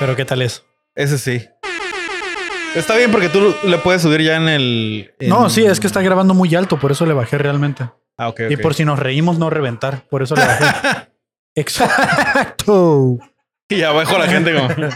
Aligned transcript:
Pero 0.00 0.16
¿qué 0.16 0.24
tal 0.24 0.42
es? 0.42 0.64
Ese 0.96 1.18
sí. 1.18 1.46
Está 2.74 2.96
bien 2.96 3.10
porque 3.12 3.28
tú 3.28 3.54
le 3.64 3.78
puedes 3.78 4.02
subir 4.02 4.22
ya 4.22 4.36
en 4.36 4.48
el. 4.48 5.12
en- 5.20 5.28
No, 5.28 5.50
sí, 5.50 5.64
es 5.64 5.78
que 5.80 5.86
está 5.86 6.00
grabando 6.02 6.34
muy 6.34 6.52
alto, 6.54 6.78
por 6.78 6.90
eso 6.92 7.04
le 7.06 7.12
bajé 7.14 7.38
realmente. 7.38 7.84
Ah, 8.16 8.28
ok. 8.28 8.40
Y 8.50 8.54
ok. 8.54 8.60
por 8.60 8.74
si 8.74 8.84
nos 8.84 8.98
reímos, 8.98 9.38
no 9.38 9.50
reventar. 9.50 10.04
Por 10.08 10.22
eso 10.22 10.34
le 10.36 10.42
bajé. 10.46 10.64
Exacto. 11.54 13.18
Y 13.68 13.82
abajo 13.82 14.18
la 14.18 14.26
gente 14.26 14.54
como. 14.54 14.68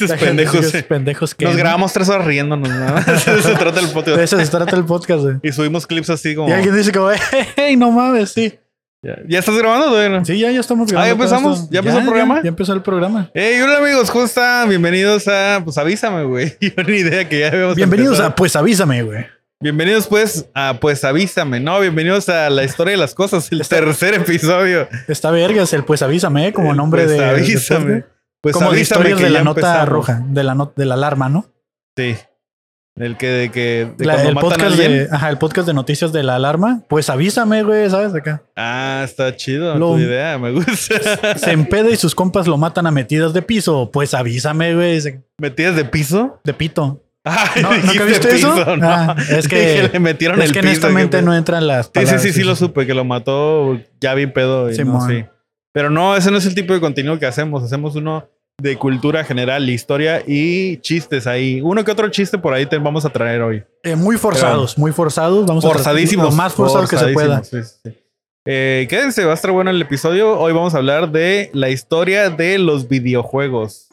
La 0.00 0.08
gente 0.18 0.26
pendejos. 0.26 0.56
sigue, 0.56 0.66
"Esos 0.78 0.82
pendejos 0.82 1.34
que. 1.36 1.44
Nos 1.44 1.56
grabamos 1.56 1.92
tres 1.92 2.08
horas 2.08 2.26
riéndonos, 2.26 2.68
¿no? 2.68 2.98
Eso 3.14 3.40
se 3.42 3.54
trata 3.54 3.78
el 3.78 3.86
De 3.86 3.92
podcast. 3.92 4.18
eso 4.18 4.40
se 4.40 4.46
trata 4.48 4.74
el 4.76 4.84
podcast, 4.84 5.22
güey. 5.22 5.36
Y 5.42 5.52
subimos 5.52 5.86
clips 5.86 6.10
así 6.10 6.34
como. 6.34 6.48
Y 6.48 6.52
alguien 6.52 6.74
dice 6.76 6.90
como, 6.90 7.10
hey, 7.56 7.76
no 7.76 7.92
mames, 7.92 8.32
sí. 8.32 8.58
¿Ya, 9.04 9.18
¿Ya 9.28 9.38
estás 9.40 9.56
grabando 9.58 10.08
no? 10.08 10.24
Sí, 10.24 10.38
ya, 10.38 10.50
ya 10.50 10.60
estamos 10.60 10.88
Ah, 10.90 10.94
¿ya 10.94 11.14
grabando. 11.14 11.24
empezamos? 11.24 11.68
¿Ya 11.70 11.80
empezó 11.80 11.98
el 11.98 12.04
programa? 12.06 12.40
Ya, 12.42 12.48
empezó 12.48 12.72
el 12.72 12.80
programa. 12.82 13.30
Hey, 13.34 13.60
hola 13.62 13.76
amigos, 13.76 14.10
¿cómo 14.10 14.24
están? 14.24 14.66
Bienvenidos 14.70 15.28
a. 15.28 15.60
Pues 15.62 15.76
avísame, 15.76 16.24
güey. 16.24 16.56
Yo 16.60 16.70
ni 16.86 16.96
idea 16.96 17.28
que 17.28 17.40
ya 17.40 17.48
habíamos 17.48 17.76
Bienvenidos 17.76 18.12
empezado. 18.14 18.30
a 18.30 18.34
Pues 18.34 18.56
Avísame, 18.56 19.02
güey. 19.02 19.26
Bienvenidos, 19.60 20.06
pues, 20.06 20.46
a 20.54 20.78
Pues 20.80 21.04
avísame. 21.04 21.60
No, 21.60 21.80
bienvenidos 21.80 22.30
a 22.30 22.48
la 22.48 22.64
historia 22.64 22.92
de 22.92 22.96
las 22.96 23.14
cosas, 23.14 23.52
el 23.52 23.66
tercer 23.68 24.14
episodio. 24.14 24.88
Está 25.06 25.30
vergas 25.30 25.74
el 25.74 25.84
Pues 25.84 26.00
Avísame, 26.00 26.48
¿eh? 26.48 26.52
como 26.54 26.70
El 26.70 26.78
nombre 26.78 27.04
Pues 27.04 27.18
de. 27.18 27.22
de 27.24 27.30
avísame. 27.30 28.04
Pues 28.40 28.54
como 28.54 28.70
de 28.70 28.76
avísame 28.78 29.00
historias 29.10 29.18
que 29.18 29.24
de 29.24 29.30
la 29.30 29.44
nota 29.44 29.60
empezamos. 29.60 29.88
roja, 29.90 30.22
de 30.26 30.44
la, 30.44 30.54
not- 30.54 30.74
de 30.76 30.84
la 30.86 30.94
alarma, 30.94 31.28
¿no? 31.28 31.46
Sí. 31.96 32.16
El 32.96 33.16
que 33.16 33.26
de 33.28 33.50
que 33.50 33.88
de 33.98 34.04
La- 34.04 34.22
el, 34.22 34.34
podcast 34.34 34.76
de, 34.76 35.08
ajá, 35.10 35.28
el 35.28 35.38
podcast 35.38 35.66
de 35.66 35.74
noticias 35.74 36.12
de 36.12 36.22
la 36.22 36.36
alarma. 36.36 36.82
Pues 36.88 37.10
avísame, 37.10 37.64
güey, 37.64 37.90
¿sabes? 37.90 38.14
Acá. 38.14 38.44
Ah, 38.54 39.02
está 39.04 39.34
chido 39.34 39.74
Lo- 39.76 39.94
tu 39.94 39.98
idea, 39.98 40.38
me 40.38 40.52
gusta. 40.52 41.34
Se 41.36 41.50
empeda 41.50 41.90
y 41.90 41.96
sus 41.96 42.14
compas 42.14 42.46
lo 42.46 42.56
matan 42.56 42.86
a 42.86 42.92
metidas 42.92 43.32
de 43.32 43.42
piso. 43.42 43.90
Pues 43.92 44.14
avísame, 44.14 44.74
güey. 44.76 45.00
¿Metidas 45.38 45.74
de 45.74 45.84
piso? 45.84 46.40
De 46.44 46.54
pito. 46.54 47.00
Ay, 47.24 47.62
¿No, 47.62 47.72
¿nunca 47.78 48.04
viste 48.04 48.36
eso? 48.36 48.54
piso, 48.54 48.76
no. 48.76 48.88
Ah, 48.88 49.16
es 49.28 49.48
que, 49.48 49.88
le 49.92 49.98
metieron 49.98 50.38
es 50.40 50.50
el 50.50 50.52
que 50.52 50.60
piso. 50.60 50.70
honestamente 50.70 51.16
qué 51.16 51.22
no 51.22 51.30
pedo. 51.32 51.38
entran 51.38 51.66
las 51.66 51.86
Sí, 51.86 51.90
sí, 51.92 52.00
palabras. 52.00 52.22
sí, 52.22 52.32
sí, 52.32 52.42
lo 52.44 52.54
supe, 52.54 52.86
que 52.86 52.94
lo 52.94 53.04
mató 53.04 53.76
ya 54.00 54.14
bien 54.14 54.32
pedo. 54.32 54.70
Y 54.70 54.78
no, 54.84 55.00
sí. 55.08 55.24
Pero 55.72 55.90
no, 55.90 56.14
ese 56.16 56.30
no 56.30 56.36
es 56.36 56.46
el 56.46 56.54
tipo 56.54 56.72
de 56.72 56.78
contenido 56.80 57.18
que 57.18 57.26
hacemos. 57.26 57.64
Hacemos 57.64 57.96
uno 57.96 58.28
de 58.60 58.76
cultura 58.78 59.24
general, 59.24 59.68
historia 59.68 60.22
y 60.26 60.78
chistes 60.78 61.26
ahí. 61.26 61.60
Uno 61.60 61.84
que 61.84 61.90
otro 61.90 62.08
chiste 62.08 62.38
por 62.38 62.54
ahí 62.54 62.66
te 62.66 62.78
vamos 62.78 63.04
a 63.04 63.10
traer 63.10 63.42
hoy. 63.42 63.64
Eh, 63.82 63.96
muy 63.96 64.16
forzados, 64.16 64.78
muy 64.78 64.92
forzados. 64.92 65.44
Vamos 65.46 65.64
a 65.64 65.68
Forzadísimos. 65.68 66.26
Lo 66.26 66.32
más 66.32 66.54
forzado 66.54 66.86
que 66.86 66.96
se 66.96 67.08
pueda. 67.08 67.38
forzadísimos, 67.38 67.78
sí, 67.82 67.90
sí. 67.90 67.98
Eh, 68.46 68.86
quédense, 68.88 69.24
va 69.24 69.32
a 69.32 69.34
estar 69.34 69.50
bueno 69.50 69.70
el 69.70 69.80
episodio. 69.80 70.38
Hoy 70.38 70.52
vamos 70.52 70.74
a 70.74 70.78
hablar 70.78 71.10
de 71.10 71.50
la 71.52 71.70
historia 71.70 72.30
de 72.30 72.58
los 72.58 72.88
videojuegos. 72.88 73.88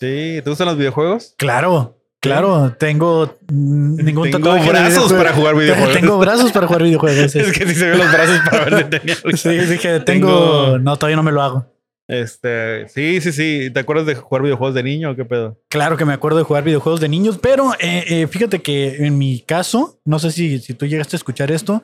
Sí, 0.00 0.40
¿te 0.42 0.44
gustan 0.46 0.66
los 0.66 0.76
videojuegos? 0.76 1.34
Claro, 1.38 1.96
claro. 2.20 2.74
Tengo 2.78 3.34
mm, 3.50 3.96
ningún 4.04 4.30
Tengo 4.30 4.38
tatuaje 4.50 4.68
brazos 4.70 5.12
para 5.12 5.32
jugar 5.32 5.56
videojuegos. 5.56 5.94
Tengo 5.94 6.18
brazos 6.18 6.52
para 6.52 6.66
jugar 6.66 6.82
videojuegos. 6.82 7.32
sí. 7.32 7.38
Es 7.38 7.56
que 7.56 7.66
sí 7.66 7.74
se 7.74 7.88
ven 7.90 7.98
los 7.98 8.12
brazos 8.12 8.40
para 8.50 8.64
ver 8.64 8.78
si 8.78 8.84
tenía. 8.90 9.16
Sí, 9.36 9.48
dije, 9.72 10.00
tengo... 10.00 10.28
Tengo- 10.74 10.78
No, 10.78 10.96
todavía 10.96 11.16
no 11.16 11.22
me 11.22 11.32
lo 11.32 11.42
hago. 11.42 11.66
Este, 12.08 12.88
sí, 12.88 13.20
sí, 13.20 13.32
sí. 13.32 13.70
¿Te 13.72 13.80
acuerdas 13.80 14.06
de 14.06 14.14
jugar 14.14 14.42
videojuegos 14.42 14.74
de 14.74 14.82
niño 14.82 15.10
o 15.10 15.14
qué 15.16 15.24
pedo? 15.26 15.60
Claro 15.68 15.96
que 15.98 16.04
me 16.06 16.14
acuerdo 16.14 16.38
de 16.38 16.44
jugar 16.44 16.64
videojuegos 16.64 17.00
de 17.00 17.08
niños, 17.08 17.38
pero 17.40 17.74
eh, 17.78 18.04
eh, 18.08 18.26
fíjate 18.26 18.60
que 18.62 19.04
en 19.06 19.18
mi 19.18 19.40
caso, 19.40 20.00
no 20.04 20.18
sé 20.18 20.32
si, 20.32 20.58
si 20.58 20.72
tú 20.74 20.86
llegaste 20.86 21.16
a 21.16 21.18
escuchar 21.18 21.50
esto, 21.52 21.82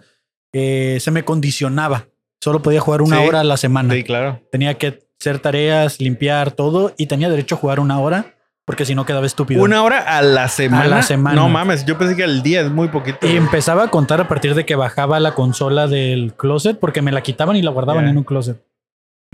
eh, 0.53 0.97
se 1.00 1.11
me 1.11 1.25
condicionaba. 1.25 2.08
Solo 2.42 2.62
podía 2.62 2.81
jugar 2.81 3.03
una 3.03 3.19
Sí. 3.20 3.28
hora 3.28 3.41
a 3.41 3.44
la 3.44 3.56
semana. 3.59 3.93
Sí, 3.94 4.03
claro. 4.03 4.41
Tenía 4.50 4.75
que 4.75 5.04
hacer 5.21 5.38
tareas, 5.41 6.00
limpiar 6.00 6.53
todo 6.53 6.94
y 6.97 7.06
tenía 7.06 7.28
derecho 7.28 7.54
a 7.54 7.59
jugar 7.59 7.78
una 7.81 8.00
hora 8.00 8.34
porque 8.66 8.87
si 8.87 8.94
no 8.94 9.04
quedaba 9.04 9.27
estúpido. 9.27 9.62
Una 9.62 9.82
hora 9.82 9.98
a 10.16 10.22
la 10.22 10.48
semana. 10.48 10.84
A 10.84 10.88
la 10.88 11.03
semana. 11.03 11.37
No 11.37 11.50
mames, 11.50 11.84
yo 11.84 11.98
pensé 11.98 12.16
que 12.16 12.25
al 12.25 12.43
día 12.43 12.62
es 12.62 12.71
muy 12.71 12.88
poquito. 12.88 13.19
Y 13.27 13.37
empezaba 13.37 13.84
a 13.84 13.88
contar 13.91 14.22
a 14.22 14.28
partir 14.28 14.54
de 14.54 14.65
que 14.65 14.75
bajaba 14.75 15.21
la 15.21 15.34
consola 15.34 15.87
del 15.87 16.32
closet 16.34 16.78
porque 16.78 17.03
me 17.03 17.12
la 17.12 17.22
quitaban 17.22 17.56
y 17.56 17.62
la 17.62 17.71
guardaban 17.71 18.09
en 18.09 18.16
un 18.16 18.25
closet. 18.25 18.59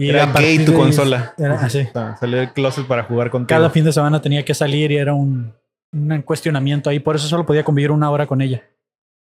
Y 0.00 0.08
Era 0.08 0.26
gay 0.26 0.64
tu 0.64 0.72
de- 0.72 0.78
consola. 0.78 1.34
Era 1.36 1.54
así. 1.60 1.86
Salió 2.18 2.38
del 2.38 2.52
closet 2.52 2.86
para 2.86 3.02
jugar 3.04 3.30
contigo. 3.30 3.48
Cada 3.58 3.68
fin 3.70 3.84
de 3.84 3.92
semana 3.92 4.22
tenía 4.22 4.44
que 4.44 4.54
salir 4.54 4.90
y 4.92 4.96
era 4.96 5.12
un, 5.12 5.52
un 5.92 6.22
cuestionamiento 6.22 6.88
ahí. 6.88 7.00
Por 7.00 7.16
eso 7.16 7.28
solo 7.28 7.44
podía 7.44 7.64
convivir 7.64 7.90
una 7.90 8.10
hora 8.10 8.26
con 8.26 8.40
ella. 8.40 8.62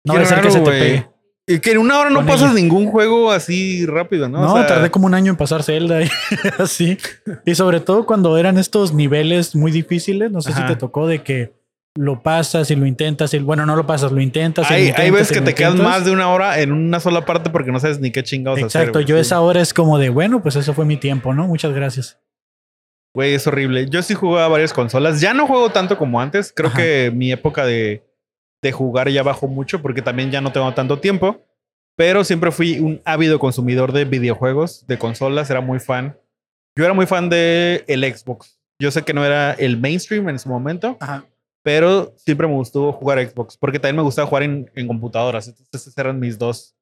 No 0.06 0.14
Qué 0.14 0.20
va 0.20 0.26
a 0.26 0.28
ser 0.28 0.42
que 0.42 0.52
se 0.52 0.62
te 0.62 0.70
pegue. 0.72 1.08
Y 1.46 1.60
que 1.60 1.72
en 1.72 1.80
una 1.80 2.00
hora 2.00 2.10
no 2.12 2.18
Con 2.18 2.28
pasas 2.28 2.52
ella. 2.52 2.62
ningún 2.62 2.88
juego 2.92 3.32
así 3.32 3.86
rápido, 3.88 4.30
¿no? 4.30 4.40
No, 4.40 4.54
O 4.54 4.56
sea, 4.58 4.68
tardé 4.68 4.90
como 4.92 5.08
un 5.08 5.16
año 5.16 5.32
en 5.32 5.36
pasar 5.36 5.64
Zelda 5.64 6.02
y 6.04 6.08
así. 6.60 6.98
Y 7.46 7.56
sobre 7.56 7.80
todo 7.82 8.06
cuando 8.06 8.38
eran 8.38 8.58
estos 8.58 8.94
niveles 8.94 9.56
muy 9.56 9.72
difíciles, 9.72 10.32
no 10.32 10.42
sé 10.42 10.52
Ajá. 10.52 10.62
si 10.62 10.74
te 10.74 10.80
tocó 10.80 11.08
de 11.08 11.24
que 11.24 11.59
lo 12.00 12.24
pasas 12.24 12.72
y 12.72 12.76
lo 12.78 12.86
intentas 12.86 13.34
y 13.34 13.40
bueno, 13.40 13.66
no 13.66 13.76
lo 13.76 13.86
pasas, 13.86 14.12
lo 14.14 14.22
intentas. 14.22 14.72
Hay, 14.72 14.94
hay 14.96 15.12
veces 15.12 15.32
que 15.38 15.42
te 15.42 15.54
quedas 15.54 15.76
más 15.76 16.06
de 16.06 16.12
una 16.12 16.30
hora 16.30 16.60
en 16.62 16.72
una 16.72 17.00
sola 17.02 17.26
parte 17.26 17.50
porque 17.50 17.72
no 17.74 17.80
sabes 17.80 18.00
ni 18.00 18.10
qué 18.12 18.24
chingados 18.24 18.58
hacer. 18.64 18.82
Exacto, 18.82 19.02
yo 19.02 19.16
Sí. 19.16 19.22
esa 19.22 19.42
hora 19.42 19.60
es 19.60 19.74
como 19.74 19.98
de, 19.98 20.10
bueno, 20.10 20.42
pues 20.42 20.56
eso 20.56 20.74
fue 20.74 20.86
mi 20.86 20.96
tiempo, 20.96 21.34
¿no? 21.34 21.46
Muchas 21.48 21.74
gracias. 21.74 22.18
Güey, 23.14 23.34
es 23.34 23.46
horrible. 23.48 23.90
Yo 23.90 24.02
sí 24.02 24.14
jugaba 24.14 24.48
varias 24.48 24.72
consolas. 24.72 25.20
Ya 25.20 25.34
no 25.34 25.46
juego 25.46 25.72
tanto 25.72 25.98
como 25.98 26.22
antes. 26.22 26.54
Creo 26.56 26.70
Ajá. 26.70 26.78
que 26.78 27.12
mi 27.14 27.32
época 27.34 27.66
de, 27.66 28.04
de 28.62 28.72
jugar 28.72 29.10
ya 29.10 29.24
bajó 29.24 29.48
mucho 29.48 29.82
porque 29.82 30.02
también 30.02 30.32
ya 30.32 30.40
no 30.42 30.52
tengo 30.54 30.74
tanto 30.74 31.00
tiempo. 31.00 31.42
Pero 31.98 32.24
siempre 32.24 32.52
fui 32.52 32.80
un 32.80 33.02
ávido 33.04 33.40
consumidor 33.40 33.92
de 33.92 34.06
videojuegos, 34.06 34.86
de 34.88 34.98
consolas. 34.98 35.50
Era 35.50 35.60
muy 35.60 35.80
fan. 35.80 36.18
Yo 36.78 36.86
era 36.86 36.94
muy 36.94 37.08
fan 37.08 37.30
de 37.30 37.84
el 37.88 38.04
Xbox. 38.16 38.58
Yo 38.82 38.90
sé 38.92 39.02
que 39.02 39.14
no 39.14 39.26
era 39.26 39.52
el 39.54 39.78
mainstream 39.78 40.30
en 40.30 40.40
su 40.40 40.48
momento, 40.48 40.96
Ajá. 41.02 41.26
Pero 41.70 42.16
siempre 42.18 42.48
me 42.48 42.56
gustó 42.56 42.92
jugar 42.92 43.20
Xbox 43.30 43.56
porque 43.56 43.78
también 43.78 43.98
me 43.98 44.02
gustaba 44.02 44.28
jugar 44.28 44.42
en, 44.42 44.72
en 44.74 44.88
computadoras. 44.88 45.48
Entonces 45.48 45.70
esas 45.76 45.96
eran 46.00 46.20
mis 46.20 46.40
dos, 46.40 46.76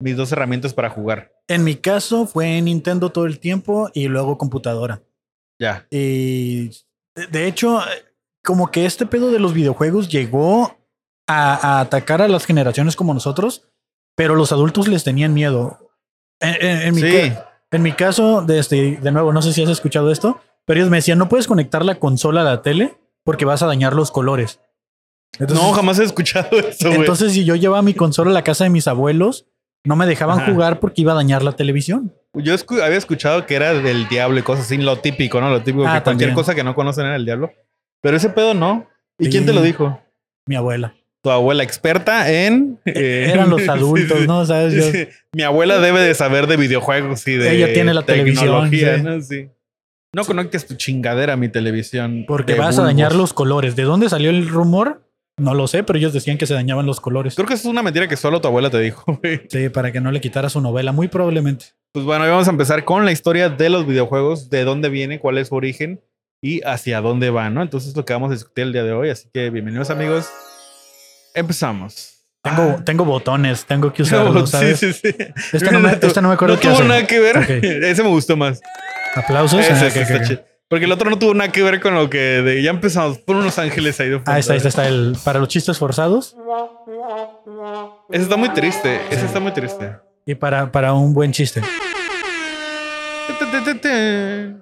mis 0.00 0.16
dos 0.16 0.32
herramientas 0.32 0.72
para 0.72 0.88
jugar. 0.88 1.30
En 1.46 1.62
mi 1.62 1.74
caso 1.74 2.24
fue 2.26 2.58
Nintendo 2.62 3.10
todo 3.10 3.26
el 3.26 3.38
tiempo 3.38 3.90
y 3.92 4.08
luego 4.08 4.38
computadora. 4.38 5.02
Ya. 5.60 5.86
Y 5.90 6.70
de- 7.30 7.46
hecho, 7.46 7.80
como 8.42 8.70
que 8.70 8.86
este 8.86 9.04
pedo 9.04 9.30
de 9.30 9.40
los 9.40 9.52
videojuegos 9.52 10.08
llegó 10.08 10.74
a, 11.28 11.76
a 11.76 11.80
atacar 11.80 12.22
a 12.22 12.28
las 12.28 12.46
generaciones 12.46 12.96
como 12.96 13.12
nosotros, 13.12 13.68
pero 14.16 14.34
los 14.36 14.52
adultos 14.52 14.88
les 14.88 15.04
tenían 15.04 15.34
miedo. 15.34 15.90
En, 16.40 16.54
en- 16.66 16.82
en 16.88 16.94
mi, 16.94 17.00
Sí. 17.02 17.30
ca- 17.30 17.60
en 17.72 17.82
mi 17.82 17.92
caso, 17.92 18.40
de, 18.40 18.58
este, 18.58 18.96
de 19.02 19.12
nuevo, 19.12 19.34
no 19.34 19.42
sé 19.42 19.52
si 19.52 19.62
has 19.62 19.68
escuchado 19.68 20.10
esto, 20.10 20.40
pero 20.64 20.80
ellos 20.80 20.90
me 20.90 20.96
decían, 20.96 21.18
no 21.18 21.28
puedes 21.28 21.46
conectar 21.46 21.84
la 21.84 21.96
consola 21.96 22.40
a 22.40 22.44
la 22.44 22.62
tele 22.62 22.96
porque 23.30 23.44
vas 23.44 23.62
a 23.62 23.66
dañar 23.66 23.92
los 23.94 24.10
colores. 24.10 24.58
Entonces, 25.38 25.64
no, 25.64 25.70
jamás 25.72 26.00
he 26.00 26.02
escuchado 26.04 26.48
eso. 26.58 26.90
Entonces, 26.90 27.32
si 27.32 27.44
yo 27.44 27.54
llevaba 27.54 27.80
mi 27.80 27.94
consola 27.94 28.32
a 28.32 28.34
la 28.34 28.42
casa 28.42 28.64
de 28.64 28.70
mis 28.70 28.88
abuelos, 28.88 29.46
no 29.84 29.94
me 29.94 30.04
dejaban 30.04 30.40
Ajá. 30.40 30.50
jugar 30.50 30.80
porque 30.80 31.02
iba 31.02 31.12
a 31.12 31.14
dañar 31.14 31.44
la 31.44 31.52
televisión. 31.52 32.12
Yo 32.34 32.52
escu- 32.54 32.82
había 32.82 32.98
escuchado 32.98 33.46
que 33.46 33.54
era 33.54 33.72
del 33.72 34.08
diablo 34.08 34.40
y 34.40 34.42
cosas 34.42 34.64
así, 34.66 34.78
lo 34.78 34.98
típico, 34.98 35.40
¿no? 35.40 35.48
Lo 35.48 35.62
típico 35.62 35.86
Ah, 35.86 35.98
que 35.98 36.02
cualquier 36.02 36.32
cosa 36.32 36.56
que 36.56 36.64
no 36.64 36.74
conocen 36.74 37.06
era 37.06 37.14
el 37.14 37.24
diablo. 37.24 37.52
Pero 38.02 38.16
ese 38.16 38.30
pedo 38.30 38.52
no. 38.52 38.88
¿Y 39.20 39.26
Sí. 39.26 39.30
quién 39.30 39.46
te 39.46 39.52
lo 39.52 39.62
dijo? 39.62 40.00
Mi 40.48 40.56
abuela. 40.56 40.92
Tu 41.22 41.30
abuela 41.30 41.62
experta 41.62 42.28
en... 42.32 42.80
eh, 42.84 43.28
Eran 43.32 43.48
los 43.48 43.62
adultos. 43.68 44.26
¿no? 44.26 44.44
¿Sabes? 44.44 44.74
Yo-. 44.74 45.00
Mi 45.32 45.44
abuela 45.44 45.78
debe 45.78 46.00
de 46.00 46.14
saber 46.16 46.48
de 46.48 46.56
videojuegos 46.56 47.24
y 47.28 47.34
de 47.36 47.54
Ella 47.54 47.72
tiene 47.72 47.94
la 47.94 48.02
televisión. 48.02 48.68
Sí. 49.22 49.48
No 50.12 50.24
conectes 50.24 50.66
tu 50.66 50.74
chingadera 50.74 51.34
a 51.34 51.36
mi 51.36 51.48
televisión. 51.48 52.24
Porque 52.26 52.54
vas 52.54 52.78
a 52.78 52.82
dañar 52.82 53.14
los 53.14 53.32
colores. 53.32 53.76
¿De 53.76 53.84
dónde 53.84 54.08
salió 54.08 54.30
el 54.30 54.48
rumor? 54.48 55.06
No 55.36 55.54
lo 55.54 55.68
sé, 55.68 55.84
pero 55.84 55.98
ellos 55.98 56.12
decían 56.12 56.36
que 56.36 56.46
se 56.46 56.54
dañaban 56.54 56.84
los 56.84 57.00
colores. 57.00 57.36
Creo 57.36 57.46
que 57.46 57.54
eso 57.54 57.68
es 57.68 57.72
una 57.72 57.82
mentira 57.82 58.08
que 58.08 58.16
solo 58.16 58.40
tu 58.40 58.48
abuela 58.48 58.70
te 58.70 58.80
dijo, 58.80 59.04
güey. 59.22 59.42
Sí, 59.48 59.68
para 59.68 59.92
que 59.92 60.00
no 60.00 60.10
le 60.10 60.20
quitara 60.20 60.50
su 60.50 60.60
novela, 60.60 60.90
muy 60.90 61.06
probablemente. 61.06 61.66
Pues 61.92 62.04
bueno, 62.04 62.28
vamos 62.28 62.48
a 62.48 62.50
empezar 62.50 62.84
con 62.84 63.04
la 63.04 63.12
historia 63.12 63.48
de 63.48 63.70
los 63.70 63.86
videojuegos, 63.86 64.50
de 64.50 64.64
dónde 64.64 64.88
viene, 64.88 65.20
cuál 65.20 65.38
es 65.38 65.48
su 65.48 65.54
origen 65.54 66.02
y 66.42 66.60
hacia 66.62 67.00
dónde 67.00 67.30
va, 67.30 67.48
¿no? 67.48 67.62
Entonces 67.62 67.90
es 67.90 67.96
lo 67.96 68.04
que 68.04 68.12
vamos 68.12 68.30
a 68.30 68.34
discutir 68.34 68.64
el 68.64 68.72
día 68.72 68.82
de 68.82 68.92
hoy. 68.92 69.10
Así 69.10 69.28
que 69.32 69.50
bienvenidos 69.50 69.90
amigos. 69.90 70.28
Empezamos. 71.34 72.19
Tengo, 72.42 72.76
Ah. 72.78 72.82
tengo 72.84 73.04
botones, 73.04 73.64
tengo 73.66 73.92
que 73.92 74.02
No, 74.04 74.06
usarlos, 74.06 74.50
sí, 74.50 74.56
¿sabes? 74.56 74.78
sí, 74.80 74.92
sí. 74.92 75.14
Este, 75.52 75.70
no 75.70 75.80
me, 75.80 75.92
este 75.92 76.22
no 76.22 76.28
me 76.28 76.34
acuerdo 76.34 76.54
No 76.56 76.60
tuvo 76.60 76.82
nada 76.84 77.06
que 77.06 77.18
ver. 77.20 77.36
Ese 77.84 78.02
me 78.02 78.08
gustó 78.08 78.36
más. 78.36 78.60
Aplausos. 79.14 79.60
Ese, 79.60 79.72
Ah, 79.72 79.88
está. 79.88 80.44
Porque 80.68 80.84
el 80.84 80.92
otro 80.92 81.10
no 81.10 81.18
tuvo 81.18 81.34
nada 81.34 81.50
que 81.50 81.62
ver 81.64 81.80
con 81.80 81.94
lo 81.94 82.08
que 82.08 82.18
de, 82.18 82.62
ya 82.62 82.70
empezamos 82.70 83.18
por 83.18 83.34
unos 83.36 83.58
ángeles 83.58 83.98
ahí 84.00 84.08
de 84.08 84.16
fondo. 84.18 84.30
Ah, 84.30 84.38
está, 84.38 84.54
está, 84.54 84.68
está 84.68 84.86
el 84.86 85.16
para 85.24 85.40
los 85.40 85.48
chistes 85.48 85.76
forzados 85.78 86.36
Ese 88.10 88.22
está 88.22 88.36
muy 88.36 88.50
triste. 88.50 89.00
Ese 89.10 89.26
está 89.26 89.40
muy 89.40 89.52
triste. 89.52 89.96
y 90.24 90.34
para, 90.36 90.70
para 90.70 90.92
un 90.94 91.12
buen 91.12 91.32
chiste. 91.32 91.60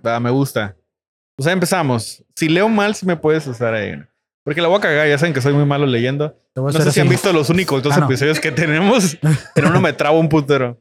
Va, 0.04 0.18
me 0.20 0.30
gusta. 0.30 0.74
O 1.38 1.42
sea, 1.42 1.52
empezamos. 1.52 2.24
Si 2.34 2.48
leo 2.48 2.68
mal, 2.68 2.94
si 2.94 3.06
me 3.06 3.16
puedes 3.16 3.46
usar 3.46 3.74
ahí. 3.74 3.94
Porque 4.48 4.62
la 4.62 4.68
voy 4.68 4.78
a 4.78 4.80
cagar. 4.80 5.06
Ya 5.06 5.18
saben 5.18 5.34
que 5.34 5.42
soy 5.42 5.52
muy 5.52 5.66
malo 5.66 5.84
leyendo. 5.84 6.34
No 6.56 6.72
sé 6.72 6.90
si 6.90 7.00
han 7.00 7.08
visto 7.10 7.30
los 7.34 7.50
únicos 7.50 7.82
dos 7.82 7.94
Ah, 7.94 8.00
no. 8.00 8.06
episodios 8.06 8.40
que 8.40 8.50
tenemos. 8.50 9.18
En 9.54 9.66
uno 9.66 9.78
me 9.82 9.92
trabo 9.92 10.18
un 10.18 10.30
putero. 10.30 10.78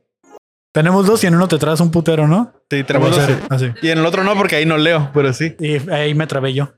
Tenemos 0.73 1.05
dos 1.05 1.21
y 1.25 1.27
en 1.27 1.35
uno 1.35 1.49
te 1.49 1.57
traes 1.57 1.81
un 1.81 1.91
putero, 1.91 2.29
¿no? 2.29 2.53
Sí, 2.71 2.85
tenemos 2.85 3.13
dos. 3.13 3.29
Así. 3.49 3.73
Y 3.81 3.89
en 3.89 3.97
el 3.97 4.05
otro 4.05 4.23
no, 4.23 4.35
porque 4.37 4.55
ahí 4.55 4.65
no 4.65 4.77
leo, 4.77 5.11
pero 5.13 5.33
sí. 5.33 5.53
Y 5.59 5.89
ahí 5.89 6.15
me 6.15 6.27
trabé 6.27 6.53
yo. 6.53 6.71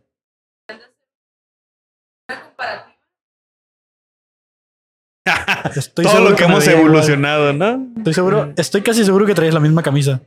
Estoy 5.75 6.05
Todo 6.05 6.13
seguro 6.15 6.31
lo 6.31 6.35
que 6.35 6.43
hemos 6.45 6.67
igual. 6.67 6.79
evolucionado, 6.85 7.53
¿no? 7.53 7.87
Estoy 7.97 8.13
seguro, 8.13 8.53
estoy 8.57 8.81
casi 8.81 9.05
seguro 9.05 9.25
que 9.25 9.35
traes 9.35 9.53
la 9.53 9.59
misma 9.59 9.83
camisa. 9.83 10.21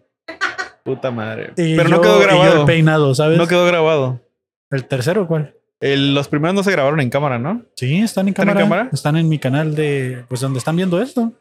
Puta 0.84 1.10
madre. 1.10 1.52
Y 1.56 1.76
Pero 1.76 1.88
yo- 1.88 1.96
no 1.96 2.00
quedó 2.02 2.16
y 2.18 2.20
yo 2.20 2.26
grabado. 2.26 2.60
el 2.60 2.66
peinado, 2.66 3.14
¿sabes? 3.14 3.38
No 3.38 3.46
quedó 3.46 3.66
grabado. 3.66 4.20
¿El 4.70 4.84
tercero 4.86 5.26
cuál? 5.26 5.54
El- 5.82 6.14
los 6.14 6.28
primeros 6.28 6.54
no 6.54 6.62
se 6.62 6.70
grabaron 6.72 7.00
en 7.00 7.10
cámara, 7.10 7.38
¿no? 7.38 7.62
Sí, 7.76 7.98
están 8.00 8.28
en 8.28 8.30
¿Están 8.30 8.48
en 8.48 8.54
cámara. 8.54 8.60
cámara? 8.60 8.90
Están 8.92 9.16
en 9.16 9.28
mi 9.28 9.38
canal 9.38 9.74
de, 9.74 10.24
pues 10.28 10.40
donde 10.40 10.58
están 10.58 10.76
viendo 10.76 11.02
esto. 11.02 11.32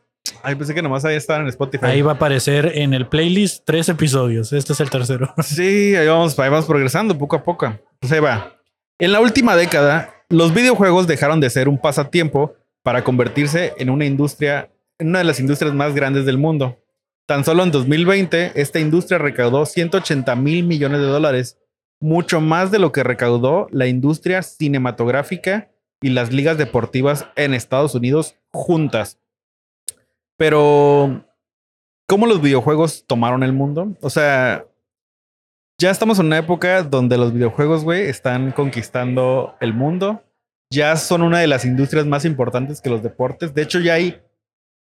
Ay, 0.43 0.55
pensé 0.55 0.73
que 0.73 0.81
nomás 0.81 1.03
ahí 1.05 1.15
estaban 1.15 1.43
en 1.43 1.49
Spotify. 1.49 1.85
Ahí 1.85 2.01
va 2.01 2.11
a 2.11 2.15
aparecer 2.15 2.71
en 2.75 2.93
el 2.93 3.07
playlist 3.07 3.63
tres 3.65 3.87
episodios. 3.89 4.51
Este 4.53 4.73
es 4.73 4.79
el 4.79 4.89
tercero. 4.89 5.33
Sí, 5.43 5.95
ahí 5.95 6.07
vamos, 6.07 6.37
ahí 6.39 6.49
vamos 6.49 6.65
progresando 6.65 7.17
poco 7.17 7.35
a 7.37 7.43
poco. 7.43 7.73
Pues 7.99 8.11
ahí 8.11 8.19
va. 8.19 8.55
En 8.99 9.11
la 9.11 9.19
última 9.21 9.55
década, 9.55 10.13
los 10.29 10.53
videojuegos 10.53 11.07
dejaron 11.07 11.39
de 11.39 11.49
ser 11.49 11.67
un 11.69 11.77
pasatiempo 11.79 12.53
para 12.83 13.03
convertirse 13.03 13.73
en 13.77 13.89
una 13.89 14.05
industria, 14.05 14.69
en 14.99 15.09
una 15.09 15.19
de 15.19 15.25
las 15.25 15.39
industrias 15.39 15.73
más 15.73 15.93
grandes 15.95 16.25
del 16.25 16.37
mundo. 16.37 16.77
Tan 17.27 17.43
solo 17.45 17.63
en 17.63 17.71
2020, 17.71 18.53
esta 18.55 18.79
industria 18.79 19.17
recaudó 19.17 19.65
180 19.65 20.35
mil 20.35 20.63
millones 20.65 20.99
de 20.99 21.05
dólares, 21.05 21.57
mucho 22.01 22.41
más 22.41 22.71
de 22.71 22.79
lo 22.79 22.91
que 22.91 23.03
recaudó 23.03 23.67
la 23.71 23.87
industria 23.87 24.41
cinematográfica 24.41 25.69
y 26.01 26.09
las 26.09 26.33
ligas 26.33 26.57
deportivas 26.57 27.27
en 27.35 27.53
Estados 27.53 27.95
Unidos 27.95 28.35
juntas. 28.51 29.19
Pero, 30.35 31.23
¿cómo 32.07 32.25
los 32.25 32.41
videojuegos 32.41 33.05
tomaron 33.05 33.43
el 33.43 33.53
mundo? 33.53 33.95
O 34.01 34.09
sea, 34.09 34.65
ya 35.79 35.91
estamos 35.91 36.19
en 36.19 36.25
una 36.25 36.39
época 36.39 36.81
donde 36.83 37.17
los 37.17 37.33
videojuegos, 37.33 37.83
güey, 37.83 38.07
están 38.07 38.51
conquistando 38.51 39.55
el 39.61 39.73
mundo. 39.73 40.23
Ya 40.71 40.95
son 40.95 41.21
una 41.21 41.39
de 41.39 41.47
las 41.47 41.65
industrias 41.65 42.07
más 42.07 42.25
importantes 42.25 42.81
que 42.81 42.89
los 42.89 43.03
deportes. 43.03 43.53
De 43.53 43.61
hecho, 43.61 43.79
ya 43.79 43.93
hay 43.93 44.19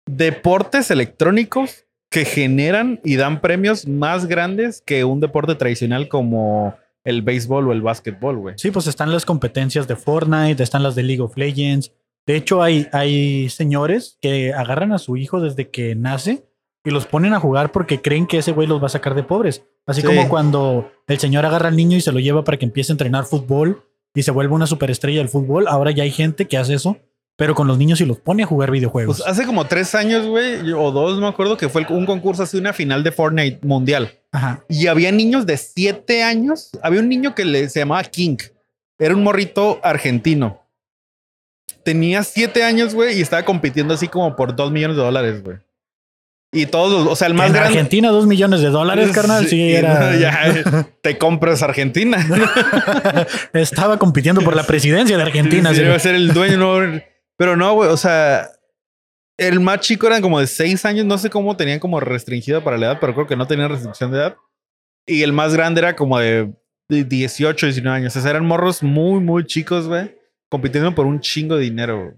deportes 0.05 0.91
electrónicos 0.91 1.85
que 2.09 2.25
generan 2.25 2.99
y 3.03 3.15
dan 3.15 3.39
premios 3.39 3.87
más 3.87 4.25
grandes 4.25 4.81
que 4.81 5.05
un 5.05 5.19
deporte 5.21 5.55
tradicional 5.55 6.07
como 6.07 6.75
el 7.05 7.21
béisbol 7.21 7.69
o 7.69 7.71
el 7.71 7.81
básquetbol, 7.81 8.37
güey. 8.37 8.55
Sí, 8.57 8.71
pues 8.71 8.87
están 8.87 9.11
las 9.11 9.25
competencias 9.25 9.87
de 9.87 9.95
Fortnite, 9.95 10.61
están 10.61 10.83
las 10.83 10.95
de 10.95 11.03
League 11.03 11.21
of 11.21 11.37
Legends. 11.37 11.93
De 12.27 12.35
hecho, 12.35 12.61
hay, 12.63 12.87
hay 12.91 13.47
señores 13.49 14.17
que 14.19 14.51
agarran 14.53 14.91
a 14.91 14.97
su 14.97 15.15
hijo 15.15 15.39
desde 15.39 15.69
que 15.69 15.95
nace 15.95 16.43
y 16.83 16.89
los 16.89 17.05
ponen 17.05 17.33
a 17.33 17.39
jugar 17.39 17.71
porque 17.71 18.01
creen 18.01 18.25
que 18.27 18.39
ese 18.39 18.51
güey 18.51 18.67
los 18.67 18.81
va 18.81 18.87
a 18.87 18.89
sacar 18.89 19.13
de 19.15 19.23
pobres. 19.23 19.63
Así 19.85 20.01
Sí. 20.01 20.07
como 20.07 20.27
cuando 20.27 20.91
el 21.07 21.19
señor 21.19 21.45
agarra 21.45 21.69
al 21.69 21.75
niño 21.75 21.95
y 21.97 22.01
se 22.01 22.11
lo 22.11 22.19
lleva 22.19 22.43
para 22.43 22.57
que 22.57 22.65
empiece 22.65 22.91
a 22.91 22.95
entrenar 22.95 23.25
fútbol 23.25 23.83
y 24.15 24.23
se 24.23 24.31
vuelve 24.31 24.53
una 24.55 24.65
superestrella 24.67 25.19
del 25.19 25.29
fútbol. 25.29 25.67
Ahora 25.67 25.91
ya 25.91 26.03
hay 26.03 26.11
gente 26.11 26.47
que 26.47 26.57
hace 26.57 26.73
eso, 26.73 26.97
pero 27.37 27.53
con 27.53 27.67
los 27.67 27.77
niños 27.77 27.99
y 28.01 28.05
los 28.05 28.19
pone 28.19 28.43
a 28.43 28.45
jugar 28.45 28.71
videojuegos. 28.71 29.17
Pues 29.17 29.29
hace 29.29 29.45
como 29.45 29.65
tres 29.65 29.93
años, 29.95 30.25
güey, 30.25 30.71
o 30.71 30.91
dos, 30.91 31.15
no 31.15 31.21
me 31.21 31.27
acuerdo, 31.27 31.57
que 31.57 31.67
fue 31.69 31.85
un 31.89 32.05
concurso 32.05 32.43
así, 32.43 32.57
una 32.57 32.73
final 32.73 33.03
de 33.03 33.11
Fortnite 33.11 33.59
mundial. 33.65 34.11
Ajá. 34.31 34.63
Y 34.69 34.87
había 34.87 35.11
niños 35.11 35.45
de 35.45 35.57
siete 35.57 36.23
años. 36.23 36.71
Había 36.81 37.01
un 37.01 37.09
niño 37.09 37.35
que 37.35 37.45
le, 37.45 37.69
se 37.69 37.79
llamaba 37.79 38.03
King. 38.03 38.37
Era 38.97 39.13
un 39.15 39.23
morrito 39.23 39.79
argentino. 39.83 40.61
Tenía 41.83 42.23
siete 42.23 42.63
años, 42.63 42.93
güey, 42.95 43.17
y 43.17 43.21
estaba 43.21 43.43
compitiendo 43.43 43.93
así 43.93 44.07
como 44.07 44.35
por 44.35 44.55
dos 44.55 44.71
millones 44.71 44.97
de 44.97 45.03
dólares, 45.03 45.43
güey. 45.43 45.57
Y 46.53 46.67
todos, 46.67 47.05
o 47.05 47.15
sea, 47.17 47.27
el 47.27 47.33
más 47.33 47.47
en 47.47 47.53
grande. 47.53 47.69
Argentina, 47.77 48.09
dos 48.09 48.27
millones 48.27 48.61
de 48.61 48.69
dólares, 48.69 49.11
carnal. 49.11 49.43
Sí, 49.43 49.49
Sí, 49.49 49.73
era. 49.73 50.15
ya, 50.15 50.87
te 51.01 51.17
compras 51.17 51.61
Argentina. 51.61 52.17
Estaba 53.53 53.99
compitiendo 53.99 54.41
por 54.41 54.55
la 54.55 54.63
presidencia 54.63 55.17
de 55.17 55.23
Argentina. 55.23 55.71
Sí, 55.71 55.77
sí. 55.77 55.81
iba 55.83 55.95
a 55.95 55.99
ser 55.99 56.15
el 56.15 56.33
dueño, 56.33 56.57
no. 56.57 57.01
Pero 57.37 57.55
no, 57.55 57.73
güey, 57.73 57.89
o 57.89 57.97
sea, 57.97 58.49
el 59.37 59.59
más 59.59 59.81
chico 59.81 60.07
eran 60.07 60.21
como 60.21 60.39
de 60.39 60.47
seis 60.47 60.85
años, 60.85 61.05
no 61.05 61.17
sé 61.17 61.29
cómo 61.29 61.57
tenían 61.57 61.79
como 61.79 61.99
restringido 61.99 62.63
para 62.63 62.77
la 62.77 62.87
edad, 62.87 62.97
pero 63.01 63.13
creo 63.13 63.27
que 63.27 63.35
no 63.35 63.47
tenían 63.47 63.69
restricción 63.69 64.11
de 64.11 64.17
edad. 64.17 64.35
Y 65.05 65.21
el 65.23 65.33
más 65.33 65.53
grande 65.53 65.81
era 65.81 65.95
como 65.95 66.17
de, 66.19 66.53
de 66.89 67.03
18, 67.03 67.65
19 67.67 67.97
años. 67.97 68.15
O 68.15 68.21
sea, 68.21 68.31
eran 68.31 68.45
morros 68.45 68.81
muy, 68.81 69.19
muy 69.19 69.45
chicos, 69.45 69.87
güey, 69.87 70.15
compitiendo 70.49 70.95
por 70.95 71.05
un 71.05 71.19
chingo 71.19 71.55
de 71.55 71.63
dinero. 71.63 72.01
güey. 72.01 72.13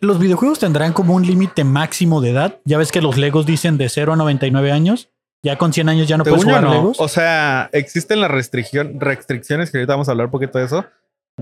Los 0.00 0.18
videojuegos 0.18 0.58
tendrán 0.58 0.92
como 0.92 1.14
un 1.14 1.26
límite 1.26 1.64
máximo 1.64 2.20
de 2.20 2.30
edad. 2.30 2.60
Ya 2.64 2.78
ves 2.78 2.92
que 2.92 3.00
los 3.00 3.16
Legos 3.16 3.46
dicen 3.46 3.78
de 3.78 3.88
0 3.88 4.12
a 4.12 4.16
99 4.16 4.72
años. 4.72 5.10
Ya 5.42 5.56
con 5.56 5.72
100 5.72 5.88
años 5.88 6.08
ya 6.08 6.18
no 6.18 6.24
puedes 6.24 6.44
jugar 6.44 6.62
no. 6.62 6.72
Legos. 6.72 7.00
O 7.00 7.08
sea, 7.08 7.70
existen 7.72 8.20
las 8.20 8.30
restricción, 8.30 9.00
restricciones, 9.00 9.70
que 9.70 9.78
ahorita 9.78 9.94
vamos 9.94 10.08
a 10.08 10.10
hablar 10.10 10.26
un 10.26 10.32
poquito 10.32 10.58
de 10.58 10.66
eso, 10.66 10.84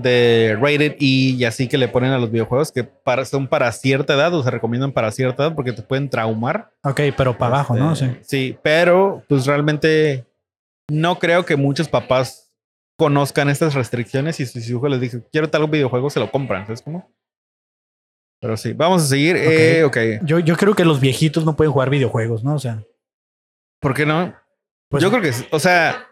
de 0.01 0.57
rated 0.59 0.93
E 0.93 0.95
y 0.99 1.43
así 1.45 1.67
que 1.67 1.77
le 1.77 1.87
ponen 1.87 2.11
a 2.11 2.17
los 2.17 2.31
videojuegos 2.31 2.71
que 2.71 2.83
para, 2.83 3.25
son 3.25 3.47
para 3.47 3.71
cierta 3.71 4.13
edad 4.13 4.33
o 4.33 4.43
se 4.43 4.51
recomiendan 4.51 4.91
para 4.91 5.11
cierta 5.11 5.43
edad 5.45 5.55
porque 5.55 5.73
te 5.73 5.81
pueden 5.81 6.09
traumar. 6.09 6.71
ok, 6.83 7.01
pero 7.15 7.37
para 7.37 7.55
abajo, 7.55 7.75
¿no? 7.75 7.95
Sí. 7.95 8.05
Este, 8.05 8.23
Sí, 8.23 8.57
pero 8.61 9.23
pues 9.27 9.45
realmente 9.45 10.25
no 10.89 11.19
creo 11.19 11.45
que 11.45 11.55
muchos 11.55 11.87
papás 11.87 12.51
conozcan 12.97 13.49
estas 13.49 13.75
restricciones 13.75 14.39
y 14.39 14.45
si 14.45 14.61
su 14.61 14.73
hijo 14.73 14.87
les 14.89 14.99
dice, 14.99 15.23
quiero 15.31 15.49
tal 15.49 15.67
videojuego, 15.67 16.09
se 16.09 16.19
lo 16.19 16.29
compran. 16.29 16.65
¿Sabes 16.65 16.81
cómo? 16.81 17.09
Pero 18.41 18.57
sí, 18.57 18.73
vamos 18.73 19.03
a 19.03 19.05
seguir. 19.07 19.35
Eh, 19.37 19.83
ok. 19.83 19.97
Yo, 20.23 20.39
yo 20.39 20.55
creo 20.55 20.73
que 20.73 20.85
los 20.85 20.99
viejitos 20.99 21.45
no 21.45 21.55
pueden 21.55 21.71
jugar 21.73 21.89
videojuegos, 21.89 22.43
¿no? 22.43 22.55
O 22.55 22.59
sea, 22.59 22.83
¿Por 23.79 23.93
qué 23.93 24.05
no? 24.05 24.33
pues, 24.89 25.01
Yo 25.03 25.09
creo 25.09 25.21
que 25.21 25.33
sí. 25.33 25.45
O 25.51 25.59
sea, 25.59 26.07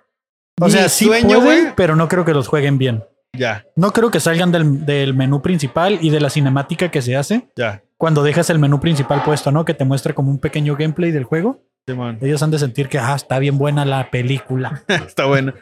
o 0.60 0.70
sea 0.70 0.90
sí 0.90 1.06
sueño, 1.06 1.42
pueden, 1.42 1.64
güey. 1.64 1.74
pero 1.76 1.96
no 1.96 2.08
creo 2.08 2.26
que 2.26 2.34
los 2.34 2.48
jueguen 2.48 2.78
bien. 2.78 3.04
Ya, 3.38 3.66
No 3.76 3.92
creo 3.92 4.12
que 4.12 4.20
salgan 4.20 4.52
del, 4.52 4.86
del 4.86 5.14
menú 5.14 5.42
principal 5.42 6.00
y 6.02 6.10
de 6.10 6.20
la 6.20 6.30
cinemática 6.30 6.90
que 6.90 7.02
se 7.02 7.16
hace 7.16 7.48
ya. 7.56 7.84
cuando 7.98 8.24
dejas 8.24 8.50
el 8.50 8.60
menú 8.60 8.80
principal 8.80 9.24
puesto, 9.24 9.52
¿no? 9.52 9.66
Que 9.66 9.74
te 9.74 9.86
muestra 9.86 10.14
como 10.14 10.32
un 10.32 10.40
pequeño 10.40 10.76
gameplay 10.76 11.12
del 11.12 11.24
juego. 11.24 11.62
Simón. 11.88 12.18
Ellos 12.22 12.44
han 12.44 12.52
de 12.52 12.60
sentir 12.60 12.90
que, 12.90 13.00
ah, 13.00 13.16
está 13.16 13.40
bien 13.40 13.58
buena 13.58 13.86
la 13.86 14.10
película. 14.12 14.84
Está 14.88 15.26
bueno. 15.26 15.54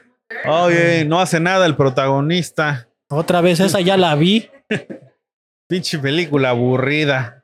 Oye, 0.47 1.05
no 1.05 1.19
hace 1.19 1.39
nada 1.39 1.65
el 1.67 1.75
protagonista. 1.75 2.87
Otra 3.09 3.41
vez 3.41 3.59
esa 3.59 3.79
ya 3.81 3.95
la 3.95 4.15
vi. 4.15 4.49
Pinche 5.69 5.99
película 5.99 6.49
aburrida. 6.49 7.43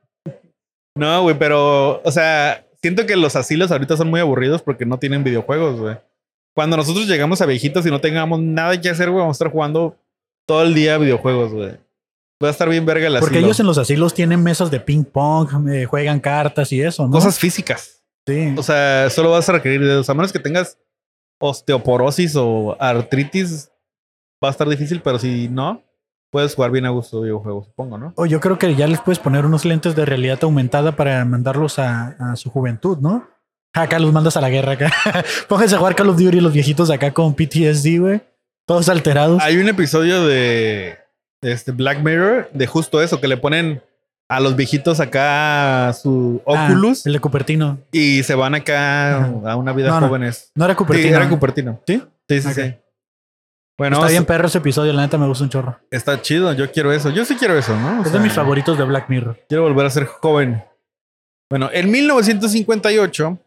No, 0.95 1.21
güey, 1.23 1.37
pero, 1.37 2.01
o 2.01 2.11
sea, 2.11 2.65
siento 2.81 3.05
que 3.05 3.15
los 3.15 3.35
asilos 3.35 3.71
ahorita 3.71 3.97
son 3.97 4.09
muy 4.09 4.19
aburridos 4.19 4.61
porque 4.61 4.85
no 4.85 4.97
tienen 4.97 5.23
videojuegos, 5.23 5.79
güey. 5.79 5.97
Cuando 6.53 6.75
nosotros 6.75 7.07
llegamos 7.07 7.41
a 7.41 7.45
viejitos 7.45 7.85
y 7.85 7.91
no 7.91 8.01
tengamos 8.01 8.39
nada 8.41 8.79
que 8.79 8.89
hacer, 8.89 9.09
güey, 9.09 9.21
vamos 9.21 9.35
a 9.35 9.39
estar 9.39 9.51
jugando 9.51 9.95
todo 10.45 10.63
el 10.63 10.73
día 10.73 10.97
videojuegos, 10.97 11.53
güey. 11.53 11.77
Va 12.43 12.47
a 12.47 12.51
estar 12.51 12.67
bien 12.69 12.85
verga 12.85 13.07
el 13.07 13.13
Porque 13.19 13.35
asilo. 13.35 13.47
ellos 13.47 13.59
en 13.59 13.65
los 13.67 13.77
asilos 13.77 14.13
tienen 14.13 14.41
mesas 14.41 14.71
de 14.71 14.79
ping 14.79 15.03
pong, 15.03 15.69
eh, 15.69 15.85
juegan 15.85 16.19
cartas 16.19 16.71
y 16.71 16.81
eso, 16.81 17.05
¿no? 17.05 17.11
Cosas 17.11 17.37
físicas. 17.37 18.03
Sí. 18.25 18.55
O 18.57 18.63
sea, 18.63 19.09
solo 19.09 19.31
vas 19.31 19.47
a 19.49 19.53
requerir 19.53 19.81
dedos. 19.83 20.09
A 20.09 20.13
menos 20.13 20.31
que 20.31 20.39
tengas 20.39 20.77
osteoporosis 21.39 22.35
o 22.35 22.75
artritis, 22.79 23.71
va 24.43 24.49
a 24.49 24.51
estar 24.51 24.67
difícil, 24.67 25.01
pero 25.01 25.19
si 25.19 25.49
no, 25.49 25.83
puedes 26.31 26.55
jugar 26.55 26.71
bien 26.71 26.85
a 26.85 26.89
gusto 26.89 27.21
videojuegos, 27.21 27.65
supongo, 27.67 27.97
¿no? 27.97 28.13
O 28.15 28.25
yo 28.25 28.39
creo 28.39 28.57
que 28.57 28.75
ya 28.75 28.87
les 28.87 29.01
puedes 29.01 29.19
poner 29.19 29.45
unos 29.45 29.65
lentes 29.65 29.95
de 29.95 30.05
realidad 30.05 30.39
aumentada 30.43 30.95
para 30.95 31.23
mandarlos 31.25 31.77
a, 31.79 32.15
a 32.19 32.35
su 32.35 32.49
juventud, 32.49 32.97
¿no? 32.99 33.27
Acá 33.73 33.99
los 33.99 34.11
mandas 34.11 34.35
a 34.37 34.41
la 34.41 34.49
guerra 34.49 34.73
acá. 34.73 34.91
Pónganse 35.47 35.75
a 35.75 35.77
jugar 35.77 35.95
Call 35.95 36.09
of 36.09 36.17
Duty 36.17 36.41
los 36.41 36.53
viejitos 36.53 36.89
acá 36.89 37.13
con 37.13 37.33
PTSD, 37.33 37.99
güey. 37.99 38.21
Todos 38.71 38.87
alterados. 38.87 39.41
Hay 39.43 39.57
un 39.57 39.67
episodio 39.67 40.25
de 40.25 40.97
este 41.41 41.73
Black 41.73 41.99
Mirror 41.99 42.49
de 42.53 42.67
justo 42.67 43.01
eso, 43.01 43.19
que 43.19 43.27
le 43.27 43.35
ponen 43.35 43.83
a 44.29 44.39
los 44.39 44.55
viejitos 44.55 45.01
acá 45.01 45.91
su 45.91 46.41
Ah, 46.47 46.67
Oculus 46.69 47.05
el 47.05 47.11
de 47.11 47.19
Cupertino. 47.19 47.79
y 47.91 48.23
se 48.23 48.33
van 48.33 48.55
acá 48.55 49.25
a 49.25 49.57
una 49.57 49.73
vida 49.73 49.89
No, 49.99 50.07
jóvenes. 50.07 50.51
No 50.55 50.63
era 50.63 50.73
Sí, 50.73 50.77
Cupertino. 50.77 51.17
era 51.17 51.27
Cupertino. 51.27 51.81
¿Sí? 51.85 52.01
Sí, 52.29 52.41
sí, 52.41 52.53
sí. 52.53 52.73
Bueno, 53.77 53.97
Está 53.97 54.07
bien 54.07 54.23
perro 54.23 54.47
ese 54.47 54.59
episodio, 54.59 54.93
la 54.93 55.01
neta 55.01 55.17
me 55.17 55.27
gusta 55.27 55.43
un 55.43 55.49
chorro. 55.49 55.77
está 55.91 56.21
chido. 56.21 56.53
Yo 56.53 56.71
quiero 56.71 56.93
eso. 56.93 57.09
Yo 57.09 57.25
sí 57.25 57.35
quiero 57.35 57.57
eso, 57.57 57.75
¿no? 57.75 57.99
O 57.99 58.03
Es 58.05 58.13
de 58.13 58.19
mis 58.19 58.31
favoritos 58.31 58.77
de 58.77 58.85
Black 58.85 59.09
Mirror. 59.09 59.37
Quiero 59.49 59.63
volver 59.63 59.85
a 59.85 59.89
ser 59.89 60.05
joven. 60.05 60.63
Bueno, 61.49 61.69
en 61.73 61.91
1958, 61.91 63.37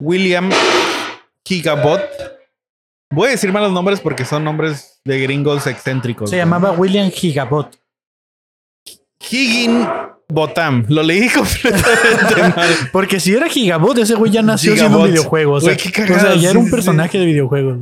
William 0.00 0.50
Gigabot. 1.44 2.02
Voy 3.10 3.28
a 3.28 3.30
decir 3.32 3.52
malos 3.52 3.72
nombres 3.72 4.00
porque 4.00 4.24
son 4.24 4.44
nombres 4.44 5.00
de 5.04 5.20
gringos 5.20 5.66
excéntricos. 5.66 6.30
Se 6.30 6.36
¿no? 6.36 6.42
llamaba 6.42 6.72
William 6.72 7.10
Gigabot. 7.10 7.78
Higgin 9.30 9.86
Botam. 10.28 10.84
Lo 10.88 11.02
leí 11.02 11.28
completamente 11.34 12.54
mal. 12.56 12.68
Porque 12.92 13.20
si 13.20 13.34
era 13.34 13.48
Gigabot, 13.48 13.96
ese 13.98 14.14
güey 14.14 14.32
ya 14.32 14.42
nació 14.42 14.74
Gigabot. 14.74 14.92
siendo 14.92 15.08
videojuego. 15.08 15.54
O 15.54 15.60
sea, 15.60 15.74
o 15.74 16.34
ya 16.36 16.50
era 16.50 16.58
un 16.58 16.70
personaje 16.70 17.18
de 17.18 17.26
videojuegos. 17.26 17.78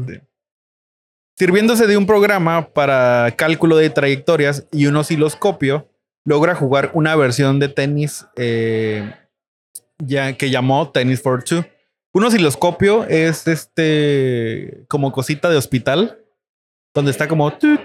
Sirviéndose 1.37 1.87
de 1.87 1.97
un 1.97 2.07
programa 2.07 2.69
para 2.69 3.35
cálculo 3.37 3.77
de 3.77 3.91
trayectorias 3.91 4.69
y 4.71 4.87
un 4.87 4.97
osciloscopio, 4.97 5.89
logra 6.25 6.55
jugar 6.55 6.91
una 6.95 7.17
versión 7.17 7.59
de 7.59 7.69
tenis 7.69 8.27
eh, 8.37 9.13
ya, 9.99 10.35
que 10.35 10.51
llamó 10.51 10.91
Tennis 10.91 11.23
for 11.23 11.43
Two. 11.43 11.65
Un 12.15 12.25
osciloscopio 12.25 13.05
es 13.05 13.47
este 13.49 14.85
como 14.89 15.13
cosita 15.13 15.51
de 15.51 15.57
hospital, 15.57 16.19
donde 16.95 17.11
está 17.11 17.27
como 17.29 17.51
tut, 17.53 17.81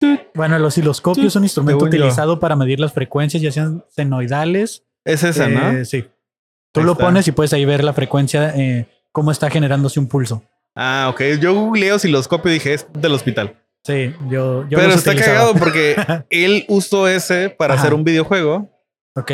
tut. 0.00 0.20
Bueno, 0.34 0.56
el 0.56 0.64
osciloscopio 0.64 1.22
Sí, 1.24 1.26
es 1.26 1.36
un 1.36 1.42
instrumento 1.42 1.80
yo. 1.84 1.88
utilizado 1.88 2.38
para 2.38 2.54
medir 2.56 2.78
las 2.80 2.92
frecuencias, 2.92 3.42
ya 3.42 3.50
sean 3.52 3.84
senoidales. 3.88 4.84
Es 5.04 5.24
esa, 5.24 5.48
¿no? 5.48 5.70
eh, 5.72 5.84
Sí. 5.84 6.02
Tú 6.72 6.80
Ahí 6.80 6.86
lo 6.86 6.92
está. 6.92 7.04
pones 7.04 7.26
y 7.26 7.32
puedes 7.32 7.52
ahí 7.52 7.64
ver 7.64 7.82
la 7.82 7.92
frecuencia, 7.92 8.54
eh, 8.56 8.86
cómo 9.10 9.32
está 9.32 9.50
generándose 9.50 9.98
un 9.98 10.06
pulso. 10.06 10.44
Ah, 10.76 11.08
ok. 11.12 11.20
Yo 11.40 11.52
googleé 11.52 11.92
osciloscopio 11.92 12.50
y 12.52 12.54
dije, 12.54 12.74
es 12.74 12.86
del 12.92 13.12
hospital. 13.12 13.56
Sí, 13.84 14.14
yo, 14.28 14.68
yo 14.68 14.78
Pero 14.78 14.92
está 14.92 15.10
utilizaba. 15.10 15.36
cagado 15.38 15.54
porque 15.54 15.96
él 16.30 16.64
usó 16.68 17.08
ese 17.08 17.50
para 17.50 17.74
Ajá. 17.74 17.82
hacer 17.82 17.94
un 17.94 18.04
videojuego. 18.04 18.70
Ok, 19.16 19.32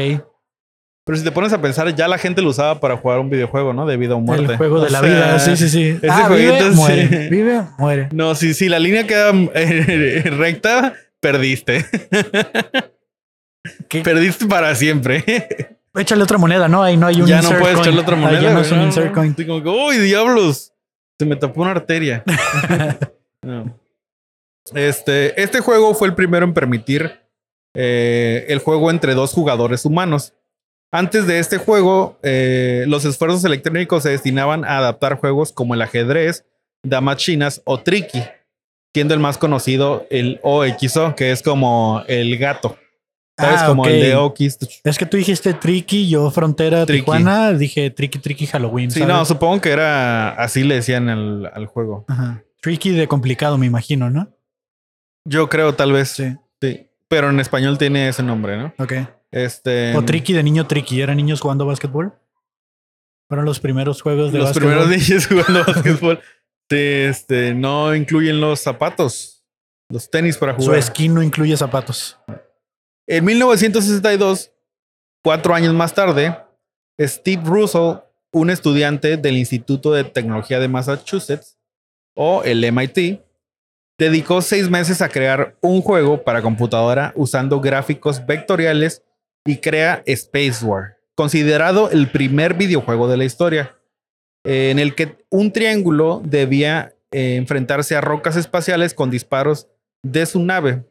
Pero 1.07 1.17
si 1.19 1.23
te 1.25 1.31
pones 1.31 1.53
a 1.53 1.63
pensar, 1.63 1.95
ya 1.95 2.09
la 2.09 2.19
gente 2.19 2.43
lo 2.43 2.51
usaba 2.51 2.81
para 2.81 2.97
jugar 2.97 3.21
un 3.21 3.31
videojuego, 3.31 3.73
¿no? 3.73 3.87
De 3.87 3.97
vida 3.97 4.17
o 4.17 4.21
muerte. 4.21 4.53
el 4.53 4.57
juego 4.59 4.81
de 4.81 4.91
la 4.91 5.01
vida. 5.01 5.39
Sí, 5.39 5.57
sí, 5.57 5.69
sí. 5.69 5.85
ese 6.03 6.09
Ah, 6.11 6.25
jueguito 6.27 6.55
vive, 6.55 6.71
sí. 6.71 6.77
muere. 6.77 7.29
Vive, 7.31 7.63
muere. 7.79 8.09
No, 8.13 8.35
si, 8.35 8.55
si 8.55 8.69
la 8.69 8.81
línea 8.81 9.07
queda 9.07 9.31
eh, 9.55 10.23
recta, 10.37 10.95
perdiste. 11.21 11.87
¿Qué? 13.89 14.01
Perdiste 14.03 14.47
para 14.47 14.75
siempre. 14.75 15.25
Échale 15.95 16.23
otra 16.25 16.39
moneda, 16.39 16.69
¿no? 16.69 16.83
Ahí 16.83 16.97
no 16.97 17.07
hay 17.07 17.21
un 17.23 17.27
ya 17.29 17.41
no 17.41 17.51
puedes 17.51 17.67
coin. 17.77 17.79
echarle 17.79 18.01
otra 18.01 18.17
Ahí 18.17 18.23
moneda. 18.23 18.41
ya 18.43 18.53
no 18.53 18.61
es 18.61 18.73
un 18.73 18.83
insert 18.83 19.15
coin. 19.15 19.33
Así 19.33 19.47
como 19.47 19.63
que, 19.63 19.69
¡Uy, 19.69 19.99
diablos! 19.99 20.73
Se 21.19 21.25
me 21.25 21.37
tapó 21.37 21.63
una 21.63 21.71
arteria. 21.73 22.23
No. 23.43 23.79
Este, 24.75 25.41
este 25.41 25.61
juego 25.61 25.95
fue 25.95 26.09
el 26.09 26.15
primero 26.17 26.45
en 26.45 26.53
permitir 26.53 27.21
eh, 27.75 28.45
el 28.49 28.59
juego 28.59 28.91
entre 28.91 29.15
dos 29.15 29.33
jugadores 29.33 29.85
humanos. 29.85 30.35
Antes 30.97 31.27
de 31.27 31.39
este 31.39 31.59
juego, 31.59 32.19
eh, 32.23 32.85
los 32.89 33.05
esfuerzos 33.05 33.45
electrónicos 33.45 34.03
se 34.03 34.09
destinaban 34.09 34.65
a 34.65 34.79
adaptar 34.79 35.19
juegos 35.19 35.53
como 35.53 35.75
el 35.75 35.83
ajedrez, 35.83 36.47
damas 36.83 37.19
chinas 37.19 37.61
o 37.67 37.81
tricky, 37.81 38.23
siendo 38.95 39.13
el 39.13 39.21
más 39.21 39.37
conocido 39.37 40.07
el 40.09 40.41
OXO, 40.43 41.15
que 41.15 41.33
es 41.33 41.43
como 41.43 42.03
el 42.09 42.39
gato. 42.39 42.79
¿Sabes? 43.39 43.61
Ah, 43.61 43.67
como 43.67 43.85
el 43.87 44.01
de 44.01 44.17
Okis. 44.17 44.57
Es 44.83 44.97
que 44.97 45.05
tú 45.05 45.19
dijiste 45.19 45.53
Tricky, 45.53 46.09
yo 46.09 46.31
Frontera 46.31 46.87
Tricky. 46.87 47.03
Tijuana, 47.03 47.53
dije 47.53 47.91
Tricky 47.91 48.19
Tricky 48.19 48.47
Halloween. 48.47 48.91
Sí, 48.91 49.01
¿sabes? 49.01 49.15
no, 49.15 49.23
supongo 49.27 49.61
que 49.61 49.73
era 49.73 50.31
así 50.31 50.65
le 50.65 50.77
decían 50.77 51.11
al, 51.11 51.53
al 51.53 51.67
juego. 51.67 52.07
Ajá. 52.09 52.43
Tricky 52.63 52.93
de 52.93 53.07
complicado, 53.07 53.59
me 53.59 53.67
imagino, 53.67 54.09
¿no? 54.09 54.35
Yo 55.27 55.51
creo, 55.51 55.75
tal 55.75 55.93
vez. 55.93 56.09
Sí. 56.09 56.35
Sí. 56.63 56.89
Pero 57.09 57.29
en 57.29 57.39
español 57.39 57.77
tiene 57.77 58.09
ese 58.09 58.23
nombre, 58.23 58.57
¿no? 58.57 58.73
Ok. 58.79 58.95
Este. 59.33 59.95
O 59.97 60.05
Tricky 60.05 60.33
de 60.33 60.43
niño 60.43 60.67
Tricky, 60.67 61.01
¿eran 61.01 61.17
niños 61.17 61.41
jugando 61.41 61.67
básquetbol? 61.67 62.13
Fueron 63.29 63.45
los 63.45 63.59
primeros 63.61 64.03
juegos 64.03 64.33
de 64.33 64.39
Los 64.39 64.49
básquetbol. 64.49 64.85
primeros 64.85 65.09
niños 65.09 65.27
jugando 65.27 65.65
básquetbol. 65.73 66.21
Sí, 66.71 66.77
este, 66.79 67.55
no 67.55 67.95
incluyen 67.95 68.41
los 68.41 68.61
zapatos, 68.61 69.45
los 69.89 70.11
tenis 70.11 70.37
para 70.37 70.55
Su 70.59 70.67
jugar. 70.67 70.83
skin 70.83 71.15
no 71.15 71.23
incluye 71.23 71.57
zapatos. 71.57 72.19
En 73.09 73.25
1962, 73.25 74.51
cuatro 75.23 75.55
años 75.55 75.73
más 75.75 75.95
tarde, 75.95 76.37
Steve 77.01 77.43
Russell, 77.45 77.99
un 78.33 78.51
estudiante 78.51 79.17
del 79.17 79.37
Instituto 79.37 79.93
de 79.93 80.03
Tecnología 80.05 80.59
de 80.59 80.67
Massachusetts, 80.69 81.57
o 82.17 82.43
el 82.45 82.65
MIT, 82.73 83.21
dedicó 83.99 84.43
seis 84.43 84.69
meses 84.69 85.01
a 85.03 85.09
crear 85.09 85.57
un 85.61 85.83
juego 85.83 86.25
para 86.25 86.43
computadora 86.43 87.13
usando 87.15 87.61
gráficos 87.61 88.25
vectoriales 88.27 89.03
y 89.47 89.59
crea 89.59 90.03
Space 90.07 90.65
War, 90.65 90.99
considerado 91.15 91.91
el 91.91 92.11
primer 92.11 92.55
videojuego 92.55 93.09
de 93.09 93.17
la 93.17 93.25
historia, 93.25 93.77
eh, 94.45 94.71
en 94.71 94.79
el 94.79 94.95
que 94.95 95.25
un 95.31 95.53
triángulo 95.53 96.21
debía 96.25 96.95
eh, 97.13 97.37
enfrentarse 97.37 97.97
a 97.97 98.01
rocas 98.01 98.37
espaciales 98.37 98.95
con 98.95 99.11
disparos 99.11 99.69
de 100.03 100.27
su 100.27 100.41
nave. 100.41 100.85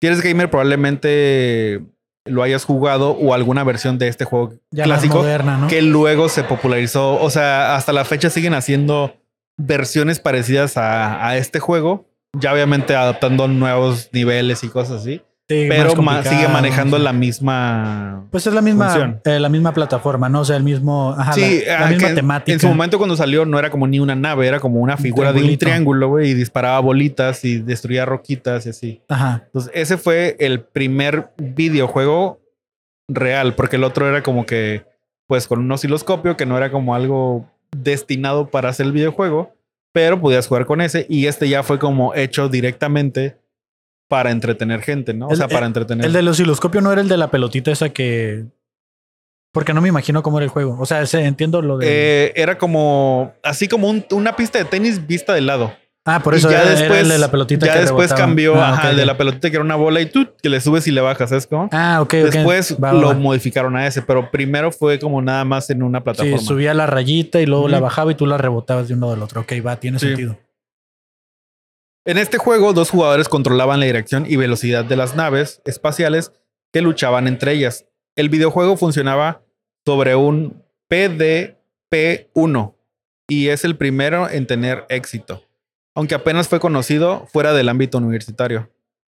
Si 0.00 0.06
eres 0.06 0.22
gamer, 0.22 0.50
probablemente 0.50 1.82
lo 2.26 2.42
hayas 2.42 2.64
jugado 2.64 3.10
o 3.10 3.34
alguna 3.34 3.64
versión 3.64 3.98
de 3.98 4.08
este 4.08 4.24
juego 4.24 4.54
Ya 4.70 4.84
clásico 4.84 5.18
moderna, 5.18 5.56
¿no? 5.56 5.68
que 5.68 5.82
luego 5.82 6.28
se 6.28 6.44
popularizó. 6.44 7.20
O 7.20 7.30
sea, 7.30 7.76
hasta 7.76 7.92
la 7.92 8.04
fecha 8.04 8.30
siguen 8.30 8.54
haciendo 8.54 9.16
versiones 9.56 10.20
parecidas 10.20 10.76
a, 10.76 11.26
a 11.26 11.36
este 11.36 11.58
juego. 11.58 12.06
Ya 12.38 12.52
obviamente 12.52 12.94
adaptando 12.94 13.48
nuevos 13.48 14.08
niveles 14.12 14.62
y 14.62 14.68
cosas 14.68 15.02
así. 15.02 15.22
Sí, 15.50 15.66
más 15.66 15.78
Pero 15.78 15.94
complicado, 15.96 16.30
sigue 16.30 16.46
manejando 16.46 16.96
la 16.96 17.12
misma. 17.12 18.24
Pues 18.30 18.46
es 18.46 18.54
la 18.54 18.62
misma, 18.62 19.20
eh, 19.24 19.40
la 19.40 19.48
misma 19.48 19.74
plataforma, 19.74 20.28
¿no? 20.28 20.42
O 20.42 20.44
sea, 20.44 20.56
el 20.56 20.62
mismo. 20.62 21.12
Ajá, 21.18 21.32
sí, 21.32 21.64
la, 21.66 21.80
la 21.80 21.86
ah, 21.86 21.90
misma 21.90 22.08
en- 22.10 22.14
temática. 22.14 22.52
En 22.52 22.60
su 22.60 22.68
momento 22.68 22.98
cuando 22.98 23.16
salió 23.16 23.44
no 23.44 23.58
era 23.58 23.68
como 23.68 23.88
ni 23.88 23.98
una 23.98 24.14
nave, 24.14 24.46
era 24.46 24.60
como 24.60 24.78
una 24.78 24.96
figura 24.96 25.32
de 25.32 25.42
un 25.42 25.58
triángulo, 25.58 26.08
güey, 26.08 26.30
y 26.30 26.34
disparaba 26.34 26.78
bolitas 26.78 27.44
y 27.44 27.58
destruía 27.58 28.06
roquitas 28.06 28.64
y 28.66 28.68
así. 28.68 29.02
Ajá. 29.08 29.42
Entonces, 29.46 29.72
ese 29.74 29.96
fue 29.96 30.36
el 30.38 30.60
primer 30.60 31.32
videojuego 31.36 32.38
real, 33.08 33.56
porque 33.56 33.74
el 33.74 33.82
otro 33.82 34.08
era 34.08 34.22
como 34.22 34.46
que, 34.46 34.84
pues, 35.26 35.48
con 35.48 35.58
un 35.58 35.72
osciloscopio, 35.72 36.36
que 36.36 36.46
no 36.46 36.56
era 36.56 36.70
como 36.70 36.94
algo 36.94 37.50
destinado 37.76 38.50
para 38.50 38.68
hacer 38.68 38.86
el 38.86 38.92
videojuego, 38.92 39.52
pero 39.90 40.20
podías 40.20 40.46
jugar 40.46 40.64
con 40.66 40.80
ese, 40.80 41.06
y 41.08 41.26
este 41.26 41.48
ya 41.48 41.64
fue 41.64 41.80
como 41.80 42.14
hecho 42.14 42.48
directamente 42.48 43.39
para 44.10 44.32
entretener 44.32 44.82
gente, 44.82 45.14
¿no? 45.14 45.28
O 45.28 45.30
El- 45.30 45.36
sea, 45.36 45.46
para 45.48 45.66
entretener. 45.66 46.04
El 46.04 46.12
del 46.12 46.26
osciloscopio 46.26 46.80
no 46.80 46.90
era 46.92 47.00
el 47.00 47.08
de 47.08 47.16
la 47.16 47.30
pelotita 47.30 47.70
esa 47.70 47.90
que. 47.90 48.44
Porque 49.52 49.72
no 49.72 49.80
me 49.80 49.88
imagino 49.88 50.22
cómo 50.22 50.38
era 50.38 50.44
el 50.44 50.50
juego. 50.50 50.76
O 50.80 50.84
sea, 50.86 51.02
entiendo 51.20 51.62
lo 51.62 51.78
de. 51.78 51.86
Eh, 51.88 52.32
era 52.34 52.58
como, 52.58 53.32
así 53.42 53.68
como 53.68 53.88
un- 53.88 54.04
una 54.10 54.34
pista 54.36 54.58
de 54.58 54.64
tenis 54.64 55.06
vista 55.06 55.32
de 55.32 55.40
lado. 55.42 55.72
ah, 56.06 56.20
por 56.24 56.34
y 56.34 56.38
eso 56.38 56.50
ya 56.50 56.62
era, 56.62 56.70
era 56.72 56.78
después, 56.80 57.02
el 57.02 57.08
de 57.08 57.18
la 57.18 57.30
pelotita 57.30 57.66
ya 57.66 57.74
que 57.74 57.80
después 57.80 58.08
rebotaba. 58.08 58.26
cambió, 58.28 58.54
Ah, 58.60 58.74
ok, 58.78 58.84
el 58.90 58.96
de 58.96 59.06
la 59.06 59.16
pelotita 59.16 59.48
que 59.50 59.56
era 59.56 59.64
una 59.64 59.76
bola 59.76 60.00
y 60.00 60.06
tú, 60.06 60.26
que 60.42 60.48
le 60.48 60.60
subes 60.60 60.86
y 60.88 60.90
le 60.92 61.00
bajas, 61.00 61.28
¿sabes 61.30 61.46
cómo? 61.46 61.68
Ah, 61.72 62.00
ok. 62.00 62.12
Después 62.14 62.76
va, 62.82 62.92
lo 62.92 63.08
va. 63.08 63.14
modificaron 63.14 63.76
a 63.76 63.86
ese, 63.86 64.02
pero 64.02 64.28
primero 64.30 64.72
fue 64.72 64.98
como 64.98 65.20
nada 65.22 65.44
más 65.44 65.68
en 65.70 65.82
una 65.84 65.98
Sí, 66.00 66.04
plataforma. 66.04 66.38
subía 66.38 66.74
la 66.74 66.86
rayita 66.86 67.40
y 67.40 67.46
luego 67.46 67.68
la 67.68 67.78
bajaba 67.80 68.10
y 68.10 68.14
tú 68.16 68.26
la 68.26 68.38
rebotabas 68.38 68.88
de 68.88 68.94
uno 68.94 69.10
del 69.10 69.22
otro. 69.22 69.42
Ok, 69.42 69.52
va, 69.64 69.76
tiene 69.76 69.98
Sí. 70.00 70.06
sentido. 70.08 70.36
En 72.06 72.16
este 72.16 72.38
juego, 72.38 72.72
dos 72.72 72.90
jugadores 72.90 73.28
controlaban 73.28 73.78
la 73.80 73.86
dirección 73.86 74.24
y 74.26 74.36
velocidad 74.36 74.84
de 74.84 74.96
las 74.96 75.16
naves 75.16 75.60
espaciales 75.64 76.32
que 76.72 76.80
luchaban 76.80 77.28
entre 77.28 77.52
ellas. 77.52 77.86
El 78.16 78.30
videojuego 78.30 78.76
funcionaba 78.76 79.42
sobre 79.84 80.14
un 80.14 80.62
PDP-1 80.90 82.74
y 83.28 83.48
es 83.48 83.64
el 83.64 83.76
primero 83.76 84.28
en 84.28 84.46
tener 84.46 84.86
éxito, 84.88 85.44
aunque 85.94 86.14
apenas 86.14 86.48
fue 86.48 86.58
conocido 86.58 87.26
fuera 87.26 87.52
del 87.52 87.68
ámbito 87.68 87.98
universitario. 87.98 88.70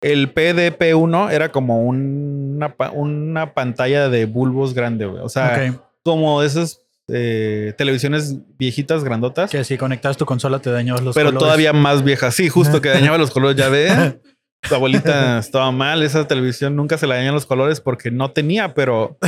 El 0.01 0.33
PDP-1 0.33 1.31
era 1.31 1.53
como 1.53 1.83
una, 1.85 2.75
una 2.95 3.53
pantalla 3.53 4.09
de 4.09 4.25
bulbos 4.25 4.73
grande, 4.73 5.05
güey. 5.05 5.23
O 5.23 5.29
sea, 5.29 5.79
como 6.03 6.43
esas 6.43 6.81
eh, 7.13 7.75
televisiones 7.77 8.37
viejitas, 8.59 9.05
grandotas. 9.05 9.51
Que 9.51 9.65
si 9.65 9.77
conectabas 9.77 10.17
tu 10.17 10.27
consola 10.27 10.61
te 10.61 10.71
dañabas 10.71 11.03
los 11.03 11.15
pero 11.15 11.29
colores. 11.29 11.45
todavía 11.45 11.73
más 11.73 12.05
vieja. 12.05 12.31
Sí, 12.31 12.49
justo 12.49 12.81
que 12.81 12.89
dañaba 12.89 13.19
los 13.19 13.31
colores. 13.31 13.57
Ya 13.57 13.69
ve, 13.69 14.21
tu 14.69 14.75
abuelita 14.75 15.39
estaba 15.39 15.71
mal. 15.73 16.03
Esa 16.03 16.27
televisión 16.27 16.77
nunca 16.77 16.99
se 16.99 17.07
le 17.07 17.15
dañan 17.15 17.35
los 17.35 17.47
colores 17.47 17.81
porque 17.81 18.11
no 18.11 18.33
tenía, 18.33 18.75
pero. 18.75 19.19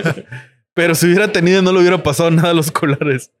pero 0.74 0.94
si 0.94 1.06
hubiera 1.06 1.32
tenido, 1.32 1.62
no 1.62 1.72
le 1.72 1.80
hubiera 1.80 2.02
pasado 2.02 2.30
nada 2.30 2.50
a 2.50 2.54
los 2.54 2.70
colores. 2.70 3.32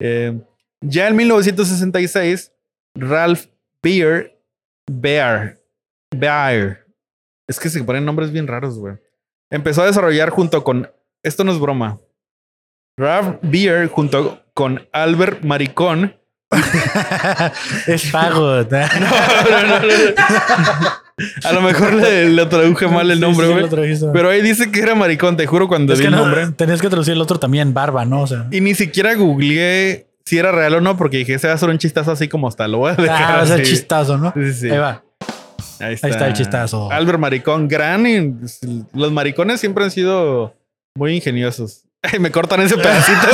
Eh, 0.00 0.38
ya 0.80 1.08
en 1.08 1.16
1966, 1.16 2.52
Ralph 2.94 3.46
Beer, 3.82 4.38
Bear, 4.90 5.58
Bear, 6.14 6.84
es 7.48 7.58
que 7.58 7.68
se 7.68 7.82
ponen 7.82 8.04
nombres 8.04 8.30
bien 8.30 8.46
raros, 8.46 8.78
güey. 8.78 8.96
Empezó 9.50 9.82
a 9.82 9.86
desarrollar 9.86 10.30
junto 10.30 10.62
con. 10.62 10.90
Esto 11.22 11.42
no 11.44 11.52
es 11.52 11.58
broma. 11.58 12.00
Ralph 12.98 13.36
Beer 13.42 13.88
junto 13.88 14.42
con 14.54 14.86
Albert 14.92 15.44
Maricón 15.44 16.14
es 17.86 18.10
pago. 18.10 18.56
no, 18.62 18.62
no, 18.62 19.66
no, 19.66 19.80
no. 19.80 20.88
A 21.44 21.52
lo 21.52 21.60
mejor 21.60 21.94
le, 21.94 22.28
le 22.28 22.46
traduje 22.46 22.86
mal 22.88 23.10
el 23.10 23.20
nombre, 23.20 23.48
güey. 23.48 23.66
Pero 24.12 24.30
ahí 24.30 24.40
dice 24.42 24.70
que 24.70 24.80
era 24.80 24.94
maricón, 24.94 25.36
te 25.36 25.46
juro, 25.46 25.68
cuando 25.68 25.92
es 25.92 25.98
vi 25.98 26.04
que 26.04 26.08
el 26.08 26.14
no, 26.14 26.22
nombre. 26.24 26.48
tenías 26.56 26.80
que 26.80 26.88
traducir 26.88 27.14
el 27.14 27.20
otro 27.20 27.38
también, 27.38 27.74
barba, 27.74 28.04
¿no? 28.04 28.22
O 28.22 28.26
sea. 28.26 28.46
Y 28.50 28.60
ni 28.60 28.74
siquiera 28.74 29.14
googleé 29.14 30.06
si 30.24 30.38
era 30.38 30.52
real 30.52 30.74
o 30.74 30.80
no, 30.80 30.96
porque 30.96 31.18
dije, 31.18 31.34
ese 31.34 31.48
va 31.48 31.54
a 31.54 31.58
ser 31.58 31.70
un 31.70 31.78
chistazo 31.78 32.12
así 32.12 32.28
como 32.28 32.48
está. 32.48 32.68
Lo 32.68 32.78
voy 32.78 32.92
a 32.92 32.94
dejar. 32.94 33.40
Ah, 33.40 33.46
ser 33.46 33.60
así. 33.60 33.70
chistazo, 33.70 34.16
¿no? 34.18 34.32
Sí, 34.34 34.52
sí. 34.52 34.70
Ahí 34.70 34.78
va. 34.78 35.02
Ahí 35.80 35.94
está. 35.94 36.06
Ahí 36.06 36.12
está 36.12 36.26
el 36.28 36.32
chistazo. 36.34 36.90
Albert 36.90 37.18
Maricón, 37.18 37.68
gran. 37.68 38.40
los 38.94 39.12
maricones 39.12 39.60
siempre 39.60 39.84
han 39.84 39.90
sido 39.90 40.54
muy 40.96 41.16
ingeniosos. 41.16 41.84
Me 42.20 42.30
cortan 42.30 42.60
ese 42.60 42.76
pedacito 42.76 43.28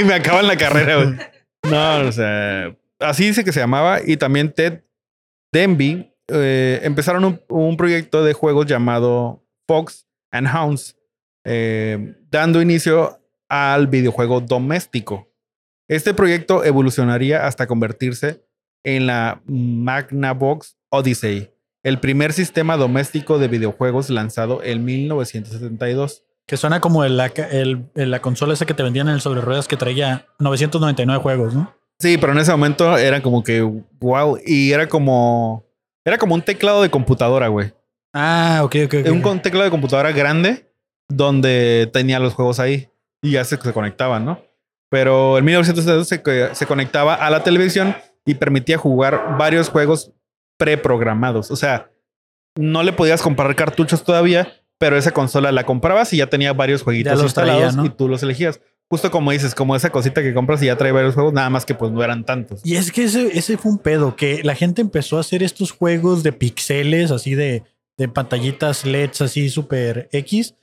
y, 0.00 0.04
me 0.04 0.14
acaban 0.14 0.46
la 0.46 0.56
carrera. 0.56 1.32
No, 1.62 2.08
o 2.08 2.12
sea, 2.12 2.76
así 2.98 3.26
dice 3.26 3.44
que 3.44 3.52
se 3.52 3.60
llamaba. 3.60 4.00
Y 4.04 4.16
también 4.16 4.52
Ted 4.52 4.82
Denby 5.52 6.12
eh, 6.28 6.80
empezaron 6.82 7.24
un, 7.24 7.40
un 7.48 7.76
proyecto 7.76 8.24
de 8.24 8.32
juegos 8.32 8.66
llamado 8.66 9.44
Fox 9.68 10.06
and 10.30 10.48
Hounds, 10.48 10.96
eh, 11.44 12.14
dando 12.30 12.60
inicio 12.60 13.20
al 13.48 13.86
videojuego 13.86 14.40
doméstico. 14.40 15.32
Este 15.88 16.14
proyecto 16.14 16.64
evolucionaría 16.64 17.46
hasta 17.46 17.66
convertirse 17.66 18.44
en 18.84 19.06
la 19.06 19.40
Magnavox 19.46 20.76
Odyssey, 20.90 21.52
el 21.82 22.00
primer 22.00 22.32
sistema 22.32 22.76
doméstico 22.76 23.38
de 23.38 23.48
videojuegos 23.48 24.10
lanzado 24.10 24.62
en 24.62 24.84
1972. 24.84 26.25
Que 26.46 26.56
suena 26.56 26.80
como 26.80 27.04
el- 27.04 27.16
la, 27.16 27.26
el- 27.50 27.88
la 27.94 28.20
consola 28.20 28.54
esa 28.54 28.66
que 28.66 28.74
te 28.74 28.82
vendían 28.82 29.08
en 29.08 29.14
el 29.14 29.20
sobre 29.20 29.40
ruedas 29.40 29.66
que 29.68 29.76
traía 29.76 30.26
999 30.38 31.20
juegos, 31.22 31.54
¿no? 31.54 31.74
Sí, 31.98 32.18
pero 32.18 32.32
en 32.32 32.38
ese 32.38 32.50
momento 32.52 32.96
era 32.98 33.22
como 33.22 33.42
que 33.42 33.62
wow 33.62 34.38
y 34.44 34.72
era 34.72 34.88
como 34.88 35.64
era 36.04 36.18
como 36.18 36.34
un 36.34 36.42
teclado 36.42 36.82
de 36.82 36.90
computadora, 36.90 37.48
güey. 37.48 37.72
Ah, 38.14 38.60
ok, 38.62 38.76
ok. 38.86 38.94
ok. 39.08 39.26
Un 39.26 39.40
teclado 39.42 39.64
de 39.64 39.70
computadora 39.70 40.12
grande 40.12 40.70
donde 41.08 41.90
tenía 41.92 42.18
los 42.20 42.34
juegos 42.34 42.60
ahí 42.60 42.88
y 43.22 43.32
ya 43.32 43.44
se, 43.44 43.56
se 43.56 43.72
conectaban, 43.72 44.24
¿no? 44.24 44.40
Pero 44.88 45.38
en 45.38 45.44
1972 45.44 46.06
se, 46.06 46.54
se 46.54 46.66
conectaba 46.66 47.14
a 47.14 47.28
la 47.30 47.42
televisión 47.42 47.96
y 48.24 48.34
permitía 48.34 48.78
jugar 48.78 49.36
varios 49.38 49.68
juegos 49.68 50.12
preprogramados. 50.58 51.50
O 51.50 51.56
sea, 51.56 51.90
no 52.56 52.82
le 52.82 52.92
podías 52.92 53.22
comprar 53.22 53.54
cartuchos 53.56 54.02
todavía, 54.04 54.52
pero 54.78 54.96
esa 54.96 55.12
consola 55.12 55.52
la 55.52 55.64
comprabas 55.64 56.12
y 56.12 56.18
ya 56.18 56.28
tenía 56.28 56.52
varios 56.52 56.82
jueguitos 56.82 57.12
traía, 57.12 57.24
instalados 57.24 57.76
¿no? 57.76 57.84
y 57.86 57.90
tú 57.90 58.08
los 58.08 58.22
elegías. 58.22 58.60
Justo 58.88 59.10
como 59.10 59.32
dices, 59.32 59.54
como 59.54 59.74
esa 59.74 59.90
cosita 59.90 60.22
que 60.22 60.32
compras 60.32 60.62
y 60.62 60.66
ya 60.66 60.76
trae 60.76 60.92
varios 60.92 61.14
juegos, 61.14 61.32
nada 61.32 61.50
más 61.50 61.66
que 61.66 61.74
pues 61.74 61.90
no 61.90 62.04
eran 62.04 62.24
tantos. 62.24 62.60
Y 62.64 62.76
es 62.76 62.92
que 62.92 63.04
ese, 63.04 63.36
ese 63.36 63.56
fue 63.56 63.72
un 63.72 63.78
pedo, 63.78 64.14
que 64.14 64.44
la 64.44 64.54
gente 64.54 64.80
empezó 64.80 65.16
a 65.16 65.20
hacer 65.20 65.42
estos 65.42 65.72
juegos 65.72 66.22
de 66.22 66.32
pixeles, 66.32 67.10
así 67.10 67.34
de, 67.34 67.64
de 67.96 68.08
pantallitas 68.08 68.84
LEDs, 68.84 69.22
así 69.22 69.48
súper 69.48 70.08
X. 70.12 70.54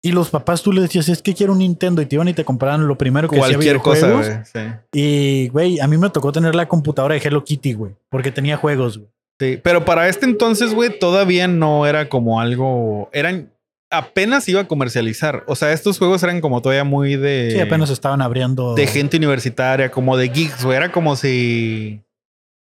Y 0.00 0.12
los 0.12 0.30
papás 0.30 0.62
tú 0.62 0.72
le 0.72 0.82
decías, 0.82 1.08
es 1.08 1.22
que 1.22 1.34
quiero 1.34 1.54
un 1.54 1.58
Nintendo, 1.58 2.00
y 2.00 2.06
te 2.06 2.14
iban 2.14 2.28
y 2.28 2.34
te 2.34 2.44
compraban 2.44 2.86
lo 2.86 2.96
primero 2.96 3.28
que 3.28 3.38
Cualquier 3.38 3.78
cosa, 3.78 4.12
güey. 4.12 4.30
Sí. 4.44 4.60
Y, 4.92 5.48
güey, 5.48 5.80
a 5.80 5.88
mí 5.88 5.98
me 5.98 6.10
tocó 6.10 6.30
tener 6.30 6.54
la 6.54 6.68
computadora 6.68 7.16
de 7.16 7.20
Hello 7.20 7.42
Kitty, 7.42 7.72
güey, 7.72 7.96
porque 8.08 8.30
tenía 8.30 8.56
juegos, 8.56 8.98
güey. 8.98 9.10
Sí, 9.38 9.60
pero 9.62 9.84
para 9.84 10.08
este 10.08 10.24
entonces, 10.24 10.72
güey, 10.72 10.98
todavía 10.98 11.46
no 11.48 11.86
era 11.86 12.08
como 12.08 12.40
algo. 12.40 13.10
Eran. 13.12 13.52
Apenas 13.90 14.48
iba 14.48 14.62
a 14.62 14.66
comercializar. 14.68 15.44
O 15.46 15.54
sea, 15.54 15.72
estos 15.72 15.98
juegos 15.98 16.22
eran 16.22 16.40
como 16.40 16.60
todavía 16.62 16.84
muy 16.84 17.16
de. 17.16 17.50
Sí, 17.52 17.60
apenas 17.60 17.90
estaban 17.90 18.20
abriendo. 18.22 18.74
De 18.74 18.86
gente 18.86 19.16
universitaria, 19.16 19.90
como 19.90 20.16
de 20.16 20.28
geeks, 20.28 20.64
güey. 20.64 20.76
Era 20.76 20.90
como 20.90 21.14
si. 21.16 22.02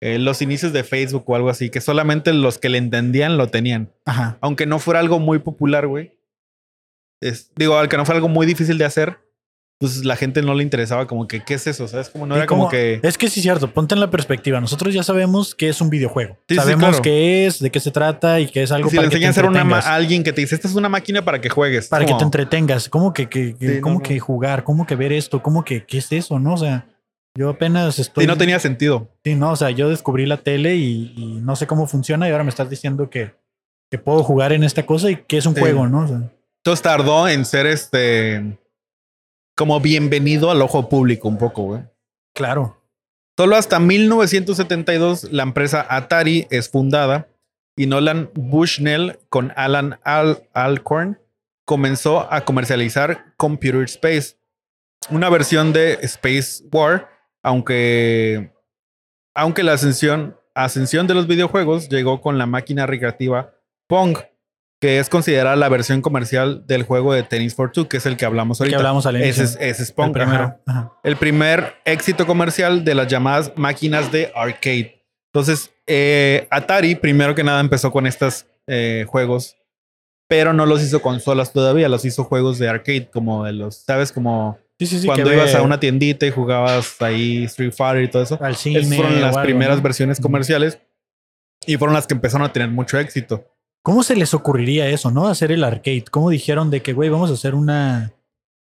eh, 0.01 0.17
los 0.19 0.41
inicios 0.41 0.71
de 0.71 0.83
Facebook 0.83 1.23
o 1.27 1.35
algo 1.35 1.49
así, 1.49 1.69
que 1.69 1.81
solamente 1.81 2.31
los 2.33 2.57
que 2.57 2.69
le 2.69 2.77
entendían 2.77 3.37
lo 3.37 3.47
tenían. 3.47 3.91
Ajá. 4.05 4.37
Aunque 4.39 4.65
no 4.65 4.79
fuera 4.79 5.01
algo 5.01 5.19
muy 5.19 5.39
popular, 5.39 5.87
güey. 5.87 6.17
Es, 7.21 7.51
digo, 7.57 7.77
al 7.77 7.89
que 7.89 7.97
no 7.97 8.05
fuera 8.05 8.17
algo 8.17 8.29
muy 8.29 8.45
difícil 8.47 8.77
de 8.77 8.85
hacer, 8.85 9.19
pues 9.79 10.03
la 10.03 10.17
gente 10.17 10.41
no 10.41 10.53
le 10.53 10.61
interesaba 10.63 11.07
como 11.07 11.25
que, 11.25 11.39
¿qué 11.41 11.53
es 11.53 11.65
eso? 11.65 11.87
¿Sabes? 11.87 12.09
Como 12.09 12.25
no 12.27 12.35
Y 12.35 12.37
era 12.39 12.47
como 12.47 12.63
como- 12.63 12.71
que. 12.71 12.99
Es 13.01 13.17
que 13.17 13.29
sí, 13.29 13.41
cierto. 13.41 13.71
Ponte 13.73 13.95
en 13.95 14.01
la 14.01 14.09
perspectiva. 14.11 14.59
Nosotros 14.59 14.93
ya 14.93 15.03
sabemos 15.03 15.55
que 15.55 15.69
es 15.69 15.79
un 15.79 15.89
videojuego. 15.89 16.33
Sí, 16.49 16.55
sí, 16.55 16.61
sabemos 16.61 16.89
claro. 16.89 17.01
qué 17.01 17.45
es, 17.45 17.59
de 17.59 17.71
qué 17.71 17.79
se 17.79 17.89
trata 17.91 18.41
y 18.41 18.47
que 18.47 18.61
es 18.63 18.71
algo 18.73 18.89
si 18.89 18.95
le 18.97 19.01
para 19.03 19.09
que 19.09 19.11
te 19.11 19.25
enseñan 19.25 19.29
a 19.29 19.31
hacer 19.31 19.65
una 19.65 19.77
a 19.79 19.95
alguien 19.95 20.23
que 20.23 20.33
te 20.33 20.41
dice, 20.41 20.55
esta 20.55 20.67
es 20.67 20.75
una 20.75 20.89
máquina 20.89 21.23
para 21.23 21.39
que 21.39 21.49
juegues. 21.49 21.87
para 21.87 22.05
que 22.05 22.13
te 22.13 22.23
entretengas. 22.23 22.89
¿Cómo 22.89 23.13
que, 23.13 23.29
que, 23.29 23.55
Sí, 23.57 23.79
cómo 23.79 23.95
no. 23.95 24.01
que 24.01 24.19
jugar? 24.19 24.65
¿Cómo 24.65 24.85
que 24.85 24.95
ver 24.95 25.13
esto? 25.13 25.41
¿Cómo 25.41 25.63
que 25.63 25.85
qué 25.85 25.99
es 25.99 26.11
eso? 26.11 26.39
¿No? 26.39 26.55
O 26.55 26.57
sea, 26.57 26.85
yo 27.37 27.47
apenas 27.49 27.99
estoy. 27.99 28.25
Sí, 28.25 28.27
no 28.27 28.37
tenía 28.37 28.59
sentido. 28.59 29.07
Sí, 29.23 29.35
no, 29.35 29.51
o 29.51 29.55
sea, 29.55 29.69
yo 29.69 29.89
descubrí 29.89 30.25
la 30.25 30.37
tele 30.37 30.75
y, 30.75 31.13
y 31.15 31.25
no 31.41 31.55
sé 31.55 31.67
cómo 31.67 31.87
funciona 31.87 32.27
y 32.27 32.31
ahora 32.33 32.43
me 32.43 32.49
estás 32.49 32.69
diciendo 32.69 33.09
que, 33.09 33.33
que 33.89 33.97
puedo 33.97 34.23
jugar 34.23 34.51
en 34.51 34.65
esta 34.65 34.85
cosa 34.85 35.09
y 35.09 35.15
que 35.15 35.37
es 35.37 35.45
un 35.45 35.53
Sí. 35.55 35.61
juego, 35.61 35.87
¿no? 35.87 36.01
O 36.03 36.07
sea, 36.07 36.17
Entonces 36.65 36.81
tardó 36.83 37.29
en 37.29 37.45
ser 37.45 37.65
este 37.65 38.57
como 39.59 39.81
bienvenido 39.81 40.51
al 40.51 40.61
ojo 40.61 40.87
público 40.87 41.27
un 41.27 41.37
poco, 41.37 41.63
güey. 41.63 41.81
claro. 42.33 42.81
Solo 43.37 43.57
hasta 43.57 43.77
1972 43.77 45.33
la 45.33 45.43
empresa 45.43 45.85
Atari 45.89 46.47
es 46.49 46.69
fundada 46.69 47.27
y 47.75 47.85
Nolan 47.85 48.31
Bushnell 48.35 49.19
con 49.27 49.51
Alan 49.57 49.99
Al 50.03 50.47
Alcorn 50.53 51.19
comenzó 51.65 52.31
a 52.31 52.45
comercializar 52.45 53.33
Computer 53.35 53.83
Space, 53.83 54.37
una 55.09 55.29
versión 55.29 55.73
de 55.73 55.99
Space 56.03 56.63
War, 56.71 57.09
aunque 57.43 58.53
aunque 59.35 59.63
la 59.63 59.73
ascensión 59.73 60.37
ascensión 60.55 61.05
de 61.05 61.15
los 61.15 61.27
videojuegos 61.27 61.89
llegó 61.89 62.21
con 62.21 62.37
la 62.37 62.45
máquina 62.45 62.85
recreativa 62.85 63.55
Pong, 63.87 64.19
que 64.81 64.99
es 64.99 65.09
considerada 65.09 65.55
la 65.57 65.67
versión 65.69 66.01
comercial 66.01 66.65
del 66.65 66.83
juego 66.83 67.13
de 67.13 67.23
Tennis 67.23 67.53
for 67.55 67.71
Two, 67.71 67.87
que 67.89 67.97
es 67.97 68.05
el 68.05 68.15
que 68.17 68.25
hablamos 68.25 68.57
Que 68.59 68.63
ahorita. 68.63 68.77
hablamos 68.77 69.05
al 69.05 69.17
inicio. 69.17 69.43
ese 69.43 69.55
es, 69.55 69.57
ese 69.61 69.83
es 69.83 69.93
el 69.97 70.11
primero. 70.11 70.43
ajá 70.43 70.59
Ajá. 70.65 70.93
el 71.03 71.15
primer 71.17 71.73
éxito 71.85 72.25
comercial 72.25 72.83
de 72.85 72.95
las 72.95 73.07
llamadas 73.07 73.51
máquinas 73.55 74.11
de 74.11 74.31
arcade. 74.35 75.03
Entonces, 75.33 75.71
eh, 75.85 76.47
Atari, 76.49 76.95
primero 76.95 77.35
que 77.35 77.43
nada, 77.43 77.59
empezó 77.59 77.91
con 77.91 78.07
estos 78.07 78.45
eh, 78.67 79.05
juegos, 79.07 79.57
pero 80.27 80.53
no 80.53 80.65
los 80.65 80.81
hizo 80.81 81.01
consolas 81.01 81.51
todavía, 81.51 81.89
los 81.89 82.05
hizo 82.05 82.23
juegos 82.23 82.57
de 82.59 82.69
arcade, 82.69 83.09
como 83.11 83.43
de 83.45 83.53
los, 83.53 83.75
¿sabes? 83.77 84.11
Como 84.11 84.57
Sí, 84.79 84.85
sí, 84.85 84.99
sí. 84.99 85.07
cuando 85.07 85.25
que 85.29 85.35
ibas 85.35 85.51
ve 85.51 85.59
a 85.59 85.61
una 85.61 85.79
tiendita 85.79 86.25
y 86.25 86.31
jugabas 86.31 87.01
ahí 87.01 87.43
Street 87.43 87.73
Fighter 87.75 88.03
y 88.03 88.07
todo 88.07 88.23
eso. 88.23 88.37
al 88.41 88.55
cine. 88.55 88.79
Esas 88.79 88.95
fueron 88.95 89.19
las 89.19 89.35
algo, 89.35 89.41
primeras 89.43 89.77
¿no? 89.77 89.83
versiones 89.83 90.21
comerciales 90.21 90.79
y 91.65 91.75
fueron 91.75 91.93
las 91.95 92.07
que 92.07 92.13
empezaron 92.13 92.47
a 92.47 92.53
tener 92.53 92.69
mucho 92.69 92.97
éxito. 92.97 93.43
¿Cómo 93.89 94.03
se 94.03 94.15
les 94.15 94.35
ocurriría 94.35 94.87
eso, 94.87 95.09
no? 95.09 95.27
Hacer 95.27 95.51
el 95.51 95.63
arcade. 95.63 96.05
¿Cómo 96.11 96.29
dijeron 96.29 96.69
de 96.69 96.83
que, 96.83 96.93
güey, 96.93 97.09
vamos 97.09 97.31
a 97.31 97.33
hacer 97.33 97.55
una. 97.55 98.13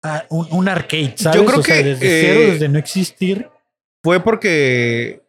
ah, 0.02 0.24
un, 0.29 0.46
un 0.50 0.68
arcade, 0.68 1.14
¿sabes? 1.16 1.40
creo 1.40 1.61
O 1.61 1.62
sea, 1.62 1.76
que, 1.76 1.83
desde 1.85 2.07
eh, 2.07 2.20
cero, 2.20 2.52
desde 2.52 2.68
no 2.68 2.79
existir. 2.79 3.48
Fue 4.05 4.20
porque, 4.20 5.22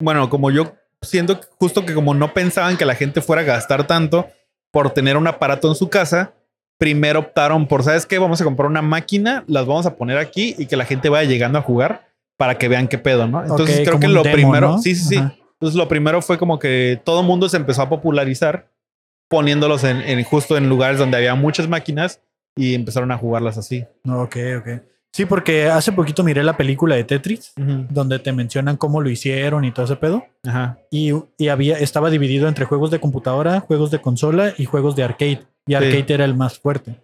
bueno, 0.00 0.30
como 0.30 0.52
yo 0.52 0.72
siento 1.02 1.40
justo 1.58 1.84
que 1.84 1.94
como 1.94 2.14
no 2.14 2.32
pensaban 2.32 2.76
que 2.76 2.84
la 2.84 2.94
gente 2.94 3.20
fuera 3.20 3.42
a 3.42 3.44
gastar 3.44 3.88
tanto 3.88 4.28
por 4.70 4.90
tener 4.90 5.16
un 5.16 5.26
aparato 5.26 5.66
en 5.66 5.74
su 5.74 5.88
casa, 5.88 6.32
primero 6.78 7.18
optaron 7.18 7.66
por, 7.66 7.82
¿sabes 7.82 8.06
qué? 8.06 8.20
Vamos 8.20 8.40
a 8.40 8.44
comprar 8.44 8.70
una 8.70 8.82
máquina, 8.82 9.42
las 9.48 9.66
vamos 9.66 9.86
a 9.86 9.96
poner 9.96 10.18
aquí 10.18 10.54
y 10.58 10.66
que 10.66 10.76
la 10.76 10.84
gente 10.84 11.08
vaya 11.08 11.28
llegando 11.28 11.58
a 11.58 11.62
jugar 11.62 12.06
para 12.36 12.56
que 12.56 12.68
vean 12.68 12.86
qué 12.86 12.98
pedo, 12.98 13.26
¿no? 13.26 13.42
Entonces 13.42 13.80
creo 13.80 13.98
que 13.98 14.06
lo 14.06 14.22
demo, 14.22 14.36
primero, 14.36 14.68
¿no? 14.68 14.78
sí, 14.78 14.94
sí, 14.94 15.16
sí. 15.16 15.16
Entonces 15.16 15.76
lo 15.76 15.88
primero 15.88 16.22
fue 16.22 16.38
como 16.38 16.60
que 16.60 17.00
todo 17.02 17.24
mundo 17.24 17.48
se 17.48 17.56
empezó 17.56 17.82
a 17.82 17.88
popularizar 17.88 18.68
poniéndolos 19.28 19.84
en, 19.84 19.98
en 20.00 20.22
justo 20.24 20.56
en 20.56 20.68
lugares 20.68 20.98
donde 20.98 21.16
había 21.16 21.34
muchas 21.34 21.68
máquinas 21.68 22.20
y 22.56 22.74
empezaron 22.74 23.10
a 23.12 23.18
jugarlas 23.18 23.58
así. 23.58 23.84
Ok, 24.08 24.36
ok. 24.58 24.68
Sí, 25.12 25.24
porque 25.24 25.66
hace 25.66 25.90
poquito 25.92 26.22
miré 26.22 26.44
la 26.44 26.56
película 26.56 26.94
de 26.94 27.02
Tetris, 27.02 27.52
donde 27.56 28.18
te 28.18 28.32
mencionan 28.32 28.76
cómo 28.76 29.00
lo 29.00 29.08
hicieron 29.08 29.64
y 29.64 29.72
todo 29.72 29.86
ese 29.86 29.96
pedo. 29.96 30.26
Ajá. 30.44 30.78
Y, 30.90 31.12
y 31.38 31.48
había, 31.48 31.78
estaba 31.78 32.10
dividido 32.10 32.46
entre 32.46 32.66
juegos 32.66 32.90
de 32.90 33.00
computadora, 33.00 33.60
juegos 33.60 33.90
de 33.90 34.00
consola 34.00 34.52
y 34.58 34.66
juegos 34.66 34.96
de 34.96 35.04
arcade. 35.04 35.40
Y 35.66 35.74
arcade 35.74 36.04
era 36.08 36.24
el 36.24 36.34
más 36.34 36.58
fuerte. 36.58 37.00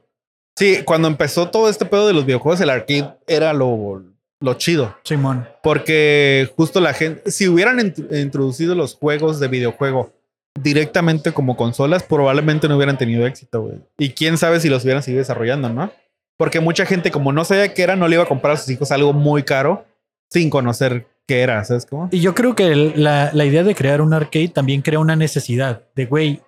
Sí, 0.56 0.82
cuando 0.84 1.08
empezó 1.08 1.48
todo 1.50 1.68
este 1.68 1.86
pedo 1.86 2.06
de 2.06 2.12
los 2.12 2.26
videojuegos, 2.26 2.60
el 2.60 2.70
arcade 2.70 3.14
era 3.26 3.52
lo, 3.54 4.02
lo 4.40 4.54
chido. 4.54 4.94
Simón. 5.02 5.48
Porque 5.62 6.48
justo 6.56 6.80
la 6.80 6.92
gente, 6.92 7.30
si 7.30 7.48
hubieran 7.48 7.78
int- 7.78 8.22
introducido 8.22 8.74
los 8.74 8.94
juegos 8.94 9.40
de 9.40 9.48
videojuego 9.48 10.12
directamente 10.60 11.32
como 11.32 11.56
consolas, 11.56 12.02
probablemente 12.02 12.68
no 12.68 12.76
hubieran 12.76 12.98
tenido 12.98 13.26
éxito, 13.26 13.62
güey. 13.62 13.78
Y 13.98 14.10
quién 14.10 14.38
sabe 14.38 14.60
si 14.60 14.68
los 14.68 14.84
hubieran 14.84 15.02
seguido 15.02 15.20
desarrollando, 15.20 15.68
¿no? 15.68 15.90
Porque 16.36 16.60
mucha 16.60 16.86
gente, 16.86 17.10
como 17.10 17.32
no 17.32 17.44
sabía 17.44 17.74
qué 17.74 17.82
era, 17.82 17.96
no 17.96 18.08
le 18.08 18.16
iba 18.16 18.24
a 18.24 18.28
comprar 18.28 18.54
a 18.54 18.56
sus 18.56 18.70
hijos 18.70 18.90
algo 18.90 19.12
muy 19.12 19.42
caro 19.42 19.84
sin 20.30 20.50
conocer 20.50 21.06
qué 21.26 21.40
era, 21.40 21.64
¿sabes 21.64 21.86
cómo? 21.86 22.08
Y 22.10 22.20
yo 22.20 22.34
creo 22.34 22.54
que 22.54 22.74
la, 22.74 23.30
la 23.32 23.44
idea 23.44 23.62
de 23.62 23.74
crear 23.74 24.00
un 24.00 24.12
arcade 24.12 24.48
también 24.48 24.82
crea 24.82 24.98
una 24.98 25.16
necesidad 25.16 25.82
de, 25.94 26.06
güey, 26.06 26.42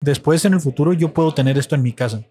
después 0.00 0.44
en 0.44 0.54
el 0.54 0.60
futuro 0.60 0.92
yo 0.92 1.12
puedo 1.12 1.34
tener 1.34 1.58
esto 1.58 1.74
en 1.74 1.82
mi 1.82 1.92
casa. 1.92 2.22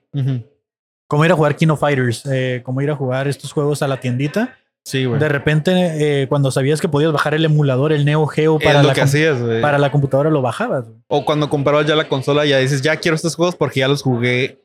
Como 1.07 1.25
ir 1.25 1.31
a 1.31 1.35
jugar 1.35 1.55
Kino 1.55 1.75
Fighters, 1.75 2.25
eh, 2.25 2.61
como 2.63 2.81
ir 2.81 2.89
a 2.89 2.95
jugar 2.95 3.27
estos 3.27 3.51
juegos 3.51 3.81
a 3.81 3.87
la 3.87 3.99
tiendita. 3.99 4.57
Sí, 4.85 5.05
güey. 5.05 5.19
De 5.19 5.29
repente, 5.29 6.21
eh, 6.23 6.27
cuando 6.27 6.51
sabías 6.51 6.81
que 6.81 6.89
podías 6.89 7.13
bajar 7.13 7.33
el 7.33 7.45
emulador, 7.45 7.93
el 7.93 8.03
Neo 8.03 8.25
Geo 8.27 8.59
para, 8.59 8.83
la, 8.83 8.91
hacías, 8.91 9.37
para 9.61 9.91
computadora, 9.91 10.29
lo 10.29 10.41
bajabas. 10.41 10.85
O 11.07 11.23
cuando 11.23 11.49
comprabas 11.49 11.85
ya 11.87 11.95
la 11.95 12.09
consola, 12.09 12.45
ya 12.45 12.57
dices, 12.57 12.81
ya 12.81 12.97
quiero 12.97 13.15
estos 13.15 13.35
juegos 13.35 13.55
porque 13.55 13.79
ya 13.79 13.87
los 13.87 14.01
jugué 14.01 14.61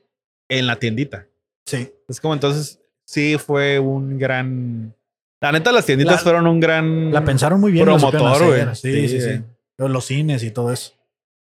en 0.48 0.66
la 0.66 0.76
tiendita. 0.76 1.26
Sí. 1.66 1.92
Es 2.08 2.20
como 2.20 2.34
entonces, 2.34 2.80
sí 3.04 3.36
fue 3.38 3.78
un 3.78 4.18
gran. 4.18 4.94
La 5.40 5.52
neta, 5.52 5.70
las 5.70 5.86
tienditas 5.86 6.16
La- 6.16 6.18
fueron 6.22 6.46
un 6.48 6.58
gran. 6.58 7.12
La 7.12 7.24
pensaron 7.24 7.60
muy 7.60 7.70
bien. 7.70 7.84
Promotor, 7.84 8.44
güey. 8.44 8.62
Sí, 8.74 9.08
sí, 9.08 9.20
Sí. 9.20 9.20
sí. 9.20 9.42
Los 9.76 10.06
cines 10.06 10.42
y 10.42 10.50
todo 10.50 10.72
eso. 10.72 10.94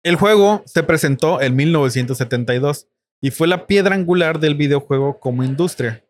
El 0.03 0.16
juego 0.16 0.62
se 0.66 0.83
presentó 0.83 1.40
en 1.42 1.57
1972 1.57 2.88
y 3.20 3.31
fue 3.31 3.48
la 3.48 3.66
piedra 3.66 3.94
angular 3.94 4.38
del 4.38 4.55
videojuego 4.55 5.18
como 5.18 5.44
industria. 5.44 6.04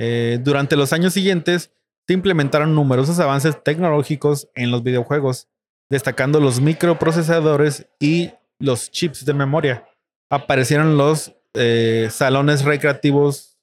Eh, 0.00 0.38
durante 0.40 0.76
los 0.76 0.92
años 0.92 1.12
siguientes 1.12 1.72
se 2.06 2.14
implementaron 2.14 2.72
numerosos 2.72 3.18
avances 3.18 3.60
tecnológicos 3.64 4.48
en 4.54 4.70
los 4.70 4.84
videojuegos, 4.84 5.48
destacando 5.90 6.38
los 6.38 6.60
microprocesadores 6.60 7.88
y 7.98 8.30
los 8.60 8.92
chips 8.92 9.24
de 9.24 9.34
memoria. 9.34 9.88
Aparecieron 10.30 10.96
los 10.96 11.34
eh, 11.54 12.08
salones 12.12 12.64
recreativos 12.64 13.58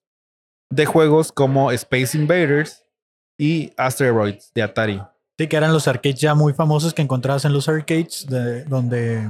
de 0.70 0.86
juegos 0.86 1.32
como 1.32 1.72
Space 1.72 2.18
Invaders 2.18 2.86
y 3.40 3.72
Asteroids 3.78 4.52
de 4.54 4.62
Atari. 4.62 5.02
Sí, 5.38 5.48
que 5.48 5.56
eran 5.56 5.72
los 5.72 5.88
arcades 5.88 6.20
ya 6.20 6.36
muy 6.36 6.52
famosos 6.52 6.94
que 6.94 7.02
encontrabas 7.02 7.46
en 7.46 7.54
los 7.54 7.70
arcades, 7.70 8.26
de, 8.28 8.66
donde 8.66 9.30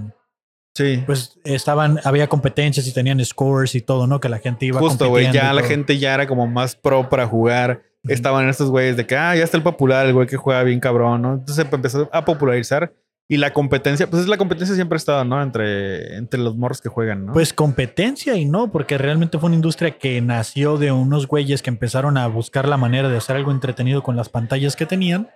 Sí. 0.76 1.02
pues 1.06 1.40
estaban, 1.46 2.02
había 2.04 2.28
competencias 2.28 2.86
y 2.86 2.94
tenían 2.94 3.24
scores 3.24 3.76
y 3.76 3.82
todo, 3.82 4.08
¿no? 4.08 4.20
Que 4.20 4.28
la 4.28 4.40
gente 4.40 4.66
iba 4.66 4.80
Justo, 4.80 5.08
güey. 5.08 5.32
Ya 5.32 5.54
la 5.54 5.62
todo. 5.62 5.70
gente 5.70 5.98
ya 5.98 6.14
era 6.14 6.28
como 6.28 6.48
más 6.48 6.76
pro 6.76 7.10
para 7.10 7.26
jugar. 7.26 7.84
Estaban 8.04 8.48
estos 8.50 8.70
güeyes 8.70 8.98
de 8.98 9.08
que, 9.08 9.16
ah, 9.16 9.36
ya 9.36 9.44
está 9.44 9.58
el 9.58 9.64
popular, 9.64 10.06
el 10.06 10.14
güey 10.14 10.28
que 10.28 10.38
juega 10.38 10.62
bien 10.64 10.80
cabrón, 10.80 11.22
¿no? 11.22 11.34
Entonces 11.36 11.66
empezó 11.72 12.10
a 12.12 12.24
popularizar. 12.26 12.94
Y 13.28 13.38
la 13.38 13.54
competencia, 13.54 14.08
pues 14.08 14.22
es 14.22 14.28
la 14.28 14.38
competencia 14.38 14.76
siempre 14.76 14.98
ha 14.98 14.98
estado, 14.98 15.26
¿no? 15.26 15.42
Entre, 15.42 16.16
entre 16.16 16.40
los 16.40 16.56
morros 16.56 16.80
que 16.80 16.90
juegan, 16.90 17.26
¿no? 17.26 17.34
Pues 17.34 17.54
competencia 17.54 18.36
y 18.36 18.46
no, 18.46 18.72
porque 18.72 19.00
realmente 19.00 19.40
fue 19.40 19.48
una 19.48 19.56
industria 19.56 19.98
que 19.98 20.22
nació 20.22 20.78
de 20.78 20.92
unos 20.92 21.26
güeyes 21.26 21.64
que 21.64 21.72
empezaron 21.72 22.18
a 22.18 22.28
buscar 22.28 22.68
la 22.68 22.78
manera 22.78 23.10
de 23.10 23.18
hacer 23.18 23.38
algo 23.38 23.50
entretenido 23.50 24.04
con 24.04 24.16
las 24.16 24.30
pantallas 24.30 24.76
que 24.76 24.86
tenían. 24.86 25.30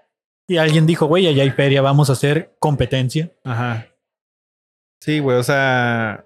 Y 0.47 0.57
alguien 0.57 0.85
dijo, 0.85 1.07
güey, 1.07 1.25
allá 1.25 1.41
hay 1.41 1.49
feria, 1.49 1.81
vamos 1.81 2.11
a 2.11 2.13
hacer 2.13 2.55
competencia. 2.59 3.31
Ajá. 3.43 3.87
Sí, 5.01 5.19
güey, 5.19 5.37
o 5.37 5.43
sea. 5.43 6.25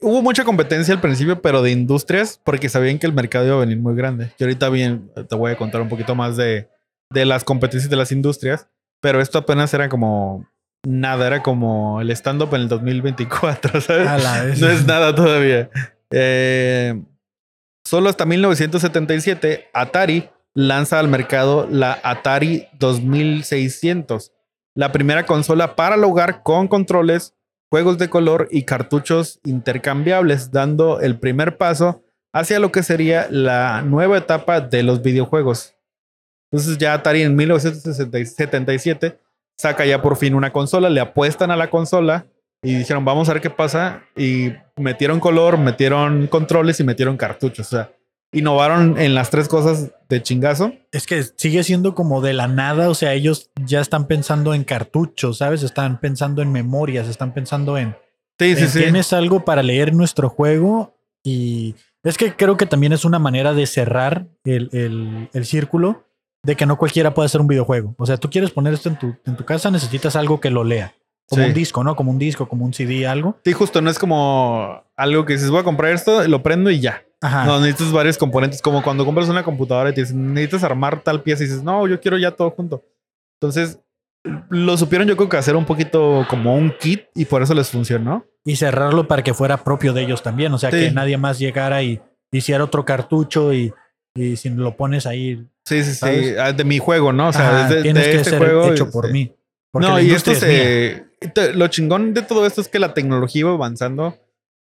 Hubo 0.00 0.22
mucha 0.22 0.44
competencia 0.44 0.94
al 0.94 1.00
principio, 1.02 1.42
pero 1.42 1.60
de 1.60 1.70
industrias, 1.70 2.40
porque 2.42 2.70
sabían 2.70 2.98
que 2.98 3.06
el 3.06 3.12
mercado 3.12 3.46
iba 3.46 3.56
a 3.56 3.60
venir 3.60 3.78
muy 3.78 3.94
grande. 3.94 4.32
Y 4.38 4.44
ahorita 4.44 4.70
bien, 4.70 5.10
te 5.28 5.36
voy 5.36 5.52
a 5.52 5.56
contar 5.56 5.82
un 5.82 5.90
poquito 5.90 6.14
más 6.14 6.38
de, 6.38 6.70
de 7.10 7.24
las 7.26 7.44
competencias 7.44 7.90
de 7.90 7.96
las 7.96 8.10
industrias, 8.10 8.68
pero 9.02 9.20
esto 9.20 9.38
apenas 9.38 9.74
era 9.74 9.90
como 9.90 10.46
nada, 10.86 11.26
era 11.26 11.42
como 11.42 12.00
el 12.00 12.10
stand-up 12.10 12.54
en 12.54 12.62
el 12.62 12.68
2024, 12.68 13.80
¿sabes? 13.80 14.08
A 14.08 14.18
la 14.18 14.44
vez. 14.44 14.60
No 14.60 14.68
es 14.68 14.86
nada 14.86 15.14
todavía. 15.14 15.70
Eh, 16.10 17.02
solo 17.84 18.08
hasta 18.08 18.24
1977, 18.24 19.68
Atari 19.72 20.30
lanza 20.54 21.00
al 21.00 21.08
mercado 21.08 21.66
la 21.70 21.98
Atari 22.02 22.68
2600, 22.78 24.32
la 24.74 24.92
primera 24.92 25.26
consola 25.26 25.76
para 25.76 25.96
el 25.96 26.04
hogar 26.04 26.42
con 26.42 26.68
controles, 26.68 27.34
juegos 27.74 27.98
de 27.98 28.08
color 28.08 28.46
y 28.52 28.62
cartuchos 28.62 29.40
intercambiables, 29.42 30.52
dando 30.52 31.00
el 31.00 31.18
primer 31.18 31.56
paso 31.56 32.04
hacia 32.32 32.60
lo 32.60 32.70
que 32.70 32.84
sería 32.84 33.26
la 33.28 33.82
nueva 33.82 34.16
etapa 34.16 34.60
de 34.60 34.84
los 34.84 35.02
videojuegos. 35.02 35.74
Entonces 36.52 36.78
ya 36.78 36.94
Atari 36.94 37.22
en 37.22 37.34
1977 37.34 39.18
saca 39.58 39.84
ya 39.84 40.00
por 40.00 40.16
fin 40.16 40.36
una 40.36 40.52
consola, 40.52 40.88
le 40.88 41.00
apuestan 41.00 41.50
a 41.50 41.56
la 41.56 41.68
consola 41.68 42.26
y 42.62 42.76
dijeron, 42.76 43.04
vamos 43.04 43.28
a 43.28 43.32
ver 43.32 43.42
qué 43.42 43.50
pasa. 43.50 44.04
Y 44.16 44.52
metieron 44.76 45.18
color, 45.18 45.58
metieron 45.58 46.28
controles 46.28 46.78
y 46.78 46.84
metieron 46.84 47.16
cartuchos. 47.16 47.66
O 47.66 47.70
sea, 47.70 47.90
innovaron 48.34 48.98
en 48.98 49.14
las 49.14 49.30
tres 49.30 49.48
cosas 49.48 49.90
de 50.08 50.22
chingazo. 50.22 50.72
Es 50.92 51.06
que 51.06 51.22
sigue 51.36 51.62
siendo 51.64 51.94
como 51.94 52.20
de 52.20 52.32
la 52.34 52.48
nada, 52.48 52.90
o 52.90 52.94
sea, 52.94 53.14
ellos 53.14 53.50
ya 53.64 53.80
están 53.80 54.06
pensando 54.06 54.54
en 54.54 54.64
cartuchos, 54.64 55.38
¿sabes? 55.38 55.62
Están 55.62 56.00
pensando 56.00 56.42
en 56.42 56.52
memorias, 56.52 57.08
están 57.08 57.32
pensando 57.32 57.78
en, 57.78 57.96
Sí, 58.38 58.56
sí, 58.56 58.62
en 58.64 58.68
sí. 58.68 58.78
tienes 58.80 59.12
algo 59.12 59.44
para 59.44 59.62
leer 59.62 59.94
nuestro 59.94 60.28
juego 60.28 60.96
y 61.22 61.74
es 62.02 62.18
que 62.18 62.34
creo 62.36 62.56
que 62.56 62.66
también 62.66 62.92
es 62.92 63.04
una 63.04 63.18
manera 63.18 63.54
de 63.54 63.66
cerrar 63.66 64.26
el, 64.44 64.68
el- 64.72 65.30
el 65.32 65.46
círculo 65.46 66.04
de 66.42 66.56
que 66.56 66.66
no 66.66 66.76
cualquiera 66.76 67.14
puede 67.14 67.26
hacer 67.26 67.40
un 67.40 67.46
videojuego. 67.46 67.94
O 67.96 68.04
sea, 68.04 68.18
tú 68.18 68.28
quieres 68.28 68.50
poner 68.50 68.74
esto 68.74 68.90
en 68.90 68.98
tu, 68.98 69.14
en 69.24 69.36
tu 69.36 69.44
casa, 69.46 69.70
necesitas 69.70 70.14
algo 70.16 70.40
que 70.40 70.50
lo 70.50 70.62
lea. 70.64 70.94
Como 71.26 71.42
Sí. 71.42 71.48
un 71.48 71.54
disco, 71.54 71.82
¿no? 71.82 71.96
Como 71.96 72.10
un 72.10 72.18
disco, 72.18 72.46
como 72.46 72.66
un 72.66 72.74
CD, 72.74 73.06
algo. 73.06 73.38
Sí, 73.42 73.54
justo, 73.54 73.80
no 73.80 73.88
es 73.88 73.98
como 73.98 74.84
algo 74.94 75.24
que 75.24 75.32
dices, 75.32 75.48
voy 75.50 75.60
a 75.60 75.64
comprar 75.64 75.92
esto, 75.92 76.26
lo 76.28 76.42
prendo 76.42 76.70
y 76.70 76.80
ya. 76.80 77.02
Ajá. 77.24 77.44
No, 77.46 77.58
necesitas 77.60 77.92
varios 77.92 78.18
componentes, 78.18 78.60
como 78.60 78.82
cuando 78.82 79.04
compras 79.04 79.28
una 79.28 79.42
computadora 79.42 79.90
y 79.90 79.94
te 79.94 80.02
dicen, 80.02 80.34
necesitas 80.34 80.62
armar 80.64 81.00
tal 81.02 81.22
pieza 81.22 81.42
y 81.42 81.46
dices, 81.46 81.62
no, 81.62 81.86
yo 81.88 82.00
quiero 82.00 82.18
ya 82.18 82.30
todo 82.32 82.50
junto. 82.50 82.82
Entonces, 83.40 83.80
lo 84.50 84.76
supieron 84.76 85.06
yo 85.08 85.16
creo 85.16 85.28
que 85.28 85.36
hacer 85.36 85.56
un 85.56 85.64
poquito 85.66 86.26
como 86.28 86.54
un 86.56 86.72
kit 86.78 87.04
y 87.14 87.24
por 87.26 87.42
eso 87.42 87.54
les 87.54 87.68
funcionó. 87.70 88.24
Y 88.44 88.56
cerrarlo 88.56 89.06
para 89.08 89.22
que 89.22 89.34
fuera 89.34 89.56
propio 89.64 89.92
de 89.92 90.02
ellos 90.02 90.22
también. 90.22 90.52
O 90.52 90.58
sea, 90.58 90.70
Sí. 90.70 90.78
que 90.80 90.90
nadie 90.90 91.16
más 91.16 91.38
llegara 91.38 91.82
y 91.82 92.00
hiciera 92.32 92.64
otro 92.64 92.84
cartucho 92.84 93.52
y, 93.54 93.72
y 94.14 94.36
si 94.36 94.50
lo 94.50 94.76
pones 94.76 95.06
ahí. 95.06 95.46
Sí, 95.64 95.82
sí, 95.82 95.90
sí, 95.92 95.96
¿Sabes? 95.96 96.38
ah, 96.38 96.52
de 96.52 96.64
mi 96.64 96.78
juego, 96.78 97.12
¿no? 97.12 97.28
O 97.28 97.32
sea, 97.32 97.48
ajá, 97.48 97.68
desde 97.68 97.82
tienes 97.82 98.04
de 98.04 98.10
que 98.10 98.16
este 98.18 98.30
ser 98.30 98.38
juego. 98.38 98.72
hecho 98.72 98.86
y- 98.88 98.92
por 98.92 99.06
sí. 99.06 99.12
mí. 99.12 99.34
No, 99.74 99.98
y 100.00 100.10
esto 100.10 100.30
es 100.32 100.42
mía. 100.42 100.50
se. 101.20 101.28
te- 101.28 101.54
Lo 101.54 101.68
chingón 101.68 102.12
de 102.14 102.22
todo 102.22 102.46
esto 102.46 102.60
es 102.60 102.68
que 102.68 102.78
la 102.78 102.92
tecnología 102.94 103.40
iba 103.40 103.50
avanzando 103.50 104.16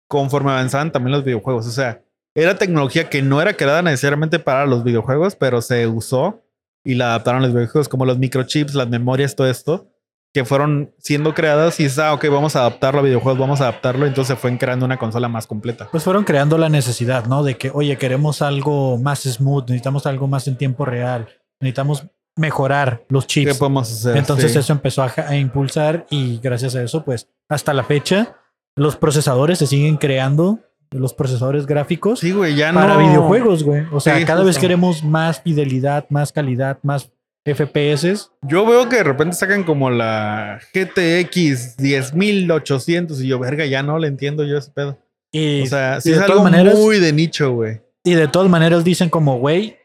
conforme 0.10 0.52
avanzaban 0.52 0.92
también 0.92 1.12
los 1.14 1.24
videojuegos. 1.24 1.68
O 1.68 1.72
sea, 1.72 2.02
era 2.36 2.56
tecnología 2.58 3.10
que 3.10 3.22
no 3.22 3.42
era 3.42 3.54
creada 3.54 3.82
necesariamente 3.82 4.40
para 4.40 4.66
los 4.66 4.84
videojuegos, 4.84 5.36
pero 5.36 5.62
se 5.62 5.88
usó 5.88 6.44
y 6.86 6.96
la 6.96 7.08
adaptaron 7.10 7.42
a 7.44 7.46
los 7.46 7.54
videojuegos, 7.56 7.88
como 7.90 8.06
los 8.06 8.18
microchips, 8.18 8.74
las 8.74 8.90
memorias, 8.90 9.36
todo 9.36 9.48
esto, 9.48 9.90
que 10.34 10.44
fueron 10.44 10.94
siendo 10.98 11.34
creadas 11.36 11.80
y 11.80 11.84
dices, 11.84 12.00
ah, 12.00 12.14
ok, 12.14 12.26
vamos 12.30 12.56
a 12.56 12.62
adaptarlo 12.62 13.02
a 13.02 13.04
videojuegos, 13.04 13.40
vamos 13.40 13.62
a 13.62 13.66
adaptarlo. 13.66 14.06
Entonces 14.08 14.38
fue 14.40 14.58
creando 14.58 14.86
una 14.86 14.98
consola 14.98 15.28
más 15.30 15.46
completa. 15.46 15.88
Pues 15.92 16.04
fueron 16.04 16.24
creando 16.24 16.58
la 16.58 16.70
necesidad, 16.70 17.26
¿no? 17.28 17.44
De 17.44 17.56
que, 17.56 17.70
oye, 17.74 17.98
queremos 17.98 18.42
algo 18.42 18.98
más 18.98 19.22
smooth, 19.24 19.66
necesitamos 19.66 20.08
algo 20.08 20.28
más 20.28 20.48
en 20.48 20.58
tiempo 20.58 20.86
real, 20.86 21.28
necesitamos 21.62 22.08
mejorar 22.36 23.06
los 23.10 23.26
¿Qué 23.26 23.42
chips. 23.46 23.58
podemos 23.60 23.92
hacer? 23.92 24.18
Entonces 24.18 24.52
Sí. 24.54 24.58
eso 24.58 24.74
empezó 24.74 25.04
a, 25.04 25.14
a 25.28 25.36
impulsar 25.38 26.08
y 26.10 26.40
gracias 26.40 26.76
a 26.76 26.82
eso, 26.82 27.06
pues 27.06 27.30
hasta 27.48 27.74
la 27.76 27.84
fecha, 27.84 28.36
los 28.76 28.96
procesadores 28.96 29.60
se 29.60 29.68
siguen 29.68 29.98
creando, 29.98 30.60
los 30.94 31.14
procesadores 31.14 31.66
gráficos 31.66 32.20
Sí, 32.20 32.32
güey, 32.32 32.56
ya 32.56 32.72
para 32.74 32.94
no. 32.96 33.00
videojuegos, 33.08 33.64
güey. 33.64 33.84
O 33.92 34.00
sea, 34.00 34.18
Sí, 34.18 34.26
cada 34.26 34.44
vez 34.44 34.58
queremos 34.58 35.04
más 35.04 35.42
fidelidad, 35.42 36.06
más 36.10 36.32
calidad, 36.32 36.78
más 36.84 37.12
FPS. 37.46 38.30
Yo 38.42 38.66
veo 38.66 38.88
que 38.88 38.98
de 38.98 39.04
repente 39.04 39.36
sacan 39.36 39.64
como 39.64 39.90
la 39.90 40.60
GTX 40.74 41.76
10800 41.78 43.22
y 43.22 43.28
yo, 43.28 43.40
verga, 43.40 43.66
ya 43.66 43.84
no 43.84 44.00
le 44.00 44.08
entiendo 44.08 44.44
yo 44.46 44.58
ese 44.58 44.72
pedo. 44.72 44.98
Y, 45.32 45.64
O 45.64 45.66
sea, 45.66 45.98
y 46.04 46.10
de 46.10 46.16
es 46.16 46.22
todas 46.22 46.30
algo 46.32 46.44
maneras, 46.44 46.76
muy 46.76 47.00
de 47.00 47.12
nicho, 47.12 47.52
güey. 47.54 47.82
y 48.04 48.14
de 48.14 48.28
todas 48.28 48.50
maneras 48.50 48.84
dicen 48.84 49.10
como, 49.10 49.40
güey, 49.40 49.78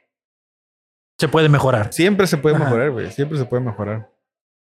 se 1.19 1.27
puede 1.27 1.49
mejorar. 1.49 1.93
Siempre 1.93 2.27
se 2.29 2.37
puede 2.37 2.55
Ajá. 2.57 2.65
mejorar, 2.67 2.91
güey. 2.93 3.11
Siempre 3.11 3.39
se 3.39 3.45
puede 3.45 3.63
mejorar. 3.65 4.09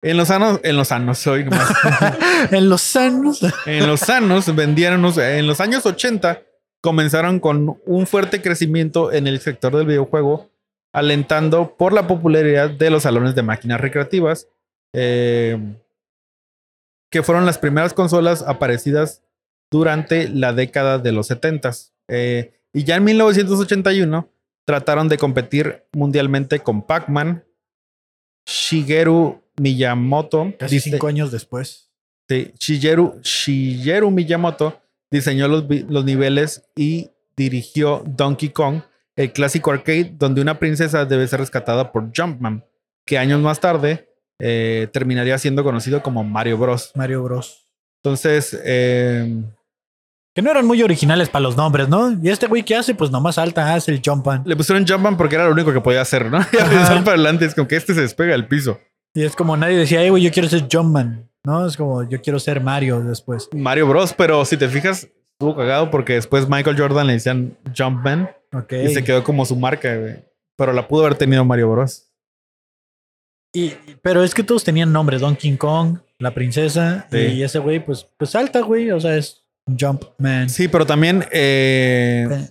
En 0.03 0.17
los 0.17 0.29
sanos, 0.29 0.61
en 0.63 0.77
los 0.77 0.89
sanos, 0.89 1.19
soy 1.19 1.45
nomás. 1.45 1.73
en 2.51 2.69
los 2.69 2.81
sanos. 2.81 3.41
en 3.67 3.87
los 3.87 4.01
sanos 4.01 4.55
vendieron, 4.55 5.05
en 5.19 5.47
los 5.47 5.61
años 5.61 5.85
80 5.85 6.43
comenzaron 6.81 7.41
con 7.41 7.79
un 7.85 8.07
fuerte 8.07 8.41
crecimiento 8.41 9.13
en 9.13 9.27
el 9.27 9.41
sector 9.41 9.77
del 9.77 9.87
videojuego, 9.87 10.51
alentando 10.93 11.77
por 11.77 11.93
la 11.93 12.07
popularidad 12.07 12.71
de 12.71 12.91
los 12.91 13.03
salones 13.03 13.35
de 13.35 13.43
máquinas 13.43 13.81
recreativas, 13.81 14.49
eh, 14.95 15.59
que 17.11 17.23
fueron 17.23 17.45
las 17.45 17.59
primeras 17.59 17.93
consolas 17.93 18.43
aparecidas 18.43 19.23
durante 19.71 20.29
la 20.29 20.55
década 20.55 20.99
de 20.99 21.13
los 21.13 21.27
70 21.27 21.73
y 22.73 22.85
ya 22.85 22.97
en 22.97 23.05
1981 23.05 24.29
trataron 24.65 25.09
de 25.09 25.19
competir 25.19 25.85
mundialmente 25.93 26.61
con 26.61 26.83
Pac-Man, 26.83 27.45
Shigeru 28.47 29.43
Miyamoto, 29.59 30.53
Casi 30.59 30.81
cinco 30.81 31.07
años 31.07 31.31
después. 31.31 31.91
Sí, 32.29 32.53
Shigeru, 32.59 33.21
Shigeru 33.23 34.11
Miyamoto 34.11 34.81
diseñó 35.11 35.49
los, 35.49 35.65
niveles 36.05 36.63
y 36.77 37.11
dirigió 37.37 38.03
Donkey 38.07 38.51
Kong, 38.51 38.83
el 39.17 39.33
clásico 39.33 39.73
arcade 39.73 40.15
donde 40.17 40.41
una 40.41 40.59
princesa 40.59 41.05
debe 41.05 41.27
ser 41.27 41.41
rescatada 41.41 41.93
por 41.93 42.11
Jumpman, 42.17 42.65
que 43.05 43.19
años 43.19 43.41
más 43.41 43.61
tarde 43.61 44.09
eh, 44.39 44.89
terminaría 44.93 45.37
siendo 45.39 45.65
conocido 45.65 46.03
como 46.03 46.23
Mario 46.23 46.59
Bros. 46.59 46.93
Mario 46.95 47.23
Bros. 47.25 47.67
Entonces, 48.03 48.59
eh, 48.65 49.43
Que 50.35 50.41
no 50.41 50.51
eran 50.51 50.67
muy 50.67 50.83
originales 50.83 51.29
para 51.29 51.43
los 51.43 51.57
nombres, 51.57 51.89
¿no? 51.89 52.13
Y 52.23 52.31
este 52.31 52.47
güey, 52.47 52.63
¿qué 52.63 52.77
hace? 52.77 52.95
Pues 52.95 53.11
nomás 53.11 53.35
salta, 53.35 53.75
hace 53.75 53.93
el 53.93 54.01
jumpan. 54.05 54.43
le 54.47 54.57
pusieron 54.57 54.87
Jumpman 54.87 55.17
porque 55.17 55.35
era 55.35 55.45
lo 55.47 55.53
único 55.53 55.73
que 55.73 55.81
podía 55.81 56.01
hacer, 56.01 56.31
¿no? 56.31 56.39
Y 56.53 56.57
para 56.57 57.11
adelante 57.11 57.45
es 57.45 57.55
como 57.55 57.69
que 57.69 57.77
este 57.77 57.93
se 57.93 58.03
despega 58.03 58.33
del 58.33 58.47
piso. 58.47 58.79
Y 59.15 59.25
es 59.25 59.35
como 59.35 59.57
nadie 59.57 59.77
decía, 59.77 60.01
hey, 60.03 60.11
güey, 60.11 60.23
yo 60.23 60.31
quiero 60.31 60.49
ser 60.49 60.67
Jumpman. 60.71 61.29
¿No? 61.45 61.67
Es 61.67 61.77
como, 61.77 62.03
yo 62.09 62.21
quiero 62.21 62.39
ser 62.39 62.61
Mario 62.61 63.01
después. 63.01 63.49
Mario 63.53 63.87
Bros, 63.89 64.13
pero 64.13 64.45
si 64.45 64.57
te 64.59 64.69
fijas, 64.69 65.09
estuvo 65.33 65.57
cagado 65.57 65.91
porque 65.91 66.13
después 66.15 66.47
Michael 66.49 66.79
Jordan 66.79 67.07
le 67.07 67.15
decían 67.15 67.57
Jumpman 67.77 68.31
Ok. 68.53 68.73
y 68.85 68.89
se 68.93 69.03
quedó 69.03 69.25
como 69.25 69.47
su 69.47 69.57
marca, 69.57 69.97
güey. 69.97 70.17
Pero 70.57 70.75
la 70.75 70.87
pudo 70.87 71.07
haber 71.07 71.17
tenido 71.17 71.43
Mario 71.45 71.71
Bros. 71.71 72.07
Y, 73.55 73.71
pero 74.03 74.23
es 74.23 74.35
que 74.35 74.43
todos 74.45 74.63
tenían 74.63 74.93
nombre, 74.93 75.19
Donkey 75.19 75.57
Kong, 75.57 75.99
la 76.19 76.33
princesa, 76.35 77.07
Sí. 77.11 77.17
y 77.19 77.43
ese 77.43 77.59
güey, 77.59 77.85
pues, 77.85 78.07
pues 78.19 78.31
salta, 78.31 78.61
güey. 78.61 78.91
O 78.91 79.01
sea, 79.01 79.17
es 79.17 79.43
Jumpman. 79.67 80.51
Sí, 80.51 80.69
pero 80.69 80.85
también 80.87 81.25
eh, 81.33 82.29
Eh, 82.31 82.49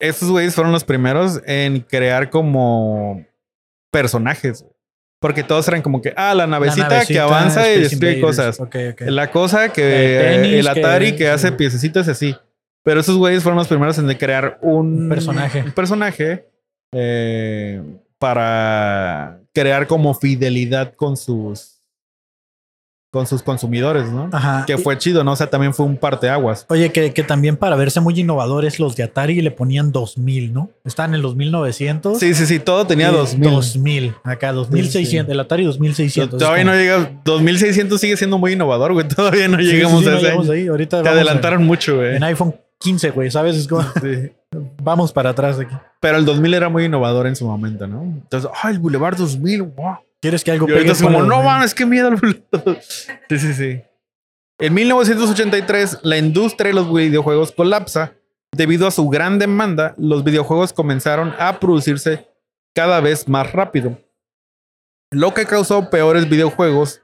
estos 0.00 0.30
güeyes 0.30 0.54
fueron 0.54 0.72
los 0.72 0.82
primeros 0.84 1.42
en 1.46 1.80
crear 1.80 2.30
como 2.30 3.24
personajes. 3.92 4.64
Porque 5.20 5.42
todos 5.44 5.68
eran 5.68 5.82
como 5.82 6.00
que, 6.00 6.14
ah, 6.16 6.28
la 6.34 6.34
la 6.34 6.46
navecita, 6.46 7.04
que 7.04 7.20
avanza 7.20 7.70
y 7.70 7.80
destruye 7.82 8.20
cosas. 8.20 8.58
Ok, 8.58 8.74
ok. 8.92 9.00
La 9.02 9.30
cosa 9.30 9.70
que 9.70 10.16
El 10.34 10.42
tenis 10.42 10.60
el 10.60 10.68
Atari 10.68 11.12
que, 11.12 11.18
que- 11.18 11.28
hace 11.28 11.48
sí. 11.48 11.54
piececitas 11.56 12.08
así. 12.08 12.34
Pero 12.82 13.00
esos 13.00 13.18
güeyes 13.18 13.42
fueron 13.42 13.58
los 13.58 13.68
primeros 13.68 13.98
en 13.98 14.08
crear 14.14 14.58
un, 14.62 15.02
Un 15.02 15.08
personaje. 15.10 15.62
un 15.62 15.72
personaje 15.72 16.46
eh, 16.94 17.82
para 18.18 19.40
crear 19.52 19.86
como 19.86 20.14
fidelidad 20.14 20.94
con 20.94 21.16
sus 21.18 21.79
con 23.10 23.26
sus 23.26 23.42
consumidores, 23.42 24.08
¿no? 24.10 24.28
Ajá. 24.32 24.64
Que 24.66 24.78
fue 24.78 24.96
chido, 24.96 25.24
¿no? 25.24 25.32
O 25.32 25.36
sea, 25.36 25.48
también 25.48 25.74
fue 25.74 25.84
un 25.84 25.96
parteaguas. 25.96 26.64
Oye, 26.68 26.92
que, 26.92 27.12
que 27.12 27.24
también 27.24 27.56
para 27.56 27.74
verse 27.74 28.00
muy 28.00 28.18
innovadores, 28.18 28.78
los 28.78 28.94
de 28.94 29.02
Atari 29.02 29.40
le 29.42 29.50
ponían 29.50 29.90
2000, 29.90 30.52
¿no? 30.52 30.70
Estaban 30.84 31.14
en 31.14 31.22
los 31.22 31.34
1900. 31.34 32.18
Sí, 32.18 32.34
sí, 32.34 32.46
sí, 32.46 32.60
todo 32.60 32.86
tenía 32.86 33.10
y 33.10 33.12
2000. 33.12 33.50
2000. 33.50 34.14
Acá, 34.22 34.52
2600. 34.52 35.32
El 35.32 35.40
Atari 35.40 35.64
2600. 35.64 36.38
Todavía 36.38 36.64
no 36.64 36.72
llega. 36.74 37.10
2600 37.24 38.00
sigue 38.00 38.16
siendo 38.16 38.38
muy 38.38 38.52
innovador, 38.52 38.92
güey. 38.92 39.08
Todavía 39.14 39.48
no 39.48 39.58
Sí, 39.58 39.66
sí, 39.66 39.72
llegamos 39.72 40.02
sí, 40.02 40.06
a 40.06 40.10
no 40.12 40.16
ese 40.16 40.26
llegamos 40.26 40.50
ahí. 40.50 40.68
Ahorita 40.68 41.02
Te 41.02 41.08
adelantaron 41.08 41.64
mucho, 41.66 41.96
güey. 41.96 42.16
en 42.16 42.22
iPhone 42.22 42.54
15, 42.78 43.10
güey, 43.10 43.30
¿sabes? 43.30 43.56
Es 43.56 43.66
como, 43.66 43.82
Sí. 44.00 44.30
vamos 44.82 45.12
para 45.12 45.30
atrás 45.30 45.58
aquí. 45.58 45.74
Pero 46.00 46.16
el 46.16 46.24
2000 46.24 46.54
era 46.54 46.68
muy 46.68 46.84
innovador 46.84 47.26
en 47.26 47.34
su 47.36 47.44
momento, 47.44 47.86
¿no? 47.86 48.02
Entonces, 48.02 48.48
¡ay, 48.62 48.74
el 48.74 48.78
Boulevard 48.78 49.16
2000! 49.16 49.62
¡Wow! 49.62 49.96
¿Quieres 50.20 50.44
que 50.44 50.52
algo 50.52 50.68
Y 50.68 50.72
pegue 50.72 50.90
es 50.90 51.02
como, 51.02 51.22
no 51.22 51.42
mames, 51.42 51.74
qué 51.74 51.86
miedo. 51.86 52.10
Sí, 53.28 53.38
sí, 53.38 53.54
sí. 53.54 53.82
En 54.58 54.74
1983, 54.74 56.00
la 56.02 56.18
industria 56.18 56.68
de 56.68 56.74
los 56.74 56.92
videojuegos 56.92 57.52
colapsa. 57.52 58.14
Debido 58.54 58.86
a 58.86 58.90
su 58.90 59.08
gran 59.08 59.38
demanda, 59.38 59.94
los 59.96 60.24
videojuegos 60.24 60.72
comenzaron 60.72 61.34
a 61.38 61.60
producirse 61.60 62.28
cada 62.74 63.00
vez 63.00 63.28
más 63.28 63.52
rápido. 63.52 63.98
Lo 65.12 65.32
que 65.34 65.46
causó 65.46 65.88
peores 65.88 66.28
videojuegos 66.28 67.00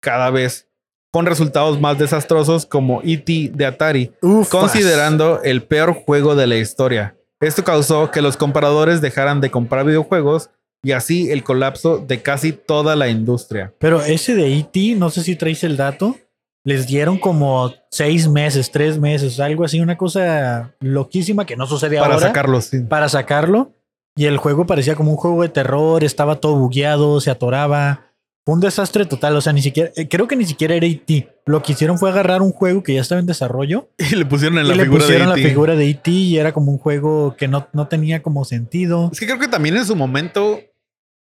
cada 0.00 0.30
vez, 0.30 0.68
con 1.12 1.26
resultados 1.26 1.80
más 1.80 1.98
desastrosos 1.98 2.66
como 2.66 3.00
E.T. 3.02 3.50
de 3.54 3.66
Atari, 3.66 4.12
Ufas. 4.22 4.48
considerando 4.48 5.42
el 5.42 5.62
peor 5.62 5.94
juego 5.94 6.36
de 6.36 6.46
la 6.46 6.56
historia. 6.56 7.16
Esto 7.40 7.64
causó 7.64 8.10
que 8.10 8.22
los 8.22 8.36
compradores 8.36 9.00
dejaran 9.00 9.40
de 9.40 9.50
comprar 9.50 9.84
videojuegos 9.84 10.50
y 10.82 10.92
así 10.92 11.30
el 11.30 11.44
colapso 11.44 11.98
de 11.98 12.22
casi 12.22 12.52
toda 12.52 12.96
la 12.96 13.08
industria. 13.08 13.72
Pero 13.78 14.02
ese 14.02 14.34
de 14.34 14.58
E.T., 14.58 14.94
no 14.96 15.10
sé 15.10 15.22
si 15.22 15.36
traes 15.36 15.62
el 15.64 15.76
dato, 15.76 16.16
les 16.64 16.86
dieron 16.86 17.18
como 17.18 17.72
seis 17.90 18.28
meses, 18.28 18.70
tres 18.70 18.98
meses, 18.98 19.40
algo 19.40 19.64
así, 19.64 19.80
una 19.80 19.96
cosa 19.96 20.74
loquísima 20.80 21.46
que 21.46 21.56
no 21.56 21.66
sucede 21.66 21.98
Para 21.98 22.14
ahora. 22.14 22.26
sacarlos, 22.28 22.64
sí. 22.66 22.80
Para 22.80 23.08
sacarlo. 23.08 23.72
Y 24.16 24.26
el 24.26 24.36
juego 24.38 24.66
parecía 24.66 24.96
como 24.96 25.12
un 25.12 25.16
juego 25.16 25.42
de 25.42 25.48
terror, 25.48 26.04
estaba 26.04 26.36
todo 26.36 26.56
bugueado, 26.56 27.20
se 27.20 27.30
atoraba. 27.30 28.06
Fue 28.44 28.54
un 28.54 28.60
desastre 28.60 29.04
total, 29.04 29.36
o 29.36 29.40
sea, 29.40 29.52
ni 29.52 29.62
siquiera, 29.62 29.90
eh, 29.96 30.08
creo 30.08 30.26
que 30.26 30.34
ni 30.34 30.44
siquiera 30.44 30.74
era 30.74 30.86
E.T. 30.86 31.28
Lo 31.46 31.62
que 31.62 31.72
hicieron 31.72 31.98
fue 31.98 32.10
agarrar 32.10 32.42
un 32.42 32.52
juego 32.52 32.82
que 32.82 32.94
ya 32.94 33.00
estaba 33.02 33.20
en 33.20 33.26
desarrollo 33.26 33.90
Y 33.98 34.16
le 34.16 34.26
pusieron 34.26 34.58
en 34.58 34.68
la 34.68 34.74
le 34.74 34.84
figura 34.84 35.00
pusieron 35.02 35.28
de 35.28 35.34
la 35.34 35.40
E.T.. 35.40 35.48
figura 35.48 35.76
de 35.76 35.90
E.T. 35.90 36.10
y 36.10 36.38
era 36.38 36.52
como 36.52 36.72
un 36.72 36.78
juego 36.78 37.36
que 37.36 37.48
no, 37.48 37.68
no 37.72 37.86
tenía 37.88 38.22
como 38.22 38.44
sentido. 38.44 39.10
Es 39.12 39.20
que 39.20 39.26
creo 39.26 39.38
que 39.38 39.48
también 39.48 39.76
en 39.76 39.86
su 39.86 39.94
momento 39.94 40.58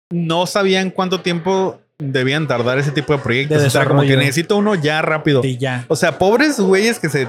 no 0.09 0.45
sabían 0.45 0.91
cuánto 0.91 1.21
tiempo 1.21 1.79
debían 1.99 2.47
tardar 2.47 2.77
ese 2.77 2.91
tipo 2.91 3.13
de 3.13 3.19
proyectos. 3.19 3.61
De 3.61 3.67
o 3.67 3.69
sea, 3.69 3.85
como 3.85 4.01
que 4.01 4.15
necesito 4.17 4.57
uno 4.57 4.75
ya 4.75 5.01
rápido. 5.01 5.41
Y 5.43 5.57
ya. 5.57 5.85
O 5.87 5.95
sea, 5.95 6.17
pobres 6.17 6.59
güeyes 6.59 6.99
que 6.99 7.09
se, 7.09 7.27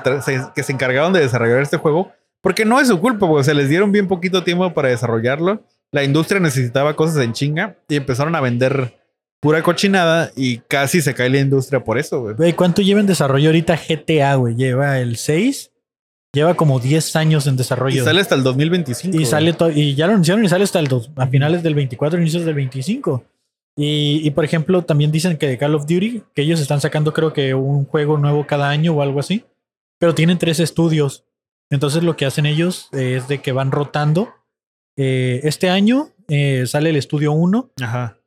que 0.54 0.62
se 0.62 0.72
encargaron 0.72 1.12
de 1.12 1.20
desarrollar 1.20 1.62
este 1.62 1.78
juego, 1.78 2.12
porque 2.40 2.64
no 2.64 2.80
es 2.80 2.88
su 2.88 3.00
culpa, 3.00 3.26
porque 3.26 3.44
se 3.44 3.54
les 3.54 3.68
dieron 3.68 3.92
bien 3.92 4.08
poquito 4.08 4.44
tiempo 4.44 4.72
para 4.74 4.88
desarrollarlo. 4.88 5.62
La 5.90 6.04
industria 6.04 6.40
necesitaba 6.40 6.94
cosas 6.94 7.22
en 7.24 7.32
chinga 7.32 7.76
y 7.88 7.96
empezaron 7.96 8.34
a 8.34 8.40
vender 8.40 8.94
pura 9.40 9.62
cochinada 9.62 10.32
y 10.36 10.58
casi 10.58 11.00
se 11.00 11.14
cae 11.14 11.30
la 11.30 11.38
industria 11.38 11.82
por 11.82 11.98
eso. 11.98 12.34
Güey, 12.34 12.52
¿cuánto 12.52 12.82
lleva 12.82 13.00
en 13.00 13.06
desarrollo 13.06 13.48
ahorita 13.48 13.76
GTA, 13.76 14.34
güey? 14.34 14.54
Lleva 14.54 14.98
el 14.98 15.16
6. 15.16 15.70
Lleva 16.32 16.54
como 16.54 16.78
10 16.78 17.16
años 17.16 17.46
en 17.46 17.54
Y 17.54 17.56
desarrollo. 17.56 18.04
sale 18.04 18.20
hasta 18.20 18.34
el 18.34 18.42
2025. 18.42 19.16
Y 19.16 19.24
sale 19.24 19.56
y 19.74 19.94
ya 19.94 20.06
lo 20.06 20.12
anunciaron 20.12 20.44
y 20.44 20.48
sale 20.48 20.64
hasta 20.64 20.78
el 20.78 20.88
a 21.16 21.26
finales 21.26 21.62
del 21.62 21.74
24, 21.74 22.20
inicios 22.20 22.44
del 22.44 22.54
25. 22.54 23.24
Y, 23.76 24.20
y, 24.24 24.30
por 24.32 24.44
ejemplo, 24.44 24.82
también 24.82 25.10
dicen 25.10 25.38
que 25.38 25.46
de 25.46 25.56
Call 25.56 25.74
of 25.74 25.86
Duty, 25.86 26.22
que 26.34 26.42
ellos 26.42 26.60
están 26.60 26.80
sacando 26.80 27.14
creo 27.14 27.32
que 27.32 27.54
un 27.54 27.86
juego 27.86 28.18
nuevo 28.18 28.46
cada 28.46 28.68
año 28.68 28.92
o 28.92 29.02
algo 29.02 29.20
así. 29.20 29.44
Pero 29.98 30.14
tienen 30.14 30.38
tres 30.38 30.60
estudios. 30.60 31.24
Entonces 31.70 32.02
lo 32.02 32.16
que 32.16 32.26
hacen 32.26 32.44
ellos 32.44 32.88
eh, 32.92 33.16
es 33.16 33.28
de 33.28 33.38
que 33.40 33.52
van 33.52 33.72
rotando. 33.72 34.34
Eh, 34.96 35.40
este 35.44 35.70
año 35.70 36.08
eh, 36.28 36.64
sale 36.66 36.90
el 36.90 36.96
estudio 36.96 37.32
1 37.32 37.70
Ajá. 37.80 38.18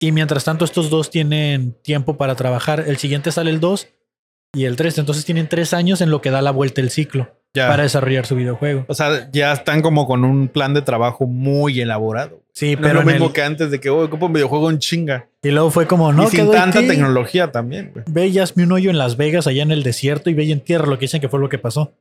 y 0.00 0.12
mientras 0.12 0.44
tanto 0.44 0.64
estos 0.64 0.90
dos 0.90 1.10
tienen 1.10 1.72
tiempo 1.82 2.16
para 2.16 2.34
trabajar. 2.34 2.84
El 2.86 2.96
siguiente 2.96 3.32
sale 3.32 3.50
el 3.50 3.60
2 3.60 3.88
y 4.54 4.64
el 4.64 4.76
3. 4.76 4.98
Entonces 4.98 5.24
tienen 5.24 5.48
tres 5.48 5.72
años 5.72 6.00
en 6.00 6.10
lo 6.10 6.20
que 6.20 6.30
da 6.30 6.42
la 6.42 6.50
vuelta 6.50 6.80
el 6.80 6.90
ciclo 6.90 7.35
Ya. 7.56 7.68
para 7.68 7.82
desarrollar 7.84 8.26
su 8.26 8.36
videojuego. 8.36 8.84
O 8.88 8.94
sea, 8.94 9.28
ya 9.32 9.52
están 9.52 9.82
como 9.82 10.06
con 10.06 10.24
un 10.24 10.48
plan 10.48 10.74
de 10.74 10.82
trabajo 10.82 11.26
muy 11.26 11.80
elaborado. 11.80 12.42
Sí, 12.52 12.74
No 12.76 12.82
pero 12.82 13.00
es 13.00 13.04
lo 13.06 13.10
mismo 13.12 13.26
el- 13.26 13.32
que 13.32 13.42
antes 13.42 13.70
de 13.70 13.80
que, 13.80 13.90
oh, 13.90 14.04
ocupo 14.04 14.26
un 14.26 14.32
videojuego 14.32 14.70
en 14.70 14.78
chinga. 14.78 15.28
Y 15.42 15.50
luego 15.50 15.70
fue 15.70 15.86
como, 15.86 16.12
no, 16.12 16.24
y 16.24 16.26
sin 16.28 16.50
tanta 16.50 16.78
aquí. 16.80 16.88
tecnología 16.88 17.50
también, 17.52 17.90
güey. 17.92 18.04
Ve 18.08 18.26
y 18.28 18.38
hazme 18.38 18.64
un 18.64 18.72
hoyo 18.72 18.90
en 18.90 18.98
Las 18.98 19.16
Vegas, 19.16 19.46
allá 19.46 19.62
en 19.62 19.70
el 19.72 19.82
desierto, 19.82 20.30
y 20.30 20.34
ve 20.34 20.44
y 20.44 20.52
entierra 20.52 20.86
lo 20.86 20.98
que 20.98 21.04
dicen 21.04 21.20
que 21.20 21.28
fue 21.28 21.40
lo 21.40 21.48
que 21.48 21.58
pasó. 21.58 21.92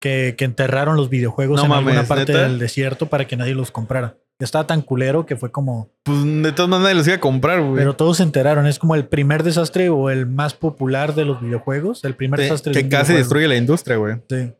Que, 0.00 0.34
que 0.36 0.44
enterraron 0.44 0.96
los 0.96 1.08
videojuegos 1.08 1.60
No 1.60 1.66
en 1.66 1.72
alguna 1.72 1.94
mames, 1.94 2.08
parte 2.08 2.32
¿neta? 2.32 2.42
del 2.46 2.58
desierto 2.58 3.06
para 3.06 3.26
que 3.26 3.36
nadie 3.36 3.54
los 3.54 3.70
comprara. 3.70 4.16
Estaba 4.38 4.66
tan 4.66 4.82
culero 4.82 5.24
que 5.24 5.36
fue 5.36 5.50
como. 5.50 5.88
Pues 6.02 6.18
de 6.24 6.52
todas 6.52 6.68
maneras 6.68 6.82
nadie 6.82 6.94
los 6.96 7.06
iba 7.06 7.16
a 7.16 7.20
comprar, 7.20 7.62
güey. 7.62 7.76
Pero 7.76 7.94
todos 7.96 8.18
se 8.18 8.24
enteraron. 8.24 8.66
Es 8.66 8.78
como 8.78 8.96
el 8.96 9.06
primer 9.06 9.44
desastre 9.44 9.88
o 9.88 10.10
el 10.10 10.26
más 10.26 10.52
popular 10.52 11.14
de 11.14 11.24
los 11.24 11.40
videojuegos. 11.40 12.04
El 12.04 12.14
primer 12.16 12.38
De- 12.38 12.44
desastre 12.44 12.74
de 12.74 12.82
que 12.82 12.88
casi 12.88 13.12
videojuego. 13.12 13.18
destruye 13.18 13.48
la 13.48 13.56
industria, 13.56 13.96
güey. 13.96 14.16
Sí. 14.28 14.52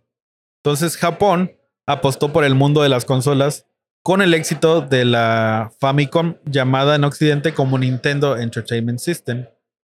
Entonces 0.64 0.96
Japón 0.96 1.52
apostó 1.86 2.32
por 2.32 2.42
el 2.42 2.54
mundo 2.54 2.82
de 2.82 2.88
las 2.88 3.04
consolas 3.04 3.66
con 4.02 4.22
el 4.22 4.32
éxito 4.32 4.80
de 4.80 5.04
la 5.04 5.70
Famicom 5.78 6.36
llamada 6.46 6.94
en 6.94 7.04
Occidente 7.04 7.52
como 7.52 7.78
Nintendo 7.78 8.38
Entertainment 8.38 8.98
System 8.98 9.44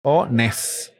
o 0.03 0.27
NES, 0.27 0.93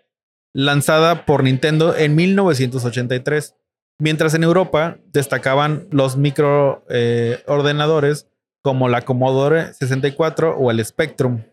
lanzada 0.56 1.28
por 1.28 1.44
Nintendo 1.44 1.96
en 1.96 2.16
1983, 2.16 3.58
mientras 4.00 4.34
en 4.34 4.44
Europa 4.44 4.98
destacaban 5.06 5.88
los 5.92 6.18
microordenadores 6.18 8.28
como 8.64 8.90
la 8.90 9.04
Commodore 9.04 9.76
64 9.76 10.58
o 10.58 10.72
el 10.72 10.84
Spectrum. 10.84 11.44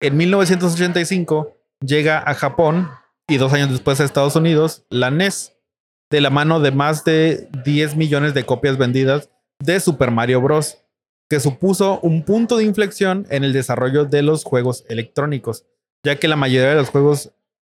En 0.00 0.16
1985 0.16 1.58
llega 1.80 2.18
a 2.18 2.32
Japón 2.32 2.88
y 3.28 3.36
dos 3.36 3.52
años 3.52 3.68
después 3.68 4.00
a 4.00 4.04
Estados 4.04 4.34
Unidos 4.34 4.86
la 4.88 5.10
NES, 5.10 5.57
de 6.10 6.20
la 6.20 6.30
mano 6.30 6.60
de 6.60 6.70
más 6.70 7.04
de 7.04 7.48
10 7.64 7.96
millones 7.96 8.34
de 8.34 8.44
copias 8.44 8.78
vendidas 8.78 9.30
de 9.58 9.80
Super 9.80 10.10
Mario 10.10 10.40
Bros., 10.40 10.78
que 11.28 11.40
supuso 11.40 12.00
un 12.00 12.22
punto 12.22 12.56
de 12.56 12.64
inflexión 12.64 13.26
en 13.28 13.44
el 13.44 13.52
desarrollo 13.52 14.06
de 14.06 14.22
los 14.22 14.44
juegos 14.44 14.84
electrónicos, 14.88 15.66
ya 16.02 16.16
que 16.16 16.28
la 16.28 16.36
mayoría 16.36 16.70
de 16.70 16.76
los 16.76 16.88
juegos 16.88 17.32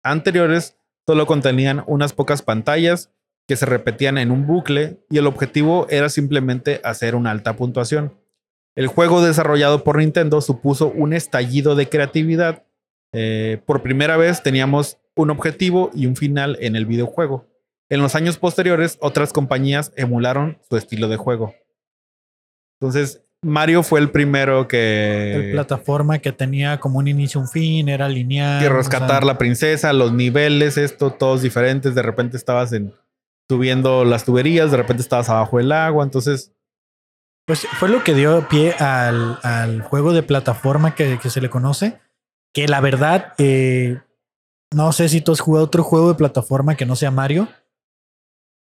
anteriores 0.02 0.76
solo 1.06 1.26
contenían 1.26 1.82
unas 1.86 2.12
pocas 2.12 2.42
pantallas 2.42 3.10
que 3.46 3.56
se 3.56 3.64
repetían 3.64 4.18
en 4.18 4.30
un 4.30 4.46
bucle 4.46 4.98
y 5.08 5.16
el 5.16 5.26
objetivo 5.26 5.86
era 5.88 6.10
simplemente 6.10 6.82
hacer 6.84 7.14
una 7.14 7.30
alta 7.30 7.56
puntuación. 7.56 8.12
El 8.76 8.86
juego 8.86 9.22
desarrollado 9.22 9.82
por 9.82 9.96
Nintendo 9.96 10.42
supuso 10.42 10.88
un 10.88 11.14
estallido 11.14 11.74
de 11.74 11.88
creatividad. 11.88 12.64
Eh, 13.12 13.60
por 13.64 13.82
primera 13.82 14.18
vez 14.18 14.42
teníamos 14.42 14.98
un 15.16 15.30
objetivo 15.30 15.90
y 15.94 16.04
un 16.04 16.14
final 16.14 16.58
en 16.60 16.76
el 16.76 16.84
videojuego. 16.84 17.47
En 17.90 18.00
los 18.02 18.14
años 18.14 18.38
posteriores, 18.38 18.98
otras 19.00 19.32
compañías 19.32 19.92
emularon 19.96 20.58
su 20.68 20.76
estilo 20.76 21.08
de 21.08 21.16
juego. 21.16 21.54
Entonces, 22.80 23.24
Mario 23.42 23.82
fue 23.82 24.00
el 24.00 24.10
primero 24.10 24.62
El 24.62 24.66
que, 24.66 25.50
plataforma 25.52 26.18
que 26.18 26.32
tenía 26.32 26.80
como 26.80 26.98
un 26.98 27.08
inicio, 27.08 27.40
un 27.40 27.48
fin, 27.48 27.88
era 27.88 28.08
lineal. 28.08 28.60
que 28.60 28.68
o 28.68 28.72
rescatar 28.72 29.22
sea, 29.22 29.26
la 29.26 29.38
princesa, 29.38 29.92
los 29.92 30.12
niveles, 30.12 30.76
esto, 30.76 31.12
todos 31.12 31.42
diferentes. 31.42 31.94
De 31.94 32.02
repente 32.02 32.36
estabas 32.36 32.72
en, 32.72 32.92
subiendo 33.48 34.04
las 34.04 34.24
tuberías, 34.24 34.70
de 34.70 34.76
repente 34.76 35.02
estabas 35.02 35.28
abajo 35.28 35.58
del 35.58 35.72
agua. 35.72 36.04
Entonces, 36.04 36.52
Pues 37.46 37.66
fue 37.78 37.88
lo 37.88 38.04
que 38.04 38.14
dio 38.14 38.46
pie 38.48 38.74
al, 38.74 39.38
al 39.42 39.82
juego 39.82 40.12
de 40.12 40.22
plataforma 40.22 40.94
que, 40.94 41.18
que 41.18 41.30
se 41.30 41.40
le 41.40 41.48
conoce. 41.48 42.00
Que 42.52 42.66
la 42.66 42.80
verdad, 42.80 43.34
eh, 43.38 44.00
no 44.74 44.92
sé 44.92 45.08
si 45.08 45.20
tú 45.20 45.32
has 45.32 45.40
jugado 45.40 45.64
otro 45.64 45.84
juego 45.84 46.08
de 46.08 46.14
plataforma 46.16 46.74
que 46.74 46.86
no 46.86 46.96
sea 46.96 47.10
Mario. 47.10 47.48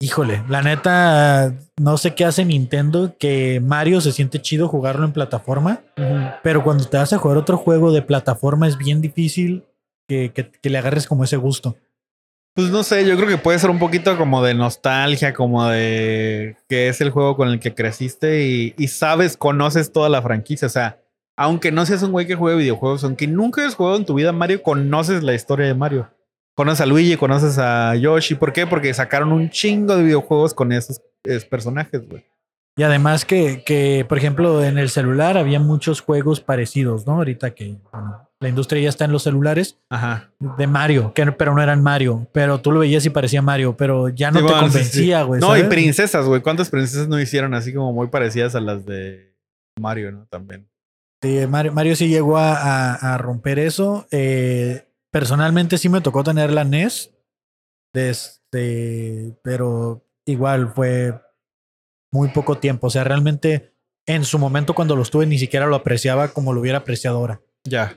Híjole, 0.00 0.42
la 0.48 0.60
neta, 0.62 1.54
no 1.80 1.96
sé 1.96 2.14
qué 2.14 2.24
hace 2.24 2.44
Nintendo, 2.44 3.16
que 3.18 3.60
Mario 3.60 4.00
se 4.00 4.12
siente 4.12 4.40
chido 4.42 4.68
jugarlo 4.68 5.06
en 5.06 5.12
plataforma, 5.12 5.80
pero 6.42 6.62
cuando 6.62 6.84
te 6.84 6.96
vas 6.98 7.12
a 7.12 7.18
jugar 7.18 7.38
otro 7.38 7.56
juego 7.56 7.90
de 7.92 8.02
plataforma 8.02 8.66
es 8.68 8.76
bien 8.76 9.00
difícil 9.00 9.64
que, 10.08 10.32
que- 10.34 10.50
que 10.50 10.70
le 10.70 10.78
agarres 10.78 11.06
como 11.06 11.24
ese 11.24 11.36
gusto. 11.36 11.76
Pues 12.54 12.70
no 12.70 12.82
sé, 12.82 13.06
yo 13.06 13.16
creo 13.16 13.28
que 13.28 13.38
puede 13.38 13.58
ser 13.58 13.70
un 13.70 13.78
poquito 13.78 14.16
como 14.18 14.42
de 14.44 14.54
nostalgia, 14.54 15.32
como 15.32 15.66
de 15.68 16.56
que 16.68 16.88
es 16.88 17.00
el 17.00 17.10
juego 17.10 17.36
con 17.36 17.48
el 17.48 17.58
que 17.58 17.74
creciste 17.74 18.46
y, 18.46 18.74
y 18.76 18.88
sabes, 18.88 19.36
conoces 19.36 19.90
toda 19.90 20.08
la 20.08 20.22
franquicia. 20.22 20.66
O 20.66 20.70
sea, 20.70 21.00
aunque 21.36 21.72
no 21.72 21.84
seas 21.86 22.02
un 22.04 22.12
güey 22.12 22.26
que 22.28 22.36
juegue 22.36 22.58
videojuegos, 22.58 23.02
aunque 23.02 23.26
nunca 23.26 23.62
hayas 23.62 23.74
jugado 23.74 23.96
en 23.96 24.04
tu 24.04 24.14
vida 24.14 24.30
Mario, 24.32 24.62
conoces 24.62 25.24
la 25.24 25.34
historia 25.34 25.66
de 25.66 25.74
Mario. 25.74 26.10
Conoces 26.56 26.80
a 26.82 26.86
Luigi, 26.86 27.16
conoces 27.16 27.58
a 27.58 27.94
Yoshi. 27.96 28.36
¿Por 28.36 28.52
qué? 28.52 28.66
Porque 28.66 28.94
sacaron 28.94 29.32
un 29.32 29.50
chingo 29.50 29.96
de 29.96 30.04
videojuegos 30.04 30.54
con 30.54 30.70
esos 30.72 31.00
personajes, 31.50 32.08
güey. 32.08 32.24
Y 32.76 32.82
además 32.82 33.24
que, 33.24 33.62
que, 33.64 34.04
por 34.08 34.18
ejemplo, 34.18 34.64
en 34.64 34.78
el 34.78 34.88
celular 34.90 35.36
había 35.38 35.60
muchos 35.60 36.00
juegos 36.00 36.40
parecidos, 36.40 37.06
¿no? 37.06 37.14
Ahorita 37.14 37.54
que 37.54 37.76
bueno, 37.92 38.28
la 38.40 38.48
industria 38.48 38.82
ya 38.82 38.88
está 38.88 39.04
en 39.04 39.12
los 39.12 39.22
celulares 39.22 39.78
Ajá. 39.90 40.32
de 40.40 40.66
Mario, 40.66 41.12
que, 41.14 41.30
pero 41.32 41.54
no 41.54 41.62
eran 41.62 41.82
Mario. 41.84 42.26
Pero 42.32 42.60
tú 42.60 42.72
lo 42.72 42.80
veías 42.80 43.06
y 43.06 43.10
parecía 43.10 43.42
Mario, 43.42 43.76
pero 43.76 44.08
ya 44.08 44.32
no 44.32 44.40
Sí, 44.40 44.46
te 44.46 44.52
bueno, 44.52 44.66
convencía, 44.68 45.22
güey. 45.22 45.40
No, 45.40 45.56
y 45.56 45.62
princesas, 45.64 46.26
güey. 46.26 46.40
¿Cuántas 46.42 46.68
princesas 46.68 47.06
no 47.08 47.20
hicieron 47.20 47.54
así 47.54 47.72
como 47.72 47.92
muy 47.92 48.08
parecidas 48.08 48.56
a 48.56 48.60
las 48.60 48.84
de 48.84 49.32
Mario, 49.80 50.10
no? 50.10 50.26
También. 50.26 50.68
Sí, 51.22 51.46
Mario, 51.48 51.72
Mario 51.72 51.94
sí 51.96 52.08
llegó 52.08 52.38
a, 52.38 52.54
a- 52.56 53.14
a 53.14 53.18
romper 53.18 53.60
eso. 53.60 54.06
Eh, 54.10 54.84
personalmente 55.14 55.78
sí 55.78 55.88
me 55.88 56.00
tocó 56.00 56.24
tener 56.24 56.50
la 56.50 56.64
NES. 56.64 57.12
Desde, 57.94 59.36
pero 59.44 60.04
igual 60.26 60.72
fue 60.74 61.14
muy 62.12 62.30
poco 62.30 62.58
tiempo. 62.58 62.88
O 62.88 62.90
sea, 62.90 63.04
realmente 63.04 63.76
en 64.06 64.24
su 64.24 64.40
momento 64.40 64.74
cuando 64.74 64.96
los 64.96 65.12
tuve 65.12 65.26
ni 65.26 65.38
siquiera 65.38 65.66
lo 65.66 65.76
apreciaba 65.76 66.28
como 66.28 66.52
lo 66.52 66.60
hubiera 66.60 66.78
apreciado 66.78 67.18
ahora. 67.18 67.40
Ya. 67.64 67.96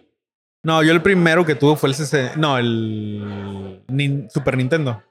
No, 0.64 0.84
yo 0.84 0.92
el 0.92 1.02
primero 1.02 1.44
que 1.46 1.56
tuve 1.56 1.76
fue 1.78 1.90
el 1.90 1.96
CC. 1.96 2.34
No, 2.38 2.60
el 2.60 3.84
Nin- 3.88 4.30
Super 4.30 4.56
Nintendo. 4.56 5.02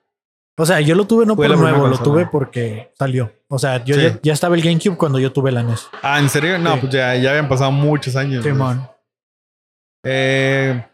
O 0.56 0.64
sea, 0.64 0.80
yo 0.80 0.94
lo 0.94 1.06
tuve 1.08 1.26
no 1.26 1.34
Fue 1.34 1.48
por 1.48 1.58
nuevo, 1.58 1.88
lo 1.88 1.98
tuve 1.98 2.26
porque 2.26 2.92
salió. 2.96 3.32
O 3.48 3.58
sea, 3.58 3.84
yo 3.84 3.96
Sí. 3.96 4.02
ya, 4.02 4.20
ya 4.22 4.32
estaba 4.32 4.54
el 4.54 4.62
GameCube 4.62 4.96
cuando 4.96 5.18
yo 5.18 5.32
tuve 5.32 5.50
la 5.50 5.64
NES. 5.64 5.88
Ah, 6.02 6.20
¿en 6.20 6.28
serio? 6.30 6.58
No, 6.58 6.74
Sí. 6.74 6.80
pues 6.82 6.92
ya, 6.92 7.14
ya 7.16 7.30
habían 7.30 7.48
pasado 7.48 7.72
muchos 7.72 8.14
años. 8.14 8.44
Eh, 10.04 10.86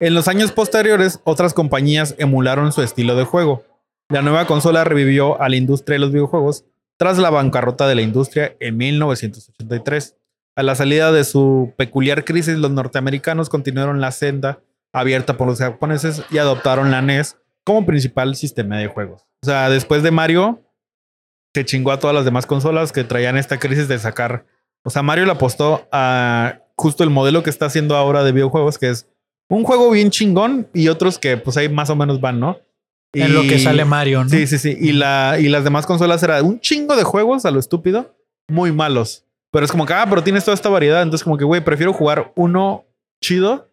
en 0.00 0.14
los 0.14 0.28
años 0.28 0.50
posteriores, 0.50 1.20
otras 1.24 1.52
compañías 1.52 2.14
emularon 2.18 2.72
su 2.72 2.82
estilo 2.82 3.16
de 3.16 3.24
juego. 3.24 3.64
La 4.08 4.22
nueva 4.22 4.46
consola 4.46 4.82
revivió 4.82 5.40
a 5.40 5.48
la 5.48 5.56
industria 5.56 5.96
de 5.96 6.00
los 6.00 6.10
videojuegos 6.10 6.64
tras 6.96 7.18
la 7.18 7.30
bancarrota 7.30 7.86
de 7.86 7.94
la 7.94 8.02
industria 8.02 8.56
en 8.60 8.78
1983. 8.78 10.16
A 10.56 10.62
la 10.62 10.74
salida 10.74 11.12
de 11.12 11.24
su 11.24 11.74
peculiar 11.76 12.24
crisis, 12.24 12.56
los 12.56 12.70
norteamericanos 12.70 13.48
continuaron 13.48 14.00
la 14.00 14.10
senda 14.10 14.60
abierta 14.92 15.36
por 15.36 15.46
los 15.46 15.58
japoneses 15.58 16.22
y 16.30 16.38
adoptaron 16.38 16.90
la 16.90 17.02
NES 17.02 17.36
como 17.62 17.86
principal 17.86 18.34
sistema 18.36 18.78
de 18.78 18.88
juegos. 18.88 19.26
O 19.42 19.46
sea, 19.46 19.68
después 19.68 20.02
de 20.02 20.10
Mario, 20.10 20.62
se 21.54 21.64
chingó 21.64 21.92
a 21.92 21.98
todas 21.98 22.14
las 22.14 22.24
demás 22.24 22.46
consolas 22.46 22.92
que 22.92 23.04
traían 23.04 23.36
esta 23.36 23.58
crisis 23.58 23.86
de 23.86 23.98
sacar. 23.98 24.46
O 24.82 24.90
sea, 24.90 25.02
Mario 25.02 25.26
le 25.26 25.32
apostó 25.32 25.86
a 25.92 26.60
justo 26.76 27.04
el 27.04 27.10
modelo 27.10 27.42
que 27.42 27.50
está 27.50 27.66
haciendo 27.66 27.96
ahora 27.96 28.24
de 28.24 28.32
videojuegos, 28.32 28.78
que 28.78 28.88
es 28.88 29.06
un 29.50 29.64
juego 29.64 29.90
bien 29.90 30.10
chingón 30.10 30.68
y 30.72 30.88
otros 30.88 31.18
que 31.18 31.36
pues 31.36 31.56
ahí 31.58 31.68
más 31.68 31.90
o 31.90 31.96
menos 31.96 32.20
van, 32.20 32.40
¿no? 32.40 32.58
En 33.12 33.34
lo 33.34 33.42
que 33.42 33.56
Y- 33.56 33.58
sale 33.60 33.84
Mario, 33.84 34.22
¿no? 34.24 34.30
Sí, 34.30 34.46
sí, 34.46 34.58
sí. 34.58 34.76
Y, 34.80 34.92
la, 34.92 35.36
y 35.38 35.48
las 35.48 35.64
demás 35.64 35.84
consolas 35.84 36.22
era 36.22 36.42
un 36.42 36.60
chingo 36.60 36.96
de 36.96 37.02
juegos 37.02 37.44
a 37.44 37.50
lo 37.50 37.58
estúpido, 37.60 38.14
muy 38.48 38.72
malos. 38.72 39.24
Pero 39.52 39.64
es 39.64 39.70
como 39.72 39.84
que, 39.84 39.92
ah, 39.94 40.06
pero 40.08 40.22
tienes 40.22 40.44
toda 40.44 40.54
esta 40.54 40.68
variedad. 40.68 41.02
Entonces, 41.02 41.24
como 41.24 41.36
que, 41.36 41.44
güey, 41.44 41.62
prefiero 41.62 41.92
jugar 41.92 42.32
uno 42.36 42.84
chido 43.20 43.68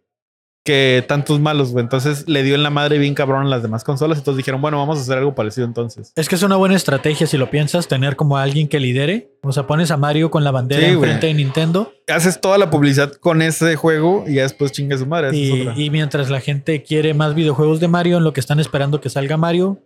que 0.67 1.05
tantos 1.07 1.39
malos, 1.39 1.71
güey. 1.71 1.81
Entonces 1.81 2.27
le 2.27 2.43
dio 2.43 2.55
en 2.55 2.61
la 2.61 2.69
madre 2.69 2.97
bien 2.97 3.15
cabrón 3.15 3.45
a 3.47 3.49
las 3.49 3.61
demás 3.61 3.85
consolas. 3.85 4.17
Entonces 4.17 4.37
dijeron, 4.37 4.61
bueno, 4.61 4.77
vamos 4.77 4.97
a 4.97 5.01
hacer 5.01 5.17
algo 5.17 5.33
parecido 5.33 5.65
entonces. 5.65 6.11
Es 6.17 6.27
que 6.27 6.35
es 6.35 6.43
una 6.43 6.57
buena 6.57 6.75
estrategia 6.75 7.25
si 7.25 7.37
lo 7.37 7.49
piensas, 7.49 7.87
tener 7.87 8.17
como 8.17 8.37
a 8.37 8.43
alguien 8.43 8.67
que 8.67 8.81
lidere. 8.81 9.31
O 9.43 9.53
sea, 9.53 9.65
pones 9.65 9.89
a 9.91 9.97
Mario 9.97 10.29
con 10.29 10.43
la 10.43 10.51
bandera 10.51 10.85
Sí, 10.85 10.93
enfrente 10.93 11.27
de 11.27 11.33
Nintendo 11.35 11.93
Haces 12.07 12.41
toda 12.41 12.57
la 12.57 12.69
publicidad 12.69 13.13
con 13.13 13.41
ese 13.41 13.77
juego 13.77 14.25
y 14.27 14.35
ya 14.35 14.41
después 14.43 14.73
chingue 14.73 14.97
su 14.97 15.05
madre. 15.05 15.35
y, 15.35 15.69
y 15.75 15.89
mientras 15.89 16.29
la 16.29 16.41
gente 16.41 16.83
quiere 16.83 17.13
más 17.13 17.33
videojuegos 17.33 17.79
de 17.79 17.87
Mario, 17.87 18.17
en 18.17 18.25
lo 18.25 18.33
que 18.33 18.41
están 18.41 18.59
esperando 18.59 18.99
que 18.99 19.09
salga 19.09 19.37
Mario, 19.37 19.79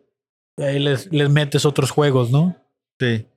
ahí 0.58 0.80
les, 0.80 1.12
les 1.14 1.30
metes 1.30 1.66
otros 1.66 1.92
juegos, 1.92 2.32
¿no? 2.32 2.56
Sí. 3.00 3.28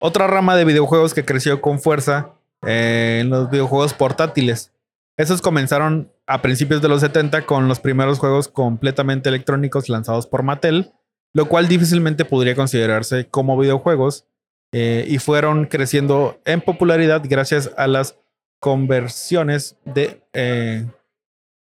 Otra 0.00 0.26
rama 0.26 0.56
de 0.56 0.64
videojuegos 0.64 1.12
que 1.12 1.24
creció 1.26 1.60
con 1.60 1.78
fuerza 1.78 2.30
eh, 2.66 3.18
en 3.20 3.28
los 3.30 3.50
videojuegos 3.50 3.92
portátiles. 3.92 4.72
Esos 5.20 5.42
comenzaron 5.42 6.10
a 6.26 6.40
principios 6.40 6.80
de 6.80 6.88
los 6.88 7.02
70 7.02 7.44
con 7.44 7.68
los 7.68 7.78
primeros 7.78 8.18
juegos 8.18 8.48
completamente 8.48 9.28
electrónicos 9.28 9.90
lanzados 9.90 10.26
por 10.26 10.42
Mattel, 10.42 10.94
lo 11.34 11.46
cual 11.46 11.68
difícilmente 11.68 12.24
podría 12.24 12.54
considerarse 12.54 13.28
como 13.28 13.58
videojuegos, 13.58 14.24
eh, 14.72 15.04
y 15.06 15.18
fueron 15.18 15.66
creciendo 15.66 16.40
en 16.46 16.62
popularidad 16.62 17.22
gracias 17.28 17.70
a 17.76 17.86
las 17.86 18.18
conversiones 18.60 19.76
de... 19.84 20.22
Eh, 20.32 20.86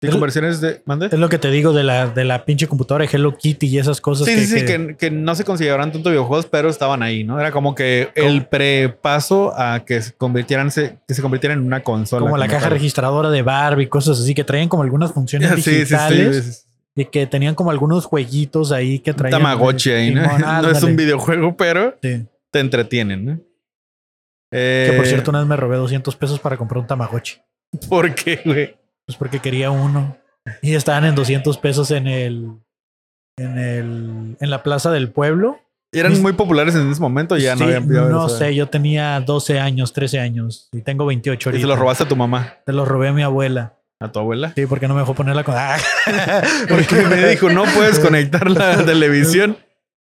sí, 0.01 0.07
Es- 0.07 0.11
conversiones 0.13 0.61
de... 0.61 0.83
¿mande? 0.85 1.07
Es 1.07 1.13
lo 1.19 1.29
que 1.29 1.39
te 1.39 1.51
digo 1.51 1.73
de 1.73 1.83
la, 1.85 2.07
de 2.09 2.25
la 2.25 2.45
pinche 2.45 2.67
computadora 2.69 3.05
de 3.05 3.11
Hello 3.13 3.37
Kitty 3.37 3.67
y 3.67 3.79
esas 3.79 4.01
cosas. 4.01 4.27
Sí, 4.27 4.35
que, 4.35 4.41
sí, 4.41 4.47
sí, 4.61 4.65
que- 4.67 4.87
que, 4.89 4.97
que 4.97 5.11
no 5.11 5.35
se 5.35 5.45
consideraban 5.45 5.91
tanto 5.93 6.11
videojuegos, 6.11 6.47
pero 6.47 6.69
estaban 6.69 7.03
ahí, 7.03 7.25
¿no? 7.25 7.39
Era 7.41 7.51
como 7.53 7.75
que 7.75 8.11
el 8.15 8.47
prepaso 8.47 9.53
a 9.57 9.85
que 9.85 10.01
se 10.03 10.13
convirtieran, 10.13 10.71
se- 10.71 10.99
que 11.07 11.15
se 11.15 11.23
convirtieran 11.23 11.59
en 11.59 11.65
una 11.67 11.83
consola. 11.83 12.21
como 12.25 12.37
la 12.37 12.47
caja 12.49 12.63
tal. 12.63 12.73
registradora 12.73 13.31
de 13.31 13.43
Barbie, 13.43 13.89
cosas 13.89 14.21
así, 14.21 14.35
que 14.35 14.45
traían 14.45 14.69
como 14.69 14.83
algunas 14.83 15.13
funciones 15.13 15.51
Sí, 15.57 15.63
sí, 15.63 15.71
sí, 15.71 15.77
digitales 15.79 16.65
sí, 16.95 17.03
y 17.03 17.05
que 17.07 17.27
tenían 17.27 17.55
como 17.55 17.71
algunos 17.71 18.05
jueguitos 18.07 18.73
ahí 18.73 18.99
que 18.99 19.13
Un 19.13 19.17
traían. 19.17 19.41
Tamagotchi 19.41 19.91
ahí, 19.91 20.15
¿no? 20.15 20.23
No 20.63 20.71
es 20.71 20.83
un 20.83 20.97
videojuego, 20.97 21.57
pero 21.57 21.97
te 22.01 22.61
entretienen, 22.61 23.25
¿no? 23.25 23.41
Que 24.51 24.93
por 24.97 25.05
Eh, 25.05 25.09
cierto, 25.09 25.31
una 25.31 25.41
vez 25.41 25.49
me 25.49 25.57
robé 25.57 25.77
200 25.77 26.17
pesos 26.17 26.41
para 26.41 26.57
comprar 26.57 26.81
un 26.81 26.87
Tamagotchi. 26.87 27.37
¿Por 27.89 28.15
qué, 28.15 28.41
güey? 28.45 28.75
Pues 29.09 29.17
porque 29.19 29.41
quería 29.41 29.71
uno. 29.71 30.17
Y 30.63 30.75
estaban 30.75 31.05
en 31.07 31.15
200 31.15 31.57
pesos 31.59 31.91
en 31.91 32.07
el. 32.07 32.51
En 33.39 33.59
el. 33.59 34.37
En 34.39 34.51
la 34.51 34.63
plaza 34.63 34.91
del 34.91 35.11
pueblo. 35.11 35.59
Eran 35.93 36.13
Mis- 36.13 36.21
muy 36.21 36.35
populares 36.35 36.75
en 36.75 36.91
ese 36.91 37.01
momento, 37.01 37.39
ya 37.39 37.55
no 37.55 37.61
Sí, 37.61 37.65
habían 37.65 37.89
pillado 37.89 38.11
no 38.11 38.29
sé, 38.29 38.55
yo 38.55 38.69
tenía 38.69 39.19
12 39.21 39.59
años, 39.59 39.95
13 39.95 40.21
años. 40.21 40.69
Y 40.71 40.83
tengo 40.83 41.07
28 41.07 41.49
Y 41.49 41.53
ahorita. 41.53 41.63
se 41.63 41.67
lo 41.67 41.77
robaste 41.77 42.05
a 42.05 42.09
tu 42.09 42.15
mamá, 42.17 42.57
Te 42.67 42.75
lo 42.75 42.85
robé 42.85 43.09
a 43.09 43.13
mi 43.15 43.23
abuela. 43.23 43.79
a 43.99 44.13
tu 44.13 44.19
abuela. 44.19 44.53
Sí, 44.55 44.67
porque 44.67 44.87
no 44.87 44.93
me 44.93 45.01
dejó 45.01 45.15
ponerla 45.15 45.45
con. 45.45 45.55
Ah. 45.57 45.79
Porque 46.69 46.95
me 47.07 47.29
dijo, 47.31 47.49
no 47.49 47.65
puedes 47.75 47.99
conectar 48.01 48.51
la 48.51 48.77
televisión. 48.85 49.57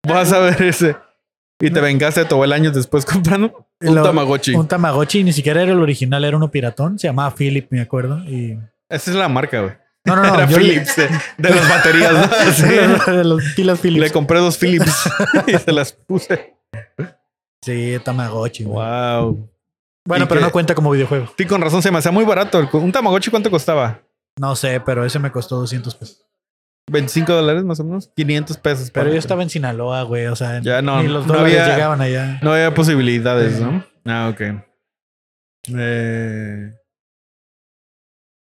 Vas 0.08 0.32
a 0.34 0.40
ver 0.40 0.62
ese. 0.62 0.96
Y 1.60 1.72
te 1.72 1.82
vengaste 1.82 2.22
a 2.22 2.28
tu 2.28 2.36
abuela 2.36 2.56
años 2.56 2.74
después 2.76 3.04
comprando 3.06 3.68
un 3.82 3.96
Lo- 3.96 4.04
Tamagotchi. 4.04 4.54
Un 4.54 4.68
Tamagotchi, 4.68 5.20
y 5.20 5.24
ni 5.24 5.34
siquiera 5.34 5.62
era 5.64 5.72
el 5.72 5.80
original, 5.80 6.24
era 6.24 6.38
uno 6.38 6.50
piratón. 6.52 7.00
Se 7.00 7.08
llamaba 7.08 7.34
Philip, 7.36 7.68
me 7.72 7.82
acuerdo. 7.82 8.20
Y. 8.30 8.58
Esa 8.92 9.12
es 9.12 9.16
la 9.18 9.28
marca, 9.30 9.62
güey. 9.62 9.74
No, 10.06 10.16
no, 10.16 10.24
no. 10.24 10.34
Era 10.36 10.48
yo- 10.48 10.58
Philips 10.58 10.96
de, 10.96 11.08
de 11.38 11.50
las 11.50 11.70
baterías, 11.70 12.14
¿no? 12.14 12.52
Sí. 12.54 13.12
de 13.12 13.24
los 13.24 13.44
pilas 13.56 13.80
Philips. 13.80 14.02
Le 14.08 14.12
compré 14.12 14.40
dos 14.40 14.58
Philips 14.58 15.10
y 15.48 15.58
se 15.58 15.72
las 15.72 15.94
puse. 15.94 16.56
Sí, 17.64 17.98
Tamagotchi. 18.04 18.64
güey. 18.64 18.76
Wow. 18.86 19.50
Bueno, 20.08 20.26
¿Y 20.26 20.28
pero 20.28 20.42
no 20.42 20.52
cuenta 20.52 20.74
como 20.74 20.90
videojuego. 20.92 21.32
Sí, 21.38 21.46
con 21.46 21.62
razón 21.62 21.84
se 21.84 21.92
me 21.92 22.00
hacía 22.00 22.12
muy 22.12 22.26
barato. 22.26 22.68
¿Un 22.74 22.92
Tamagotchi 22.92 23.30
cuánto 23.30 23.52
costaba? 23.52 24.02
No 24.40 24.56
sé, 24.56 24.80
pero 24.80 25.06
ese 25.06 25.20
me 25.20 25.32
costó 25.32 25.58
200 25.58 25.94
pesos. 25.94 26.26
25 26.92 27.32
dólares 27.32 27.64
más 27.64 27.80
o 27.80 27.84
menos. 27.84 28.10
500 28.16 28.58
pesos. 28.58 28.90
Pero 28.90 29.12
yo 29.12 29.20
estaba 29.20 29.44
en 29.44 29.52
Sinaloa, 29.52 30.02
güey. 30.04 30.26
O 30.26 30.36
sea, 30.36 30.60
Ya 30.62 30.82
no, 30.82 31.02
ni 31.04 31.08
los 31.08 31.28
no 31.28 31.34
dólares 31.34 31.60
había- 31.62 31.76
llegaban 31.76 32.02
allá. 32.02 32.40
No 32.42 32.52
había 32.54 32.74
posibilidades. 32.74 33.60
¿no? 33.60 33.86
Ah, 34.06 34.30
ok. 34.34 34.42
Eh, 35.78 36.72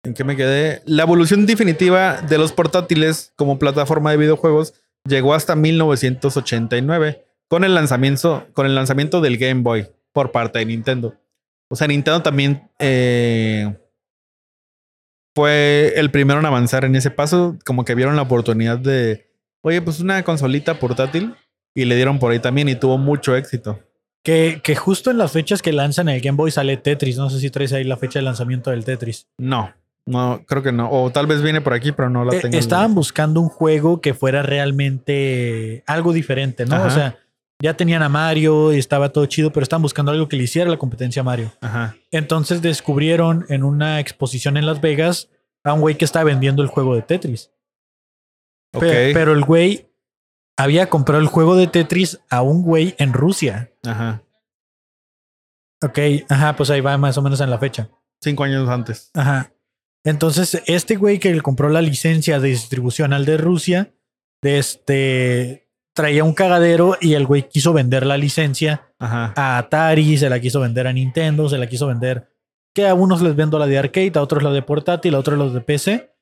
¿En 0.04 0.16
qué 0.16 0.24
me 0.24 0.36
quedé? 0.36 0.82
La 0.86 1.04
evolución 1.04 1.46
definitiva 1.46 2.22
de 2.22 2.38
los 2.40 2.52
portátiles 2.52 3.34
como 3.36 3.60
plataforma 3.60 4.12
de 4.12 4.18
videojuegos 4.18 4.74
llegó 5.08 5.34
hasta 5.34 5.56
1989 5.56 7.26
con 7.48 7.64
el 7.64 7.76
lanzamiento, 7.76 8.48
con 8.54 8.66
el 8.66 8.74
lanzamiento 8.74 9.22
del 9.22 9.38
Game 9.38 9.62
Boy 9.62 9.88
por 10.12 10.32
parte 10.32 10.60
de 10.60 10.66
Nintendo. 10.66 11.16
O 11.70 11.76
sea, 11.76 11.88
Nintendo 11.88 12.22
también 12.24 12.70
eh, 12.80 13.78
fue 15.36 15.94
el 15.96 16.10
primero 16.10 16.40
en 16.40 16.46
avanzar 16.48 16.84
en 16.84 16.96
ese 16.96 17.12
paso, 17.12 17.58
como 17.64 17.86
que 17.86 17.94
vieron 17.94 18.16
la 18.16 18.24
oportunidad 18.24 18.80
de, 18.80 19.30
oye, 19.62 19.82
pues 19.82 20.00
una 20.00 20.24
consolita 20.24 20.80
portátil 20.80 21.36
y 21.76 21.86
le 21.86 21.96
dieron 21.96 22.18
por 22.18 22.32
ahí 22.32 22.40
también 22.40 22.70
y 22.70 22.76
tuvo 22.76 22.98
mucho 22.98 23.36
éxito. 23.36 23.80
Que, 24.24 24.62
que 24.64 24.76
justo 24.76 25.12
en 25.12 25.18
las 25.18 25.32
fechas 25.32 25.62
que 25.62 25.74
lanzan 25.74 26.10
el 26.10 26.22
Game 26.22 26.38
Boy 26.38 26.52
sale 26.52 26.78
Tetris. 26.78 27.18
No 27.18 27.30
sé 27.30 27.40
si 27.40 27.50
traes 27.50 27.74
ahí 27.74 27.84
la 27.84 27.98
fecha 27.98 28.20
de 28.20 28.26
lanzamiento 28.26 28.70
del 28.70 28.86
Tetris. 28.86 29.28
No, 29.38 29.74
no, 30.06 30.44
creo 30.48 30.64
que 30.64 30.72
no. 30.72 30.90
O 30.92 31.12
tal 31.12 31.28
vez 31.28 31.42
viene 31.42 31.62
por 31.62 31.74
aquí, 31.74 31.92
pero 31.92 32.10
no 32.10 32.26
la 32.26 32.36
Eh, 32.36 32.40
tengo. 32.42 32.58
estaban 32.58 32.94
buscando 32.96 33.40
un 33.42 33.50
juego 33.50 34.02
que 34.02 34.14
fuera 34.14 34.42
realmente 34.44 35.84
algo 35.88 36.14
diferente, 36.14 36.66
¿no? 36.66 36.76
Ajá. 36.76 36.88
O 36.88 36.90
sea, 36.90 37.18
ya 37.62 37.76
tenían 37.78 38.02
a 38.02 38.10
Mario 38.10 38.74
y 38.74 38.80
estaba 38.80 39.10
todo 39.10 39.26
chido, 39.28 39.52
pero 39.52 39.64
estaban 39.64 39.84
buscando 39.84 40.12
algo 40.12 40.28
que 40.28 40.36
le 40.38 40.44
hiciera 40.44 40.70
la 40.70 40.78
competencia 40.78 41.22
a 41.22 41.24
Mario. 41.26 41.52
Ajá. 41.62 41.96
Entonces 42.10 42.62
descubrieron 42.62 43.46
en 43.50 43.64
una 43.64 44.00
exposición 44.00 44.58
en 44.58 44.66
Las 44.66 44.82
Vegas 44.82 45.30
a 45.64 45.74
un 45.74 45.82
güey 45.82 45.96
que 45.96 46.06
estaba 46.06 46.24
vendiendo 46.26 46.64
el 46.64 46.70
juego 46.70 46.96
de 46.96 47.04
Tetris. 47.04 47.52
Ok. 48.74 48.82
Pe- 48.82 49.12
Pero 49.14 49.34
el 49.34 49.44
güey 49.46 49.88
había 50.58 50.90
comprado 50.90 51.22
el 51.22 51.28
juego 51.28 51.56
de 51.56 51.68
Tetris 51.68 52.20
a 52.32 52.42
un 52.42 52.64
güey 52.64 52.96
en 52.98 53.14
Rusia. 53.14 53.72
Ajá. 53.86 54.24
Ok, 55.84 55.98
ajá, 56.30 56.56
pues 56.56 56.70
ahí 56.70 56.82
va 56.82 56.98
más 56.98 57.18
o 57.18 57.22
menos 57.22 57.42
en 57.42 57.50
la 57.50 57.58
fecha. 57.58 57.90
Cinco 58.22 58.44
años 58.44 58.70
antes. 58.70 59.10
Ajá. 59.14 59.52
Entonces, 60.04 60.62
este 60.66 60.96
güey 60.96 61.20
que 61.20 61.34
le 61.34 61.42
compró 61.42 61.70
la 61.70 61.82
licencia 61.82 62.40
de 62.40 62.50
distribución 62.50 63.14
al 63.14 63.26
de 63.26 63.38
Rusia, 63.38 63.94
de 64.42 64.58
este 64.58 65.68
traía 65.94 66.24
un 66.24 66.34
cagadero 66.34 66.98
y 67.02 67.14
el 67.14 67.26
güey 67.26 67.50
quiso 67.50 67.74
vender 67.74 68.06
la 68.06 68.18
licencia 68.18 68.90
Ajá. 68.98 69.34
a 69.36 69.58
Atari, 69.58 70.18
se 70.18 70.30
la 70.30 70.40
quiso 70.40 70.62
vender 70.62 70.88
a 70.88 70.94
Nintendo, 70.94 71.50
se 71.50 71.58
la 71.58 71.68
quiso 71.68 71.86
vender 71.88 72.30
que 72.74 72.88
a 72.88 72.94
unos 72.94 73.22
les 73.22 73.36
vendo 73.36 73.60
la 73.60 73.68
de 73.68 73.78
arcade, 73.78 74.14
a 74.16 74.22
otros 74.22 74.42
la 74.42 74.52
de 74.52 74.62
portátil, 74.62 75.14
a 75.16 75.20
otros 75.20 75.38
los 75.38 75.54
de 75.54 75.60
PC, 75.60 76.14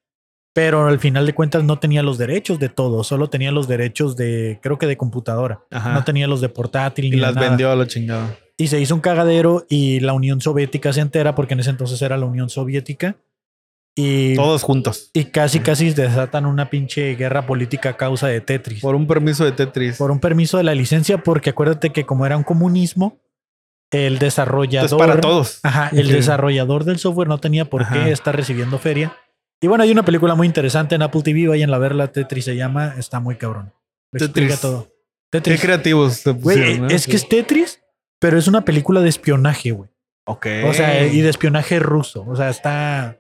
pero 0.53 0.87
al 0.87 0.99
final 0.99 1.27
de 1.27 1.33
cuentas 1.33 1.63
no 1.63 1.77
tenía 1.77 2.01
los 2.01 2.17
derechos 2.17 2.57
de 2.57 2.69
todo, 2.69 3.03
solo 3.03 3.29
tenía 3.29 3.51
los 3.51 3.67
derechos 3.67 4.15
de, 4.17 4.59
creo 4.63 4.79
que 4.79 4.87
de 4.87 4.97
computadora, 4.97 5.61
Ajá. 5.69 5.93
no 5.93 6.03
tenía 6.03 6.27
los 6.27 6.41
de 6.41 6.49
portátil 6.49 7.05
y 7.05 7.09
ni 7.11 7.17
las 7.17 7.35
nada. 7.35 7.47
vendió 7.49 7.71
a 7.71 7.75
la 7.75 7.85
chingada. 7.85 8.35
Y 8.57 8.67
se 8.67 8.81
hizo 8.81 8.95
un 8.95 9.01
cagadero 9.01 9.65
y 9.69 9.99
la 9.99 10.13
Unión 10.13 10.41
Soviética 10.41 10.91
se 10.91 11.01
entera 11.01 11.35
porque 11.35 11.53
en 11.53 11.59
ese 11.61 11.69
entonces 11.69 12.01
era 12.01 12.17
la 12.17 12.25
Unión 12.25 12.49
Soviética 12.49 13.15
y, 14.01 14.35
Todos 14.35 14.63
juntos. 14.63 15.09
y 15.13 15.25
casi 15.25 15.59
casi 15.59 15.91
desatan 15.91 16.45
una 16.45 16.69
pinche 16.69 17.15
guerra 17.15 17.45
política 17.45 17.89
a 17.89 17.97
causa 17.97 18.27
de 18.27 18.39
Tetris. 18.41 18.81
Por 18.81 18.95
un 18.95 19.07
permiso 19.07 19.43
de 19.45 19.51
Tetris. 19.51 19.97
por 19.97 20.11
un 20.11 20.19
permiso 20.19 20.57
de 20.57 20.63
la 20.63 20.73
licencia, 20.75 21.17
porque 21.23 21.49
acuérdate 21.49 21.91
que 21.91 22.05
como 22.05 22.25
era 22.25 22.37
un 22.37 22.43
comunismo, 22.43 23.19
el 23.91 24.19
desarrollador. 24.19 24.85
Entonces, 24.89 25.07
para 25.07 25.19
todos. 25.21 25.59
Ajá, 25.63 25.89
el 25.93 26.07
Sí. 26.07 26.13
desarrollador 26.13 26.83
del 26.85 26.99
software 26.99 27.27
no 27.27 27.39
tenía 27.39 27.65
por 27.65 27.81
Ajá. 27.83 27.95
qué 28.05 28.11
estar 28.11 28.35
recibiendo 28.35 28.77
feria. 28.77 29.17
Y 29.61 29.67
bueno, 29.67 29.83
hay 29.83 29.91
una 29.91 30.05
película 30.05 30.35
muy 30.35 30.47
interesante 30.47 30.95
en 30.95 31.01
Apple 31.01 31.21
TV, 31.23 31.47
vayan 31.47 31.73
a 31.73 31.77
verla, 31.77 32.11
Tetris 32.11 32.45
se 32.45 32.55
llama, 32.55 32.93
está 32.97 33.19
muy 33.19 33.35
cabrón. 33.35 33.73
Lo 34.11 34.17
explica 34.25 34.49
Tetris. 34.55 34.61
todo. 34.61 34.83
Qué 35.31 35.41
Tetris. 35.41 35.61
creativos 35.61 36.13
se 36.13 36.31
Güey, 36.31 36.57
pusieron, 36.57 36.81
¿no? 36.87 36.87
es 36.87 37.05
que 37.07 37.15
es 37.15 37.27
Tetris, 37.27 37.81
pero 38.19 38.37
es 38.37 38.47
una 38.47 38.63
película 38.63 39.01
de 39.01 39.09
espionaje, 39.09 39.71
güey. 39.71 39.89
Ok. 40.25 40.45
O 40.67 40.73
sea, 40.73 41.05
y 41.07 41.21
de 41.21 41.29
espionaje 41.29 41.79
ruso. 41.79 42.23
O 42.27 42.35
sea, 42.35 42.49
está, 42.49 43.18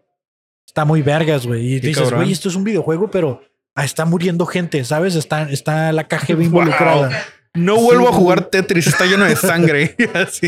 está 0.69 0.85
muy 0.85 1.01
vergas, 1.01 1.47
güey. 1.47 1.75
Y 1.75 1.81
Qué 1.81 1.87
dices, 1.87 2.03
cabrón. 2.03 2.19
güey, 2.21 2.31
esto 2.31 2.47
es 2.47 2.55
un 2.55 2.63
videojuego, 2.63 3.09
pero 3.09 3.41
ah, 3.75 3.83
está 3.83 4.05
muriendo 4.05 4.45
gente, 4.45 4.83
¿sabes? 4.85 5.15
Está, 5.15 5.49
está 5.49 5.91
la 5.91 6.07
KGB 6.07 6.35
Wow. 6.35 6.41
involucrada. 6.43 7.09
No 7.55 7.77
vuelvo 7.77 8.03
Sí, 8.07 8.13
a 8.13 8.15
jugar 8.15 8.45
Tetris, 8.45 8.85
está 8.87 9.05
lleno 9.05 9.25
de 9.25 9.35
sangre. 9.35 9.95
Así. 10.13 10.47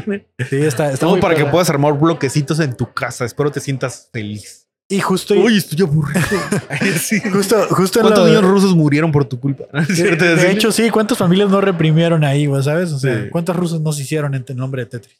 Sí, 0.49 0.55
está, 0.57 0.87
está 0.91 0.99
Todo 0.99 1.11
muy 1.11 1.21
para 1.21 1.33
que 1.35 1.45
puedas 1.45 1.69
armar 1.71 1.93
bloquecitos 1.97 2.59
en 2.59 2.77
tu 2.77 2.93
casa. 2.93 3.25
Espero 3.25 3.51
te 3.51 3.59
sientas 3.59 4.09
feliz. 4.13 4.67
Y 4.87 4.99
justo, 4.99 5.33
Uy, 5.33 5.57
estoy 5.57 5.81
aburrido. 5.81 6.19
Sí. 6.99 7.19
justo, 7.31 7.65
justo 7.71 8.01
¿Cuántos 8.01 8.27
niños 8.27 8.43
rusos 8.43 8.75
murieron 8.75 9.11
por 9.11 9.25
tu 9.25 9.39
culpa? 9.39 9.63
¿No 9.73 9.81
De, 9.81 10.51
hecho, 10.51 10.71
sí, 10.71 10.89
¿cuántas 10.89 11.17
familias 11.17 11.49
no 11.49 11.61
reprimieron 11.61 12.23
ahí, 12.23 12.45
güey? 12.45 12.61
¿Sabes? 12.61 12.91
O 12.91 12.99
sea. 12.99 13.29
¿cuántos 13.31 13.55
rusos 13.55 13.81
nos 13.81 13.99
hicieron 13.99 14.35
en 14.35 14.45
el 14.47 14.55
nombre 14.55 14.83
de 14.83 14.89
Tetris? 14.91 15.19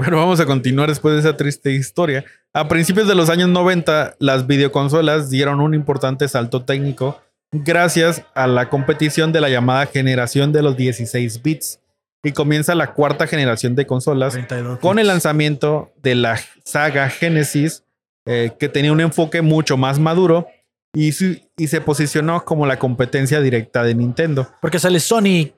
Bueno, 0.00 0.16
vamos 0.16 0.40
a 0.40 0.46
continuar 0.46 0.88
después 0.88 1.12
de 1.14 1.20
esa 1.20 1.36
triste 1.36 1.72
historia. 1.72 2.24
A 2.54 2.68
principios 2.68 3.06
de 3.06 3.14
los 3.14 3.28
años 3.28 3.50
90, 3.50 4.16
las 4.18 4.46
videoconsolas 4.46 5.28
dieron 5.28 5.60
un 5.60 5.74
importante 5.74 6.26
salto 6.26 6.62
técnico 6.64 7.20
gracias 7.52 8.22
a 8.34 8.46
la 8.46 8.70
competición 8.70 9.30
de 9.32 9.42
la 9.42 9.50
llamada 9.50 9.84
generación 9.84 10.52
de 10.52 10.62
los 10.62 10.74
16 10.76 11.42
bits. 11.42 11.80
Y 12.22 12.32
comienza 12.32 12.74
la 12.74 12.94
cuarta 12.94 13.26
generación 13.26 13.74
de 13.74 13.86
consolas 13.86 14.32
32. 14.32 14.78
con 14.78 14.98
el 14.98 15.06
lanzamiento 15.06 15.92
de 16.02 16.14
la 16.14 16.38
saga 16.64 17.10
Genesis, 17.10 17.84
eh, 18.26 18.52
que 18.58 18.70
tenía 18.70 18.92
un 18.92 19.00
enfoque 19.02 19.42
mucho 19.42 19.76
más 19.76 19.98
maduro 19.98 20.46
y, 20.94 21.12
su- 21.12 21.38
y 21.58 21.66
se 21.68 21.80
posicionó 21.82 22.42
como 22.46 22.64
la 22.66 22.78
competencia 22.78 23.40
directa 23.42 23.82
de 23.82 23.94
Nintendo. 23.94 24.50
Porque 24.62 24.78
sale 24.78 24.98
Sonic. 24.98 25.54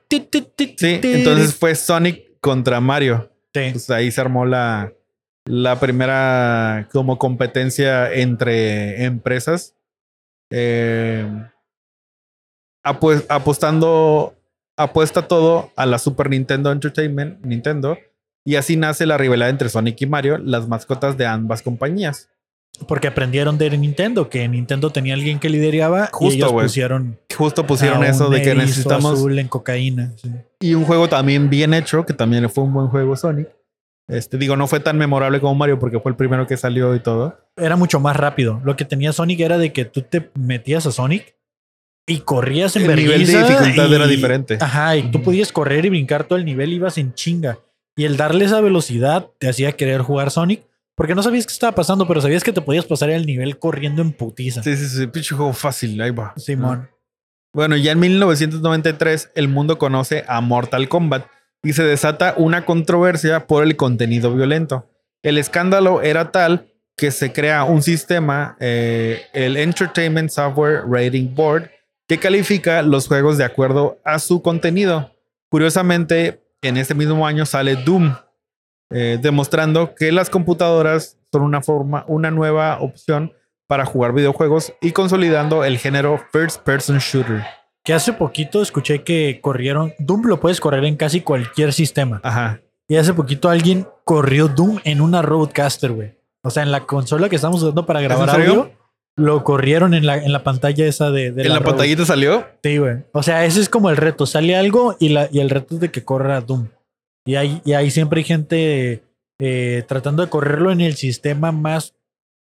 Sí, 0.77 0.99
entonces 1.13 1.55
fue 1.55 1.75
Sonic 1.75 2.39
contra 2.41 2.81
Mario. 2.81 3.29
Pues 3.53 3.89
ahí 3.91 4.11
se 4.11 4.19
armó 4.19 4.45
la, 4.45 4.91
la 5.45 5.79
primera 5.79 6.89
como 6.91 7.19
competencia 7.19 8.11
entre 8.11 9.05
empresas. 9.05 9.75
Eh, 10.51 11.25
apostando, 12.83 14.35
apuesta 14.75 15.27
todo 15.27 15.71
a 15.75 15.85
la 15.85 15.99
Super 15.99 16.29
Nintendo 16.29 16.71
Entertainment, 16.71 17.45
Nintendo, 17.45 17.97
y 18.45 18.55
así 18.55 18.75
nace 18.75 19.05
la 19.05 19.17
rivalidad 19.17 19.49
entre 19.49 19.69
Sonic 19.69 20.01
y 20.01 20.05
Mario, 20.05 20.37
las 20.37 20.67
mascotas 20.67 21.17
de 21.17 21.25
ambas 21.25 21.61
compañías. 21.61 22.29
Porque 22.87 23.07
aprendieron 23.07 23.57
de 23.57 23.69
Nintendo, 23.77 24.29
que 24.29 24.47
Nintendo 24.47 24.89
tenía 24.89 25.13
alguien 25.13 25.39
que 25.39 25.49
lideraba 25.49 26.09
Justo, 26.11 26.33
y 26.33 26.37
ellos 26.37 26.51
pusieron, 26.51 27.19
Justo 27.35 27.65
pusieron 27.67 28.03
eso 28.03 28.29
de 28.29 28.41
que 28.41 28.55
necesitamos 28.55 29.13
azul 29.13 29.37
en 29.39 29.47
cocaína. 29.47 30.11
sí. 30.15 30.29
y 30.59 30.73
un 30.73 30.83
juego 30.83 31.07
también 31.07 31.49
bien 31.49 31.73
hecho, 31.73 32.05
que 32.05 32.13
también 32.13 32.49
fue 32.49 32.63
un 32.63 32.73
buen 32.73 32.87
juego 32.87 33.15
Sonic. 33.15 33.47
Este, 34.09 34.37
digo, 34.37 34.57
no 34.57 34.67
fue 34.67 34.79
tan 34.81 34.97
memorable 34.97 35.39
como 35.39 35.55
Mario 35.55 35.79
porque 35.79 35.99
fue 35.99 36.11
el 36.11 36.17
primero 36.17 36.45
que 36.45 36.57
salió 36.57 36.93
y 36.95 36.99
todo. 36.99 37.37
Era 37.55 37.77
mucho 37.77 37.99
más 38.01 38.17
rápido. 38.17 38.59
Lo 38.65 38.75
que 38.75 38.83
tenía 38.85 39.13
Sonic 39.13 39.39
era 39.39 39.57
de 39.57 39.71
que 39.71 39.85
tú 39.85 40.01
te 40.01 40.29
metías 40.35 40.85
a 40.85 40.91
Sonic 40.91 41.35
y 42.05 42.19
corrías 42.19 42.75
en 42.75 42.89
El 42.89 42.97
nivel 42.97 43.25
de 43.25 43.37
dificultad 43.37 43.89
y- 43.89 43.93
era 43.95 44.07
diferente. 44.07 44.57
Ajá, 44.59 44.97
y 44.97 45.09
tú 45.09 45.21
podías 45.23 45.53
correr 45.53 45.85
y 45.85 45.89
brincar 45.89 46.25
todo 46.25 46.37
el 46.37 46.43
nivel, 46.43 46.73
ibas 46.73 46.97
en 46.97 47.13
chinga. 47.13 47.59
Y 47.95 48.03
el 48.03 48.17
darle 48.17 48.43
esa 48.45 48.59
velocidad 48.59 49.27
te 49.37 49.47
hacía 49.47 49.71
querer 49.73 50.01
jugar 50.01 50.31
Sonic, 50.31 50.63
porque 50.95 51.15
no 51.15 51.23
sabías 51.23 51.45
qué 51.45 51.53
estaba 51.53 51.73
pasando, 51.73 52.07
pero 52.07 52.21
sabías 52.21 52.43
que 52.43 52.53
te 52.53 52.61
podías 52.61 52.85
pasar 52.85 53.09
el 53.09 53.25
nivel 53.25 53.57
corriendo 53.57 54.01
en 54.01 54.11
putiza. 54.11 54.61
Sí, 54.63 54.75
sí, 54.77 54.87
sí, 54.87 55.07
pinche 55.07 55.35
juego 55.35 55.53
fácil, 55.53 55.99
ahí 56.01 56.11
va. 56.11 56.33
Simón. 56.37 56.89
Bueno, 57.53 57.77
ya 57.77 57.91
en 57.91 57.99
1993 57.99 59.31
el 59.35 59.47
mundo 59.47 59.77
conoce 59.77 60.23
a 60.27 60.41
Mortal 60.41 60.89
Kombat 60.89 61.27
y 61.63 61.73
se 61.73 61.83
desata 61.83 62.33
una 62.37 62.65
controversia 62.65 63.47
por 63.47 63.63
el 63.63 63.75
contenido 63.75 64.33
violento. 64.33 64.89
El 65.21 65.37
escándalo 65.37 66.01
era 66.01 66.31
tal 66.31 66.67
que 66.97 67.11
se 67.11 67.31
crea 67.31 67.63
un 67.63 67.81
sistema, 67.81 68.57
eh, 68.59 69.21
el 69.33 69.57
Entertainment 69.57 70.29
Software 70.29 70.83
Rating 70.87 71.33
Board, 71.33 71.69
que 72.07 72.19
califica 72.19 72.81
los 72.81 73.07
juegos 73.07 73.37
de 73.37 73.45
acuerdo 73.45 73.99
a 74.03 74.19
su 74.19 74.41
contenido. 74.41 75.11
Curiosamente, 75.49 76.43
en 76.61 76.77
ese 76.77 76.93
mismo 76.93 77.25
año 77.25 77.45
sale 77.45 77.75
Doom, 77.75 78.15
eh, 78.93 79.17
demostrando 79.21 79.95
que 79.95 80.11
las 80.11 80.29
computadoras 80.29 81.17
son 81.31 81.41
una 81.41 81.61
forma, 81.61 82.05
una 82.07 82.31
nueva 82.31 82.79
opción 82.79 83.33
para 83.67 83.85
jugar 83.85 84.13
videojuegos 84.13 84.73
y 84.81 84.91
consolidando 84.91 85.63
el 85.63 85.77
género 85.77 86.21
first 86.31 86.61
person 86.61 86.99
shooter. 86.99 87.43
Que 87.83 87.93
hace 87.93 88.13
poquito 88.13 88.61
escuché 88.61 89.03
que 89.03 89.39
corrieron. 89.41 89.93
Doom 89.99 90.27
lo 90.27 90.39
puedes 90.39 90.59
correr 90.59 90.85
en 90.85 90.95
casi 90.95 91.21
cualquier 91.21 91.73
sistema. 91.73 92.21
Ajá. 92.23 92.61
Y 92.87 92.97
hace 92.97 93.13
poquito 93.13 93.49
alguien 93.49 93.87
corrió 94.05 94.47
Doom 94.47 94.79
en 94.83 95.01
una 95.01 95.21
Roadcaster, 95.21 95.91
güey. 95.91 96.13
O 96.43 96.49
sea, 96.49 96.63
en 96.63 96.71
la 96.71 96.85
consola 96.85 97.29
que 97.29 97.35
estamos 97.37 97.61
usando 97.63 97.85
para 97.85 98.01
grabar 98.01 98.29
audio, 98.29 98.71
lo 99.15 99.43
corrieron 99.43 99.93
en 99.93 100.05
la, 100.05 100.17
en 100.17 100.31
la 100.31 100.43
pantalla 100.43 100.85
esa 100.85 101.09
de, 101.11 101.31
de 101.31 101.43
¿En 101.43 101.49
la 101.49 101.59
Road. 101.59 101.65
pantallita 101.69 102.05
salió? 102.05 102.45
Sí, 102.63 102.77
güey. 102.77 102.97
O 103.13 103.23
sea, 103.23 103.45
ese 103.45 103.61
es 103.61 103.69
como 103.69 103.89
el 103.89 103.97
reto. 103.97 104.25
Sale 104.25 104.55
algo 104.55 104.95
y, 104.99 105.09
la, 105.09 105.29
y 105.31 105.39
el 105.39 105.49
reto 105.49 105.75
es 105.75 105.81
de 105.81 105.91
que 105.91 106.03
corra 106.03 106.41
Doom. 106.41 106.67
Y 107.25 107.35
ahí, 107.35 107.61
y 107.63 107.73
ahí 107.73 107.89
siempre 107.91 108.19
hay 108.19 108.23
gente 108.25 109.03
eh, 109.39 109.83
tratando 109.87 110.23
de 110.23 110.29
correrlo 110.29 110.71
en 110.71 110.81
el 110.81 110.95
sistema 110.95 111.51
más 111.51 111.95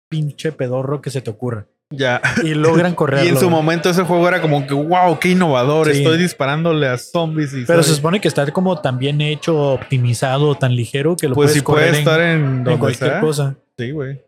pinche 0.10 0.52
pedorro 0.52 1.02
que 1.02 1.10
se 1.10 1.22
te 1.22 1.30
ocurra. 1.30 1.68
Ya. 1.92 2.22
Y 2.44 2.54
logran 2.54 2.94
correrlo. 2.96 3.26
Y 3.26 3.30
en 3.30 3.38
su 3.38 3.50
momento 3.50 3.90
ese 3.90 4.04
juego 4.04 4.28
era 4.28 4.42
como 4.42 4.66
que, 4.68 4.74
wow, 4.74 5.18
qué 5.20 5.30
innovador. 5.30 5.92
Sí. 5.92 5.98
Estoy 6.00 6.18
disparándole 6.18 6.88
a 6.88 6.98
zombies 6.98 7.54
y 7.54 7.66
Pero 7.66 7.84
se 7.84 7.96
supone 7.96 8.22
que 8.22 8.28
está 8.28 8.50
como 8.52 8.80
tan 8.80 9.00
bien 9.00 9.22
hecho, 9.22 9.74
optimizado, 9.74 10.56
tan 10.56 10.76
ligero 10.76 11.16
que 11.16 11.28
lo 11.28 11.36
pues 11.36 11.50
puedes 11.52 11.64
puede 11.64 11.76
correr 11.82 11.94
en- 11.94 12.00
estar 12.00 12.22
en, 12.22 12.30
en, 12.46 12.64
donde 12.64 12.80
cualquier 12.80 13.10
sea. 13.12 13.22
cosa. 13.22 13.56
Sí, 13.78 13.92
güey. 13.92 14.22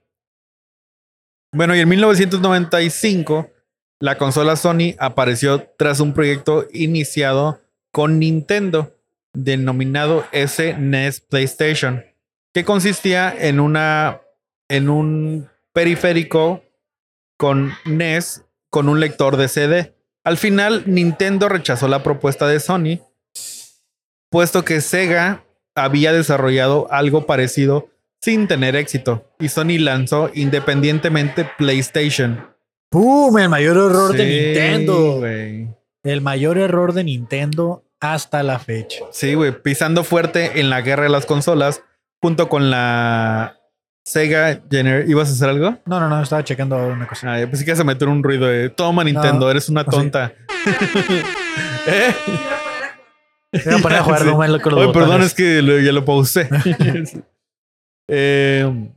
Bueno, 1.53 1.75
y 1.75 1.79
en 1.81 1.89
1995 1.89 3.49
la 3.99 4.17
consola 4.17 4.55
Sony 4.55 4.95
apareció 4.97 5.67
tras 5.77 5.99
un 5.99 6.13
proyecto 6.13 6.65
iniciado 6.73 7.61
con 7.91 8.17
Nintendo 8.19 8.95
denominado 9.33 10.25
SNES 10.31 11.21
PlayStation, 11.21 12.03
que 12.53 12.65
consistía 12.65 13.33
en 13.37 13.59
una 13.59 14.21
en 14.69 14.89
un 14.89 15.49
periférico 15.73 16.63
con 17.37 17.73
NES 17.85 18.45
con 18.69 18.87
un 18.87 18.99
lector 18.99 19.37
de 19.37 19.47
CD. 19.47 19.95
Al 20.23 20.37
final 20.37 20.83
Nintendo 20.85 21.49
rechazó 21.49 21.87
la 21.87 22.03
propuesta 22.03 22.47
de 22.47 22.59
Sony, 22.59 22.99
puesto 24.29 24.63
que 24.63 24.81
Sega 24.81 25.43
había 25.75 26.13
desarrollado 26.13 26.87
algo 26.91 27.25
parecido 27.25 27.89
sin 28.21 28.47
tener 28.47 28.75
éxito 28.75 29.25
y 29.39 29.49
Sony 29.49 29.79
lanzó 29.79 30.29
independientemente 30.33 31.49
PlayStation. 31.57 32.47
¡Pum! 32.89 33.37
El 33.37 33.49
mayor 33.49 33.77
error 33.77 34.13
de 34.13 34.25
Nintendo. 34.25 35.25
El 36.03 36.21
mayor 36.21 36.57
error 36.57 36.93
de 36.93 37.03
Nintendo 37.03 37.83
hasta 38.01 38.43
la 38.43 38.59
fecha. 38.59 39.05
Sí, 39.11 39.35
güey, 39.35 39.51
pisando 39.61 40.03
fuerte 40.03 40.59
en 40.59 40.69
la 40.69 40.81
guerra 40.81 41.03
de 41.03 41.09
las 41.09 41.25
consolas 41.25 41.83
junto 42.21 42.49
con 42.49 42.69
la 42.69 43.57
Sega 44.03 44.61
Gener 44.69 45.09
¿Ibas 45.09 45.29
a 45.29 45.31
hacer 45.33 45.49
algo? 45.49 45.77
No, 45.85 45.99
no, 45.99 46.09
no, 46.09 46.21
estaba 46.21 46.43
checando 46.43 46.75
una 46.75 47.07
cosa. 47.07 47.33
Ah, 47.33 47.39
yo 47.39 47.49
pensé 47.49 47.63
que 47.63 47.71
a 47.71 47.83
meter 47.83 48.07
un 48.09 48.23
ruido 48.23 48.47
de 48.47 48.69
toma 48.69 49.03
Nintendo, 49.03 49.49
eres 49.49 49.69
una 49.69 49.85
tonta. 49.85 50.33
¿Eh? 51.87 52.13
Voy 53.65 53.73
a 53.73 53.77
poner 53.79 53.97
a 53.99 54.03
jugar 54.03 54.19
Sí. 54.23 54.25
Que 54.63 54.69
los 54.69 54.87
Ay, 54.87 54.93
perdón, 54.93 55.21
es 55.21 55.33
que 55.33 55.61
lo- 55.61 55.79
ya 55.79 55.91
lo 55.91 56.05
pausé. 56.05 56.49
Eh, 58.07 58.89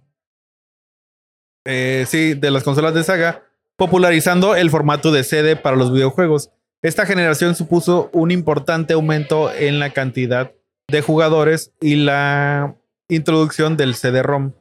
eh, 1.66 2.04
sí, 2.08 2.34
de 2.34 2.50
las 2.50 2.62
consolas 2.62 2.94
de 2.94 3.04
saga, 3.04 3.42
popularizando 3.76 4.54
el 4.56 4.70
formato 4.70 5.12
de 5.12 5.24
CD 5.24 5.56
para 5.56 5.76
los 5.76 5.92
videojuegos. 5.92 6.50
Esta 6.84 7.06
generación 7.06 7.54
supuso 7.54 8.10
un 8.12 8.30
importante 8.30 8.92
aumento 8.92 9.50
en 9.52 9.78
la 9.78 9.90
cantidad 9.90 10.52
de 10.88 11.00
jugadores 11.00 11.72
y 11.80 11.96
la 11.96 12.76
introducción 13.08 13.78
del 13.78 13.94
CD-ROM 13.94 14.52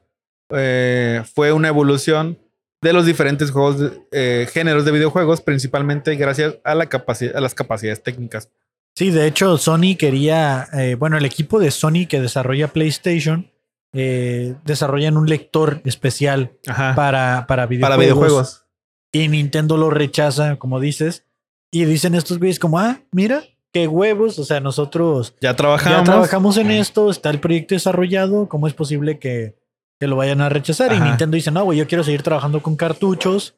eh, 0.55 1.21
fue 1.35 1.51
una 1.51 1.67
evolución 1.67 2.39
de 2.81 2.93
los 2.93 3.05
diferentes 3.05 3.51
juegos, 3.51 3.77
de- 3.79 4.01
eh, 4.13 4.47
géneros 4.51 4.85
de 4.85 4.91
videojuegos, 4.93 5.41
principalmente 5.41 6.15
gracias 6.15 6.55
a, 6.63 6.75
la 6.75 6.87
a 7.35 7.41
las 7.41 7.55
capacidades 7.55 8.01
técnicas. 8.01 8.49
Sí, 8.95 9.09
de 9.11 9.27
hecho, 9.27 9.57
Sony 9.57 9.95
quería, 9.97 10.67
eh, 10.71 10.95
bueno, 10.95 11.17
el 11.17 11.25
equipo 11.25 11.59
de 11.59 11.71
Sony 11.71 12.05
que 12.07 12.21
desarrolla 12.21 12.69
PlayStation, 12.69 13.51
eh, 13.93 14.55
desarrollan 14.63 15.17
un 15.17 15.27
lector 15.27 15.81
especial 15.83 16.53
Ajá. 16.67 16.95
para, 16.95 17.45
para 17.47 17.65
videojuegos. 17.65 17.89
para 17.97 18.01
videojuegos. 18.01 18.65
Y 19.11 19.27
Nintendo 19.27 19.75
lo 19.75 19.89
rechaza, 19.89 20.55
como 20.55 20.79
dices. 20.79 21.25
Y 21.73 21.85
dicen 21.85 22.13
estos 22.15 22.37
güeyes 22.39 22.59
como, 22.59 22.77
ah, 22.79 22.99
mira, 23.11 23.43
qué 23.73 23.87
huevos. 23.87 24.37
O 24.39 24.45
sea, 24.45 24.59
nosotros 24.59 25.33
Ya 25.41 25.55
trabajamos. 25.55 25.99
ya 25.99 26.03
trabajamos 26.03 26.57
en 26.57 26.69
esto, 26.71 27.09
está 27.09 27.29
el 27.31 27.39
proyecto 27.39 27.73
desarrollado. 27.75 28.47
¿Cómo 28.47 28.67
es 28.67 28.73
posible 28.73 29.17
que, 29.19 29.55
que 29.99 30.07
lo 30.07 30.15
vayan 30.15 30.39
a 30.41 30.49
rechazar? 30.49 30.93
Y. 30.93 30.99
Nintendo 30.99 31.35
dice, 31.35 31.49
no, 31.51 31.63
güey, 31.63 31.79
yo 31.79 31.87
quiero 31.87 32.03
seguir 32.03 32.21
trabajando 32.21 32.61
con 32.61 32.75
cartuchos. 32.75 33.55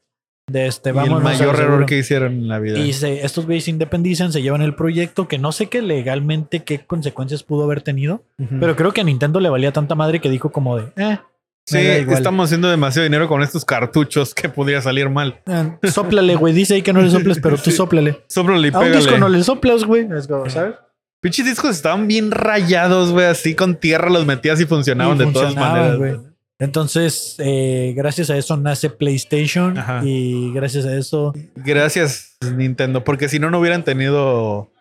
De 0.48 0.68
este, 0.68 0.90
Y 0.90 0.92
el 0.92 0.96
vamos 0.98 1.24
mayor 1.24 1.56
error 1.60 1.86
que 1.88 1.98
hicieron 1.98 2.34
en 2.34 2.48
la 2.48 2.60
vida. 2.60 2.78
Y 2.78 2.94
se, 2.94 3.26
estos 3.26 3.48
güeyes 3.48 3.64
se 3.66 3.72
independizan, 3.72 4.32
se 4.32 4.44
llevan 4.44 4.62
el 4.62 4.76
proyecto, 4.76 5.28
que 5.28 5.40
no 5.40 5.52
sé 5.52 5.70
qué 5.70 5.82
legalmente 5.82 6.64
qué 6.64 6.86
consecuencias 6.86 7.42
pudo 7.42 7.64
haber 7.64 7.82
tenido, 7.82 8.22
pero 8.60 8.76
creo 8.76 8.94
que 8.94 9.02
a 9.02 9.04
Nintendo 9.04 9.40
le 9.40 9.50
valía 9.50 9.74
tanta 9.74 9.96
madre 9.96 10.22
que 10.22 10.30
dijo 10.30 10.52
como 10.52 10.78
de, 10.78 10.84
eh, 10.98 11.18
sí, 11.66 11.78
estamos 11.78 12.46
haciendo 12.46 12.70
demasiado 12.70 13.04
dinero 13.04 13.28
con 13.28 13.42
estos 13.44 13.66
cartuchos 13.66 14.34
que 14.34 14.50
podría 14.50 14.82
salir 14.82 15.10
mal. 15.10 15.42
sóplale, 15.84 16.36
güey, 16.36 16.54
dice 16.54 16.76
ahí 16.76 16.82
que 16.82 16.94
no 16.94 17.02
le 17.02 17.10
soples, 17.10 17.40
pero 17.42 17.58
tú 17.58 17.72
Sí. 17.72 17.78
sóplale. 17.78 18.24
Sóbrale 18.28 18.68
y 18.70 18.72
A 18.74 18.80
un 18.80 18.92
disco 18.92 19.18
no 19.18 19.30
le 19.30 19.44
soplas, 19.44 19.84
güey. 19.84 20.08
¿sabes? 20.50 20.76
Pinches 21.22 21.46
discos 21.46 21.72
estaban 21.72 22.08
bien 22.08 22.30
rayados, 22.32 23.12
güey. 23.12 23.26
Así 23.26 23.56
con 23.56 23.76
tierra 23.76 24.10
los 24.12 24.26
metías 24.28 24.62
y 24.62 24.66
funcionaban 24.66 25.18
de 25.18 25.26
todas 25.28 25.56
maneras. 25.56 25.98
güey. 25.98 26.16
Entonces, 26.60 27.36
eh, 27.40 27.94
gracias 27.98 28.30
a 28.30 28.38
eso 28.38 28.56
nace 28.56 28.90
PlayStation 28.90 29.78
Ajá. 29.78 30.02
y 30.06 30.54
gracias 30.54 30.86
a 30.86 30.96
eso 30.96 31.34
Gracias, 31.56 32.38
Nintendo. 32.56 33.04
Porque 33.04 33.28
si 33.28 33.40
no, 33.40 33.50
no 33.52 33.60
hubieran 33.60 33.84
tenido 33.84 34.72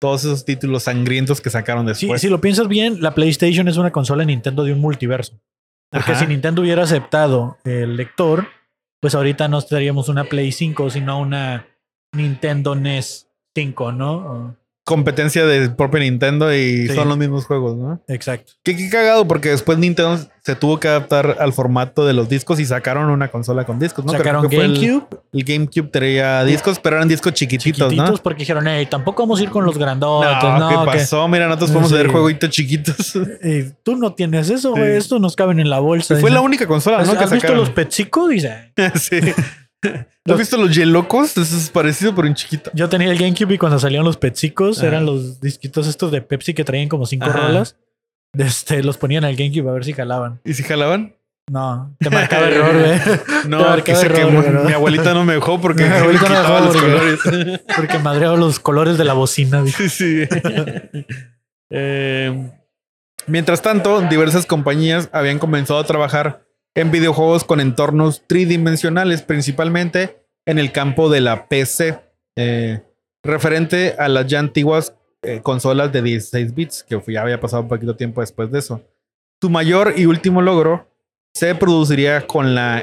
todos 0.00 0.24
esos 0.24 0.44
títulos 0.44 0.82
sangrientos 0.84 1.40
que 1.40 1.50
sacaron 1.50 1.84
Sí, 1.94 2.06
después. 2.06 2.20
si 2.20 2.28
lo 2.28 2.40
piensas 2.40 2.66
bien, 2.66 3.00
la 3.00 3.14
PlayStation 3.14 3.68
es 3.68 3.76
una 3.76 3.92
consola 3.92 4.22
de 4.22 4.26
Nintendo 4.26 4.64
de 4.64 4.72
un 4.72 4.80
multiverso. 4.80 5.38
Porque 5.94 6.12
Ajá. 6.12 6.20
si 6.20 6.26
Nintendo 6.26 6.60
hubiera 6.62 6.82
aceptado 6.82 7.56
el 7.64 7.96
lector, 7.96 8.48
pues 9.00 9.14
ahorita 9.14 9.48
no 9.48 9.58
estaríamos 9.58 10.08
una 10.08 10.24
Play 10.24 10.50
5, 10.52 10.90
sino 10.90 11.20
una 11.20 11.66
Nintendo 12.12 12.74
NES 12.74 13.28
5, 13.54 13.92
¿no? 13.92 14.12
O- 14.12 14.56
Competencia 14.84 15.46
de 15.46 15.70
propio 15.70 16.00
Nintendo 16.00 16.54
y 16.54 16.88
Sí. 16.88 16.94
son 16.94 17.08
los 17.08 17.16
mismos 17.16 17.46
juegos, 17.46 17.74
¿no? 17.76 18.02
Exacto. 18.06 18.52
Qué, 18.62 18.76
qué 18.76 18.90
cagado, 18.90 19.26
porque 19.26 19.48
después 19.48 19.78
Nintendo 19.78 20.18
se 20.42 20.54
tuvo 20.56 20.78
que 20.78 20.88
adaptar 20.88 21.38
al 21.40 21.54
formato 21.54 22.04
de 22.04 22.12
los 22.12 22.28
discos 22.28 22.60
y 22.60 22.66
sacaron 22.66 23.08
una 23.08 23.28
consola 23.28 23.64
con 23.64 23.78
discos, 23.78 24.04
Sacaron 24.12 24.46
que 24.46 24.56
el- 24.56 24.74
GameCube, 24.78 25.06
El, 25.32 25.44
GameCube 25.44 25.88
traía 25.90 26.44
discos, 26.44 26.78
pero 26.78 26.96
eran 26.96 27.08
discos 27.08 27.32
chiquititos, 27.32 27.88
chiquititos, 27.88 28.10
¿no? 28.18 28.22
porque 28.22 28.40
dijeron, 28.40 28.66
hey, 28.68 28.86
tampoco 28.90 29.22
vamos 29.22 29.40
a 29.40 29.44
ir 29.44 29.48
con 29.48 29.64
los 29.64 29.78
grandotes, 29.78 30.30
No, 30.42 30.58
no, 30.58 30.68
¿qué 30.68 30.76
que- 30.92 30.98
pasó? 30.98 31.26
Mira, 31.28 31.46
nosotros 31.46 31.70
podemos 31.70 31.90
Sí. 31.90 31.96
ver 31.96 32.08
jueguitos 32.08 32.50
chiquitos. 32.50 33.16
eh, 33.42 33.72
tú 33.82 33.96
no 33.96 34.12
tienes 34.12 34.50
eso, 34.50 34.72
güey, 34.72 34.92
Sí. 34.92 34.98
estos 34.98 35.18
nos 35.18 35.34
caben 35.34 35.60
en 35.60 35.70
la 35.70 35.78
bolsa. 35.80 36.14
Fue 36.16 36.30
la 36.30 36.42
única 36.42 36.66
consola, 36.66 36.98
¿Has, 36.98 37.06
¿no? 37.08 37.14
Que 37.16 37.24
has 37.24 37.30
visto 37.32 37.46
sacaron. 37.48 37.60
los 37.64 37.70
Petsico? 37.70 38.28
Dice. 38.28 38.70
sí. 38.96 39.16
¿Has 40.26 40.38
visto 40.38 40.56
los 40.56 40.74
Yelocos? 40.74 41.36
Eso 41.36 41.56
es 41.56 41.70
parecido, 41.70 42.14
pero 42.14 42.26
en 42.28 42.34
chiquito. 42.34 42.70
Yo 42.74 42.88
tenía 42.88 43.10
el 43.10 43.18
GameCube 43.18 43.54
y 43.54 43.58
cuando 43.58 43.78
salían 43.78 44.04
los 44.04 44.16
Petsicos, 44.16 44.78
Ajá. 44.78 44.86
eran 44.88 45.06
los 45.06 45.40
disquitos 45.40 45.86
estos 45.86 46.10
de 46.12 46.22
Pepsi 46.22 46.54
que 46.54 46.64
traían 46.64 46.88
como 46.88 47.06
cinco 47.06 47.26
Ajá. 47.26 47.40
rolas. 47.48 47.76
Este, 48.36 48.82
los 48.82 48.96
ponían 48.96 49.24
al 49.24 49.36
GameCube 49.36 49.68
a 49.68 49.72
ver 49.72 49.84
si 49.84 49.92
jalaban. 49.92 50.40
¿Y 50.44 50.54
si 50.54 50.62
jalaban? 50.64 51.14
No, 51.50 51.94
te 51.98 52.08
marcaba 52.08 52.48
error, 52.48 52.72
güey. 52.74 52.98
No, 53.48 53.84
que 53.84 53.94
se 53.94 54.06
error. 54.06 54.32
¿verdad? 54.32 54.64
Mi 54.64 54.72
abuelita 54.72 55.12
no 55.12 55.24
me 55.26 55.34
dejó 55.34 55.60
porque 55.60 55.84
Mi 55.88 55.92
abuelita 55.94 56.28
no 56.30 56.40
dejó 56.40 56.60
los 56.60 56.74
porque- 56.76 56.90
colores. 56.90 57.60
Porque 57.76 57.98
madreaba 57.98 58.36
los 58.36 58.58
colores 58.60 58.96
de 58.96 59.04
la 59.04 59.12
bocina. 59.12 59.62
dice. 59.62 59.88
Sí, 59.90 60.24
sí. 60.26 61.04
Eh, 61.70 62.50
mientras 63.26 63.62
tanto, 63.62 64.00
diversas 64.02 64.46
compañías 64.46 65.08
habían 65.12 65.38
comenzado 65.38 65.78
a 65.80 65.84
trabajar 65.84 66.44
en 66.74 66.90
videojuegos 66.90 67.44
con 67.44 67.60
entornos 67.60 68.26
tridimensionales, 68.26 69.22
principalmente 69.22 70.18
en 70.46 70.58
el 70.58 70.72
campo 70.72 71.08
de 71.08 71.20
la 71.20 71.48
PC, 71.48 72.00
eh, 72.36 72.82
referente 73.22 73.94
a 73.98 74.08
las 74.08 74.26
ya 74.26 74.40
antiguas 74.40 74.96
eh, 75.22 75.40
consolas 75.42 75.92
de 75.92 76.02
16 76.02 76.54
bits, 76.54 76.82
que 76.82 77.00
ya 77.08 77.22
había 77.22 77.40
pasado 77.40 77.62
un 77.62 77.68
poquito 77.68 77.96
tiempo 77.96 78.20
después 78.20 78.50
de 78.50 78.58
eso. 78.58 78.82
Su 79.40 79.48
mayor 79.48 79.94
y 79.96 80.06
último 80.06 80.42
logro 80.42 80.90
se 81.34 81.54
produciría 81.54 82.26
con 82.26 82.54
la 82.54 82.82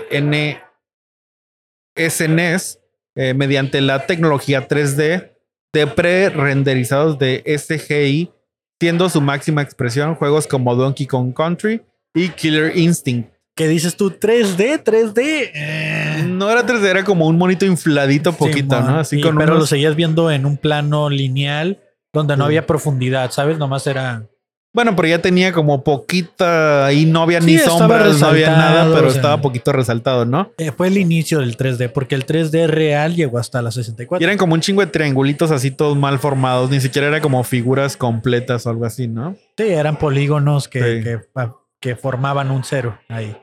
NSNES 1.96 2.80
eh, 3.16 3.34
mediante 3.34 3.82
la 3.82 4.06
tecnología 4.06 4.68
3D 4.68 5.32
de 5.74 5.88
pre-renderizados 5.88 7.18
de 7.20 7.44
SGI, 7.46 8.32
siendo 8.80 9.10
su 9.10 9.22
máxima 9.22 9.62
expresión 9.62 10.16
juegos 10.16 10.48
como 10.48 10.76
Donkey 10.76 11.08
Kong 11.08 11.34
Country 11.34 11.82
y 12.14 12.30
Killer 12.30 12.76
Instinct. 12.76 13.41
¿Qué 13.62 13.68
dices 13.68 13.96
tú? 13.96 14.10
3D, 14.10 14.82
3D. 14.84 15.52
Eh, 15.54 16.24
No 16.28 16.50
era 16.50 16.66
3D, 16.66 16.84
era 16.90 17.04
como 17.04 17.28
un 17.28 17.38
monito 17.38 17.64
infladito 17.64 18.34
poquito. 18.34 18.82
¿no? 18.82 18.98
Así 18.98 19.20
Y- 19.20 19.22
con 19.22 19.36
pero 19.38 19.52
lo 19.52 19.56
unos- 19.58 19.70
seguías 19.70 19.96
viendo 19.96 20.32
en 20.32 20.48
un 20.48 20.58
plano 20.58 21.12
lineal 21.12 21.78
donde 22.12 22.36
no 22.38 22.46
Sí. 22.46 22.48
había 22.48 22.66
profundidad, 22.66 23.30
¿sabes? 23.30 23.60
Nomás 23.60 23.86
era. 23.86 24.26
Bueno, 24.74 24.96
pero 24.96 25.10
ya 25.10 25.20
tenía 25.22 25.52
como 25.52 25.84
poquita 25.84 26.92
y 26.92 27.06
no 27.06 27.22
había 27.22 27.40
Sí, 27.42 27.46
ni 27.52 27.58
sombras, 27.60 28.20
no 28.20 28.28
había 28.28 28.50
nada, 28.50 28.86
pero 28.96 29.08
o 29.08 29.12
sea. 29.12 29.20
estaba 29.20 29.42
poquito 29.42 29.72
resaltado, 29.74 30.26
¿no? 30.26 30.50
eh, 30.58 30.72
fue 30.72 30.88
el 30.88 30.98
inicio 30.98 31.40
del 31.40 31.56
3D, 31.58 31.88
porque 31.90 32.16
el 32.16 32.26
3D 32.26 32.66
real 32.68 33.16
llegó 33.16 33.38
hasta 33.38 33.62
la 33.62 33.70
64. 33.70 34.24
Y 34.24 34.26
eran 34.26 34.38
como 34.40 34.56
un 34.56 34.62
chingo 34.62 34.82
de 34.82 34.88
triangulitos 34.88 35.52
así 35.52 35.70
todos 35.70 35.96
mal 35.98 36.18
formados, 36.18 36.72
ni 36.72 36.80
siquiera 36.80 37.08
era 37.10 37.22
como 37.22 37.44
figuras 37.44 37.96
completas 37.96 38.66
o 38.66 38.72
algo 38.72 38.86
así, 38.86 39.08
¿no? 39.08 39.36
Sí, 39.56 39.66
eran 39.68 39.98
polígonos 39.98 40.68
que, 40.68 40.80
Sí. 40.80 41.04
que, 41.04 41.20
ah, 41.36 41.54
que 41.82 41.96
formaban 41.98 42.50
un 42.52 42.64
cero 42.64 42.98
ahí. 43.10 43.36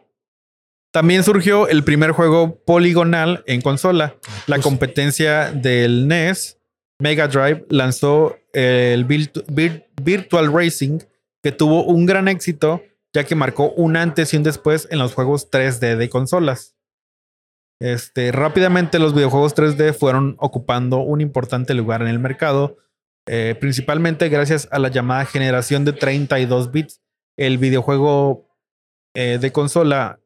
También 0.92 1.22
surgió 1.22 1.68
el 1.68 1.84
primer 1.84 2.12
juego 2.12 2.62
poligonal 2.64 3.44
en 3.46 3.60
consola. 3.60 4.16
La 4.46 4.56
Pues- 4.56 4.64
competencia 4.64 5.52
del 5.52 6.08
NES, 6.08 6.58
Mega 7.00 7.28
Drive, 7.28 7.66
lanzó 7.68 8.36
el 8.52 9.06
Virt- 9.06 9.44
Vir- 9.46 9.86
Virtual 10.02 10.52
Racing, 10.52 10.98
que 11.42 11.52
tuvo 11.52 11.84
un 11.84 12.06
gran 12.06 12.26
éxito, 12.28 12.82
ya 13.14 13.24
que 13.24 13.34
marcó 13.34 13.70
un 13.72 13.96
antes 13.96 14.32
y 14.32 14.36
un 14.38 14.42
después 14.42 14.88
en 14.90 14.98
los 14.98 15.14
juegos 15.14 15.50
3D 15.50 15.96
de 15.96 16.08
consolas. 16.08 16.74
Este, 17.80 18.32
rápidamente 18.32 18.98
los 18.98 19.14
videojuegos 19.14 19.54
3D 19.54 19.92
fueron 19.92 20.36
ocupando 20.40 20.98
un 20.98 21.20
importante 21.20 21.74
lugar 21.74 22.02
en 22.02 22.08
el 22.08 22.18
mercado, 22.18 22.76
eh, 23.28 23.54
principalmente 23.60 24.28
gracias 24.30 24.66
a 24.72 24.78
la 24.80 24.88
llamada 24.88 25.24
generación 25.26 25.84
de 25.84 25.92
32 25.92 26.72
bits. 26.72 27.00
El 27.36 27.58
videojuego 27.58 28.48
eh, 29.14 29.38
de 29.40 29.52
consola 29.52 30.18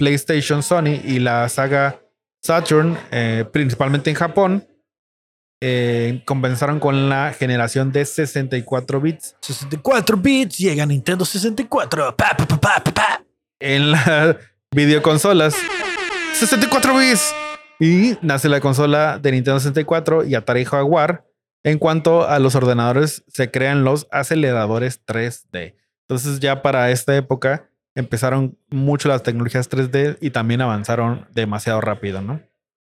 PlayStation, 0.00 0.62
Sony 0.62 0.98
y 1.04 1.18
la 1.18 1.46
saga 1.50 2.00
Saturn, 2.42 2.96
eh, 3.10 3.44
principalmente 3.52 4.08
en 4.08 4.16
Japón, 4.16 4.66
eh, 5.60 6.22
comenzaron 6.24 6.80
con 6.80 7.10
la 7.10 7.34
generación 7.34 7.92
de 7.92 8.06
64 8.06 8.98
bits. 8.98 9.36
64 9.42 10.16
bits, 10.16 10.56
llega 10.56 10.86
Nintendo 10.86 11.26
64. 11.26 12.16
Pa, 12.16 12.34
pa, 12.34 12.46
pa, 12.46 12.56
pa, 12.58 12.82
pa, 12.82 12.94
pa. 12.94 13.24
En 13.60 13.90
las 13.90 14.36
videoconsolas, 14.74 15.54
64 16.32 16.96
bits. 16.96 17.34
Y 17.78 18.16
nace 18.22 18.48
la 18.48 18.60
consola 18.60 19.18
de 19.18 19.32
Nintendo 19.32 19.60
64 19.60 20.24
y 20.24 20.34
Atari 20.34 20.64
Jaguar. 20.64 21.26
En 21.62 21.78
cuanto 21.78 22.26
a 22.26 22.38
los 22.38 22.54
ordenadores, 22.54 23.22
se 23.28 23.50
crean 23.50 23.84
los 23.84 24.08
aceleradores 24.10 25.04
3D. 25.04 25.74
Entonces 26.08 26.40
ya 26.40 26.62
para 26.62 26.90
esta 26.90 27.14
época 27.14 27.69
empezaron 27.94 28.56
mucho 28.70 29.08
las 29.08 29.22
tecnologías 29.22 29.68
3D 29.70 30.18
y 30.20 30.30
también 30.30 30.60
avanzaron 30.60 31.26
demasiado 31.34 31.80
rápido, 31.80 32.20
¿no? 32.22 32.40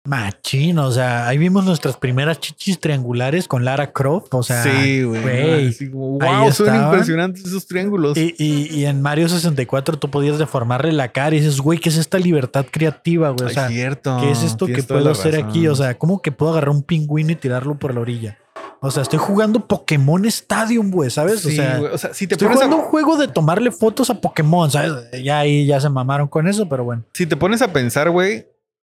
Machín, 0.05 0.79
o 0.79 0.89
sea, 0.91 1.27
ahí 1.27 1.37
vimos 1.37 1.65
nuestras 1.65 1.97
primeras 1.97 2.39
chichis 2.39 2.79
triangulares 2.79 3.47
con 3.47 3.65
Lara 3.65 3.91
Croft. 3.91 4.33
O 4.33 4.41
sea, 4.43 4.63
sí, 4.63 5.03
güey. 5.03 5.77
wow, 5.91 6.19
son 6.51 6.67
estaban. 6.67 6.85
impresionantes 6.85 7.45
esos 7.45 7.67
triángulos. 7.67 8.17
Y, 8.17 8.33
y- 8.39 8.69
y 8.73 8.85
en 8.85 9.01
Mario 9.01 9.27
64 9.29 9.99
tú 9.99 10.09
podías 10.09 10.39
deformarle 10.39 10.93
la 10.93 11.09
cara 11.09 11.35
y 11.35 11.39
dices, 11.39 11.59
güey, 11.59 11.79
¿qué 11.79 11.89
es 11.89 11.97
esta 11.97 12.17
libertad 12.17 12.65
creativa, 12.71 13.29
güey? 13.29 13.43
O 13.43 13.47
Ay, 13.49 13.53
sea, 13.53 13.67
cierto. 13.67 14.17
¿qué 14.21 14.31
es 14.31 14.41
esto 14.41 14.65
que 14.67 14.81
puedo 14.83 15.11
hacer 15.11 15.33
razón. 15.33 15.49
aquí? 15.49 15.67
O 15.67 15.75
sea, 15.75 15.97
¿cómo 15.97 16.21
que 16.21 16.31
puedo 16.31 16.53
agarrar 16.53 16.69
un 16.69 16.81
pingüino 16.81 17.31
y 17.33 17.35
tirarlo 17.35 17.77
por 17.77 17.93
la 17.93 17.99
orilla? 17.99 18.37
O 18.81 18.91
sea, 18.91 19.03
estoy 19.03 19.19
jugando 19.19 19.67
Pokémon 19.67 20.23
Stadium, 20.25 20.89
güey, 20.91 21.09
¿sabes? 21.09 21.45
o 21.45 21.49
sea, 21.49 21.77
güey, 21.79 21.91
o 21.93 21.97
sea, 21.97 22.13
si 22.13 22.27
te 22.27 22.35
estoy 22.35 22.47
pones 22.47 22.61
a- 22.61 22.65
jugando 22.65 22.83
un 22.85 22.89
juego 22.89 23.17
de 23.17 23.27
tomarle 23.27 23.71
fotos 23.71 24.09
a 24.09 24.21
Pokémon, 24.21 24.71
¿sabes? 24.71 24.93
Ya 25.23 25.39
ahí 25.39 25.65
ya 25.65 25.79
se 25.81 25.89
mamaron 25.89 26.27
con 26.27 26.47
eso, 26.47 26.67
pero 26.69 26.83
bueno. 26.85 27.03
si 27.13 27.25
te 27.25 27.35
pones 27.35 27.61
a 27.61 27.73
pensar, 27.73 28.09
güey, 28.09 28.47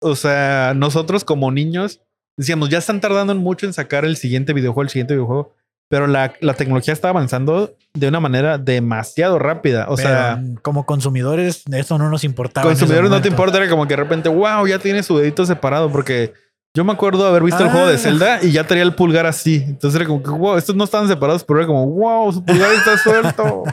o 0.00 0.14
sea, 0.16 0.72
nosotros 0.76 1.24
como 1.24 1.50
niños 1.50 2.00
decíamos, 2.36 2.68
ya 2.70 2.78
están 2.78 3.00
tardando 3.00 3.34
mucho 3.34 3.66
en 3.66 3.72
sacar 3.72 4.04
el 4.04 4.16
siguiente 4.16 4.52
videojuego, 4.52 4.82
el 4.82 4.88
siguiente 4.90 5.14
videojuego, 5.14 5.54
pero 5.88 6.06
la, 6.06 6.32
la 6.40 6.54
tecnología 6.54 6.92
está 6.94 7.08
avanzando 7.08 7.74
de 7.94 8.08
una 8.08 8.20
manera 8.20 8.56
demasiado 8.58 9.38
rápida. 9.38 9.86
O 9.88 9.96
Pero, 9.96 10.08
sea, 10.08 10.42
como 10.62 10.86
consumidores, 10.86 11.64
eso 11.72 11.98
no 11.98 12.08
nos 12.08 12.22
importaba. 12.24 12.66
consumidores 12.68 13.10
no 13.10 13.20
te 13.20 13.28
importa, 13.28 13.58
era 13.58 13.68
como 13.68 13.86
que 13.86 13.94
de 13.96 14.02
repente, 14.02 14.28
wow, 14.28 14.66
ya 14.66 14.78
tiene 14.78 15.02
su 15.02 15.18
dedito 15.18 15.44
separado, 15.44 15.90
porque 15.90 16.32
yo 16.74 16.84
me 16.84 16.92
acuerdo 16.92 17.26
haber 17.26 17.42
visto 17.42 17.62
el 17.64 17.70
juego 17.70 17.86
de 17.88 17.94
Ah. 17.96 17.98
Zelda 17.98 18.38
y 18.42 18.52
ya 18.52 18.64
tenía 18.64 18.84
el 18.84 18.94
pulgar 18.94 19.26
así. 19.26 19.64
Entonces 19.66 20.00
era 20.00 20.06
como 20.08 20.22
que, 20.22 20.30
wow, 20.30 20.56
estos 20.56 20.76
no 20.76 20.84
estaban 20.84 21.08
separados, 21.08 21.42
pero 21.44 21.58
era 21.60 21.66
como, 21.66 21.86
wow, 21.86 22.32
su 22.32 22.44
pulgar 22.44 22.72
está 22.72 22.96
suelto. 23.02 23.64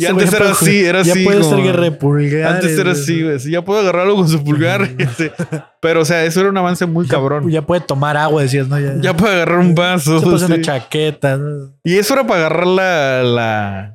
Y 0.00 0.06
antes 0.06 0.28
era 0.32 0.32
ya 0.32 0.38
puede- 0.38 0.50
así, 0.52 0.84
era 0.84 1.02
ya 1.02 1.12
así. 1.12 1.24
puede 1.24 1.40
como- 1.40 1.50
ser 1.56 1.64
guerra 1.64 1.82
de 1.82 1.90
pulgares. 1.90 2.46
Antes 2.46 2.78
era 2.78 2.92
así, 2.92 3.20
güey. 3.24 3.38
Ya 3.50 3.62
puedo 3.64 3.80
agarrarlo 3.80 4.14
con 4.14 4.28
su 4.28 4.44
pulgar. 4.44 4.88
Este, 4.96 5.32
Pero, 5.80 6.02
o 6.02 6.04
sea, 6.04 6.24
eso 6.24 6.38
era 6.40 6.50
un 6.50 6.56
avance 6.56 6.86
muy 6.86 7.06
Ya- 7.06 7.10
cabrón. 7.10 7.50
Ya 7.50 7.62
puede 7.62 7.80
tomar 7.80 8.16
agua, 8.16 8.42
decías, 8.42 8.68
¿no? 8.68 8.78
Ya, 8.78 8.94
Ya 9.00 9.16
puede 9.16 9.34
agarrar 9.34 9.58
un 9.58 9.74
vaso. 9.74 10.20
Se 10.20 10.24
puso 10.24 10.46
sí. 10.46 10.52
una 10.52 10.60
chaqueta. 10.62 11.36
¿no? 11.36 11.72
Y 11.82 11.96
eso 11.96 12.14
era 12.14 12.24
para 12.24 12.46
agarrar 12.46 12.66
la. 12.68 13.22
La. 13.24 13.94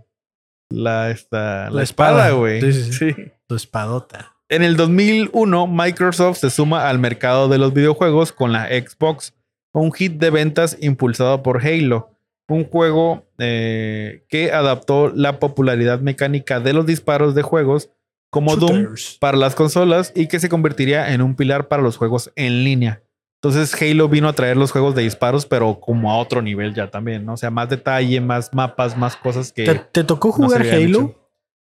La, 0.69 1.09
esta, 1.11 1.65
la, 1.65 1.69
La 1.69 1.83
espada, 1.83 2.31
güey. 2.31 2.59
Sí, 2.59 2.73
sí. 2.73 2.91
sí. 2.93 3.15
Tu 3.47 3.55
espadota. 3.55 4.32
En 4.53 4.61
el 4.61 4.77
2001, 4.77 5.65
Microsoft 5.65 6.37
se 6.37 6.51
suma 6.51 6.87
al 6.87 6.99
mercado 6.99 7.49
de 7.49 7.57
los 7.57 7.73
videojuegos 7.73 8.31
con 8.31 8.51
la 8.51 8.67
Xbox, 8.67 9.33
un 9.71 9.91
hit 9.91 10.19
de 10.19 10.29
ventas 10.29 10.77
impulsado 10.79 11.41
por 11.41 11.65
Halo, 11.65 12.11
un 12.47 12.63
juego 12.63 13.25
eh, 13.39 14.23
que 14.29 14.51
adaptó 14.51 15.09
la 15.09 15.39
popularidad 15.39 16.01
mecánica 16.01 16.59
de 16.59 16.73
los 16.73 16.85
disparos 16.85 17.33
de 17.33 17.41
juegos 17.41 17.89
como 18.29 18.55
Doom 18.55 18.89
para 19.19 19.39
las 19.39 19.55
consolas 19.55 20.11
y 20.15 20.27
que 20.27 20.39
se 20.39 20.49
convertiría 20.49 21.15
en 21.15 21.23
un 21.23 21.35
pilar 21.35 21.67
para 21.67 21.81
los 21.81 21.97
juegos 21.97 22.31
en 22.35 22.63
línea. 22.63 23.01
Entonces 23.41 23.73
Halo 23.81 24.07
vino 24.07 24.29
a 24.29 24.33
traer 24.33 24.55
los 24.55 24.71
juegos 24.71 24.93
de 24.93 25.01
disparos, 25.01 25.47
pero 25.47 25.79
como 25.79 26.11
a 26.11 26.17
otro 26.17 26.43
nivel 26.43 26.75
ya 26.75 26.91
también, 26.91 27.25
¿no? 27.25 27.33
O 27.33 27.37
sea, 27.37 27.49
más 27.49 27.69
detalle, 27.69 28.21
más 28.21 28.53
mapas, 28.53 28.95
más 28.95 29.15
cosas 29.15 29.51
que... 29.51 29.63
¿Te, 29.65 29.73
te 29.73 30.03
tocó 30.03 30.27
no 30.27 30.33
jugar 30.35 30.61
habían 30.61 30.75
Halo? 30.75 31.22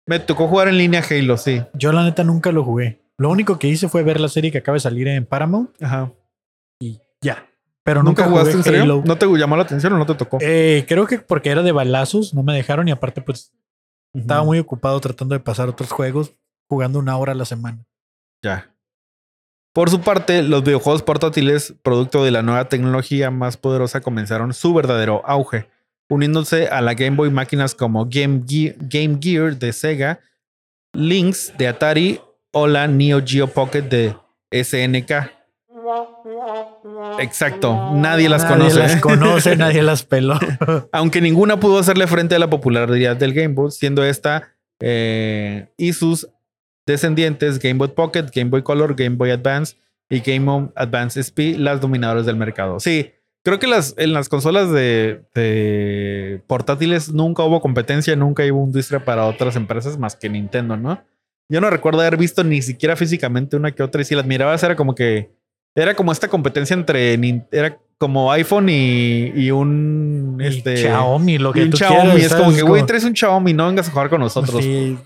Me 0.07 0.19
tocó 0.19 0.47
jugar 0.47 0.67
en 0.67 0.77
línea 0.77 1.03
Halo, 1.09 1.37
sí. 1.37 1.63
Yo 1.73 1.91
la 1.91 2.03
neta 2.03 2.23
nunca 2.23 2.51
lo 2.51 2.63
jugué. 2.63 3.01
Lo 3.17 3.29
único 3.29 3.57
que 3.57 3.67
hice 3.67 3.87
fue 3.89 4.03
ver 4.03 4.19
la 4.19 4.27
serie 4.27 4.51
que 4.51 4.59
acaba 4.59 4.75
de 4.75 4.81
salir 4.81 5.07
en 5.07 5.25
Paramount 5.25 5.71
Ajá. 5.81 6.11
y 6.79 6.99
ya. 7.21 7.47
Pero 7.83 8.03
¿Nunca, 8.03 8.23
nunca, 8.23 8.31
jugaste 8.31 8.51
jugué 8.51 8.57
en 8.57 8.63
serio? 8.63 8.81
Halo. 8.83 9.03
¿No 9.05 9.17
te 9.17 9.25
llamó 9.25 9.55
la 9.55 9.63
atención 9.63 9.93
o 9.93 9.97
no 9.97 10.05
te 10.05 10.15
tocó? 10.15 10.37
Eh, 10.41 10.85
creo 10.87 11.07
que 11.07 11.19
porque 11.19 11.49
era 11.49 11.61
de 11.61 11.71
balazos, 11.71 12.33
no 12.33 12.43
me 12.43 12.53
dejaron 12.53 12.87
y 12.87 12.91
aparte 12.91 13.21
pues 13.21 13.53
estaba 14.13 14.43
muy 14.43 14.59
ocupado 14.59 14.99
tratando 14.99 15.33
de 15.35 15.39
pasar 15.39 15.69
otros 15.69 15.91
juegos, 15.91 16.33
jugando 16.69 16.99
una 16.99 17.17
hora 17.17 17.33
a 17.33 17.35
la 17.35 17.45
semana. 17.45 17.85
Ya. 18.43 18.71
Por 19.73 19.89
su 19.89 20.01
parte, 20.01 20.41
los 20.41 20.63
videojuegos 20.63 21.03
portátiles, 21.03 21.75
producto 21.83 22.23
de 22.23 22.31
la 22.31 22.41
nueva 22.41 22.69
tecnología 22.69 23.29
más 23.29 23.57
poderosa, 23.57 23.99
comenzaron 24.01 24.53
su 24.53 24.73
verdadero 24.73 25.21
auge, 25.25 25.67
uniéndose 26.09 26.67
a 26.67 26.81
la 26.81 26.93
Game 26.93 27.15
Boy 27.15 27.29
máquinas 27.29 27.75
como 27.75 28.05
Game 28.09 28.43
Gear, 28.47 28.75
Game 28.79 29.17
Gear 29.21 29.57
de 29.57 29.73
Sega, 29.73 30.19
Lynx 30.93 31.53
de 31.57 31.67
Atari 31.67 32.21
o 32.51 32.67
la 32.67 32.87
Neo 32.87 33.21
Geo 33.25 33.47
Pocket 33.47 33.83
de 33.83 34.15
SNK. 34.51 35.31
Exacto, 37.19 37.91
nadie 37.93 38.29
las 38.29 38.43
nadie 38.43 38.57
conoce. 38.57 38.79
las 38.79 39.01
conoce, 39.01 39.55
nadie 39.57 39.83
las 39.83 40.03
peló. 40.03 40.39
Aunque 40.91 41.21
ninguna 41.21 41.59
pudo 41.59 41.79
hacerle 41.79 42.07
frente 42.07 42.35
a 42.35 42.39
la 42.39 42.49
popularidad 42.49 43.15
del 43.15 43.33
Game 43.33 43.53
Boy, 43.53 43.71
siendo 43.71 44.03
esta 44.03 44.55
eh, 44.79 45.67
y 45.77 45.93
sus 45.93 46.27
descendientes 46.85 47.59
Game 47.59 47.75
Boy 47.75 47.89
Pocket, 47.89 48.25
Game 48.33 48.49
Boy 48.49 48.63
Color, 48.63 48.95
Game 48.95 49.15
Boy 49.15 49.31
Advance 49.31 49.75
y 50.09 50.19
Game 50.19 50.45
Boy 50.45 50.69
Advance 50.75 51.19
SP 51.19 51.57
las 51.57 51.81
dominadoras 51.81 52.25
del 52.25 52.35
mercado. 52.35 52.79
Sí, 52.79 53.11
creo 53.45 53.59
que 53.59 53.67
las, 53.67 53.93
en 53.97 54.11
las 54.11 54.27
consolas 54.27 54.71
de, 54.71 55.21
de 55.35 56.41
portátiles 56.47 57.13
nunca 57.13 57.43
hubo 57.43 57.61
competencia, 57.61 58.15
nunca 58.15 58.43
hubo 58.51 58.65
industria 58.65 59.05
para 59.05 59.27
otras 59.27 59.55
empresas 59.55 59.99
más 59.99 60.15
que 60.15 60.29
Nintendo, 60.29 60.75
¿no? 60.75 61.01
Yo 61.47 61.61
no 61.61 61.69
recuerdo 61.69 62.01
haber 62.01 62.17
visto 62.17 62.43
ni 62.43 62.63
siquiera 62.63 62.95
físicamente 62.95 63.55
una 63.55 63.71
que 63.71 63.83
otra 63.83 64.01
y 64.01 64.05
si 64.05 64.15
las 64.15 64.25
mirabas 64.25 64.63
era 64.63 64.75
como 64.75 64.95
que 64.95 65.29
era 65.75 65.93
como 65.93 66.11
esta 66.11 66.27
competencia 66.27 66.73
entre 66.73 67.13
era 67.51 67.77
como 67.99 68.31
iPhone 68.31 68.67
y, 68.67 69.31
y 69.35 69.51
un 69.51 70.37
Y 70.41 70.47
este 70.47 70.77
Xiaomi, 70.77 71.37
lo 71.37 71.51
y 71.51 71.53
que 71.53 71.63
un 71.65 71.69
tú 71.69 71.77
Xiaomi. 71.77 72.21
es 72.21 72.33
como 72.33 72.51
que, 72.51 72.63
güey, 72.63 72.83
traes 72.85 73.03
un 73.03 73.15
Xiaomi, 73.15 73.53
no 73.53 73.67
vengas 73.67 73.87
a 73.87 73.91
jugar 73.91 74.09
con 74.09 74.21
nosotros. 74.21 74.63
Sí, 74.63 74.97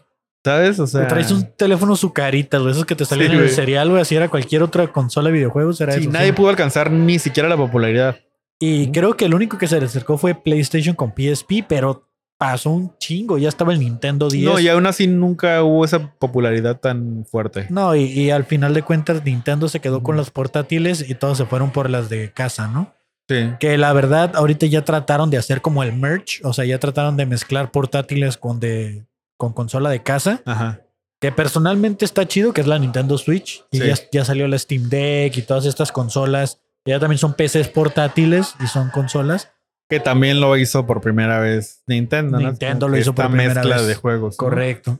¿Sabes? 0.45 0.79
O 0.79 0.87
sea, 0.87 1.07
traes 1.09 1.29
un 1.31 1.51
teléfono 1.57 1.97
sucaritas, 1.97 2.61
güey, 2.61 2.71
esos 2.71 2.85
que 2.85 2.95
te 2.95 3.03
salían 3.03 3.31
Sí, 3.31 3.37
en 3.37 3.43
el 3.43 3.49
cereal, 3.49 3.89
güey, 3.89 4.01
así 4.01 4.15
era 4.15 4.29
cualquier 4.29 4.63
otra 4.63 4.87
consola 4.87 5.27
de 5.27 5.33
videojuegos, 5.33 5.81
era 5.81 5.91
sí, 5.91 6.01
eso. 6.01 6.11
nadie 6.11 6.27
sí. 6.27 6.31
pudo 6.31 6.47
alcanzar 6.47 6.89
ni 6.89 7.19
siquiera 7.19 7.49
la 7.49 7.57
popularidad. 7.57 8.17
Y 8.59 8.91
creo 8.91 9.15
que 9.15 9.25
el 9.25 9.33
único 9.33 9.57
que 9.57 9.67
se 9.67 9.79
le 9.79 9.85
acercó 9.85 10.17
fue 10.17 10.35
PlayStation 10.35 10.95
con 10.95 11.13
PSP, 11.15 11.63
pero 11.67 12.05
pasó 12.37 12.69
un 12.71 12.93
chingo, 12.97 13.37
ya 13.37 13.49
estaba 13.49 13.73
el 13.73 13.79
Nintendo 13.79 14.29
10. 14.29 14.45
No, 14.45 14.59
y 14.59 14.67
aún 14.69 14.85
así 14.85 15.07
nunca 15.07 15.61
hubo 15.63 15.83
esa 15.85 16.13
popularidad 16.13 16.79
tan 16.79 17.25
fuerte. 17.25 17.67
No, 17.69 17.95
y, 17.95 18.03
y 18.03 18.31
al 18.31 18.45
final 18.45 18.73
de 18.73 18.81
cuentas 18.81 19.23
Nintendo 19.25 19.67
se 19.67 19.79
quedó 19.81 20.03
con 20.03 20.15
las 20.17 20.31
portátiles 20.31 21.09
y 21.09 21.15
todos 21.15 21.37
se 21.37 21.45
fueron 21.45 21.71
por 21.71 21.89
las 21.89 22.09
de 22.09 22.31
casa, 22.31 22.67
¿no? 22.67 22.93
Sí. 23.27 23.51
Que 23.59 23.77
la 23.77 23.93
verdad 23.93 24.35
ahorita 24.35 24.65
ya 24.65 24.83
trataron 24.85 25.29
de 25.29 25.37
hacer 25.37 25.61
como 25.61 25.83
el 25.83 25.93
merch, 25.93 26.39
o 26.43 26.51
sea, 26.53 26.65
ya 26.65 26.79
trataron 26.79 27.15
de 27.17 27.25
mezclar 27.25 27.71
portátiles 27.71 28.37
con 28.37 28.59
de 28.59 29.05
con 29.37 29.53
consola 29.53 29.89
de 29.89 30.01
casa, 30.03 30.41
Ajá. 30.45 30.81
que 31.21 31.31
personalmente 31.31 32.03
está 32.05 32.27
chido, 32.27 32.51
que 32.53 32.61
es 32.61 32.67
la 32.67 32.79
Nintendo 32.79 33.17
Switch 33.17 33.63
y 33.71 33.79
Sí. 33.79 33.87
ya, 33.87 33.95
ya 34.11 34.25
salió 34.25 34.47
la 34.47 34.57
Steam 34.57 34.89
Deck 34.89 35.37
y 35.37 35.41
todas 35.43 35.65
estas 35.65 35.91
consolas, 35.91 36.59
ya 36.85 36.99
también 36.99 37.17
son 37.17 37.33
PCs 37.33 37.69
portátiles 37.69 38.55
y 38.63 38.67
son 38.67 38.89
consolas. 38.89 39.51
Que 39.89 39.99
también 39.99 40.39
lo 40.39 40.55
hizo 40.55 40.85
por 40.85 41.01
primera 41.01 41.39
vez 41.39 41.83
Nintendo. 41.87 42.39
¿no? 42.39 42.47
Nintendo 42.47 42.87
lo 42.87 42.97
hizo 42.97 43.13
por 43.15 43.25
esta 43.25 43.31
primera 43.31 43.53
mezcla 43.55 43.77
vez. 43.77 43.87
de 43.87 43.95
juegos. 43.95 44.35
¿no? 44.35 44.37
Correcto. 44.37 44.99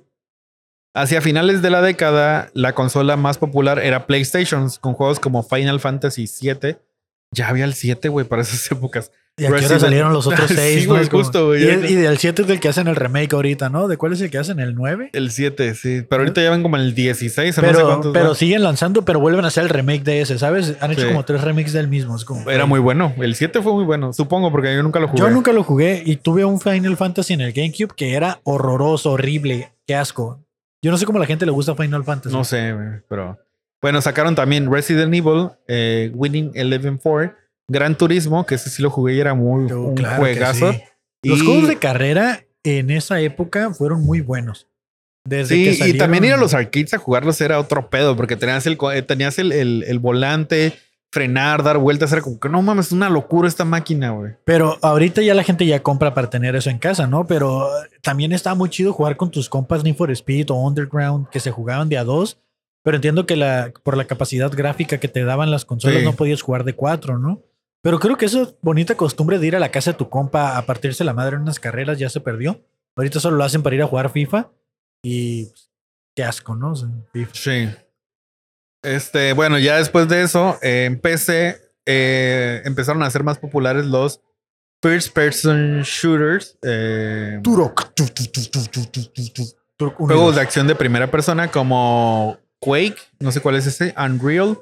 Hacia 0.96 1.22
finales 1.22 1.62
de 1.62 1.70
la 1.70 1.82
década, 1.82 2.50
la 2.54 2.74
consola 2.74 3.16
más 3.16 3.38
popular 3.38 3.78
era 3.80 4.08
PlayStation, 4.08 4.70
con 4.82 4.94
juegos 4.94 5.20
como 5.20 5.44
Final 5.44 5.80
Fantasy 5.80 6.28
VII. 6.42 6.78
Ya 7.32 7.48
había 7.50 7.66
el 7.66 7.74
7, 7.76 8.10
güey, 8.10 8.26
para 8.26 8.42
esas 8.42 8.72
épocas. 8.72 9.12
Y 9.38 9.46
aquí 9.46 9.64
ahora 9.64 9.80
salieron 9.80 10.12
los 10.12 10.28
otros 10.28 10.48
Sí, 10.50 10.56
seis, 10.56 10.88
¿no? 10.88 10.98
justo, 11.10 11.48
güey. 11.48 11.64
Y, 11.64 11.68
el- 11.70 11.86
y 11.90 11.96
del 11.96 12.18
7 12.18 12.42
es 12.42 12.48
del 12.50 12.60
que 12.60 12.68
hacen 12.68 12.88
el 12.90 12.98
remake 12.98 13.34
ahorita, 13.34 13.70
¿no? 13.70 13.88
¿De 13.88 13.96
cuál 13.96 14.12
es 14.12 14.20
el 14.20 14.30
que 14.30 14.38
hacen? 14.38 14.60
¿El 14.60 14.76
9? 14.76 15.12
El 15.14 15.32
7, 15.32 15.76
sí. 15.76 16.02
Pero 16.10 16.24
ahorita 16.24 16.42
ya 16.42 16.50
ven 16.52 16.62
como 16.62 16.76
el 16.76 16.94
16 16.94 17.58
o 17.58 17.62
no 17.62 17.68
sé 17.68 17.74
Pero, 17.74 17.88
cuántos. 17.88 18.12
pero 18.12 18.26
van. 18.26 18.36
siguen 18.36 18.64
lanzando, 18.64 19.06
pero 19.06 19.22
vuelven 19.22 19.46
a 19.46 19.48
hacer 19.48 19.64
el 19.64 19.70
remake 19.70 20.04
de 20.04 20.20
ese, 20.22 20.38
¿sabes? 20.38 20.76
Han 20.82 20.92
hecho 20.92 21.04
Sí. 21.04 21.08
como 21.08 21.24
tres 21.24 21.42
remakes 21.42 21.72
del 21.72 21.88
mismo. 21.88 22.18
Es 22.18 22.26
como, 22.26 22.50
Era 22.50 22.66
muy 22.66 22.82
bueno. 22.82 23.14
El 23.18 23.34
7 23.36 23.62
fue 23.62 23.72
muy 23.74 23.86
bueno. 23.86 24.12
Supongo, 24.12 24.52
porque 24.52 24.76
yo 24.76 24.84
nunca 24.84 25.00
lo 25.00 25.08
jugué. 25.08 25.20
Yo 25.22 25.30
nunca 25.30 25.54
lo 25.54 25.64
jugué 25.64 26.04
y 26.06 26.18
tuve 26.18 26.44
un 26.44 26.60
Final 26.60 26.98
Fantasy 26.98 27.34
en 27.36 27.42
el 27.42 27.54
GameCube 27.54 27.94
que 27.96 28.16
era 28.16 28.42
horroroso, 28.44 29.12
horrible, 29.12 29.72
qué 29.88 29.96
asco. 29.96 30.44
Yo 30.82 30.92
no 30.92 30.98
sé 30.98 31.06
cómo 31.06 31.18
a 31.18 31.22
la 31.22 31.28
gente 31.28 31.46
le 31.46 31.52
gusta 31.54 31.76
Final 31.76 32.04
Fantasy. 32.04 32.36
No 32.36 32.44
sé, 32.44 32.74
pero. 33.08 33.38
Bueno, 33.82 34.02
sacaron 34.02 34.36
también 34.36 34.72
Resident 34.72 35.14
Evil, 35.14 35.50
eh, 35.68 36.12
Winning 36.14 36.52
Eleven 36.54 36.98
4, 36.98 37.34
Gran 37.70 37.98
Turismo, 37.98 38.46
que 38.46 38.56
ese 38.56 38.70
sí 38.70 38.82
lo 38.82 38.90
jugué 38.90 39.14
y 39.16 39.20
era 39.20 39.34
muy 39.34 39.70
Yo, 39.70 39.82
un 39.82 39.96
claro 39.96 40.16
que 40.16 40.20
juegazo. 40.34 40.74
sí. 40.74 40.82
Los 41.24 41.42
juegos 41.44 41.68
de 41.68 41.78
carrera 41.78 42.46
en 42.64 42.90
esa 42.92 43.20
época 43.22 43.74
fueron 43.74 44.04
muy 44.04 44.22
buenos. 44.22 44.68
Desde 45.28 45.56
Sí, 45.56 45.78
que 45.80 45.90
y 45.90 45.98
también 45.98 46.24
ir 46.26 46.34
a 46.34 46.38
los 46.38 46.54
arcades 46.54 46.94
a 46.94 46.98
jugarlos 46.98 47.40
era 47.42 47.60
otro 47.60 47.90
pedo, 47.90 48.16
porque 48.16 48.36
tenías 48.36 48.66
el, 48.66 48.78
eh, 48.94 49.02
tenías 49.02 49.38
el, 49.38 49.52
el- 49.52 49.84
el 49.86 50.00
volante, 50.00 50.74
frenar, 51.12 51.62
dar 51.64 51.78
vueltas, 51.78 52.12
era 52.14 52.22
como 52.22 52.40
que 52.40 52.50
no 52.50 52.62
mames, 52.62 52.88
es 52.88 52.92
una 52.92 53.10
locura 53.10 53.48
esta 53.48 53.66
máquina, 53.66 54.12
güey. 54.12 54.34
Pero 54.46 54.78
ahorita 54.82 55.22
ya 55.22 55.34
la 55.34 55.44
gente 55.44 55.66
ya 55.66 55.82
compra 55.84 56.14
para 56.14 56.30
tener 56.30 56.56
eso 56.56 56.70
en 56.70 56.78
casa, 56.80 57.06
¿no? 57.08 57.28
Pero 57.28 57.68
también 58.02 58.32
está 58.32 58.56
muy 58.56 58.70
chido 58.70 58.94
jugar 58.94 59.18
con 59.18 59.30
tus 59.32 59.50
compas 59.50 59.84
Need 59.84 59.96
for 59.96 60.10
Speed 60.12 60.52
o 60.52 60.56
Underground 60.56 61.28
que 61.30 61.40
se 61.40 61.52
jugaban 61.52 61.90
de 61.90 61.98
a 61.98 62.04
dos. 62.04 62.40
Pero 62.84 62.96
entiendo 62.96 63.26
que 63.26 63.36
la, 63.36 63.72
por 63.84 63.98
la 63.98 64.06
capacidad 64.06 64.52
gráfica 64.52 64.98
que 65.00 65.08
te 65.08 65.24
daban 65.24 65.52
las 65.52 65.66
consolas 65.66 66.00
Sí. 66.00 66.06
no 66.06 66.14
podías 66.14 66.42
jugar 66.42 66.64
de 66.64 66.74
cuatro, 66.76 67.18
¿no? 67.20 67.44
Pero 67.82 68.00
creo 68.00 68.18
que 68.18 68.26
esa 68.26 68.48
bonita 68.62 68.96
costumbre 68.96 69.40
de 69.40 69.48
ir 69.48 69.56
a 69.56 69.60
la 69.60 69.72
casa 69.72 69.92
de 69.92 69.98
tu 69.98 70.10
compa 70.10 70.58
a 70.58 70.66
partirse 70.66 71.04
la 71.04 71.14
madre 71.14 71.36
en 71.36 71.44
unas 71.44 71.60
carreras 71.60 71.98
ya 72.00 72.10
se 72.10 72.20
perdió. 72.22 72.62
Ahorita 72.98 73.20
solo 73.20 73.38
lo 73.38 73.44
hacen 73.44 73.64
para 73.64 73.76
ir 73.76 73.82
a 73.82 73.88
jugar 73.88 74.12
FIFA 74.12 74.50
y 75.04 75.46
pues, 75.46 75.72
qué 76.16 76.24
asco, 76.24 76.56
¿no? 76.56 76.72
O 76.72 76.76
sea, 76.76 76.90
FIFA. 77.14 77.32
Sí. 77.34 77.70
Este, 78.84 79.34
bueno, 79.34 79.58
ya 79.60 79.78
después 79.78 80.08
de 80.08 80.22
eso, 80.24 80.58
eh, 80.62 80.86
en 80.86 81.00
PC 81.00 81.58
eh, 81.86 82.62
empezaron 82.66 83.04
a 83.04 83.10
ser 83.10 83.24
más 83.24 83.38
populares 83.38 83.86
los 83.86 84.22
first 84.82 85.14
person 85.14 85.82
shooters. 85.82 86.58
eh, 86.64 87.40
Turok. 87.44 87.94
Tu, 87.94 88.06
tu, 88.08 88.24
tu, 88.26 88.42
tu, 88.46 88.64
tu, 88.66 88.86
tu, 88.86 89.04
tu, 89.06 89.30
tu. 89.34 89.44
Turok 89.78 89.96
juegos 89.98 90.36
de 90.36 90.42
acción 90.42 90.68
de 90.68 90.76
primera 90.76 91.10
persona 91.12 91.50
como 91.50 92.38
Quake, 92.62 92.98
no 93.20 93.32
sé 93.32 93.42
cuál 93.42 93.56
es 93.56 93.66
ese, 93.68 93.94
Unreal, 93.98 94.58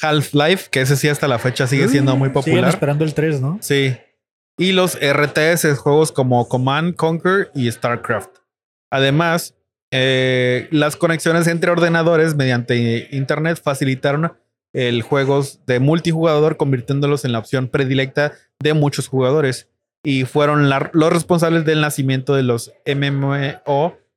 Half-Life, 0.00 0.68
que 0.70 0.80
ese 0.80 0.96
sí 0.96 1.08
hasta 1.08 1.28
la 1.28 1.38
fecha 1.38 1.66
sigue 1.66 1.88
siendo 1.88 2.16
muy 2.16 2.28
Siguen 2.30 2.42
popular. 2.42 2.68
esperando 2.70 3.04
el 3.04 3.14
3, 3.14 3.40
¿no? 3.40 3.58
Sí. 3.60 3.96
Y 4.58 4.72
los 4.72 4.98
RTS, 5.00 5.76
juegos 5.78 6.12
como 6.12 6.48
Command, 6.48 6.96
Conquer 6.96 7.50
y 7.54 7.70
StarCraft. 7.70 8.30
Además, 8.90 9.54
eh, 9.92 10.68
las 10.70 10.96
conexiones 10.96 11.46
entre 11.46 11.70
ordenadores 11.70 12.34
mediante 12.34 13.08
Internet 13.12 13.60
facilitaron 13.62 14.32
el 14.74 15.02
juegos 15.02 15.60
de 15.66 15.80
multijugador, 15.80 16.56
convirtiéndolos 16.56 17.24
en 17.24 17.32
la 17.32 17.38
opción 17.38 17.68
predilecta 17.68 18.32
de 18.62 18.72
muchos 18.74 19.08
jugadores. 19.08 19.68
Y 20.04 20.24
fueron 20.24 20.68
la- 20.68 20.90
los 20.94 21.12
responsables 21.12 21.64
del 21.64 21.80
nacimiento 21.80 22.34
de 22.34 22.42
los 22.42 22.72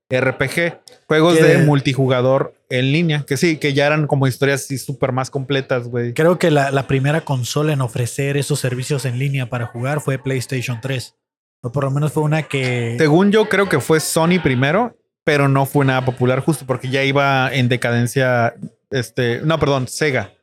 MMORPG, 0.09 0.81
juegos 1.07 1.35
de 1.35 1.59
multijugador 1.59 2.53
en 2.69 2.91
línea. 2.91 3.23
Que 3.27 3.37
sí, 3.37 3.57
que 3.57 3.73
ya 3.73 3.87
eran 3.87 4.07
como 4.07 4.27
historias 4.27 4.63
así 4.63 4.77
súper 4.77 5.11
más 5.11 5.29
completas, 5.29 5.87
güey. 5.87 6.13
Creo 6.13 6.37
que 6.37 6.51
la, 6.51 6.71
la 6.71 6.87
primera 6.87 7.21
consola 7.21 7.73
en 7.73 7.81
ofrecer 7.81 8.37
esos 8.37 8.59
servicios 8.59 9.05
en 9.05 9.19
línea 9.19 9.49
para 9.49 9.65
jugar 9.67 10.01
fue 10.01 10.17
PlayStation 10.17 10.79
3. 10.81 11.15
O 11.61 11.71
por 11.71 11.83
lo 11.85 11.91
menos 11.91 12.13
fue 12.13 12.23
una 12.23 12.43
que... 12.43 12.95
Según 12.99 13.31
yo, 13.31 13.49
creo 13.49 13.67
que 13.67 13.79
fue 13.79 13.99
Sony 13.99 14.39
primero, 14.41 14.95
pero 15.23 15.49
no 15.49 15.65
fue 15.65 15.85
nada 15.85 16.05
popular 16.05 16.39
justo 16.41 16.65
porque 16.65 16.89
ya 16.89 17.03
iba 17.03 17.51
en 17.53 17.67
decadencia. 17.67 18.53
Este, 18.91 19.41
no, 19.43 19.59
perdón, 19.59 19.87
Sega. 19.87 20.33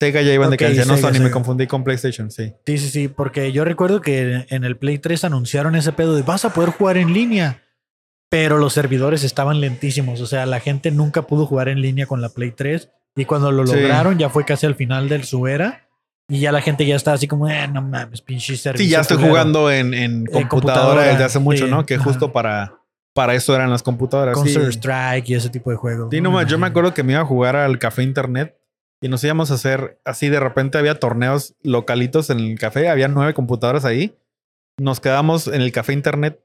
Sega 0.00 0.22
ya 0.22 0.32
iba 0.32 0.46
en 0.46 0.50
decadencia, 0.50 0.84
no 0.84 0.96
Sega, 0.96 1.12
Sony, 1.12 1.22
me 1.22 1.30
confundí 1.30 1.68
con 1.68 1.84
PlayStation, 1.84 2.30
sí. 2.30 2.52
Sí, 2.66 2.78
sí, 2.78 2.88
sí, 2.88 3.08
porque 3.08 3.52
yo 3.52 3.64
recuerdo 3.64 4.00
que 4.00 4.46
en 4.48 4.64
el 4.64 4.76
Play 4.76 4.98
3 4.98 5.24
anunciaron 5.24 5.76
ese 5.76 5.92
pedo 5.92 6.16
de 6.16 6.22
vas 6.22 6.44
a 6.44 6.52
poder 6.52 6.70
jugar 6.70 6.96
en 6.96 7.12
línea, 7.12 7.62
pero 8.30 8.56
los 8.58 8.72
servidores 8.72 9.22
estaban 9.24 9.60
lentísimos, 9.60 10.20
o 10.22 10.26
sea, 10.26 10.46
la 10.46 10.60
gente 10.60 10.90
nunca 10.90 11.22
pudo 11.26 11.44
jugar 11.46 11.68
en 11.68 11.82
línea 11.82 12.06
con 12.06 12.22
la 12.22 12.30
Play 12.30 12.52
3 12.52 12.88
y 13.16 13.24
cuando 13.26 13.50
lo 13.52 13.66
Sí. 13.66 13.74
lograron 13.74 14.16
ya 14.18 14.30
fue 14.30 14.44
casi 14.46 14.64
al 14.66 14.76
final 14.76 15.08
de 15.10 15.22
su 15.24 15.46
era 15.46 15.86
y 16.28 16.38
ya 16.40 16.52
la 16.52 16.62
gente 16.62 16.86
ya 16.86 16.94
está 16.96 17.12
así 17.12 17.26
como, 17.26 17.48
eh, 17.48 17.66
no 17.68 17.82
mames, 17.82 18.22
pinche 18.22 18.56
servicio. 18.56 18.84
Sí, 18.86 18.90
ya 18.90 19.00
estoy 19.00 19.16
culero". 19.16 19.32
jugando 19.32 19.70
en, 19.70 19.92
en 19.94 20.24
computadora, 20.26 20.48
computadora, 20.48 21.02
desde 21.02 21.24
hace 21.24 21.38
mucho, 21.40 21.64
sí, 21.66 21.70
¿no? 21.70 21.84
Que 21.84 21.96
ajá. 21.96 22.04
justo 22.04 22.30
para, 22.32 22.78
para 23.12 23.34
eso 23.34 23.52
eran 23.54 23.68
las 23.68 23.82
computadoras. 23.82 24.38
sí. 24.40 24.54
Counter 24.54 24.70
Strike 24.72 25.28
y 25.28 25.34
ese 25.34 25.50
tipo 25.50 25.70
de 25.72 25.76
juegos. 25.76 26.08
Sí, 26.12 26.20
no, 26.20 26.40
yo 26.46 26.56
me 26.56 26.68
acuerdo 26.68 26.94
que 26.94 27.02
me 27.02 27.12
iba 27.14 27.22
a 27.22 27.26
jugar 27.26 27.56
al 27.56 27.80
café 27.80 28.04
internet 28.04 28.56
y 29.02 29.08
nos 29.08 29.24
íbamos 29.24 29.50
a 29.50 29.54
hacer 29.54 30.00
así. 30.04 30.28
De 30.28 30.38
repente 30.38 30.78
había 30.78 30.94
torneos 31.00 31.56
localitos 31.64 32.30
en 32.30 32.38
el 32.38 32.56
café, 32.60 32.88
había 32.88 33.08
nueve 33.08 33.34
computadoras 33.34 33.84
ahí. 33.84 34.16
Nos 34.78 35.00
quedamos 35.00 35.48
en 35.48 35.62
el 35.62 35.72
café 35.72 35.92
internet 35.94 36.40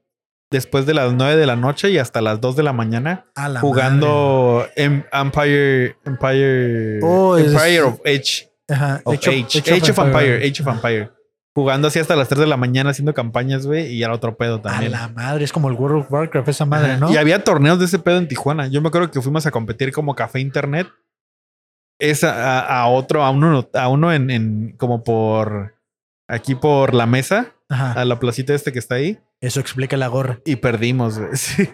después 0.50 0.86
de 0.86 0.94
las 0.94 1.12
nueve 1.12 1.36
de 1.36 1.46
la 1.46 1.56
noche 1.56 1.90
y 1.90 1.98
hasta 1.98 2.20
las 2.20 2.40
dos 2.40 2.54
de 2.56 2.62
la 2.62 2.72
mañana 2.72 3.26
A 3.34 3.48
la 3.48 3.60
jugando 3.60 4.66
em- 4.76 5.04
Empire, 5.12 5.96
Empire, 6.04 7.00
Oh, 7.02 7.36
es- 7.36 7.52
Empire 7.52 7.82
of 7.82 8.00
Age, 8.06 8.52
Ajá, 8.68 9.00
of 9.04 9.14
Age 9.14 9.28
Age, 9.30 9.58
Age 9.58 9.58
of 9.58 9.68
Age 9.82 9.90
of 9.92 9.98
Empire. 9.98 10.36
Age 10.48 10.62
of 10.62 10.68
Empire. 10.68 11.10
Jugando 11.54 11.88
así 11.88 11.98
hasta 11.98 12.14
las 12.16 12.28
3 12.28 12.40
de 12.40 12.46
la 12.46 12.58
mañana 12.58 12.90
haciendo 12.90 13.14
campañas, 13.14 13.66
güey, 13.66 13.86
y 13.92 14.02
era 14.02 14.12
otro 14.12 14.36
pedo 14.36 14.56
A 14.56 14.62
también. 14.62 14.92
la 14.92 15.08
madre, 15.08 15.42
es 15.44 15.52
como 15.52 15.68
el 15.68 15.74
World 15.74 16.00
of 16.04 16.12
Warcraft, 16.12 16.48
esa 16.48 16.66
madre, 16.66 16.98
¿no? 16.98 17.10
Y 17.10 17.16
había 17.16 17.42
torneos 17.44 17.78
de 17.78 17.86
ese 17.86 17.98
pedo 17.98 18.18
en 18.18 18.28
Tijuana. 18.28 18.66
Yo 18.66 18.82
me 18.82 18.88
acuerdo 18.88 19.10
que 19.10 19.22
fuimos 19.22 19.46
a 19.46 19.50
competir 19.50 19.90
como 19.90 20.14
café 20.14 20.38
internet. 20.40 20.86
Es 21.98 22.24
a, 22.24 22.60
a- 22.60 22.80
a 22.82 22.86
otro, 22.88 23.24
a 23.24 23.30
uno, 23.30 23.66
a 23.72 23.88
uno 23.88 24.12
en, 24.12 24.30
en- 24.30 24.76
como 24.76 25.02
por 25.02 25.74
aquí 26.28 26.54
por 26.54 26.92
la 26.92 27.06
mesa, 27.06 27.54
Ajá. 27.70 27.92
a 27.92 28.04
la 28.04 28.18
placita 28.20 28.52
este 28.52 28.70
que 28.70 28.78
está 28.78 28.96
ahí. 28.96 29.18
Eso 29.40 29.60
explica 29.60 29.96
la 29.96 30.08
gorra. 30.08 30.40
Y 30.44 30.56
perdimos, 30.56 31.18
güey. 31.18 31.30
Sí. 31.36 31.68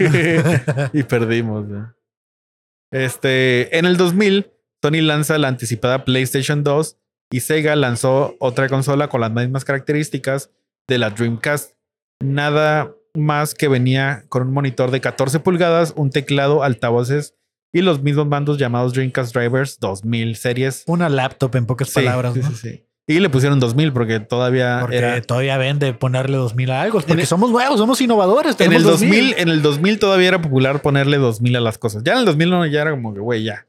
y 0.92 1.02
perdimos, 1.04 1.66
güey. 1.68 1.82
Este, 2.92 3.76
en 3.78 3.86
el 3.86 3.96
2000, 3.96 4.50
Sony 4.82 5.00
lanza 5.00 5.38
la 5.38 5.48
anticipada 5.48 6.04
PlayStation 6.04 6.62
2 6.64 6.98
y 7.32 7.40
Sega 7.40 7.76
lanzó 7.76 8.36
otra 8.40 8.68
consola 8.68 9.08
con 9.08 9.20
las 9.20 9.30
mismas 9.30 9.64
características 9.64 10.50
de 10.88 10.98
la 10.98 11.10
Dreamcast. 11.10 11.74
Nada 12.22 12.92
más 13.14 13.54
que 13.54 13.68
venía 13.68 14.24
con 14.28 14.42
un 14.42 14.52
monitor 14.52 14.90
de 14.90 15.00
14 15.00 15.40
pulgadas, 15.40 15.94
un 15.96 16.10
teclado, 16.10 16.62
altavoces 16.62 17.34
y 17.72 17.80
los 17.80 18.02
mismos 18.02 18.26
mandos 18.26 18.58
llamados 18.58 18.92
Dreamcast 18.92 19.34
Drivers 19.34 19.78
2000 19.80 20.36
series. 20.36 20.84
Una 20.86 21.08
laptop, 21.08 21.54
en 21.56 21.66
pocas 21.66 21.88
Sí, 21.88 21.94
palabras, 21.94 22.34
sí, 22.34 22.40
¿no? 22.40 22.50
sí, 22.50 22.54
sí. 22.56 22.86
Y 23.12 23.20
le 23.20 23.28
pusieron 23.30 23.60
2000 23.60 23.92
porque 23.92 24.20
todavía 24.20 24.78
Porque 24.80 24.96
era... 24.98 25.20
todavía 25.22 25.56
vende 25.58 25.92
ponerle 25.94 26.36
2000 26.36 26.70
a 26.70 26.82
algo. 26.82 27.00
Porque 27.00 27.12
el- 27.20 27.26
somos 27.26 27.50
nuevos, 27.50 27.78
somos 27.78 28.00
innovadores. 28.00 28.56
En 28.60 28.72
el 28.72 28.82
tenemos 28.82 29.00
2000, 29.00 29.34
en 29.38 29.48
el 29.48 29.62
2000 29.62 29.98
todavía 29.98 30.28
era 30.28 30.42
popular 30.42 30.80
ponerle 30.82 31.18
2000 31.18 31.56
a 31.56 31.60
las 31.60 31.78
cosas. 31.78 32.02
Ya 32.04 32.12
en 32.12 32.18
el 32.20 32.24
2000 32.24 32.50
no, 32.50 32.66
ya 32.66 32.82
era 32.82 32.90
como 32.92 33.12
que, 33.14 33.20
güey, 33.20 33.44
ya. 33.44 33.66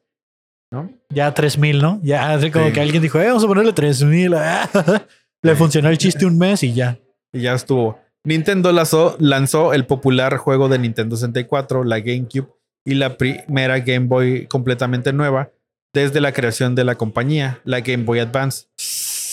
¿No? 0.71 0.89
Ya 1.09 1.33
3000, 1.33 1.81
¿no? 1.81 1.99
Ya 2.03 2.33
así 2.33 2.49
como 2.49 2.65
Sí. 2.67 2.71
que 2.73 2.81
alguien 2.81 3.01
dijo, 3.01 3.19
eh, 3.19 3.27
vamos 3.27 3.43
a 3.43 3.47
ponerle 3.47 3.73
3000. 3.73 4.33
Le 5.43 5.55
funcionó 5.55 5.89
el 5.89 5.97
chiste 5.97 6.25
un 6.25 6.37
mes 6.37 6.63
y 6.63 6.73
ya. 6.73 6.97
Y 7.31 7.41
ya 7.41 7.53
estuvo. 7.53 7.99
Nintendo 8.25 8.71
lanzó, 8.71 9.17
lanzó 9.19 9.73
el 9.73 9.85
popular 9.85 10.37
juego 10.37 10.69
de 10.69 10.79
Nintendo 10.79 11.15
64, 11.17 11.83
la 11.83 11.99
GameCube, 11.99 12.47
y 12.85 12.93
la 12.95 13.17
primera 13.17 13.79
Game 13.79 14.07
Boy 14.07 14.47
completamente 14.47 15.11
nueva 15.13 15.51
desde 15.93 16.21
la 16.21 16.31
creación 16.31 16.73
de 16.75 16.83
la 16.85 16.95
compañía, 16.95 17.59
la 17.65 17.81
Game 17.81 18.03
Boy 18.03 18.19
Advance. 18.19 18.65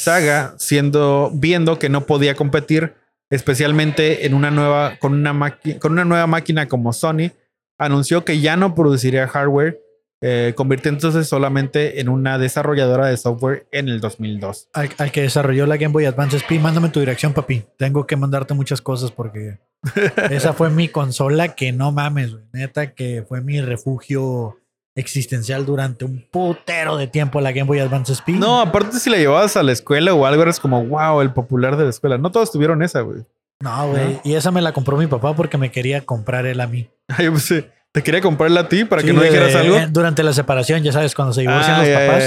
Saga, 0.01 0.55
siendo, 0.59 1.31
viendo 1.35 1.79
que 1.79 1.89
no 1.89 2.07
podía 2.07 2.35
competir, 2.35 2.95
especialmente 3.29 4.27
en 4.27 4.35
una 4.35 4.51
nueva, 4.51 4.97
con, 4.99 5.15
una 5.15 5.59
con 5.79 5.93
una 5.93 6.05
nueva 6.05 6.27
máquina 6.27 6.69
como 6.69 6.93
Sony, 6.93 7.33
anunció 7.79 8.25
que 8.25 8.41
ya 8.41 8.57
no 8.57 8.75
produciría 8.75 9.29
hardware, 9.29 9.81
eh, 10.23 10.53
convirtiéndose 10.57 11.25
solamente 11.25 12.01
en 12.01 12.09
una 12.09 12.39
desarrolladora 12.39 13.07
de 13.07 13.17
software 13.17 13.67
en 13.73 13.89
el 13.89 14.01
2002. 14.01 14.69
Al, 14.73 14.91
al 14.99 15.13
que 15.13 15.23
desarrolló 15.23 15.67
la 15.67 15.77
Game 15.77 15.93
Boy 15.93 16.05
Advance 16.05 16.37
SP, 16.41 16.61
mándame 16.61 16.91
tu 16.91 17.01
dirección, 17.01 17.33
papi. 17.33 17.65
Tengo 17.79 18.07
que 18.07 18.17
mandarte 18.17 18.55
muchas 18.55 18.81
cosas 18.81 19.13
porque 19.13 19.59
esa 20.31 20.53
fue 20.53 20.71
mi 20.71 20.89
consola 20.89 21.55
que 21.55 21.73
no 21.73 21.93
mames. 21.93 22.37
Neta, 22.53 22.95
que 22.95 23.25
fue 23.29 23.41
mi 23.41 23.61
refugio 23.61 24.60
existencial 24.95 25.65
durante 25.67 26.05
un 26.05 26.25
putero 26.31 26.97
de 26.97 27.07
tiempo 27.07 27.41
la 27.41 27.53
Game 27.53 27.67
Boy 27.67 27.79
Advance 27.79 28.13
SP. 28.15 28.33
No, 28.39 28.61
aparte 28.61 28.99
si 28.99 29.09
la 29.11 29.17
llevabas 29.19 29.57
a 29.57 29.63
la 29.63 29.73
escuela 29.73 30.13
o 30.15 30.27
algo, 30.27 30.43
eres 30.43 30.61
como, 30.61 30.85
wow, 30.85 31.21
el 31.21 31.33
popular 31.33 31.77
de 31.77 31.85
la 31.85 31.91
escuela. 31.91 32.19
No 32.19 32.31
todos 32.31 32.51
tuvieron 32.53 32.83
esa, 32.83 33.01
güey. 33.01 33.23
No, 33.63 33.89
güey. 33.91 34.21
Y 34.25 34.35
esa 34.35 34.51
me 34.51 34.61
la 34.63 34.73
compró 34.73 34.97
mi 34.97 35.07
papá 35.07 35.35
porque 35.35 35.59
me 35.59 35.71
quería 35.71 36.01
comprar 36.03 36.47
él 36.47 36.61
a 36.61 36.67
mí. 36.67 36.89
Ay, 37.09 37.27
yo 37.27 37.33
pensé, 37.33 37.71
te 37.93 38.03
quería 38.03 38.21
comprarla 38.21 38.61
a 38.61 38.69
ti 38.69 38.85
para 38.85 39.03
que 39.03 39.13
no 39.13 39.23
dijeras 39.23 39.55
algo. 39.55 39.77
eh, 39.77 39.87
Durante 39.91 40.23
la 40.23 40.33
separación, 40.33 40.83
ya 40.83 40.93
sabes, 40.93 41.15
cuando 41.15 41.33
se 41.35 41.43
divorcian 41.43 41.77
Ah, 41.77 41.85
los 41.85 41.89
papás, 41.89 42.23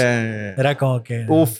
era 0.58 0.76
como 0.78 1.02
que. 1.02 1.26
Uf, 1.28 1.58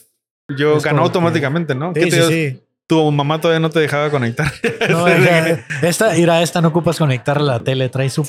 yo 0.57 0.81
ganó 0.81 1.03
automáticamente, 1.03 1.75
¿no? 1.75 1.93
¿Qué 1.93 2.05
Sí, 2.05 2.11
te 2.11 2.23
sí, 2.23 2.29
sí. 2.53 2.61
Tu 2.87 3.11
mamá 3.11 3.41
todavía 3.41 3.61
no 3.61 3.71
te 3.71 3.81
dejaba 3.81 4.11
conectar. 4.11 4.53
No, 4.91 5.09
esta, 5.09 6.13
mira, 6.13 6.43
esta 6.43 6.61
no 6.61 6.69
ocupas 6.69 6.99
conectar 6.99 7.41
la 7.41 7.59
tele, 7.61 7.89
trae 7.89 8.11
su 8.11 8.21
uf, 8.21 8.29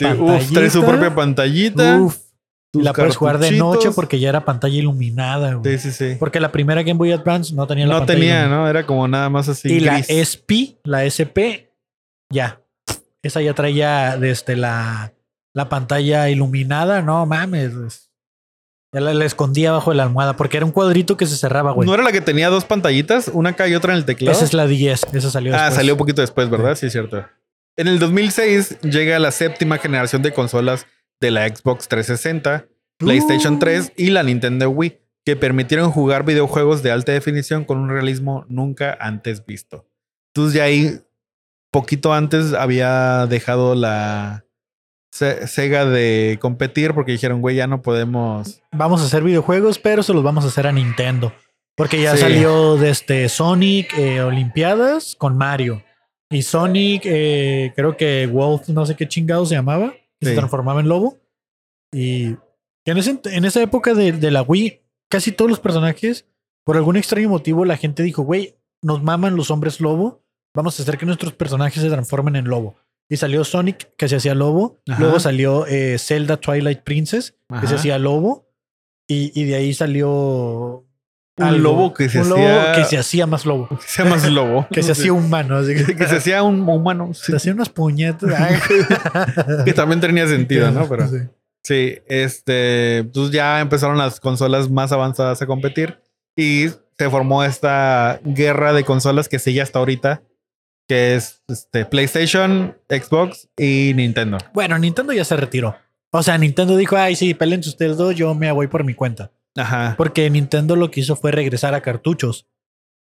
trae 0.53 0.69
su 0.69 0.83
propia 0.83 1.13
pantallita. 1.13 1.97
Uf, 1.99 2.15
la 2.81 2.93
puedes 2.93 3.15
jugar 3.15 3.37
de 3.39 3.51
noche 3.51 3.89
porque 3.91 4.19
ya 4.19 4.29
era 4.29 4.45
pantalla 4.45 4.77
iluminada, 4.77 5.53
güey. 5.55 5.77
Sí, 5.77 5.91
sí, 5.91 6.11
sí. 6.11 6.15
Porque 6.19 6.39
la 6.39 6.51
primera 6.51 6.81
Game 6.83 6.97
Boy 6.97 7.11
Advance 7.11 7.53
no 7.53 7.67
tenía 7.67 7.85
la 7.87 7.93
No 7.93 7.99
pantalla 8.01 8.19
tenía, 8.19 8.39
iluminada. 8.41 8.61
¿no? 8.63 8.69
Era 8.69 8.85
como 8.85 9.07
nada 9.07 9.29
más 9.29 9.49
así. 9.49 9.71
Y 9.71 9.79
la. 9.79 9.99
SP, 9.99 10.77
la 10.83 11.03
SP, 11.07 11.69
ya. 12.29 12.61
Esa 13.23 13.41
ya 13.41 13.53
traía 13.53 14.17
desde 14.17 14.55
la, 14.55 15.13
la 15.53 15.69
pantalla 15.69 16.29
iluminada. 16.29 17.01
No 17.01 17.25
mames. 17.25 17.73
Ya 18.93 19.01
la, 19.01 19.13
la 19.13 19.25
escondía 19.25 19.71
bajo 19.71 19.93
la 19.93 20.03
almohada 20.03 20.37
porque 20.37 20.57
era 20.57 20.65
un 20.65 20.71
cuadrito 20.71 21.17
que 21.17 21.25
se 21.25 21.35
cerraba, 21.35 21.71
güey. 21.71 21.85
¿No 21.87 21.93
era 21.93 22.03
la 22.03 22.11
que 22.11 22.21
tenía 22.21 22.49
dos 22.49 22.65
pantallitas? 22.65 23.29
Una 23.33 23.49
acá 23.49 23.67
y 23.67 23.75
otra 23.75 23.91
en 23.93 23.97
el 23.97 24.05
teclado. 24.05 24.31
Esa 24.35 24.45
es 24.45 24.53
la 24.53 24.67
10. 24.67 25.07
Esa 25.13 25.31
salió 25.31 25.53
Ah, 25.53 25.57
después. 25.57 25.75
salió 25.75 25.93
un 25.93 25.97
poquito 25.97 26.21
después, 26.21 26.49
¿verdad? 26.49 26.75
Sí, 26.75 26.85
es 26.85 26.91
cierto. 26.93 27.25
En 27.77 27.87
el 27.89 27.99
2006 27.99 28.79
llega 28.83 29.19
la 29.19 29.31
séptima 29.31 29.79
generación 29.79 30.21
de 30.21 30.31
consolas 30.31 30.85
de 31.21 31.31
la 31.31 31.47
Xbox 31.47 31.87
360, 31.87 32.65
PlayStation 32.97 33.55
Uh. 33.55 33.59
3 33.59 33.93
y 33.97 34.09
la 34.09 34.23
Nintendo 34.23 34.69
Wii, 34.69 34.99
que 35.25 35.35
permitieron 35.35 35.91
jugar 35.91 36.25
videojuegos 36.25 36.83
de 36.83 36.91
alta 36.91 37.11
definición 37.11 37.63
con 37.65 37.77
un 37.79 37.89
realismo 37.89 38.45
nunca 38.49 38.95
antes 38.99 39.45
visto. 39.45 39.87
Entonces 40.33 40.55
ya 40.55 40.63
ahí, 40.65 40.99
poquito 41.71 42.13
antes, 42.13 42.53
había 42.53 43.25
dejado 43.27 43.75
la 43.75 44.45
Se- 45.11 45.47
Sega 45.47 45.85
de 45.85 46.37
competir 46.41 46.93
porque 46.93 47.13
dijeron, 47.13 47.39
güey, 47.39 47.55
ya 47.55 47.67
no 47.67 47.81
podemos... 47.81 48.61
Vamos 48.73 49.01
a 49.01 49.05
hacer 49.05 49.23
videojuegos, 49.23 49.79
pero 49.79 50.03
se 50.03 50.13
los 50.13 50.23
vamos 50.23 50.43
a 50.43 50.47
hacer 50.49 50.67
a 50.67 50.73
Nintendo. 50.73 51.31
Porque 51.77 52.01
ya 52.01 52.13
Sí. 52.15 52.21
salió 52.21 52.75
desde 52.75 53.29
Sonic 53.29 53.97
eh, 53.97 54.21
Olimpiadas 54.21 55.15
con 55.17 55.37
Mario. 55.37 55.83
Y 56.29 56.41
Sonic, 56.41 57.03
eh, 57.05 57.71
creo 57.77 57.95
que 57.95 58.27
Wolf, 58.27 58.67
no 58.69 58.85
sé 58.85 58.95
qué 58.95 59.07
chingado 59.07 59.45
se 59.45 59.55
llamaba, 59.55 59.93
que 60.25 60.29
se 60.31 60.35
transformaba 60.35 60.79
en 60.81 60.87
lobo. 60.89 61.17
Y 61.93 62.35
en, 62.85 62.97
ese- 62.97 63.19
en 63.25 63.45
esa 63.45 63.61
época 63.61 63.93
de, 63.93 64.11
de 64.11 64.31
la 64.31 64.41
Wii, 64.41 64.81
casi 65.09 65.31
todos 65.31 65.49
los 65.49 65.59
personajes, 65.59 66.25
por 66.65 66.77
algún 66.77 66.97
extraño 66.97 67.29
motivo, 67.29 67.65
la 67.65 67.77
gente 67.77 68.03
dijo, 68.03 68.23
güey, 68.23 68.55
nos 68.81 69.01
maman 69.03 69.35
los 69.35 69.51
hombres 69.51 69.79
lobo, 69.79 70.21
vamos 70.55 70.79
a 70.79 70.83
hacer 70.83 70.97
que 70.97 71.05
nuestros 71.05 71.33
personajes 71.33 71.81
se 71.81 71.89
transformen 71.89 72.35
en 72.35 72.45
lobo. 72.47 72.75
Y 73.09 73.17
salió 73.17 73.43
Sonic, 73.43 73.95
que 73.97 74.09
se 74.09 74.15
hacía 74.15 74.33
lobo. 74.33 74.79
Ajá. 74.89 74.99
Luego 74.99 75.19
salió 75.19 75.67
eh, 75.67 75.97
Zelda 75.99 76.37
Twilight 76.37 76.81
Princess, 76.81 77.35
que 77.61 77.67
se 77.67 77.75
hacía 77.75 77.99
lobo. 77.99 78.47
Y, 79.07 79.31
y 79.39 79.45
de 79.45 79.55
ahí 79.55 79.73
salió. 79.75 80.84
Un 81.37 81.61
lobo 81.63 81.93
que 81.93 82.07
se 82.07 82.21
un 82.21 82.29
lobo 82.29 82.41
hacía- 82.41 82.71
que 82.75 82.85
se 82.85 82.97
hacía 82.97 83.27
más 83.27 83.45
lobo. 83.45 83.67
Que 83.67 83.87
se 83.87 84.03
llama 84.03 84.15
lobo. 84.29 84.67
Que 84.71 84.83
se 84.83 84.93
hacía 84.93 85.11
humano. 85.11 85.57
así 85.57 85.75
que, 85.75 85.95
Que 85.97 86.07
se 86.07 86.15
hacía 86.17 86.43
un 86.43 86.67
humano. 86.67 87.13
sí. 87.13 87.31
se 87.31 87.35
hacía 87.35 87.53
unas 87.53 87.69
puñetas. 87.69 88.61
que 89.65 89.73
también 89.73 89.99
tenía 89.99 90.27
sentido, 90.27 90.71
¿no? 90.71 90.87
Pero... 90.87 91.07
Sí. 91.07 91.17
Sí, 91.63 91.97
este, 92.07 93.09
pues 93.11 93.31
ya 93.31 93.59
empezaron 93.59 93.97
las 93.97 94.19
consolas 94.19 94.69
más 94.69 94.91
avanzadas 94.91 95.41
a 95.41 95.47
competir 95.47 95.99
y 96.37 96.67
se 96.97 97.09
formó 97.09 97.43
esta 97.43 98.19
guerra 98.23 98.71
de 98.71 98.83
consolas 98.83 99.27
que 99.27 99.39
sigue 99.39 99.61
hasta 99.63 99.79
ahorita, 99.79 100.21
que 100.87 101.15
es 101.15 101.41
este, 101.47 101.85
PlayStation, 101.85 102.77
Xbox 102.87 103.49
y 103.57 103.93
Nintendo. 103.95 104.37
Bueno, 104.53 104.77
Nintendo 104.77 105.11
ya 105.11 105.25
se 105.25 105.35
retiró. 105.37 105.75
O 106.11 106.21
sea, 106.21 106.37
Nintendo 106.37 106.77
dijo, 106.77 106.97
ay, 106.97 107.15
sí, 107.15 107.33
peleen 107.33 107.61
ustedes 107.61 107.97
dos, 107.97 108.15
yo 108.15 108.35
me 108.35 108.51
voy 108.51 108.67
por 108.67 108.83
mi 108.83 108.93
cuenta. 108.93 109.31
Ajá. 109.57 109.95
Porque 109.97 110.29
Nintendo 110.29 110.75
lo 110.75 110.91
que 110.91 110.99
hizo 111.01 111.15
fue 111.15 111.31
regresar 111.31 111.73
a 111.73 111.81
cartuchos. 111.81 112.45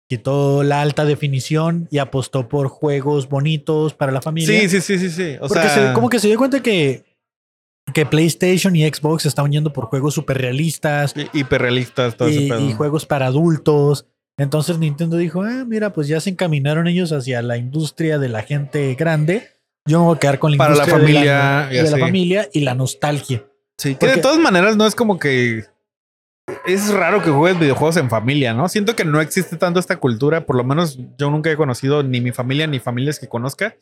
Quitó 0.09 0.63
la 0.63 0.81
alta 0.81 1.03
definición 1.03 1.87
y 1.91 1.97
apostó 1.97 2.47
por 2.47 2.69
juegos 2.69 3.27
bonitos 3.27 3.93
para 3.93 4.11
la 4.13 4.21
familia. 4.21 4.61
Sí, 4.61 4.69
sí, 4.69 4.79
sí, 4.81 4.97
sí, 4.99 5.09
sí. 5.09 5.35
O 5.41 5.47
Porque 5.49 5.63
sea, 5.67 5.89
se- 5.89 5.93
como 5.93 6.09
que 6.09 6.19
se 6.19 6.27
dio 6.29 6.37
cuenta 6.37 6.61
que, 6.63 7.03
que 7.93 8.05
PlayStation 8.05 8.73
y 8.75 8.87
Xbox 8.87 9.25
estaban 9.25 9.51
yendo 9.51 9.73
por 9.73 9.85
juegos 9.87 10.13
súper 10.13 10.37
realistas 10.37 11.13
hi- 11.15 11.29
hiperrealistas, 11.33 12.15
todo 12.15 12.29
ese 12.29 12.41
y, 12.43 12.49
pedo. 12.49 12.59
y 12.69 12.73
juegos 12.73 13.05
para 13.05 13.25
adultos. 13.25 14.05
Entonces 14.39 14.77
Nintendo 14.77 15.17
dijo, 15.17 15.41
ah, 15.41 15.65
mira, 15.67 15.91
pues 15.91 16.07
ya 16.07 16.21
se 16.21 16.29
encaminaron 16.29 16.87
ellos 16.87 17.11
hacia 17.11 17.41
la 17.41 17.57
industria 17.57 18.17
de 18.19 18.29
la 18.29 18.43
gente 18.43 18.93
grande. 18.95 19.49
Yo 19.85 19.99
me 19.99 20.05
voy 20.05 20.15
a 20.15 20.19
quedar 20.19 20.39
con 20.39 20.51
la 20.51 20.57
Para 20.57 20.75
la 20.75 20.83
industria 20.85 21.67
de 21.69 21.89
la 21.91 21.97
familia 21.97 22.47
y 22.53 22.61
la 22.61 22.75
nostalgia. 22.75 23.45
Sí, 23.77 23.89
que 23.95 23.99
porque- 23.99 24.15
de 24.17 24.21
todas 24.21 24.37
maneras 24.39 24.77
no 24.77 24.85
es 24.87 24.95
como 24.95 25.17
que 25.19 25.65
es 26.65 26.91
raro 26.93 27.21
que 27.21 27.29
juegues 27.29 27.59
videojuegos 27.59 27.97
en 27.97 28.09
familia, 28.09 28.53
¿no? 28.53 28.69
Siento 28.69 28.95
que 28.95 29.03
no 29.05 29.19
existe 29.21 29.57
tanto 29.57 29.79
esta 29.79 29.97
cultura, 29.97 30.45
por 30.45 30.55
lo 30.55 30.63
menos 30.63 30.97
yo 31.17 31.29
nunca 31.29 31.51
he 31.51 31.57
conocido 31.57 32.03
ni 32.03 32.21
mi 32.21 32.31
familia 32.31 32.67
ni 32.67 32.79
familias 32.79 33.19
que 33.19 33.27
conozca 33.27 33.75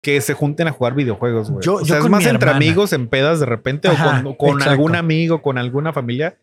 que 0.00 0.20
se 0.20 0.32
junten 0.34 0.68
a 0.68 0.72
jugar 0.72 0.94
videojuegos, 0.94 1.50
güey. 1.50 1.64
Yo- 1.64 1.74
o 1.76 1.80
yo 1.80 1.86
sea, 1.86 1.98
es 1.98 2.08
más 2.08 2.24
entre 2.24 2.48
hermana. 2.50 2.56
amigos 2.56 2.92
en 2.92 3.08
pedas 3.08 3.40
de 3.40 3.46
repente 3.46 3.88
Ajá, 3.88 4.22
o 4.24 4.36
con, 4.36 4.62
algún 4.62 4.94
amigo, 4.94 5.42
con 5.42 5.58
alguna 5.58 5.92
familia, 5.92 6.38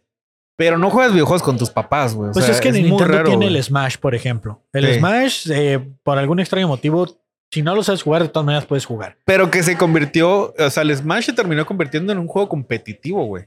pero 0.58 0.78
no 0.78 0.89
juegas 0.89 1.14
videojuegos 1.14 1.41
con 1.43 1.58
tus 1.58 1.70
papás, 1.70 2.14
güey. 2.16 2.32
Pues 2.34 2.43
sea, 2.45 2.53
es 2.53 2.60
que 2.60 2.72
muy 2.72 2.82
Nintendo 2.84 3.14
raro, 3.14 3.30
tiene 3.30 3.47
el 3.47 3.64
Smash, 3.64 3.97
por 3.97 4.14
ejemplo. 4.14 4.62
El 4.74 4.86
Sí. 4.88 4.99
Smash, 4.99 5.51
eh, 5.51 5.80
por 6.03 6.18
algún 6.18 6.41
extraño 6.41 6.68
motivo, 6.68 7.08
si 7.49 7.62
no 7.62 7.74
lo 7.76 7.82
sabes 7.84 8.03
jugar, 8.03 8.24
de 8.24 8.30
todas 8.30 8.45
maneras 8.45 8.66
puedes 8.66 8.86
jugar. 8.86 9.18
Pero 9.24 9.49
que 9.49 9.64
se 9.64 9.78
convirtió, 9.78 10.53
o 10.58 10.70
sea, 10.70 10.84
el 10.84 10.93
Smash 10.93 11.26
se 11.28 11.34
terminó 11.34 11.66
convirtiendo 11.66 12.12
en 12.12 12.20
un 12.20 12.28
juego 12.28 12.49
competitivo, 12.49 13.24
güey. 13.26 13.45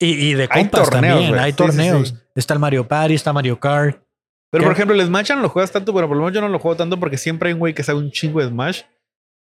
Y, 0.00 0.30
y 0.30 0.34
de 0.34 0.48
Hay 0.50 0.62
compas 0.62 0.88
torneos, 0.90 1.14
también, 1.14 1.30
güey. 1.30 1.40
hay 1.42 1.50
Sí, 1.52 1.56
sí, 1.56 1.56
torneos. 1.56 2.08
sí. 2.08 2.14
Está 2.34 2.54
el 2.54 2.60
Mario 2.60 2.88
Party, 2.88 3.14
está 3.14 3.32
Mario 3.32 3.60
Kart. 3.60 4.02
Pero 4.50 4.62
¿Qué? 4.62 4.66
por 4.66 4.72
ejemplo, 4.72 4.94
el 4.96 5.06
Smash 5.06 5.30
no 5.30 5.42
lo 5.42 5.48
juegas 5.48 5.70
tanto, 5.70 5.94
pero 5.94 6.08
por 6.08 6.16
lo 6.16 6.22
menos 6.24 6.34
yo 6.34 6.40
no 6.40 6.48
lo 6.48 6.58
juego 6.58 6.76
tanto 6.76 6.98
porque 6.98 7.18
siempre 7.18 7.48
hay 7.48 7.52
un 7.52 7.60
güey 7.60 7.74
que 7.74 7.82
sabe 7.84 7.98
un 7.98 8.10
chingo 8.10 8.40
de 8.40 8.48
Smash 8.48 8.80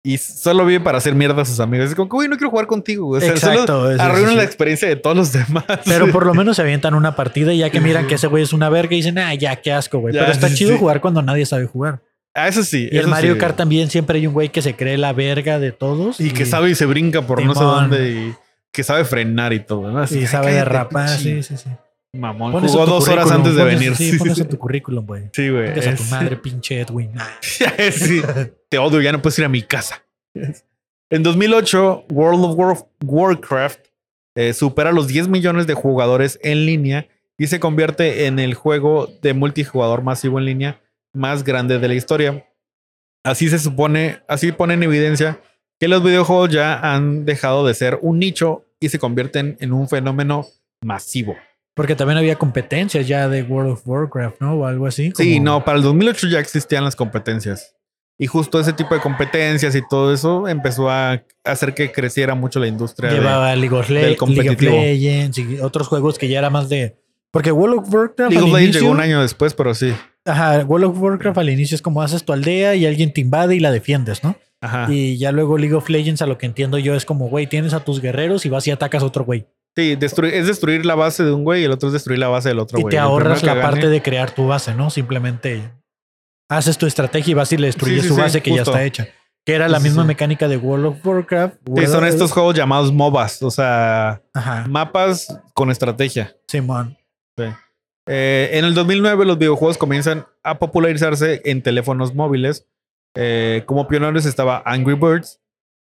y 0.04 0.18
solo 0.18 0.66
vive 0.66 0.80
para 0.80 0.98
hacer 0.98 1.14
mierda 1.14 1.42
a 1.42 1.46
sus 1.46 1.60
amigos. 1.60 1.90
Es 1.90 1.96
como 1.96 2.10
que, 2.10 2.16
güey, 2.16 2.28
no 2.28 2.36
quiero 2.38 2.50
jugar 2.50 2.68
contigo. 2.68 3.10
O 3.10 3.20
sea, 3.20 3.30
Exacto, 3.30 3.90
sí, 3.92 3.96
sí, 3.96 4.02
arruinan 4.02 4.32
sí. 4.32 4.36
la 4.38 4.44
experiencia 4.44 4.88
de 4.88 4.96
todos 4.96 5.16
los 5.16 5.32
demás. 5.32 5.66
Pero 5.86 6.10
por 6.12 6.26
lo 6.26 6.34
menos 6.36 6.56
se 6.56 6.62
avientan 6.64 6.94
una 6.96 7.16
partida 7.16 7.54
y 7.54 7.60
ya 7.60 7.70
que 7.70 7.80
miran 7.80 8.08
que 8.08 8.16
ese 8.16 8.28
güey 8.28 8.44
es 8.44 8.54
una 8.54 8.70
verga 8.70 8.94
y 8.94 8.98
dicen, 8.98 9.18
ah, 9.20 9.34
ya, 9.36 9.56
qué 9.58 9.72
asco, 9.72 10.00
güey. 10.00 10.14
Pero 10.14 10.32
está 10.32 10.50
sí, 10.50 10.56
chido 10.56 10.72
sí. 10.72 10.78
jugar 10.80 11.00
cuando 11.02 11.22
nadie 11.22 11.46
sabe 11.46 11.66
jugar. 11.68 12.02
Ah, 12.34 12.48
eso 12.48 12.64
sí. 12.64 12.88
Y 12.92 12.98
el 12.98 13.08
Mario 13.08 13.34
sí. 13.34 13.40
Kart 13.40 13.58
también 13.58 13.90
siempre 13.90 14.20
hay 14.20 14.28
un 14.28 14.34
güey 14.34 14.50
que 14.50 14.62
se 14.62 14.76
cree 14.76 14.98
la 14.98 15.12
verga 15.14 15.60
de 15.60 15.72
todos. 15.72 16.20
Y 16.20 16.32
que 16.32 16.46
sabe 16.46 16.70
y 16.70 16.76
se 16.76 16.86
brinca 16.86 17.22
por 17.24 17.44
no 17.44 17.54
sé 17.54 17.64
dónde 17.64 18.12
y 18.12 18.36
que 18.72 18.84
sabe 18.84 19.06
frenar 19.06 19.54
y 19.54 19.60
todo. 19.62 19.92
¿no? 19.92 20.00
Así 20.00 20.20
Y 20.20 20.28
sabe 20.28 20.54
derrapar. 20.54 21.10
Sí, 21.10 21.42
sí, 21.44 21.58
sí. 21.58 21.70
Mamón. 22.14 22.52
Pon 22.54 22.68
Jugó 22.68 22.86
dos 22.88 23.08
horas 23.08 23.30
antes 23.32 23.56
de 23.56 23.64
venir. 23.64 23.96
Sí, 23.96 24.12
Sí, 24.12 24.18
pon 24.18 24.30
eso 24.30 24.44
sí. 24.44 24.50
tu 24.50 24.58
currículum, 24.58 25.06
güey. 25.06 25.30
Sí, 25.34 25.50
güey. 25.50 25.68
Chingas 25.74 25.88
a 25.88 25.96
tu 25.96 26.04
Es- 26.04 26.12
madre, 26.12 26.36
pinche 26.38 26.80
Edwin. 26.82 27.12
Sí. 27.92 28.22
Te 28.70 28.78
odio, 28.78 29.02
ya 29.02 29.12
no 29.12 29.22
puedes 29.22 29.38
ir 29.40 29.46
a 29.46 29.50
mi 29.50 29.62
casa. 29.62 30.04
En 31.12 31.24
2008, 31.24 32.06
World 32.12 32.44
of 32.46 32.56
War- 32.58 32.88
Warcraft 33.04 33.80
eh, 34.36 34.54
supera 34.54 34.92
los 34.92 35.08
10 35.08 35.28
millones 35.28 35.68
de 35.68 35.74
jugadores 35.74 36.40
en 36.44 36.66
línea 36.66 37.08
y 37.38 37.48
se 37.48 37.60
convierte 37.60 38.26
en 38.28 38.38
el 38.40 38.54
juego 38.54 39.08
de 39.22 39.34
multijugador 39.34 40.04
masivo 40.04 40.40
en 40.40 40.46
línea 40.46 40.82
más 41.14 41.44
grande 41.44 41.80
de 41.80 41.88
la 41.88 41.94
historia. 41.96 42.46
Así 43.24 43.50
se 43.50 43.60
supone, 43.60 44.20
así 44.28 44.52
pone 44.52 44.76
en 44.76 44.84
evidencia 44.84 45.40
que 45.80 45.88
los 45.88 46.04
videojuegos 46.04 46.50
ya 46.50 46.80
han 46.80 47.26
dejado 47.26 47.66
de 47.66 47.74
ser 47.74 48.00
un 48.02 48.20
nicho 48.20 48.66
y 48.80 48.90
se 48.90 49.00
convierten 49.00 49.58
en 49.60 49.74
un 49.74 49.88
fenómeno 49.88 50.46
masivo. 50.84 51.36
Porque 51.76 51.96
también 51.96 52.18
había 52.18 52.36
competencias 52.38 53.08
ya 53.08 53.30
de 53.30 53.44
World 53.44 53.72
of 53.72 53.82
Warcraft, 53.88 54.42
¿no? 54.42 54.54
O 54.56 54.66
algo 54.66 54.88
así. 54.88 55.12
Sí, 55.16 55.36
como- 55.36 55.46
no, 55.46 55.66
para 55.66 55.78
el 55.78 55.84
2008 55.84 56.28
ya 56.28 56.40
existían 56.40 56.84
las 56.84 56.96
competencias. 56.96 57.76
Y 58.22 58.28
justo 58.28 58.60
ese 58.60 58.74
tipo 58.74 58.94
de 58.94 59.00
competencias 59.00 59.74
y 59.76 59.82
todo 59.88 60.14
eso 60.14 60.46
empezó 60.50 60.90
a 60.90 61.24
hacer 61.46 61.74
que 61.74 61.90
creciera 61.94 62.36
mucho 62.36 62.60
la 62.60 62.68
industria. 62.68 63.10
de- 63.12 63.18
Llevaba 63.20 63.56
League 63.56 63.74
of, 63.76 63.90
Le- 63.90 63.96
del 64.02 64.02
League 64.10 64.14
of 64.16 64.20
competitivo. 64.20 64.72
Legends 64.74 65.38
y 65.38 65.60
otros 65.62 65.88
juegos 65.88 66.18
que 66.18 66.28
ya 66.28 66.40
era 66.40 66.50
más 66.50 66.68
de. 66.68 66.98
Porque 67.32 67.52
World 67.54 67.80
of 67.80 67.94
Warcraft. 67.94 68.32
League 68.34 68.44
of 68.44 68.50
Legends 68.54 68.64
inicio- 68.76 68.82
llegó 68.82 68.92
un 68.92 69.00
año 69.00 69.22
después, 69.22 69.54
pero 69.54 69.74
sí. 69.74 69.94
Ajá, 70.26 70.66
World 70.66 70.88
of 70.88 71.00
Warcraft 71.02 71.38
al 71.38 71.50
inicio 71.50 71.76
es 71.76 71.82
como 71.82 72.02
haces 72.02 72.26
tu 72.26 72.34
aldea 72.34 72.76
y 72.76 72.86
alguien 72.86 73.14
te 73.14 73.22
invade 73.22 73.56
y 73.56 73.60
la 73.62 73.72
defiendes, 73.72 74.22
¿no? 74.22 74.36
Ajá. 74.62 74.88
Y 74.92 75.18
ya 75.18 75.32
luego 75.32 75.58
League 75.58 75.74
of 75.76 75.90
Legends, 75.90 76.22
a 76.22 76.26
lo 76.26 76.38
que 76.38 76.46
entiendo 76.46 76.78
yo, 76.78 76.94
es 76.96 77.06
como, 77.06 77.30
güey, 77.30 77.48
tienes 77.48 77.74
a 77.74 77.84
tus 77.84 78.02
guerreros 78.02 78.46
y 78.46 78.50
vas 78.50 78.68
y 78.68 78.72
atacas 78.72 79.04
a 79.04 79.06
otro 79.06 79.24
güey. 79.26 79.48
Sí, 79.76 79.96
destruir, 79.96 80.34
es 80.34 80.48
destruir 80.48 80.86
la 80.86 80.96
base 80.96 81.24
de 81.24 81.32
un 81.32 81.44
güey 81.44 81.62
y 81.62 81.66
el 81.66 81.72
otro 81.72 81.88
es 81.88 81.94
destruir 81.94 82.20
la 82.20 82.28
base 82.28 82.50
del 82.50 82.60
otro 82.60 82.78
Y 82.80 82.82
güey. 82.82 82.92
te 82.92 82.98
El 82.98 83.04
ahorras 83.04 83.44
la 83.44 83.62
parte 83.62 83.88
de 83.88 84.02
crear 84.02 84.32
tu 84.32 84.48
base, 84.48 84.74
¿no? 84.74 84.90
Simplemente 84.90 85.72
haces 86.50 86.78
tu 86.78 86.86
estrategia 86.88 87.32
y 87.32 87.34
vas 87.36 87.54
y 87.54 87.58
le 87.58 87.68
destruyes 87.68 88.02
Sí, 88.02 88.04
sí, 88.04 88.08
su 88.10 88.16
sí, 88.16 88.22
base 88.22 88.42
que 88.42 88.50
justo. 88.52 88.66
ya 88.66 88.72
está 88.72 88.84
hecha. 88.84 89.08
Que 89.46 89.54
era 89.56 89.70
la 89.70 89.78
Sí, 89.78 89.84
sí, 89.84 89.90
misma 89.90 90.04
sí. 90.04 90.08
mecánica 90.08 90.48
de 90.50 90.58
World 90.58 90.86
of 90.88 91.06
Warcraft. 91.06 91.56
Sí, 91.78 91.86
son 91.88 92.04
of- 92.04 92.10
estos 92.10 92.32
juegos 92.32 92.56
llamados 92.56 92.92
MOBAs, 92.92 93.42
o 93.44 93.52
sea, 93.52 94.22
Ajá, 94.34 94.66
mapas 94.68 95.40
con 95.54 95.72
estrategia. 95.72 96.36
Simón. 96.48 96.98
Eh, 98.12 98.50
en 98.54 98.66
el 98.66 98.74
2009 98.74 99.24
los 99.26 99.38
videojuegos 99.38 99.78
comienzan 99.78 100.26
a 100.44 100.58
popularizarse 100.58 101.42
en 101.46 101.62
teléfonos 101.62 102.16
móviles. 102.16 102.66
Eh, 103.16 103.64
como 103.66 103.88
pioneros 103.88 104.26
estaba 104.26 104.62
Angry 104.66 104.96
Birds, 104.96 105.40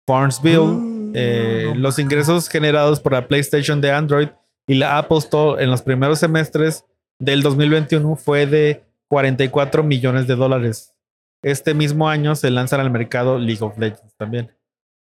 Farmsville, 0.07 1.13
eh, 1.15 1.73
no 1.75 1.81
los 1.81 1.99
ingresos 1.99 2.49
generados 2.49 3.01
por 3.01 3.13
la 3.13 3.27
PlayStation 3.27 3.81
de 3.81 3.91
Android 3.91 4.29
y 4.67 4.75
la 4.75 4.99
Apple 4.99 5.19
Store 5.19 5.63
en 5.63 5.71
los 5.71 5.83
primeros 5.83 6.19
semestres 6.19 6.85
del 7.19 7.43
2021 7.43 8.17
fue 8.17 8.47
de 8.47 8.85
44 9.09 9.83
millones 9.83 10.27
de 10.27 10.37
dólares. 10.37 10.95
Este 11.43 11.75
mismo 11.75 12.09
año 12.09 12.35
se 12.35 12.51
lanzan 12.51 12.81
al 12.81 12.91
mercado 12.91 13.39
League 13.39 13.63
of 13.63 13.79
Legends 13.79 14.15
también. 14.17 14.53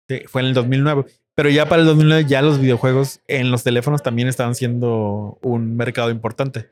Sí, 0.08 0.20
fue 0.26 0.42
en 0.42 0.48
el 0.48 0.54
2009. 0.54 1.06
Pero 1.34 1.48
ya 1.48 1.68
para 1.68 1.82
el 1.82 1.88
2009 1.88 2.26
ya 2.28 2.42
los 2.42 2.60
videojuegos 2.60 3.20
en 3.26 3.50
los 3.50 3.64
teléfonos 3.64 4.02
también 4.02 4.28
estaban 4.28 4.54
siendo 4.54 5.38
un 5.42 5.76
mercado 5.76 6.10
importante. 6.10 6.70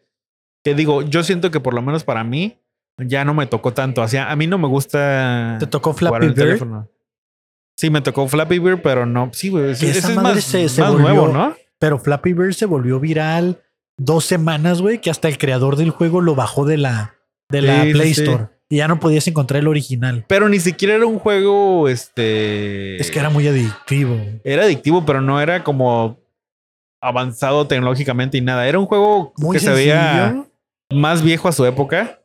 Que 0.63 0.75
digo, 0.75 1.03
yo 1.03 1.25
siento 1.25 1.51
que 1.51 1.61
por 1.61 1.75
lo 1.75 1.83
menos 1.83 2.05
para 2.05 2.23
mí 2.23 2.59
ya 3.07 3.25
no 3.25 3.35
me 3.35 3.47
tocó 3.47 3.73
tanto. 3.73 4.07
Sea, 4.09 4.31
a 4.31 4.37
mí 4.37 4.47
no 4.47 4.59
me 4.59 4.69
gusta 4.69 5.57
¿Te 5.61 5.67
tocó 5.67 5.93
Flappy 5.95 6.27
Bird? 6.27 6.35
teléfono. 6.35 6.89
Sí, 7.77 7.91
me 7.91 8.01
tocó 8.01 8.29
Flappy 8.29 8.59
Bird, 8.59 8.81
pero 8.83 9.07
no. 9.07 9.31
Sí, 9.33 9.49
güey. 9.49 9.71
Esa 9.73 9.87
es 9.87 10.15
madre 10.15 10.35
más, 10.37 10.45
se- 10.45 10.69
se 10.69 10.81
más 10.83 10.93
volvió- 10.93 11.09
nuevo, 11.09 11.29
¿no? 11.29 11.57
Pero 11.79 11.99
Flappy 11.99 12.33
Bird 12.33 12.53
se 12.53 12.67
volvió 12.67 13.01
viral 13.01 13.61
dos 13.99 14.25
semanas, 14.25 14.81
güey, 14.81 15.01
que 15.01 15.11
hasta 15.11 15.29
el 15.29 15.39
creador 15.39 15.77
del 15.77 15.91
juego 15.91 16.21
lo 16.21 16.35
bajó 16.35 16.65
de 16.65 16.77
la, 16.79 17.15
de 17.51 17.63
la 17.63 17.83
Sí, 17.85 17.93
Play 17.93 18.15
sí. 18.15 18.23
Store. 18.23 18.49
Y 18.69 18.77
ya 18.77 18.89
no 18.89 18.99
podías 19.01 19.27
encontrar 19.29 19.61
el 19.61 19.69
original. 19.69 20.25
Pero 20.29 20.49
ni 20.49 20.59
siquiera 20.59 20.95
era 20.95 21.05
un 21.07 21.19
juego, 21.19 21.89
este... 21.89 22.97
Es 22.97 23.11
que 23.11 23.19
era 23.19 23.29
muy 23.29 23.47
adictivo. 23.47 24.17
Era 24.45 24.63
adictivo, 24.63 25.05
pero 25.05 25.21
no 25.21 25.41
era 25.43 25.63
como 25.63 26.19
avanzado 27.03 27.67
tecnológicamente 27.67 28.39
y 28.39 28.41
nada. 28.41 28.67
Era 28.67 28.79
un 28.79 28.87
juego 28.87 29.35
Muy 29.37 29.55
que 29.57 29.61
se 29.61 29.73
veía 29.73 30.47
más 30.91 31.23
viejo 31.23 31.49
a 31.49 31.53
su 31.53 31.67
época. 31.67 32.21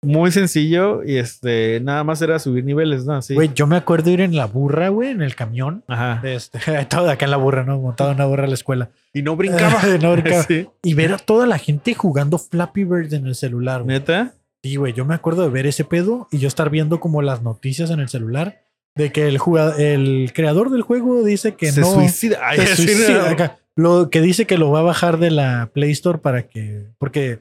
Muy 0.00 0.30
sencillo 0.30 1.02
y 1.02 1.16
este, 1.16 1.80
nada 1.80 2.04
más 2.04 2.22
era 2.22 2.38
subir 2.38 2.64
niveles, 2.64 3.04
¿no? 3.04 3.20
Sí. 3.20 3.34
Güey, 3.34 3.50
yo 3.52 3.66
me 3.66 3.76
acuerdo 3.76 4.10
ir 4.10 4.20
en 4.20 4.36
la 4.36 4.46
burra, 4.46 4.90
güey, 4.90 5.10
en 5.10 5.22
el 5.22 5.34
camión. 5.34 5.82
Ajá. 5.88 6.20
Este, 6.24 6.60
todo 6.88 7.10
acá 7.10 7.24
en 7.24 7.32
la 7.32 7.36
burra, 7.36 7.64
¿no? 7.64 7.78
Montado 7.80 8.10
en 8.10 8.16
una 8.16 8.26
burra 8.26 8.44
a 8.44 8.48
la 8.48 8.54
escuela. 8.54 8.90
Y 9.12 9.22
no 9.22 9.34
brincaba. 9.34 9.82
No 10.00 10.12
brincaba. 10.12 10.44
Sí. 10.44 10.68
Y 10.82 10.94
ver 10.94 11.12
a 11.12 11.18
toda 11.18 11.46
la 11.46 11.58
gente 11.58 11.94
jugando 11.94 12.38
Flappy 12.38 12.84
Bird 12.84 13.12
en 13.12 13.26
el 13.26 13.34
celular, 13.34 13.82
güey. 13.82 13.98
¿Neta? 13.98 14.34
Sí, 14.62 14.76
güey, 14.76 14.92
yo 14.92 15.04
me 15.04 15.14
acuerdo 15.14 15.42
de 15.42 15.48
ver 15.48 15.66
ese 15.66 15.84
pedo 15.84 16.28
y 16.30 16.38
yo 16.38 16.48
estar 16.48 16.70
viendo 16.70 17.00
como 17.00 17.22
las 17.22 17.42
noticias 17.42 17.90
en 17.90 18.00
el 18.00 18.08
celular 18.08 18.60
de 18.94 19.12
que 19.12 19.28
el 19.28 19.38
jugador, 19.38 19.80
el 19.80 20.32
creador 20.34 20.70
del 20.70 20.82
juego 20.82 21.22
dice 21.24 21.54
que 21.54 21.72
se 21.72 21.80
no 21.80 21.94
suicida. 21.94 22.38
Ay, 22.42 22.58
se 22.58 22.76
suicida. 22.76 23.30
Acá, 23.30 23.58
lo 23.76 24.10
que 24.10 24.20
dice 24.20 24.46
que 24.46 24.58
lo 24.58 24.70
va 24.72 24.80
a 24.80 24.82
bajar 24.82 25.18
de 25.18 25.30
la 25.30 25.70
Play 25.72 25.92
Store 25.92 26.18
para 26.18 26.48
que 26.48 26.86
porque 26.98 27.40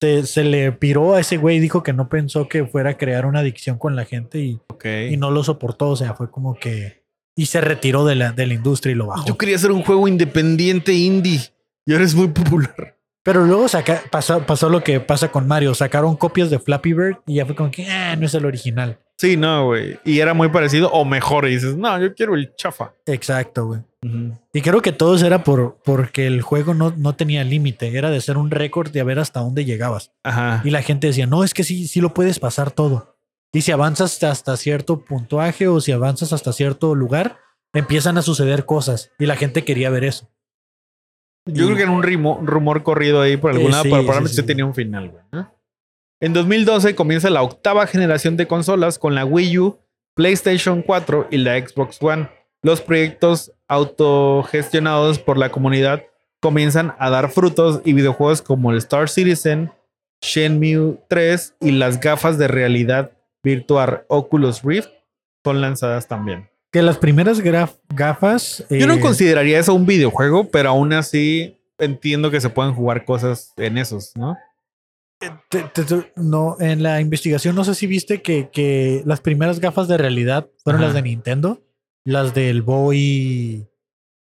se 0.00 0.44
le 0.44 0.72
piró 0.72 1.14
a 1.14 1.20
ese 1.20 1.36
güey 1.38 1.60
dijo 1.60 1.82
que 1.82 1.92
no 1.92 2.08
pensó 2.08 2.48
que 2.48 2.66
fuera 2.66 2.90
a 2.90 2.98
crear 2.98 3.26
una 3.26 3.40
adicción 3.40 3.78
con 3.78 3.96
la 3.96 4.04
gente 4.04 4.40
y, 4.40 4.60
y 5.10 5.16
no 5.16 5.30
lo 5.30 5.42
soportó, 5.42 5.90
o 5.90 5.96
sea, 5.96 6.14
fue 6.14 6.30
como 6.30 6.54
que 6.54 7.04
y 7.36 7.46
se 7.46 7.60
retiró 7.60 8.04
de 8.04 8.14
la, 8.14 8.32
de 8.32 8.46
la 8.46 8.54
industria 8.54 8.92
y 8.92 8.94
lo 8.94 9.06
bajó. 9.06 9.26
Yo 9.26 9.36
quería 9.36 9.56
hacer 9.56 9.72
un 9.72 9.82
juego 9.82 10.06
independiente 10.06 10.92
indie. 10.92 11.40
Y 11.86 11.92
ahora 11.92 12.04
es 12.04 12.14
muy 12.14 12.28
popular. 12.28 12.96
Pero 13.22 13.44
luego 13.44 13.68
saca, 13.68 14.02
pasó, 14.10 14.44
pasó 14.46 14.68
lo 14.68 14.84
que 14.84 15.00
pasa 15.00 15.32
con 15.32 15.48
Mario. 15.48 15.74
Sacaron 15.74 16.16
copias 16.16 16.50
de 16.50 16.58
Flappy 16.58 16.92
Bird 16.92 17.16
y 17.26 17.36
ya 17.36 17.46
fue 17.46 17.54
como 17.54 17.70
que 17.70 17.90
ah, 17.90 18.14
no 18.16 18.26
es 18.26 18.34
el 18.34 18.44
original. 18.44 18.98
Sí, 19.16 19.36
no, 19.36 19.66
güey. 19.66 19.98
Y 20.04 20.18
era 20.18 20.34
muy 20.34 20.48
parecido 20.48 20.90
o 20.90 21.04
mejor. 21.04 21.46
Y 21.46 21.52
dices, 21.54 21.76
no, 21.76 22.00
yo 22.00 22.14
quiero 22.14 22.34
el 22.34 22.54
chafa. 22.56 22.92
Exacto, 23.06 23.66
güey. 23.66 23.80
Y 24.52 24.60
creo 24.60 24.82
que 24.82 24.92
todo 24.92 25.14
eso 25.14 25.26
era 25.26 25.44
por, 25.44 25.78
porque 25.84 26.26
el 26.26 26.42
juego 26.42 26.74
no, 26.74 26.92
no 26.96 27.14
tenía 27.14 27.42
límite. 27.44 27.96
Era 27.96 28.10
de 28.10 28.20
ser 28.20 28.36
un 28.36 28.50
récord 28.50 28.90
de 28.90 29.00
a 29.00 29.04
ver 29.04 29.18
hasta 29.18 29.40
dónde 29.40 29.64
llegabas. 29.64 30.12
Ajá. 30.24 30.60
Y 30.64 30.70
la 30.70 30.82
gente 30.82 31.06
decía, 31.06 31.26
no, 31.26 31.42
es 31.44 31.54
que 31.54 31.64
sí, 31.64 31.86
sí 31.88 32.00
lo 32.00 32.12
puedes 32.12 32.38
pasar 32.38 32.70
todo. 32.70 33.16
Y 33.52 33.62
si 33.62 33.70
avanzas 33.72 34.22
hasta 34.24 34.56
cierto 34.56 35.00
puntuaje 35.04 35.68
o 35.68 35.80
si 35.80 35.92
avanzas 35.92 36.32
hasta 36.32 36.52
cierto 36.52 36.94
lugar, 36.94 37.38
empiezan 37.72 38.18
a 38.18 38.22
suceder 38.22 38.66
cosas. 38.66 39.12
Y 39.18 39.26
la 39.26 39.36
gente 39.36 39.64
quería 39.64 39.88
ver 39.90 40.04
eso. 40.04 40.28
Yo 41.46 41.66
creo 41.66 41.76
que 41.76 41.82
era 41.82 41.92
un 41.92 42.02
rimo- 42.02 42.40
rumor 42.44 42.82
corrido 42.82 43.20
ahí 43.20 43.36
por 43.36 43.52
algún 43.52 43.68
Eh, 43.68 43.70
lado, 43.70 43.82
sí, 43.84 43.90
pero 43.90 44.00
sí, 44.02 44.06
probablemente 44.06 44.34
sí. 44.34 44.40
sí 44.40 44.46
tenía 44.46 44.66
un 44.66 44.74
final, 44.74 45.10
güey. 45.10 45.22
¿no? 45.30 45.53
En 46.20 46.32
2012 46.32 46.94
comienza 46.94 47.28
la 47.30 47.42
octava 47.42 47.86
generación 47.86 48.36
de 48.36 48.46
consolas 48.46 48.98
con 48.98 49.14
la 49.14 49.24
Wii 49.24 49.58
U, 49.58 49.78
PlayStation 50.14 50.82
4 50.82 51.28
y 51.30 51.38
la 51.38 51.58
Xbox 51.58 51.98
One. 52.00 52.28
Los 52.62 52.80
proyectos 52.80 53.52
autogestionados 53.68 55.18
por 55.18 55.36
la 55.36 55.50
comunidad 55.50 56.04
comienzan 56.40 56.94
a 56.98 57.10
dar 57.10 57.30
frutos 57.30 57.80
y 57.84 57.92
videojuegos 57.92 58.42
como 58.42 58.70
el 58.70 58.78
Star 58.78 59.08
Citizen, 59.08 59.70
Shenmue 60.22 60.98
3 61.08 61.56
y 61.60 61.72
las 61.72 62.00
gafas 62.00 62.38
de 62.38 62.48
realidad 62.48 63.12
virtual 63.42 64.04
Oculus 64.08 64.62
Rift 64.62 64.88
son 65.44 65.60
lanzadas 65.60 66.08
también. 66.08 66.48
Que 66.72 66.82
las 66.82 66.96
primeras 66.96 67.40
gafas. 67.88 68.64
Yo 68.70 68.86
no 68.86 68.94
eh, 68.94 69.00
consideraría 69.00 69.58
eso 69.58 69.74
un 69.74 69.86
videojuego, 69.86 70.48
pero 70.48 70.70
aún 70.70 70.92
así 70.92 71.58
entiendo 71.78 72.30
que 72.30 72.40
se 72.40 72.50
pueden 72.50 72.74
jugar 72.74 73.04
cosas 73.04 73.52
en 73.56 73.78
esos, 73.78 74.12
¿no? 74.16 74.36
Te- 75.48 75.64
te- 75.72 75.84
te- 75.84 76.12
no, 76.16 76.56
en 76.60 76.82
la 76.82 77.00
investigación 77.00 77.54
no 77.56 77.64
sé 77.64 77.74
si 77.74 77.86
viste 77.86 78.22
que, 78.22 78.50
que 78.52 79.02
las 79.06 79.20
primeras 79.20 79.60
gafas 79.60 79.88
de 79.88 79.96
realidad 79.96 80.48
fueron 80.62 80.80
Ajá. 80.82 80.88
las 80.88 80.94
de 80.94 81.02
Nintendo. 81.02 81.62
Las 82.04 82.34
del 82.34 82.62
Boy. 82.62 83.66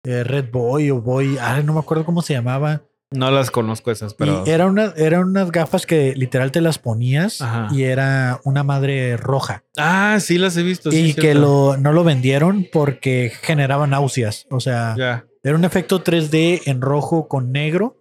eh, 0.05 0.25
Red 0.25 0.51
Boy 0.51 0.91
o 0.91 1.01
Boy. 1.01 1.37
Ah, 1.41 1.61
no 1.65 1.73
me 1.75 1.81
acuerdo 1.81 2.05
cómo 2.05 2.23
se 2.23 2.33
llamaba. 2.35 2.83
No 3.13 3.31
las 3.31 3.51
conozco 3.53 3.91
esas, 3.93 4.15
pero. 4.15 4.43
Y 4.47 4.51
era 4.51 4.67
una, 4.67 4.93
eran 4.97 5.25
unas 5.29 5.53
gafas 5.53 5.87
que 5.87 6.15
literal 6.17 6.51
te 6.51 6.61
las 6.61 6.79
ponías 6.79 7.41
Ajá. 7.41 7.69
y 7.73 7.85
era 7.85 8.41
una 8.45 8.65
madre 8.65 9.17
roja. 9.17 9.63
Ah, 9.77 10.19
sí 10.21 10.39
las 10.39 10.57
he 10.57 10.63
visto. 10.65 10.91
sí, 10.91 11.11
y 11.11 11.15
que 11.15 11.35
lo, 11.35 11.77
no 11.77 11.93
lo 11.93 12.03
vendieron 12.03 12.67
porque 12.73 13.31
generaba 13.43 13.87
náuseas. 13.87 14.47
O 14.51 14.59
sea, 14.59 14.95
era 15.43 15.55
un 15.55 15.65
efecto 15.65 16.03
3D 16.03 16.63
en 16.67 16.81
rojo 16.81 17.29
con 17.29 17.53
negro. 17.53 17.96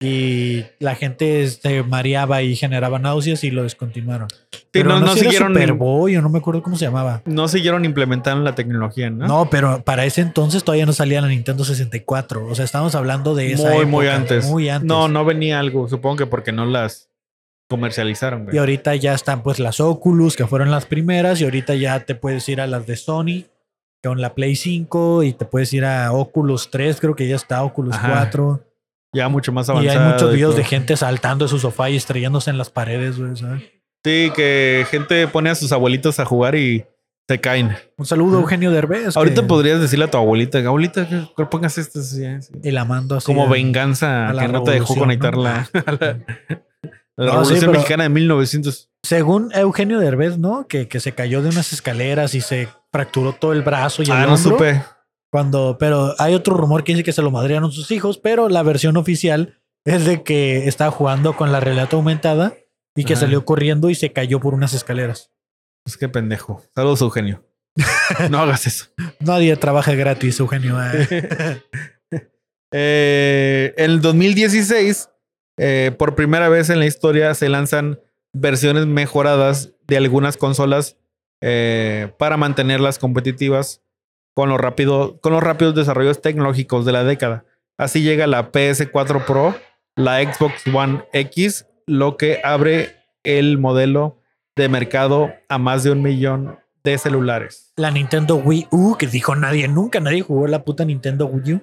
Y 0.00 0.64
la 0.80 0.96
gente 0.96 1.46
se 1.48 1.82
mareaba 1.82 2.42
y 2.42 2.56
generaba 2.56 2.98
náuseas 2.98 3.44
y 3.44 3.50
lo 3.50 3.62
descontinuaron. 3.62 4.28
Sí, 4.50 4.60
Pero 4.70 4.88
no, 4.90 5.00
no, 5.00 5.06
no 5.06 5.12
era 5.12 5.20
siguieron. 5.20 5.52
Superboy 5.52 6.16
o 6.16 6.22
no 6.22 6.28
me 6.28 6.38
acuerdo 6.38 6.62
cómo 6.62 6.76
se 6.76 6.84
llamaba. 6.84 7.22
No 7.24 7.48
siguieron 7.48 7.84
implementando 7.84 8.42
la 8.42 8.54
tecnología, 8.54 9.08
¿no? 9.08 9.26
No, 9.26 9.50
pero 9.50 9.82
para 9.84 10.04
ese 10.04 10.20
entonces 10.20 10.64
todavía 10.64 10.84
no 10.84 10.92
salía 10.92 11.20
la 11.20 11.28
Nintendo 11.28 11.64
64. 11.64 12.46
O 12.46 12.54
sea, 12.54 12.64
estábamos 12.64 12.94
hablando 12.94 13.34
de 13.34 13.52
esa 13.52 13.70
muy, 13.70 13.86
muy 13.86 14.06
época, 14.06 14.16
antes. 14.16 14.46
Muy 14.46 14.68
antes. 14.68 14.86
No, 14.86 15.08
no 15.08 15.24
venía 15.24 15.58
algo. 15.60 15.88
Supongo 15.88 16.16
que 16.16 16.26
porque 16.26 16.52
no 16.52 16.66
las 16.66 17.08
comercializaron, 17.68 18.44
güey. 18.44 18.56
Y 18.56 18.58
ahorita 18.58 18.94
ya 18.96 19.14
están 19.14 19.42
pues 19.42 19.58
las 19.58 19.80
Oculus, 19.80 20.36
que 20.36 20.46
fueron 20.46 20.70
las 20.70 20.86
primeras, 20.86 21.40
y 21.40 21.44
ahorita 21.44 21.76
ya 21.76 22.00
te 22.00 22.14
puedes 22.14 22.46
ir 22.48 22.60
a 22.60 22.66
las 22.66 22.86
de 22.86 22.96
Sony 22.96 23.44
con 24.02 24.20
la 24.20 24.34
Play 24.34 24.54
5 24.54 25.22
y 25.22 25.32
te 25.32 25.46
puedes 25.46 25.72
ir 25.72 25.84
a 25.86 26.12
Oculus 26.12 26.70
3, 26.70 27.00
creo 27.00 27.16
que 27.16 27.26
ya 27.26 27.36
está 27.36 27.62
Oculus 27.62 27.94
Ajá. 27.96 28.12
4. 28.12 28.60
Ya 29.14 29.28
mucho 29.28 29.52
más 29.52 29.68
Y 29.68 29.72
avanzado. 29.72 30.00
hay 30.06 30.12
muchos 30.12 30.32
videos 30.32 30.56
de 30.56 30.64
gente 30.64 30.96
saltando 30.96 31.44
de 31.44 31.48
su 31.48 31.58
sofá 31.58 31.88
y 31.90 31.96
estrellándose 31.96 32.50
en 32.50 32.58
las 32.58 32.70
paredes, 32.70 33.18
güey, 33.18 33.36
¿sabes? 33.36 33.62
Sí, 34.04 34.30
que 34.34 34.86
gente 34.90 35.26
pone 35.28 35.50
a 35.50 35.54
sus 35.54 35.72
abuelitos 35.72 36.20
a 36.20 36.24
jugar 36.24 36.54
y 36.56 36.84
se 37.26 37.40
caen. 37.40 37.74
Un 37.96 38.04
saludo 38.04 38.38
Eugenio 38.40 38.70
Derbez. 38.70 39.16
Ahorita 39.16 39.40
que- 39.42 39.46
podrías 39.48 39.80
decirle 39.80 40.04
a 40.04 40.10
tu 40.10 40.18
abuelita, 40.18 40.58
abuelita, 40.58 41.08
que 41.34 41.46
pongas 41.46 41.78
esto 41.78 42.00
así". 42.00 42.22
Y 42.62 42.70
la 42.70 42.84
mando 42.84 43.16
así. 43.16 43.24
como 43.26 43.46
a- 43.46 43.48
venganza 43.48 44.28
a 44.28 44.32
la 44.34 44.42
que 44.46 44.52
no 44.52 44.62
te 44.62 44.72
dejó 44.72 44.94
revolución, 44.94 44.98
conectar 44.98 45.36
¿no? 45.36 45.42
la, 45.42 45.56
a 45.56 45.92
la, 46.00 46.10
a 46.10 46.12
la 46.12 46.14
No, 47.16 47.44
sí, 47.44 47.54
Revolución 47.54 47.60
pero- 47.60 47.72
Mexicana 47.72 48.02
de 48.02 48.08
1900. 48.10 48.90
Según 49.04 49.50
Eugenio 49.54 49.98
Derbez, 50.00 50.36
¿no? 50.38 50.66
Que, 50.66 50.88
que 50.88 50.98
se 51.00 51.12
cayó 51.12 51.40
de 51.42 51.48
unas 51.50 51.72
escaleras 51.72 52.34
y 52.34 52.40
se 52.42 52.68
fracturó 52.92 53.32
todo 53.32 53.52
el 53.52 53.62
brazo 53.62 54.02
y 54.02 54.06
el 54.06 54.12
Ah, 54.12 54.26
no 54.26 54.34
hombro. 54.34 54.50
supe. 54.52 54.82
Cuando, 55.34 55.78
pero 55.80 56.14
hay 56.20 56.32
otro 56.32 56.56
rumor 56.56 56.84
que 56.84 56.92
dice 56.92 57.02
que 57.02 57.12
se 57.12 57.20
lo 57.20 57.32
madrearon 57.32 57.72
sus 57.72 57.90
hijos, 57.90 58.18
pero 58.18 58.48
la 58.48 58.62
versión 58.62 58.96
oficial 58.96 59.58
es 59.84 60.04
de 60.04 60.22
que 60.22 60.68
estaba 60.68 60.92
jugando 60.92 61.34
con 61.34 61.50
la 61.50 61.58
realidad 61.58 61.88
aumentada 61.90 62.54
y 62.94 63.02
que 63.02 63.14
Ajá. 63.14 63.22
salió 63.22 63.44
corriendo 63.44 63.90
y 63.90 63.96
se 63.96 64.12
cayó 64.12 64.38
por 64.38 64.54
unas 64.54 64.74
escaleras. 64.74 65.32
Pues 65.82 65.96
qué 65.96 66.08
pendejo. 66.08 66.62
Saludos, 66.72 67.00
Eugenio. 67.00 67.44
no 68.30 68.38
hagas 68.38 68.68
eso. 68.68 68.84
Nadie 69.18 69.56
trabaja 69.56 69.96
gratis, 69.96 70.38
Eugenio. 70.38 70.76
eh. 70.80 71.60
Eh, 72.76 73.74
en 73.76 73.90
el 73.90 74.00
2016, 74.00 75.08
eh, 75.58 75.90
por 75.98 76.14
primera 76.14 76.48
vez 76.48 76.70
en 76.70 76.78
la 76.78 76.86
historia, 76.86 77.34
se 77.34 77.48
lanzan 77.48 77.98
versiones 78.32 78.86
mejoradas 78.86 79.72
de 79.88 79.96
algunas 79.96 80.36
consolas 80.36 80.96
eh, 81.40 82.12
para 82.18 82.36
mantenerlas 82.36 83.00
competitivas 83.00 83.83
con, 84.34 84.48
lo 84.48 84.58
rápido, 84.58 85.18
con 85.20 85.32
los 85.32 85.42
rápidos 85.42 85.74
desarrollos 85.74 86.20
tecnológicos 86.20 86.84
de 86.84 86.92
la 86.92 87.04
década. 87.04 87.44
Así 87.78 88.02
llega 88.02 88.26
la 88.26 88.52
PS4 88.52 89.24
Pro, 89.24 89.54
la 89.96 90.22
Xbox 90.22 90.66
One 90.72 91.04
X, 91.12 91.66
lo 91.86 92.16
que 92.16 92.40
abre 92.44 92.96
el 93.22 93.58
modelo 93.58 94.20
de 94.56 94.68
mercado 94.68 95.32
a 95.48 95.58
más 95.58 95.82
de 95.82 95.90
un 95.90 96.02
millón 96.02 96.58
de 96.84 96.98
celulares. 96.98 97.72
La 97.76 97.90
Nintendo 97.90 98.36
Wii 98.36 98.68
U, 98.70 98.96
que 98.96 99.06
dijo 99.06 99.34
nadie, 99.34 99.66
nunca 99.68 100.00
nadie 100.00 100.22
jugó 100.22 100.46
la 100.46 100.64
puta 100.64 100.84
Nintendo 100.84 101.26
Wii 101.26 101.54
U. 101.54 101.60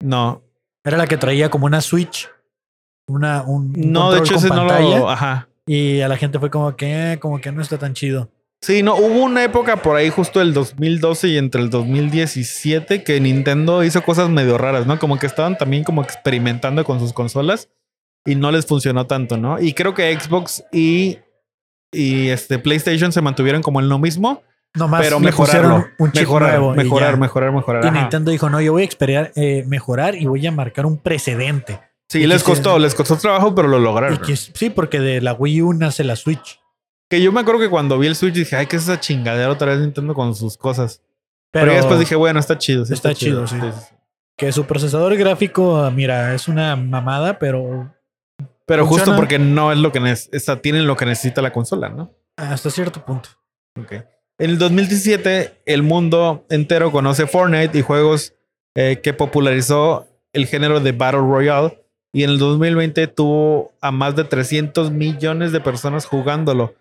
No, 0.00 0.42
Era 0.84 0.96
la 0.96 1.06
que 1.06 1.16
traía 1.16 1.50
como 1.50 1.66
una 1.66 1.80
Switch. 1.80 2.30
Una, 3.06 3.42
un, 3.42 3.74
un 3.76 3.92
no, 3.92 4.12
de 4.12 4.20
hecho 4.20 4.34
con 4.34 4.38
ese 4.38 4.48
no 4.48 4.54
pantalla, 4.54 4.98
lo... 4.98 5.10
Ajá. 5.10 5.48
Y 5.66 6.00
a 6.00 6.08
la 6.08 6.16
gente 6.16 6.38
fue 6.38 6.50
como 6.50 6.74
que, 6.76 7.12
eh, 7.12 7.18
como 7.18 7.40
que 7.40 7.52
no 7.52 7.60
está 7.62 7.78
tan 7.78 7.94
chido. 7.94 8.30
Sí, 8.64 8.82
no, 8.82 8.94
hubo 8.96 9.22
una 9.24 9.44
época 9.44 9.82
por 9.82 9.94
ahí 9.94 10.08
justo 10.08 10.40
el 10.40 10.54
2012 10.54 11.28
y 11.28 11.36
entre 11.36 11.60
el 11.60 11.68
2017 11.68 13.04
que 13.04 13.20
Nintendo 13.20 13.84
hizo 13.84 14.02
cosas 14.02 14.30
medio 14.30 14.56
raras, 14.56 14.86
¿no? 14.86 14.98
Como 14.98 15.18
que 15.18 15.26
estaban 15.26 15.58
también 15.58 15.84
como 15.84 16.02
experimentando 16.02 16.82
con 16.82 16.98
sus 16.98 17.12
consolas 17.12 17.68
y 18.24 18.36
no 18.36 18.50
les 18.50 18.64
funcionó 18.64 19.06
tanto, 19.06 19.36
¿no? 19.36 19.60
Y 19.60 19.74
creo 19.74 19.92
que 19.92 20.18
Xbox 20.18 20.64
y, 20.72 21.18
y 21.92 22.28
este 22.30 22.58
PlayStation 22.58 23.12
se 23.12 23.20
mantuvieron 23.20 23.60
como 23.60 23.80
en 23.80 23.90
lo 23.90 23.98
mismo, 23.98 24.42
Nomás 24.72 25.02
pero 25.02 25.20
mejorarlo, 25.20 25.84
un 25.98 26.12
chip 26.12 26.22
mejorar, 26.22 26.52
nuevo 26.52 26.74
mejorar, 26.74 27.18
mejorar, 27.18 27.52
mejorar, 27.52 27.84
Y 27.84 27.88
Ajá. 27.88 28.00
Nintendo 28.00 28.30
dijo, 28.30 28.48
no, 28.48 28.62
yo 28.62 28.72
voy 28.72 28.84
a 28.84 28.86
esperar, 28.86 29.30
eh, 29.36 29.64
mejorar 29.66 30.14
y 30.14 30.24
voy 30.24 30.46
a 30.46 30.52
marcar 30.52 30.86
un 30.86 30.96
precedente. 30.96 31.80
Sí, 32.08 32.20
y 32.20 32.26
les 32.26 32.42
costó, 32.42 32.78
les 32.78 32.94
costó 32.94 33.16
trabajo, 33.16 33.54
pero 33.54 33.68
lo 33.68 33.78
lograron. 33.78 34.16
Que- 34.22 34.36
sí, 34.36 34.70
porque 34.70 35.00
de 35.00 35.20
la 35.20 35.34
Wii 35.34 35.60
U 35.60 35.74
nace 35.74 36.02
la 36.02 36.16
Switch. 36.16 36.63
Que 37.14 37.22
yo 37.22 37.30
me 37.30 37.42
acuerdo 37.42 37.60
que 37.60 37.70
cuando 37.70 37.96
vi 37.96 38.08
el 38.08 38.16
Switch 38.16 38.34
dije, 38.34 38.56
ay, 38.56 38.66
¿qué 38.66 38.74
es 38.74 38.82
esa 38.82 38.98
chingadera 38.98 39.48
otra 39.48 39.68
vez 39.68 39.78
Nintendo 39.78 40.14
con 40.14 40.34
sus 40.34 40.58
cosas? 40.58 41.00
Pero, 41.52 41.66
Pero, 41.66 41.76
después 41.76 42.00
dije, 42.00 42.16
bueno, 42.16 42.40
está 42.40 42.58
chido. 42.58 42.84
sí 42.84 42.92
Está 42.92 43.14
chido, 43.14 43.46
sí. 43.46 43.54
sí. 43.60 43.94
que 44.36 44.50
su 44.50 44.64
procesador 44.64 45.16
gráfico, 45.16 45.88
mira, 45.94 46.34
es 46.34 46.48
una 46.48 46.74
mamada, 46.74 47.38
pero 47.38 47.94
Pero 48.66 48.84
justo 48.84 49.14
porque 49.14 49.38
no 49.38 49.70
es 49.70 49.78
lo 49.78 49.92
que 49.92 50.00
necesita, 50.00 50.60
tienen 50.60 50.88
lo 50.88 50.96
que 50.96 51.06
necesita 51.06 51.40
la 51.40 51.52
consola, 51.52 51.88
¿no? 51.88 52.10
hasta 52.36 52.68
cierto 52.68 53.04
punto. 53.04 53.28
Ok. 53.80 53.92
En 54.38 54.50
el 54.50 54.58
2017, 54.58 55.62
el 55.66 55.84
mundo 55.84 56.44
entero 56.50 56.90
conoce 56.90 57.28
Fortnite 57.28 57.78
y 57.78 57.82
juegos 57.82 58.34
eh, 58.74 58.98
que 59.04 59.14
popularizó 59.14 60.08
el 60.32 60.48
género 60.48 60.80
de 60.80 60.90
Battle 60.90 61.20
Royale. 61.20 61.80
Y 62.12 62.24
en 62.24 62.30
el 62.30 62.38
2020 62.40 63.06
tuvo 63.06 63.72
a 63.80 63.92
más 63.92 64.16
de 64.16 64.24
300 64.24 64.90
millones 64.90 65.52
de 65.52 65.60
personas 65.60 66.06
jugándolo. 66.06 66.74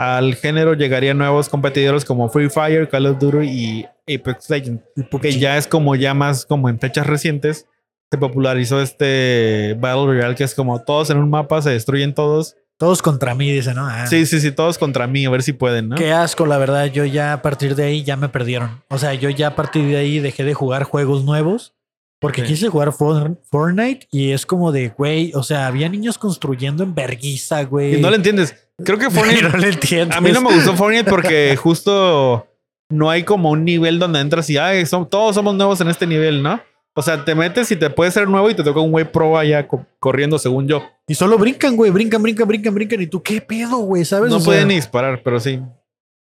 Al 0.00 0.36
género 0.36 0.74
llegarían 0.74 1.18
nuevos 1.18 1.48
competidores 1.48 2.04
como 2.04 2.28
Free 2.28 2.48
Fire, 2.48 2.88
Call 2.88 3.06
of 3.06 3.18
Duty 3.18 3.46
y 3.48 3.86
Apex 4.14 4.48
Legends. 4.48 4.82
Que 5.20 5.38
ya 5.38 5.56
es 5.58 5.66
como 5.66 5.96
ya 5.96 6.14
más 6.14 6.46
como 6.46 6.68
en 6.68 6.78
fechas 6.78 7.06
recientes 7.06 7.66
se 8.10 8.16
popularizó 8.16 8.80
este 8.80 9.76
Battle 9.78 10.06
Royale 10.06 10.34
que 10.34 10.44
es 10.44 10.54
como 10.54 10.80
todos 10.82 11.10
en 11.10 11.18
un 11.18 11.28
mapa 11.28 11.60
se 11.62 11.70
destruyen 11.70 12.14
todos. 12.14 12.56
Todos 12.78 13.02
contra 13.02 13.34
mí, 13.34 13.50
dice, 13.50 13.74
¿no? 13.74 13.86
Ah, 13.88 14.06
Sí, 14.06 14.24
sí, 14.24 14.40
sí, 14.40 14.52
todos 14.52 14.78
contra 14.78 15.08
mí, 15.08 15.26
a 15.26 15.30
ver 15.30 15.42
si 15.42 15.52
pueden, 15.52 15.88
¿no? 15.88 15.96
Qué 15.96 16.12
asco, 16.12 16.46
la 16.46 16.58
verdad. 16.58 16.86
Yo 16.86 17.04
ya 17.04 17.32
a 17.32 17.42
partir 17.42 17.74
de 17.74 17.82
ahí 17.82 18.04
ya 18.04 18.16
me 18.16 18.28
perdieron. 18.28 18.82
O 18.88 18.98
sea, 18.98 19.14
yo 19.14 19.28
ya 19.30 19.48
a 19.48 19.56
partir 19.56 19.84
de 19.84 19.96
ahí 19.96 20.20
dejé 20.20 20.44
de 20.44 20.54
jugar 20.54 20.84
juegos 20.84 21.24
nuevos. 21.24 21.74
Porque 22.20 22.42
Sí. 22.42 22.48
quise 22.48 22.68
jugar 22.68 22.92
For- 22.92 23.36
Fortnite 23.50 24.06
y 24.10 24.30
es 24.32 24.44
como 24.46 24.72
de, 24.72 24.88
güey, 24.88 25.32
o 25.34 25.42
sea, 25.44 25.66
había 25.68 25.88
niños 25.88 26.18
construyendo 26.18 26.82
en 26.84 26.94
verguiza, 26.94 27.62
güey. 27.64 27.96
Y 27.96 28.00
no 28.00 28.10
le 28.10 28.16
entiendes. 28.16 28.54
Creo 28.84 28.98
que 28.98 29.10
Fortnite. 29.10 29.42
no 29.48 29.56
le 29.58 29.68
entiendo. 29.68 30.14
a 30.16 30.20
mí 30.20 30.30
no 30.32 30.40
me 30.40 30.54
gustó 30.54 30.74
Fortnite 30.74 31.08
porque 31.10 31.56
justo 31.56 32.46
no 32.90 33.10
hay 33.10 33.24
como 33.24 33.50
un 33.50 33.64
nivel 33.64 33.98
donde 33.98 34.20
entras 34.20 34.48
y 34.50 34.56
ay, 34.56 34.86
son, 34.86 35.08
todos 35.08 35.34
somos 35.34 35.54
nuevos 35.54 35.80
en 35.80 35.88
este 35.88 36.06
nivel, 36.06 36.42
¿no? 36.42 36.60
O 36.94 37.02
sea, 37.02 37.24
te 37.24 37.34
metes 37.34 37.70
y 37.70 37.76
te 37.76 37.90
puede 37.90 38.10
ser 38.10 38.26
nuevo 38.28 38.50
y 38.50 38.54
te 38.54 38.64
toca 38.64 38.80
un 38.80 38.90
güey 38.90 39.04
pro 39.04 39.38
allá 39.38 39.68
co- 39.68 39.86
corriendo, 40.00 40.36
según 40.38 40.66
yo. 40.66 40.82
Y 41.06 41.14
solo 41.14 41.38
brincan, 41.38 41.76
güey, 41.76 41.92
brincan, 41.92 42.20
brincan, 42.22 42.48
brincan, 42.48 42.74
brincan. 42.74 43.00
Y 43.02 43.06
tú, 43.06 43.22
¿qué 43.22 43.40
pedo, 43.40 43.76
güey? 43.78 44.04
¿Sabes? 44.04 44.30
No 44.30 44.36
O 44.36 44.40
sea, 44.40 44.46
pueden 44.46 44.68
ni 44.68 44.74
disparar, 44.76 45.22
pero 45.22 45.38
sí. 45.38 45.60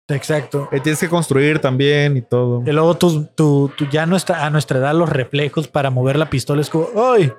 Exacto. 0.08 0.68
Eh, 0.72 0.80
tienes 0.80 1.00
que 1.00 1.08
construir 1.08 1.58
también 1.58 2.16
y 2.16 2.22
todo. 2.22 2.62
Y 2.66 2.72
luego 2.72 2.94
tú, 2.96 3.26
tú, 3.34 3.70
tú 3.76 3.86
ya 3.90 4.06
no 4.06 4.16
está 4.16 4.44
a 4.46 4.50
nuestra 4.50 4.78
edad 4.78 4.94
los 4.94 5.08
reflejos 5.08 5.68
para 5.68 5.90
mover 5.90 6.16
la 6.16 6.30
pistola 6.30 6.60
es 6.62 6.70
como, 6.70 6.88
¡ay! 6.96 7.32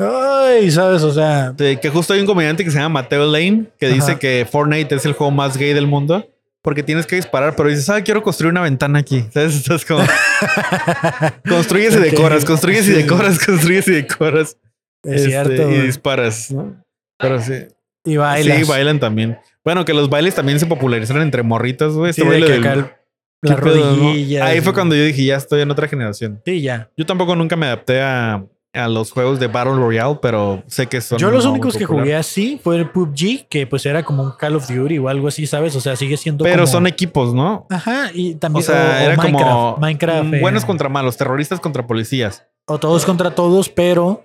¡Ay! 0.00 0.70
¿Sabes? 0.70 1.02
O 1.02 1.12
sea, 1.12 1.54
Sí, 1.58 1.76
que 1.76 1.90
justo 1.90 2.12
hay 2.14 2.20
un 2.20 2.26
comediante 2.26 2.64
que 2.64 2.70
se 2.70 2.78
llama 2.78 3.00
Mateo 3.00 3.26
Lane 3.30 3.66
que 3.78 3.88
dice 3.88 4.18
que 4.18 4.46
Fortnite 4.50 4.94
es 4.94 5.04
el 5.06 5.12
juego 5.12 5.30
más 5.30 5.56
gay 5.56 5.72
del 5.72 5.86
mundo 5.86 6.26
porque 6.62 6.82
tienes 6.82 7.06
que 7.06 7.16
disparar, 7.16 7.56
pero 7.56 7.68
dices, 7.70 7.88
ah, 7.88 8.02
quiero 8.02 8.22
construir 8.22 8.50
una 8.52 8.60
ventana 8.60 8.98
aquí. 8.98 9.24
¿Sabes? 9.32 9.56
Estás 9.56 9.84
como, 9.84 10.04
construyes 11.48 11.94
y 11.94 12.00
decoras, 12.00 12.44
construyes 12.44 12.88
y 12.88 12.92
decoras, 12.92 13.38
construyes 13.44 13.88
y 13.88 13.92
decoras. 13.92 14.56
es 15.02 15.22
Este, 15.22 15.28
cierto. 15.28 15.70
Y 15.70 15.78
disparas, 15.80 16.50
¿no? 16.50 16.82
Pero 17.18 17.40
sí. 17.40 17.54
Y 18.04 18.16
bailas. 18.16 18.58
Sí, 18.58 18.64
bailan 18.64 19.00
también. 19.00 19.38
Bueno, 19.64 19.84
que 19.84 19.94
los 19.94 20.08
bailes 20.08 20.34
también 20.34 20.58
se 20.58 20.66
popularizaron 20.66 21.22
entre 21.22 21.42
morritas, 21.42 21.92
güey. 21.92 22.12
Sí, 22.12 22.22
Este 22.22 22.24
de 22.34 22.40
baile 22.40 22.46
que 22.46 22.52
del- 22.52 22.62
acá 22.62 22.72
el- 22.74 22.84
¿qué 23.42 23.48
las 23.50 23.60
rodillas. 23.60 24.42
Ahí 24.46 24.60
fue 24.60 24.72
cuando 24.74 24.94
yo 24.94 25.04
dije, 25.04 25.24
ya 25.24 25.36
estoy 25.36 25.62
en 25.62 25.70
otra 25.70 25.88
generación. 25.88 26.40
Sí, 26.44 26.60
ya. 26.60 26.90
Yo 26.96 27.06
tampoco 27.06 27.34
nunca 27.36 27.56
me 27.56 27.66
adapté 27.66 28.00
a, 28.02 28.44
a 28.72 28.88
los 28.88 29.10
juegos 29.10 29.40
de 29.40 29.48
Battle 29.48 29.74
Royale, 29.74 30.18
pero 30.22 30.62
sé 30.68 30.86
que 30.86 31.00
son. 31.00 31.18
Yo 31.18 31.30
los 31.30 31.44
únicos 31.44 31.76
que 31.76 31.84
jugué 31.84 32.14
así 32.14 32.60
fue 32.62 32.76
el 32.76 32.90
PUBG, 32.90 33.48
que 33.48 33.66
pues 33.66 33.84
era 33.86 34.04
como 34.04 34.22
un 34.22 34.32
Call 34.32 34.54
of 34.56 34.68
Duty 34.68 34.98
o 34.98 35.08
algo 35.08 35.26
así, 35.28 35.46
¿sabes? 35.46 35.74
O 35.74 35.80
sea, 35.80 35.96
sigue 35.96 36.16
siendo 36.16 36.44
Pero 36.44 36.58
como- 36.58 36.66
son 36.68 36.86
equipos, 36.86 37.34
¿no? 37.34 37.66
Ajá, 37.68 38.10
y 38.14 38.34
también... 38.36 38.62
O 38.62 38.66
sea, 38.66 39.04
era 39.04 39.16
Minecraft, 39.16 39.44
como 39.50 39.76
Minecraft. 39.78 40.24
mm, 40.24 40.34
eh, 40.34 40.40
buenos 40.40 40.64
contra 40.64 40.88
malos, 40.88 41.16
terroristas 41.16 41.58
contra 41.58 41.86
policías. 41.86 42.46
O 42.66 42.78
todos 42.78 43.04
contra 43.04 43.34
todos, 43.34 43.68
pero 43.68 44.24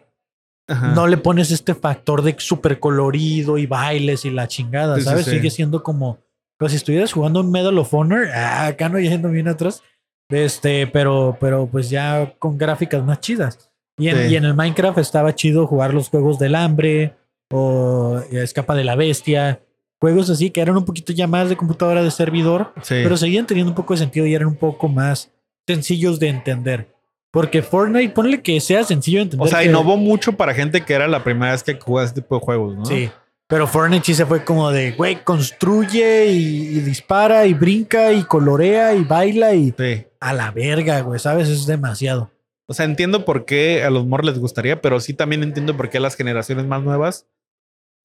Ajá. 0.67 0.89
no 0.89 1.07
le 1.07 1.17
pones 1.17 1.49
este 1.51 1.73
factor 1.73 2.21
de 2.21 2.35
súper 2.37 2.79
colorido 2.79 3.57
y 3.57 3.65
bailes 3.65 4.25
y 4.25 4.29
la 4.29 4.47
chingada, 4.47 4.95
Sí, 4.95 5.01
sí, 5.01 5.07
¿sabes? 5.07 5.25
sí. 5.25 5.31
Sigue 5.31 5.49
siendo 5.49 5.81
como... 5.81 6.19
Pues 6.59 6.71
si 6.71 6.77
estuvieras 6.77 7.11
jugando 7.11 7.39
un 7.41 7.51
Medal 7.51 7.77
of 7.79 7.93
Honor, 7.93 8.27
ah, 8.33 8.67
acá 8.67 8.87
no 8.89 8.97
yendo 8.99 9.27
bien 9.29 9.47
atrás, 9.47 9.81
este, 10.29 10.87
pero, 10.87 11.35
pero 11.39 11.67
pues 11.67 11.89
ya 11.89 12.33
con 12.39 12.57
gráficas 12.57 13.03
más 13.03 13.19
chidas. 13.19 13.71
Y 13.97 14.09
en, 14.09 14.17
Sí. 14.27 14.33
y 14.33 14.35
en 14.35 14.45
el 14.45 14.53
Minecraft 14.53 14.97
estaba 14.97 15.33
chido 15.35 15.67
jugar 15.67 15.93
los 15.93 16.09
juegos 16.09 16.37
del 16.39 16.55
hambre 16.55 17.13
o 17.51 18.19
Escapa 18.31 18.75
de 18.75 18.83
la 18.83 18.95
Bestia, 18.95 19.61
juegos 20.01 20.29
así 20.29 20.49
que 20.49 20.61
eran 20.61 20.75
un 20.77 20.85
poquito 20.85 21.13
ya 21.13 21.27
más 21.27 21.49
de 21.49 21.55
computadora 21.55 22.03
de 22.03 22.11
servidor, 22.11 22.73
Sí. 22.81 22.95
pero 23.03 23.15
seguían 23.17 23.45
teniendo 23.47 23.71
un 23.71 23.75
poco 23.75 23.93
de 23.93 23.99
sentido 23.99 24.25
y 24.25 24.33
eran 24.33 24.47
un 24.47 24.55
poco 24.55 24.87
más 24.89 25.31
sencillos 25.67 26.19
de 26.19 26.27
entender. 26.29 26.93
Porque 27.31 27.61
Fortnite, 27.61 28.13
ponle 28.13 28.41
que 28.41 28.59
sea 28.61 28.83
sencillo 28.83 29.19
de 29.19 29.23
entender. 29.23 29.45
o 29.47 29.49
sea, 29.49 29.63
innovó 29.63 29.97
mucho 29.97 30.33
para 30.33 30.53
gente 30.53 30.81
que 30.81 30.93
era 30.93 31.07
la 31.07 31.23
primera 31.23 31.51
vez 31.51 31.63
que 31.63 31.75
jugaba 31.79 32.05
este 32.07 32.21
tipo 32.21 32.35
de 32.39 32.41
juegos, 32.45 32.75
¿no? 32.77 32.85
Sí. 32.85 33.09
Pero 33.47 33.67
Fortnite 33.67 34.05
sí 34.05 34.13
se 34.15 34.25
fue 34.25 34.43
como 34.43 34.71
de, 34.71 34.93
güey, 34.93 35.17
construye 35.23 36.27
y, 36.27 36.77
y 36.77 36.79
dispara 36.79 37.45
y 37.45 37.53
brinca 37.53 38.11
y 38.11 38.23
colorea 38.23 38.93
y 38.95 39.03
baila 39.03 39.53
y 39.53 39.73
Sí. 39.77 40.05
a 40.19 40.33
la 40.33 40.51
verga, 40.51 41.01
güey, 41.01 41.19
¿sabes? 41.19 41.49
Es 41.49 41.65
demasiado. 41.67 42.31
O 42.67 42.73
sea, 42.73 42.85
entiendo 42.85 43.25
por 43.25 43.45
qué 43.45 43.83
a 43.83 43.89
los 43.89 44.05
morros 44.05 44.27
les 44.27 44.39
gustaría, 44.39 44.81
pero 44.81 44.99
sí 44.99 45.13
también 45.13 45.43
entiendo 45.43 45.77
por 45.77 45.89
qué 45.89 45.97
a 45.97 46.01
las 46.01 46.15
generaciones 46.15 46.65
más 46.65 46.81
nuevas 46.83 47.27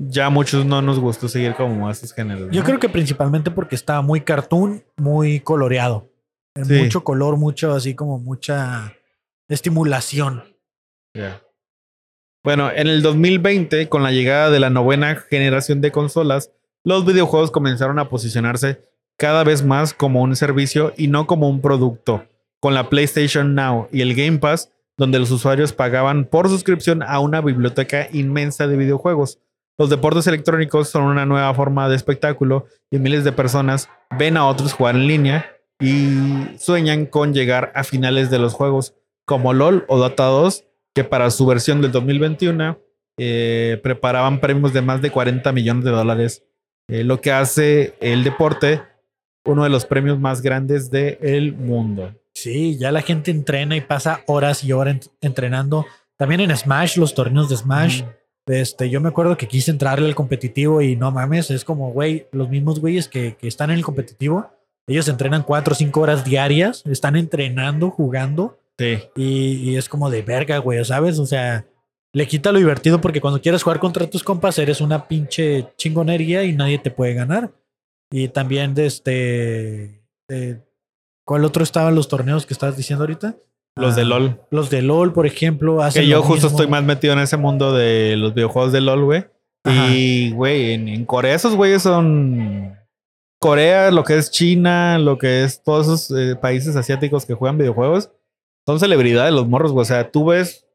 ya 0.08 0.26
a 0.26 0.30
muchos 0.30 0.64
no 0.64 0.82
nos 0.82 0.98
gustó 0.98 1.28
seguir 1.28 1.54
como 1.54 1.88
a 1.88 1.92
esos 1.92 2.12
géneros. 2.12 2.48
Yo 2.50 2.64
creo 2.64 2.78
que 2.78 2.88
principalmente 2.88 3.50
porque 3.50 3.74
estaba 3.74 4.02
muy 4.02 4.22
cartoon, 4.22 4.82
muy 4.96 5.40
coloreado. 5.40 6.08
Sí. 6.62 6.74
Mucho 6.74 7.04
color, 7.04 7.36
mucho 7.36 7.72
así 7.72 7.94
como 7.94 8.18
mucha 8.18 8.94
estimulación. 9.48 10.42
Ya. 11.14 11.42
Bueno, 12.42 12.70
en 12.70 12.88
el 12.88 13.02
2020, 13.02 13.88
con 13.88 14.02
la 14.02 14.12
llegada 14.12 14.50
de 14.50 14.60
la 14.60 14.70
novena 14.70 15.14
generación 15.16 15.80
de 15.80 15.92
consolas, 15.92 16.50
los 16.84 17.04
videojuegos 17.04 17.50
comenzaron 17.50 17.98
a 17.98 18.08
posicionarse 18.08 18.82
cada 19.18 19.44
vez 19.44 19.62
más 19.62 19.92
como 19.92 20.22
un 20.22 20.34
servicio 20.34 20.94
y 20.96 21.08
no 21.08 21.26
como 21.26 21.48
un 21.48 21.60
producto, 21.60 22.24
con 22.60 22.74
la 22.74 22.88
PlayStation 22.88 23.54
Now 23.54 23.88
y 23.90 24.02
el 24.02 24.14
Game 24.14 24.38
Pass, 24.38 24.70
donde 24.96 25.18
los 25.18 25.30
usuarios 25.30 25.72
pagaban 25.72 26.26
por 26.26 26.48
suscripción 26.48 27.02
a 27.02 27.18
una 27.20 27.40
biblioteca 27.40 28.08
inmensa 28.12 28.66
de 28.66 28.76
videojuegos. 28.76 29.38
Los 29.78 29.88
deportes 29.88 30.26
electrónicos 30.26 30.90
son 30.90 31.04
una 31.04 31.24
nueva 31.24 31.52
forma 31.54 31.88
de 31.88 31.96
espectáculo 31.96 32.66
y 32.90 32.98
miles 32.98 33.24
de 33.24 33.32
personas 33.32 33.88
ven 34.18 34.36
a 34.36 34.46
otros 34.46 34.74
jugar 34.74 34.94
en 34.94 35.06
línea 35.06 35.46
y 35.80 36.58
sueñan 36.58 37.06
con 37.06 37.32
llegar 37.32 37.72
a 37.74 37.82
finales 37.82 38.30
de 38.30 38.38
los 38.38 38.52
juegos 38.52 38.94
como 39.24 39.54
LOL 39.54 39.86
o 39.88 39.96
Dota 39.98 40.24
2, 40.24 40.64
que 40.94 41.04
para 41.04 41.30
su 41.30 41.46
versión 41.46 41.80
del 41.80 41.92
2021 41.92 42.78
eh, 43.18 43.80
preparaban 43.82 44.40
premios 44.40 44.74
de 44.74 44.82
más 44.82 45.00
de 45.00 45.10
40 45.10 45.50
millones 45.52 45.84
de 45.84 45.90
dólares, 45.92 46.44
eh, 46.88 47.04
lo 47.04 47.22
que 47.22 47.32
hace 47.32 47.94
el 48.00 48.22
deporte 48.24 48.82
uno 49.46 49.64
de 49.64 49.70
los 49.70 49.86
premios 49.86 50.18
más 50.18 50.42
grandes 50.42 50.90
del 50.90 51.54
mundo. 51.54 52.14
Sí, 52.42 52.76
ya 52.78 52.90
la 52.92 53.02
gente 53.02 53.30
entrena 53.30 53.76
y 53.76 53.80
pasa 53.80 54.20
horas 54.26 54.64
y 54.64 54.72
horas 54.72 54.96
ent- 54.96 55.10
entrenando. 55.20 55.86
También 56.16 56.40
en 56.40 56.56
Smash, 56.56 56.96
los 56.98 57.14
torneos 57.14 57.48
de 57.48 57.56
Smash. 57.56 58.02
Este, 58.46 58.90
yo 58.90 59.00
me 59.00 59.08
acuerdo 59.10 59.36
que 59.36 59.46
quise 59.46 59.70
entrarle 59.70 60.06
al 60.08 60.14
competitivo 60.14 60.80
y 60.82 60.96
no 60.96 61.10
mames, 61.12 61.50
es 61.50 61.64
como, 61.64 61.92
güey, 61.92 62.26
los 62.32 62.48
mismos 62.48 62.80
güeyes 62.80 63.08
que, 63.08 63.36
que 63.36 63.46
están 63.46 63.70
en 63.70 63.76
el 63.76 63.84
competitivo, 63.84 64.50
ellos 64.88 65.06
entrenan 65.08 65.44
cuatro 65.44 65.72
o 65.72 65.76
cinco 65.76 66.00
horas 66.00 66.24
diarias, 66.24 66.82
están 66.86 67.16
entrenando, 67.16 67.90
jugando 67.90 68.58
Sí. 68.78 68.98
y, 69.14 69.70
y 69.70 69.76
es 69.76 69.88
como 69.88 70.10
de 70.10 70.22
verga, 70.22 70.58
güey, 70.58 70.82
¿sabes? 70.84 71.18
O 71.18 71.26
sea, 71.26 71.64
le 72.12 72.26
quita 72.26 72.50
lo 72.50 72.58
divertido 72.58 73.00
porque 73.00 73.20
cuando 73.20 73.40
quieres 73.40 73.62
jugar 73.62 73.78
contra 73.78 74.08
tus 74.10 74.24
compas 74.24 74.58
eres 74.58 74.80
una 74.80 75.06
pinche 75.06 75.68
chingonería 75.76 76.42
y 76.44 76.54
nadie 76.54 76.78
te 76.78 76.90
puede 76.90 77.14
ganar. 77.14 77.52
Y 78.10 78.28
también 78.28 78.74
de 78.74 78.86
este... 78.86 80.02
de- 80.28 80.60
¿Cuál 81.24 81.44
otro 81.44 81.62
estaban 81.62 81.94
los 81.94 82.08
torneos 82.08 82.46
que 82.46 82.54
estabas 82.54 82.76
diciendo 82.76 83.02
ahorita? 83.04 83.36
Los 83.76 83.94
de 83.96 84.02
Ah, 84.02 84.06
LOL. 84.06 84.40
Los 84.50 84.68
de 84.70 84.82
LOL, 84.82 85.12
por 85.12 85.26
ejemplo. 85.26 85.82
hacen 85.82 86.02
Que 86.02 86.08
yo 86.08 86.22
justo 86.22 86.46
mismo. 86.46 86.50
estoy 86.50 86.66
más 86.66 86.82
metido 86.82 87.12
en 87.12 87.20
ese 87.20 87.36
mundo 87.36 87.72
de 87.72 88.16
los 88.16 88.34
videojuegos 88.34 88.72
de 88.72 88.80
LOL, 88.80 89.04
güey. 89.04 89.24
Y, 89.64 90.32
güey, 90.32 90.72
en, 90.72 90.88
en 90.88 91.04
Corea 91.04 91.34
esos 91.34 91.54
güeyes 91.54 91.82
son... 91.82 92.76
Corea, 93.38 93.90
lo 93.90 94.04
que 94.04 94.18
es 94.18 94.30
China, 94.30 94.98
lo 94.98 95.16
que 95.16 95.44
es 95.44 95.62
todos 95.62 95.86
esos 95.86 96.18
eh, 96.18 96.36
países 96.36 96.76
asiáticos 96.76 97.24
que 97.24 97.32
juegan 97.34 97.56
videojuegos, 97.56 98.10
son 98.66 98.78
celebridades 98.78 99.32
los 99.32 99.48
morros, 99.48 99.72
güey. 99.72 99.82
O 99.82 99.86
sea, 99.86 100.10
tú 100.10 100.26
ves 100.26 100.66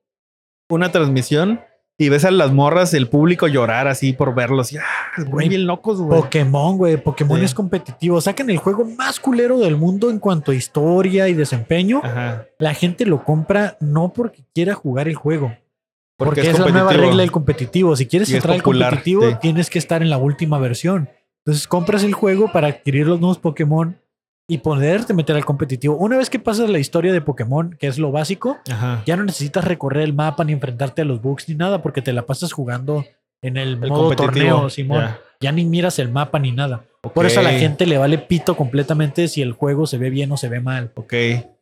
una 0.69 0.91
transmisión 0.91 1.61
y 1.97 2.09
ves 2.09 2.25
a 2.25 2.31
las 2.31 2.51
morras, 2.51 2.93
el 2.93 3.07
público 3.07 3.47
llorar 3.47 3.87
así 3.87 4.11
por 4.13 4.35
verlos. 4.35 4.73
Y, 4.73 4.77
ah, 4.77 4.83
Güey, 5.27 5.47
bien 5.49 5.65
locos, 5.65 6.01
güey. 6.01 6.21
Pokémon, 6.21 6.77
güey. 6.77 6.97
Pokémon 6.97 7.39
Sí. 7.39 7.45
es 7.45 7.53
competitivo. 7.53 8.19
Sacan 8.19 8.49
el 8.49 8.57
juego 8.57 8.83
más 8.83 9.19
culero 9.19 9.59
del 9.59 9.77
mundo 9.77 10.09
en 10.09 10.19
cuanto 10.19 10.51
a 10.51 10.55
historia 10.55 11.29
y 11.29 11.33
desempeño. 11.33 12.01
Ajá. 12.03 12.45
La 12.59 12.73
gente 12.73 13.05
lo 13.05 13.23
compra 13.23 13.77
no 13.79 14.11
porque 14.13 14.43
quiera 14.53 14.73
jugar 14.73 15.07
el 15.07 15.15
juego. 15.15 15.53
Porque, 16.17 16.41
Porque, 16.43 16.49
es, 16.49 16.59
la 16.59 16.69
nueva 16.69 16.93
regla 16.93 17.21
del 17.21 17.31
competitivo. 17.31 17.95
Si 17.95 18.05
quieres 18.07 18.29
Y 18.29 18.35
entrar 18.35 18.55
al 18.55 18.63
competitivo, 18.63 19.29
sí. 19.29 19.35
tienes 19.41 19.69
que 19.69 19.79
estar 19.79 20.01
en 20.01 20.09
la 20.09 20.17
última 20.17 20.59
versión. 20.59 21.09
Entonces 21.45 21.67
compras 21.67 22.03
el 22.03 22.13
juego 22.13 22.51
para 22.51 22.67
adquirir 22.67 23.05
los 23.07 23.19
nuevos 23.19 23.37
Pokémon 23.37 23.97
y 24.47 24.59
poderte 24.59 25.13
meter 25.13 25.35
al 25.35 25.45
competitivo. 25.45 25.95
Una 25.97 26.17
vez 26.17 26.29
que 26.29 26.39
pasas 26.39 26.69
la 26.69 26.79
historia 26.79 27.11
de 27.13 27.21
Pokémon, 27.21 27.75
que 27.79 27.87
es 27.87 27.97
lo 27.97 28.11
básico, 28.11 28.59
Ajá. 28.71 29.01
ya 29.05 29.15
no 29.17 29.23
necesitas 29.23 29.63
recorrer 29.65 30.03
el 30.03 30.13
mapa 30.13 30.43
ni 30.43 30.53
enfrentarte 30.53 31.01
a 31.01 31.05
los 31.05 31.21
bugs 31.21 31.49
ni 31.49 31.55
nada, 31.55 31.81
porque 31.81 32.01
te 32.01 32.13
la 32.13 32.25
pasas 32.25 32.51
jugando 32.53 33.05
en 33.41 33.57
el, 33.57 33.73
El 33.83 33.89
modo 33.89 34.15
torneo, 34.15 34.69
Simón. 34.69 34.99
ya. 35.01 35.19
Ya 35.41 35.51
ni 35.51 35.65
miras 35.65 35.99
el 35.99 36.09
mapa 36.09 36.39
ni 36.39 36.51
nada. 36.51 36.83
Por 37.13 37.25
eso 37.25 37.39
a 37.41 37.43
la 37.43 37.51
gente 37.51 37.85
le 37.85 37.97
vale 37.97 38.17
pito 38.17 38.55
completamente 38.55 39.27
si 39.27 39.41
el 39.41 39.51
juego 39.51 39.85
se 39.85 39.97
ve 39.97 40.09
bien 40.09 40.31
o 40.31 40.37
se 40.37 40.47
ve 40.49 40.59
mal. 40.59 40.91
Ok. 40.95 41.13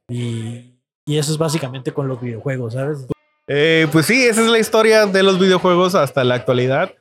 Y, 0.09 0.75
y 1.05 1.17
eso 1.17 1.31
es 1.31 1.37
básicamente 1.37 1.91
con 1.91 2.07
los 2.07 2.21
videojuegos, 2.21 2.73
¿sabes? 2.73 3.07
Eh, 3.47 3.87
pues 3.91 4.05
sí, 4.05 4.23
esa 4.23 4.41
es 4.41 4.47
la 4.47 4.59
historia 4.59 5.05
de 5.05 5.23
los 5.23 5.39
videojuegos 5.39 5.95
hasta 5.95 6.23
la 6.23 6.35
actualidad. 6.35 6.91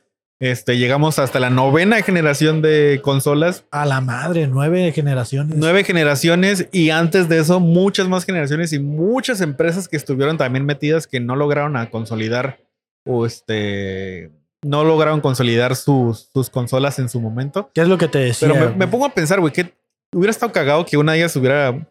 Este, 0.43 0.77
llegamos 0.77 1.19
hasta 1.19 1.39
la 1.39 1.49
novena 1.49 2.01
generación 2.01 2.61
de 2.61 2.99
consolas, 3.01 3.63
A 3.71 3.85
la 3.85 4.01
madre, 4.01 4.45
nueve 4.45 4.91
generaciones. 4.91 5.57
nueve 5.57 5.85
generaciones 5.85 6.67
y 6.73 6.89
antes 6.89 7.29
de 7.29 7.39
eso 7.39 7.61
muchas 7.61 8.09
más 8.09 8.25
generaciones 8.25 8.73
y 8.73 8.79
muchas 8.79 9.39
empresas 9.39 9.87
que 9.87 9.95
estuvieron 9.95 10.37
también 10.37 10.65
metidas 10.65 11.07
que 11.07 11.21
no 11.21 11.37
lograron 11.37 11.77
a 11.77 11.89
consolidar 11.89 12.59
o 13.05 13.25
este 13.25 14.31
no 14.63 14.83
lograron 14.83 15.21
consolidar 15.21 15.77
sus, 15.77 16.29
sus 16.33 16.49
consolas 16.49 16.99
en 16.99 17.07
su 17.07 17.21
momento. 17.21 17.71
¿Qué 17.73 17.79
es 17.79 17.87
lo 17.87 17.97
que 17.97 18.09
te 18.09 18.19
decía? 18.19 18.49
Pero 18.49 18.69
me, 18.69 18.75
me 18.75 18.87
pongo 18.89 19.05
a 19.05 19.13
pensar, 19.13 19.39
güey, 19.39 19.53
que 19.53 19.73
hubiera 20.13 20.31
estado 20.31 20.51
cagado 20.51 20.85
que 20.85 20.97
una 20.97 21.13
de 21.13 21.19
ellas 21.19 21.37
hubiera 21.37 21.87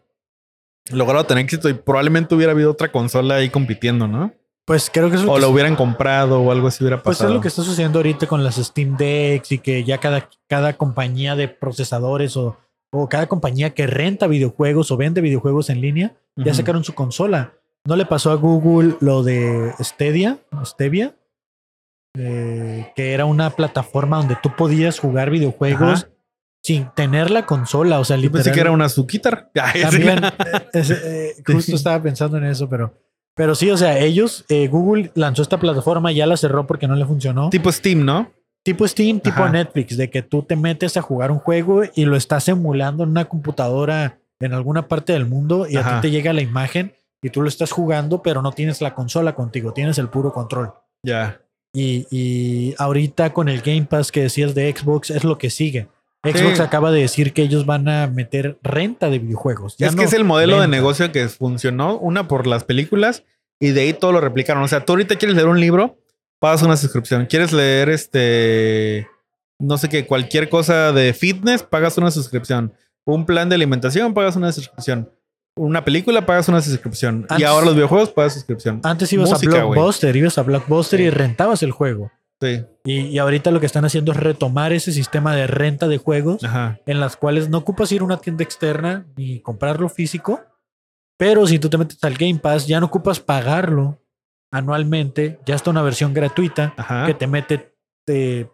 logrado 0.91 1.25
tener 1.25 1.43
éxito 1.43 1.69
y 1.69 1.73
probablemente 1.73 2.35
hubiera 2.35 2.51
habido 2.51 2.69
otra 2.69 2.91
consola 2.91 3.37
ahí 3.37 3.49
compitiendo, 3.49 4.07
¿no? 4.07 4.31
Pues 4.65 4.89
creo 4.93 5.09
que 5.09 5.17
es 5.17 5.23
lo 5.23 5.31
O 5.31 5.35
que 5.35 5.41
lo 5.41 5.49
hubieran 5.49 5.75
comprado 5.75 6.41
o 6.41 6.51
algo 6.51 6.67
así 6.67 6.83
hubiera 6.83 7.03
Pues 7.03 7.17
pasado. 7.17 7.31
es 7.31 7.35
lo 7.35 7.41
que 7.41 7.49
está 7.49 7.63
sucediendo 7.63 7.99
ahorita 7.99 8.27
con 8.27 8.43
las 8.43 8.55
Steam 8.55 8.95
Decks 8.95 9.51
y 9.51 9.59
que 9.59 9.83
ya 9.83 9.97
cada, 9.97 10.29
cada 10.47 10.73
compañía 10.77 11.35
de 11.35 11.49
procesadores 11.49 12.37
o, 12.37 12.57
o 12.91 13.09
cada 13.09 13.27
compañía 13.27 13.73
que 13.73 13.87
renta 13.87 14.27
videojuegos 14.27 14.89
o 14.91 14.97
vende 14.97 15.19
videojuegos 15.21 15.69
en 15.69 15.81
línea 15.81 16.13
ya 16.37 16.53
sacaron 16.53 16.83
su 16.83 16.93
consola. 16.95 17.53
¿No 17.85 17.95
le 17.97 18.05
pasó 18.05 18.31
a 18.31 18.35
Google 18.35 18.95
lo 19.01 19.21
de 19.23 19.73
Stadia? 19.81 20.39
Stevia? 20.65 21.15
Eh, 22.17 22.91
que 22.95 23.13
era 23.13 23.25
una 23.25 23.49
plataforma 23.49 24.17
donde 24.17 24.37
tú 24.41 24.55
podías 24.55 24.99
jugar 24.99 25.29
videojuegos 25.31 26.03
Ajá. 26.03 26.09
sin 26.63 26.89
tener 26.95 27.31
la 27.31 27.45
consola. 27.45 27.99
O 27.99 28.05
sea, 28.05 28.17
Yo 28.17 28.31
pensé 28.31 28.49
literal. 28.49 28.53
que 28.55 28.61
era 28.61 28.71
una 28.71 28.87
Zukitar. 28.89 29.49
También, 29.81 30.23
eh, 30.23 30.31
eh, 30.73 31.35
justo 31.45 31.75
estaba 31.75 32.01
pensando 32.01 32.37
en 32.37 32.45
eso, 32.45 32.69
pero, 32.69 32.93
pero 33.35 33.55
sí, 33.55 33.69
o 33.71 33.77
sea, 33.77 33.97
ellos, 33.99 34.45
eh, 34.49 34.67
Google 34.67 35.11
lanzó 35.15 35.41
esta 35.41 35.59
plataforma, 35.59 36.11
ya 36.11 36.27
la 36.27 36.37
cerró 36.37 36.67
porque 36.67 36.87
no 36.87 36.95
le 36.95 37.05
funcionó. 37.05 37.49
tipo 37.49 37.71
Steam, 37.71 38.05
¿no? 38.05 38.31
Tipo 38.63 38.87
Steam, 38.87 39.19
tipo 39.19 39.41
Ajá. 39.43 39.51
Netflix, 39.51 39.97
de 39.97 40.09
que 40.09 40.21
tú 40.21 40.43
te 40.43 40.55
metes 40.55 40.95
a 40.95 41.01
jugar 41.01 41.31
un 41.31 41.39
juego 41.39 41.81
y 41.95 42.05
lo 42.05 42.15
estás 42.15 42.47
emulando 42.47 43.03
en 43.03 43.09
una 43.09 43.25
computadora 43.25 44.19
en 44.39 44.53
alguna 44.53 44.87
parte 44.87 45.13
del 45.13 45.25
mundo 45.25 45.67
y 45.69 45.77
a 45.77 45.83
ti 45.83 46.01
te 46.01 46.11
llega 46.11 46.31
la 46.33 46.41
imagen 46.41 46.93
y 47.21 47.29
tú 47.29 47.41
lo 47.41 47.47
estás 47.49 47.71
jugando, 47.71 48.21
pero 48.21 48.41
no 48.41 48.51
tienes 48.51 48.81
la 48.81 48.93
consola 48.93 49.35
contigo, 49.35 49.73
tienes 49.73 49.97
el 49.97 50.09
puro 50.09 50.31
control. 50.31 50.73
Ya. 51.03 51.41
Y, 51.73 52.05
y 52.11 52.75
ahorita 52.77 53.33
con 53.33 53.49
el 53.49 53.61
Game 53.61 53.85
Pass 53.85 54.11
que 54.11 54.21
decías 54.21 54.53
de 54.53 54.73
Xbox 54.73 55.09
es 55.09 55.23
lo 55.23 55.37
que 55.37 55.49
sigue. 55.49 55.87
Xbox 56.23 56.55
Sí. 56.57 56.61
acaba 56.61 56.89
de 56.91 57.01
decir 57.01 57.33
que 57.33 57.41
ellos 57.41 57.65
van 57.65 57.87
a 57.89 58.07
meter 58.07 58.57
renta 58.63 59.09
de 59.09 59.19
videojuegos. 59.19 59.75
Ya 59.77 59.87
es 59.87 59.95
que 59.95 60.03
es 60.05 60.13
el 60.13 60.23
modelo 60.23 60.61
de 60.61 60.67
negocio 60.69 61.11
que 61.11 61.27
funcionó, 61.27 61.97
una 61.97 62.27
por 62.29 62.47
las 62.47 62.63
películas 62.63 63.23
y 63.59 63.71
de 63.71 63.81
ahí 63.81 63.93
todo 63.93 64.13
lo 64.13 64.21
replicaron. 64.21 64.63
O 64.63 64.67
sea, 64.67 64.85
tú 64.85 64.93
ahorita 64.93 65.17
quieres 65.17 65.35
leer 65.35 65.49
un 65.49 65.59
libro, 65.59 65.97
pagas 66.39 66.61
una 66.63 66.77
suscripción. 66.77 67.25
Quieres 67.25 67.51
leer 67.51 67.89
este, 67.89 69.07
no 69.59 69.77
sé 69.77 69.89
qué, 69.89 70.05
cualquier 70.05 70.47
cosa 70.49 70.91
de 70.93 71.13
fitness, 71.13 71.63
pagas 71.63 71.97
una 71.97 72.09
suscripción. 72.11 72.73
Un 73.05 73.25
plan 73.25 73.49
de 73.49 73.55
alimentación, 73.55 74.13
pagas 74.13 74.37
una 74.37 74.51
suscripción. 74.53 75.09
Una 75.55 75.83
película, 75.83 76.25
pagas 76.25 76.47
una 76.47 76.61
suscripción. 76.61 77.27
y 77.29 77.33
Antes- 77.33 77.47
ahora 77.47 77.65
los 77.65 77.75
videojuegos, 77.75 78.09
pagas 78.11 78.33
suscripción. 78.33 78.79
Antes 78.83 79.11
ibas 79.11 79.29
Música, 79.29 79.61
a. 79.61 79.65
Blockbuster, 79.65 80.15
ibas 80.15 80.37
a 80.37 80.41
Blockbuster 80.43 80.99
y 81.01 81.09
rentabas 81.09 81.61
el 81.63 81.71
juego. 81.71 82.11
Sí. 82.43 82.65
Y, 82.85 82.99
y 83.07 83.17
ahorita 83.19 83.51
lo 83.51 83.59
que 83.59 83.65
están 83.65 83.85
haciendo 83.85 84.11
es 84.11 84.17
retomar 84.17 84.73
ese 84.73 84.91
sistema 84.91 85.35
de 85.35 85.47
renta 85.47 85.87
de 85.87 85.97
juegos 85.97 86.43
Ajá. 86.43 86.79
en 86.85 86.99
las 86.99 87.15
cuales 87.15 87.49
no 87.49 87.59
ocupas 87.59 87.91
ir 87.91 88.01
a 88.01 88.05
una 88.05 88.17
tienda 88.17 88.43
externa 88.43 89.05
ni 89.15 89.39
comprarlo 89.39 89.87
físico, 89.89 90.41
pero 91.17 91.47
si 91.47 91.59
tú 91.59 91.69
te 91.69 91.77
metes 91.77 92.03
al 92.03 92.15
Game 92.15 92.39
Pass 92.39 92.67
ya 92.67 92.79
no 92.79 92.87
ocupas 92.87 93.19
pagarlo 93.19 93.99
anualmente, 94.51 95.39
ya 95.45 95.55
está 95.55 95.71
una 95.71 95.81
versión 95.81 96.13
gratuita 96.13 96.73
Ajá. 96.77 97.05
que 97.05 97.13
te 97.13 97.27
mete 97.27 97.73
eh, 98.07 98.47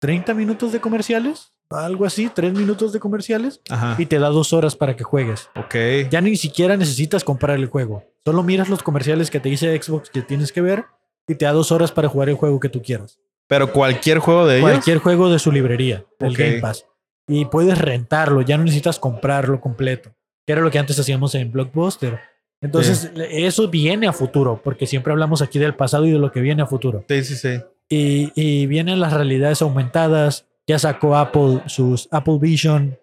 30 0.00 0.34
minutos 0.34 0.72
de 0.72 0.80
comerciales, 0.80 1.52
algo 1.70 2.04
así, 2.04 2.30
3 2.32 2.52
minutos 2.54 2.92
de 2.92 3.00
comerciales 3.00 3.60
Ajá. 3.70 3.96
y 3.98 4.06
te 4.06 4.18
da 4.18 4.28
dos 4.28 4.52
horas 4.52 4.76
para 4.76 4.96
que 4.96 5.04
juegues. 5.04 5.48
Ok. 5.56 5.74
Ya 6.10 6.20
ni 6.20 6.36
siquiera 6.36 6.76
necesitas 6.76 7.24
comprar 7.24 7.58
el 7.58 7.66
juego, 7.66 8.04
solo 8.24 8.42
miras 8.42 8.68
los 8.68 8.82
comerciales 8.82 9.30
que 9.30 9.40
te 9.40 9.48
dice 9.48 9.80
Xbox 9.80 10.10
que 10.10 10.22
tienes 10.22 10.52
que 10.52 10.60
ver 10.60 10.84
y 11.28 11.34
te 11.34 11.44
da 11.44 11.52
dos 11.52 11.72
horas 11.72 11.92
para 11.92 12.08
jugar 12.08 12.28
el 12.28 12.34
juego 12.36 12.60
que 12.60 12.68
tú 12.68 12.82
quieras. 12.82 13.18
Pero 13.48 13.72
cualquier 13.72 14.18
juego 14.18 14.46
de 14.46 14.58
ellos. 14.58 14.70
Cualquier 14.70 14.98
juego 14.98 15.30
de 15.30 15.38
su 15.38 15.52
librería, 15.52 16.04
el 16.20 16.32
Ok. 16.32 16.38
Game 16.38 16.60
Pass. 16.60 16.86
Y 17.28 17.44
puedes 17.46 17.78
rentarlo, 17.78 18.42
ya 18.42 18.56
no 18.56 18.64
necesitas 18.64 18.98
comprarlo 18.98 19.60
completo, 19.60 20.14
que 20.46 20.52
era 20.52 20.62
lo 20.62 20.70
que 20.70 20.78
antes 20.78 20.98
hacíamos 20.98 21.34
en 21.34 21.52
Blockbuster. 21.52 22.18
Entonces, 22.60 23.10
eso 23.30 23.68
viene 23.68 24.06
a 24.06 24.12
futuro, 24.12 24.60
porque 24.62 24.86
siempre 24.86 25.12
hablamos 25.12 25.42
aquí 25.42 25.58
del 25.58 25.74
pasado 25.74 26.06
y 26.06 26.12
de 26.12 26.18
lo 26.18 26.30
que 26.30 26.40
viene 26.40 26.62
a 26.62 26.66
futuro. 26.66 27.04
Sí, 27.08 27.24
sí, 27.24 27.36
sí. 27.36 27.60
Y, 27.88 28.32
y 28.34 28.66
vienen 28.66 29.00
las 29.00 29.12
realidades 29.12 29.62
aumentadas, 29.62 30.46
ya 30.66 30.78
sacó 30.78 31.16
Apple 31.16 31.62
sus 31.66 32.08
Apple 32.12 32.38
Vision, 32.40 32.98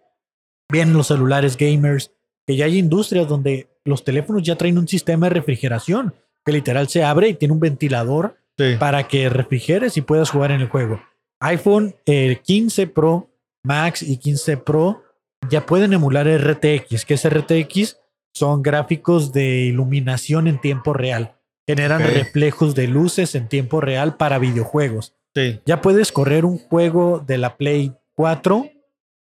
vienen 0.71 0.95
los 0.95 1.07
celulares 1.07 1.57
gamers, 1.57 2.11
que 2.47 2.55
ya 2.55 2.65
hay 2.65 2.77
industrias 2.77 3.27
donde 3.27 3.69
los 3.83 4.03
teléfonos 4.03 4.43
ya 4.43 4.55
traen 4.55 4.77
un 4.77 4.87
sistema 4.87 5.27
de 5.27 5.35
refrigeración, 5.35 6.15
que 6.45 6.51
literal 6.51 6.87
se 6.89 7.03
abre 7.03 7.29
y 7.29 7.33
tiene 7.33 7.53
un 7.53 7.59
ventilador 7.59 8.37
Sí. 8.57 8.75
para 8.77 9.07
que 9.07 9.29
refrigeres 9.29 9.95
y 9.95 10.01
puedas 10.01 10.29
jugar 10.31 10.51
en 10.51 10.59
el 10.61 10.67
juego. 10.67 11.01
iPhone 11.39 11.95
eh, 12.05 12.41
15 12.43 12.87
Pro 12.87 13.29
Max 13.63 14.03
y 14.03 14.17
15 14.17 14.57
Pro 14.57 15.01
ya 15.49 15.65
pueden 15.65 15.93
emular 15.93 16.27
RTX, 16.27 17.05
que 17.05 17.13
es 17.13 17.25
RTX 17.29 17.97
son 18.33 18.61
gráficos 18.61 19.31
de 19.31 19.59
iluminación 19.61 20.47
en 20.47 20.59
tiempo 20.59 20.91
real. 20.93 21.35
Generan 21.67 22.01
reflejos 22.01 22.75
de 22.75 22.87
luces 22.87 23.35
en 23.35 23.47
tiempo 23.47 23.79
real 23.79 24.17
para 24.17 24.39
videojuegos. 24.39 25.15
Sí. 25.33 25.61
Ya 25.65 25.79
puedes 25.81 26.11
correr 26.11 26.43
un 26.43 26.57
juego 26.57 27.23
de 27.25 27.37
la 27.37 27.55
Play 27.55 27.93
4, 28.15 28.69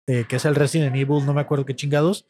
eh, 0.07 0.25
que 0.29 0.37
es 0.37 0.45
el 0.45 0.55
Resident 0.55 0.95
Evil, 0.97 1.25
no 1.25 1.33
me 1.33 1.41
acuerdo 1.41 1.65
qué 1.65 1.75
chingados, 1.75 2.27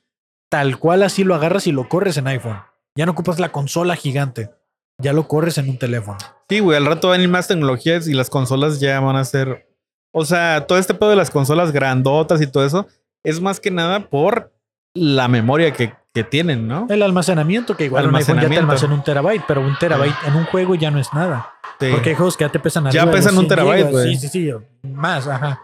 tal 0.49 0.79
cual 0.79 1.03
así 1.03 1.25
lo 1.25 1.35
agarras 1.35 1.67
y 1.67 1.73
lo 1.73 1.89
corres 1.89 2.17
en 2.19 2.29
iPhone. 2.29 2.59
Ya 2.97 3.07
no 3.07 3.13
ocupas 3.13 3.41
la 3.41 3.51
consola 3.51 3.97
gigante, 3.97 4.51
ya 4.99 5.13
lo 5.13 5.27
corres 5.29 5.59
en 5.59 5.69
un 5.69 5.79
teléfono. 5.79 6.19
Sí, 6.49 6.61
güey, 6.61 6.77
al 6.77 6.87
rato 6.87 7.09
van 7.09 7.21
a 7.21 7.23
ir 7.23 7.29
más 7.29 7.49
tecnologías 7.49 8.07
y 8.09 8.13
las 8.15 8.31
consolas 8.31 8.81
ya 8.81 9.01
van 9.01 9.17
a 9.17 9.25
ser. 9.25 9.69
O 10.13 10.25
sea, 10.25 10.67
todo 10.67 10.79
este 10.79 10.95
pedo 10.95 11.11
de 11.11 11.17
las 11.17 11.31
consolas 11.31 11.73
grandotas 11.73 12.41
y 12.41 12.47
todo 12.47 12.65
eso 12.65 12.87
es 13.25 13.41
más 13.41 13.59
que 13.61 13.71
nada 13.71 14.09
por 14.09 14.53
la 14.95 15.27
memoria 15.27 15.73
que, 15.73 15.93
que 16.13 16.23
tienen, 16.23 16.69
¿no? 16.69 16.87
El 16.89 17.03
almacenamiento, 17.03 17.77
que 17.77 17.87
igual 17.87 18.07
un 18.09 18.15
iPhone 18.15 18.37
ya 18.37 18.43
te 18.43 18.47
Almacenamiento. 18.47 18.61
almacena 18.61 18.95
un 18.95 19.03
terabyte, 19.03 19.45
pero 19.49 19.61
un 19.63 19.77
terabyte 19.77 20.15
en 20.27 20.37
un 20.37 20.45
juego 20.45 20.77
ya 20.77 20.91
no 20.93 21.01
es 21.01 21.13
nada. 21.13 21.53
Sí. 21.81 21.89
Porque 21.91 22.11
hay 22.11 22.15
juegos 22.15 22.37
que 22.37 22.45
ya 22.45 22.53
te 22.53 22.61
pesan 22.61 22.89
Ya 22.91 23.11
pesan 23.11 23.33
un 23.37 23.47
100 23.47 23.49
terabyte, 23.49 23.91
güey. 23.91 24.17
Sí, 24.17 24.29
sí, 24.29 24.29
sí. 24.29 24.53
Más, 24.83 25.27
ajá. 25.27 25.61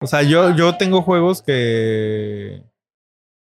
O 0.00 0.06
sea, 0.06 0.22
yo, 0.22 0.54
yo 0.54 0.76
tengo 0.76 1.02
juegos 1.02 1.42
que. 1.42 2.62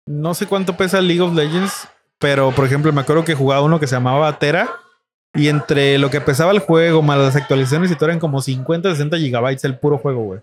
No 0.06 0.34
sé 0.34 0.46
cuánto 0.46 0.76
pesa 0.76 1.00
League 1.00 1.20
of 1.20 1.34
Legends, 1.34 1.88
pero 2.18 2.52
por 2.52 2.64
ejemplo, 2.66 2.92
me 2.92 3.00
acuerdo 3.00 3.24
que 3.24 3.34
jugaba 3.34 3.62
uno 3.62 3.80
que 3.80 3.86
se 3.86 3.96
llamaba 3.96 4.38
Tera. 4.38 4.68
Y 5.34 5.48
entre 5.48 5.98
lo 5.98 6.10
que 6.10 6.20
pesaba 6.20 6.52
el 6.52 6.58
juego, 6.58 7.02
más 7.02 7.18
las 7.18 7.36
actualizaciones 7.36 7.90
y 7.90 7.94
todo, 7.94 8.06
eran 8.06 8.18
como 8.18 8.42
50, 8.42 8.90
60 8.90 9.18
gigabytes 9.18 9.64
el 9.64 9.78
puro 9.78 9.98
juego, 9.98 10.24
güey. 10.24 10.40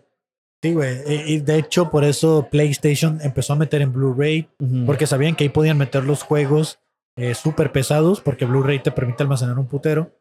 Sí, 0.62 0.74
güey. 0.74 0.98
Y, 1.08 1.34
y 1.34 1.40
de 1.40 1.58
hecho, 1.58 1.90
por 1.90 2.04
eso 2.04 2.48
PlayStation 2.50 3.20
empezó 3.22 3.54
a 3.54 3.58
meter 3.58 3.82
en 3.82 3.94
Blu-ray, 3.94 4.50
porque 4.86 5.06
sabían 5.06 5.36
que 5.36 5.44
ahí 5.44 5.50
podían 5.50 5.78
meter 5.78 6.04
los 6.04 6.24
juegos 6.24 6.80
eh, 7.18 7.36
súper 7.36 7.72
pesados, 7.72 8.22
porque 8.22 8.46
Blu-ray 8.46 8.80
te 8.80 8.92
permite 8.92 9.24
almacenar 9.24 9.60
un 9.60 9.68
putero. 9.68 10.12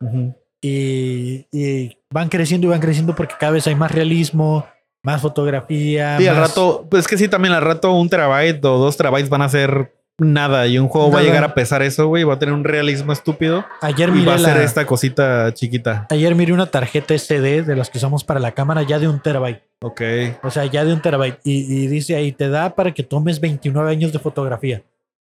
Y, 0.63 1.47
y 1.53 1.97
van 2.11 2.29
creciendo 2.29 2.67
y 2.67 2.71
van 2.71 2.81
creciendo 2.81 3.15
porque 3.15 3.35
cada 3.39 3.53
vez 3.53 3.67
hay 3.67 3.75
más 3.77 3.93
realismo, 3.93 4.67
más 5.03 5.23
fotografía. 5.23 6.19
Sí, 6.19 6.27
al 6.27 6.37
rato, 6.37 6.87
pues 6.91 7.05
es 7.05 7.09
que 7.09 7.19
sí, 7.19 7.29
también 7.29 7.55
al 7.55 7.63
rato 7.63 7.93
un 7.93 8.09
terabyte 8.09 8.65
o 8.65 8.79
dos 8.79 8.97
terabytes 8.97 9.29
van 9.29 9.43
a 9.43 9.49
ser 9.49 9.96
nada 10.19 10.67
y 10.67 10.79
un 10.79 10.89
juego 10.89 11.11
va 11.11 11.21
a 11.21 11.23
llegar 11.23 11.45
a 11.45 11.55
pesar 11.55 11.83
eso, 11.83 12.07
güey, 12.09 12.25
va 12.25 12.35
a 12.35 12.39
tener 12.39 12.55
un 12.55 12.65
realismo 12.65 13.13
estúpido 13.13 13.67
Ayer 13.83 14.09
y 14.09 14.13
miré, 14.13 14.27
va 14.27 14.35
a 14.35 14.39
ser 14.39 14.57
la- 14.57 14.63
esta 14.63 14.87
cosita 14.87 15.53
chiquita. 15.53 16.07
ayer 16.11 16.35
miré 16.35 16.53
una 16.55 16.67
tarjeta 16.67 17.13
SD 17.15 17.63
de 17.63 17.77
las 17.77 17.91
que 17.91 17.99
usamos 17.99 18.25
para 18.25 18.41
la 18.41 18.53
cámara 18.53 18.83
ya 18.83 18.99
de 18.99 19.09
un 19.09 19.21
terabyte. 19.21 19.63
Ok. 19.83 20.01
O 20.43 20.51
sea, 20.51 20.65
ya 20.65 20.85
de 20.87 20.93
un 20.95 21.03
terabyte. 21.03 21.39
Y, 21.45 21.85
y 21.85 21.87
dice 21.87 22.17
ahí, 22.17 22.33
te 22.33 22.49
da 22.49 22.75
para 22.75 22.95
que 22.95 23.03
tomes 23.03 23.41
29 23.41 23.91
años 23.91 24.13
de 24.13 24.19
fotografía. 24.19 24.83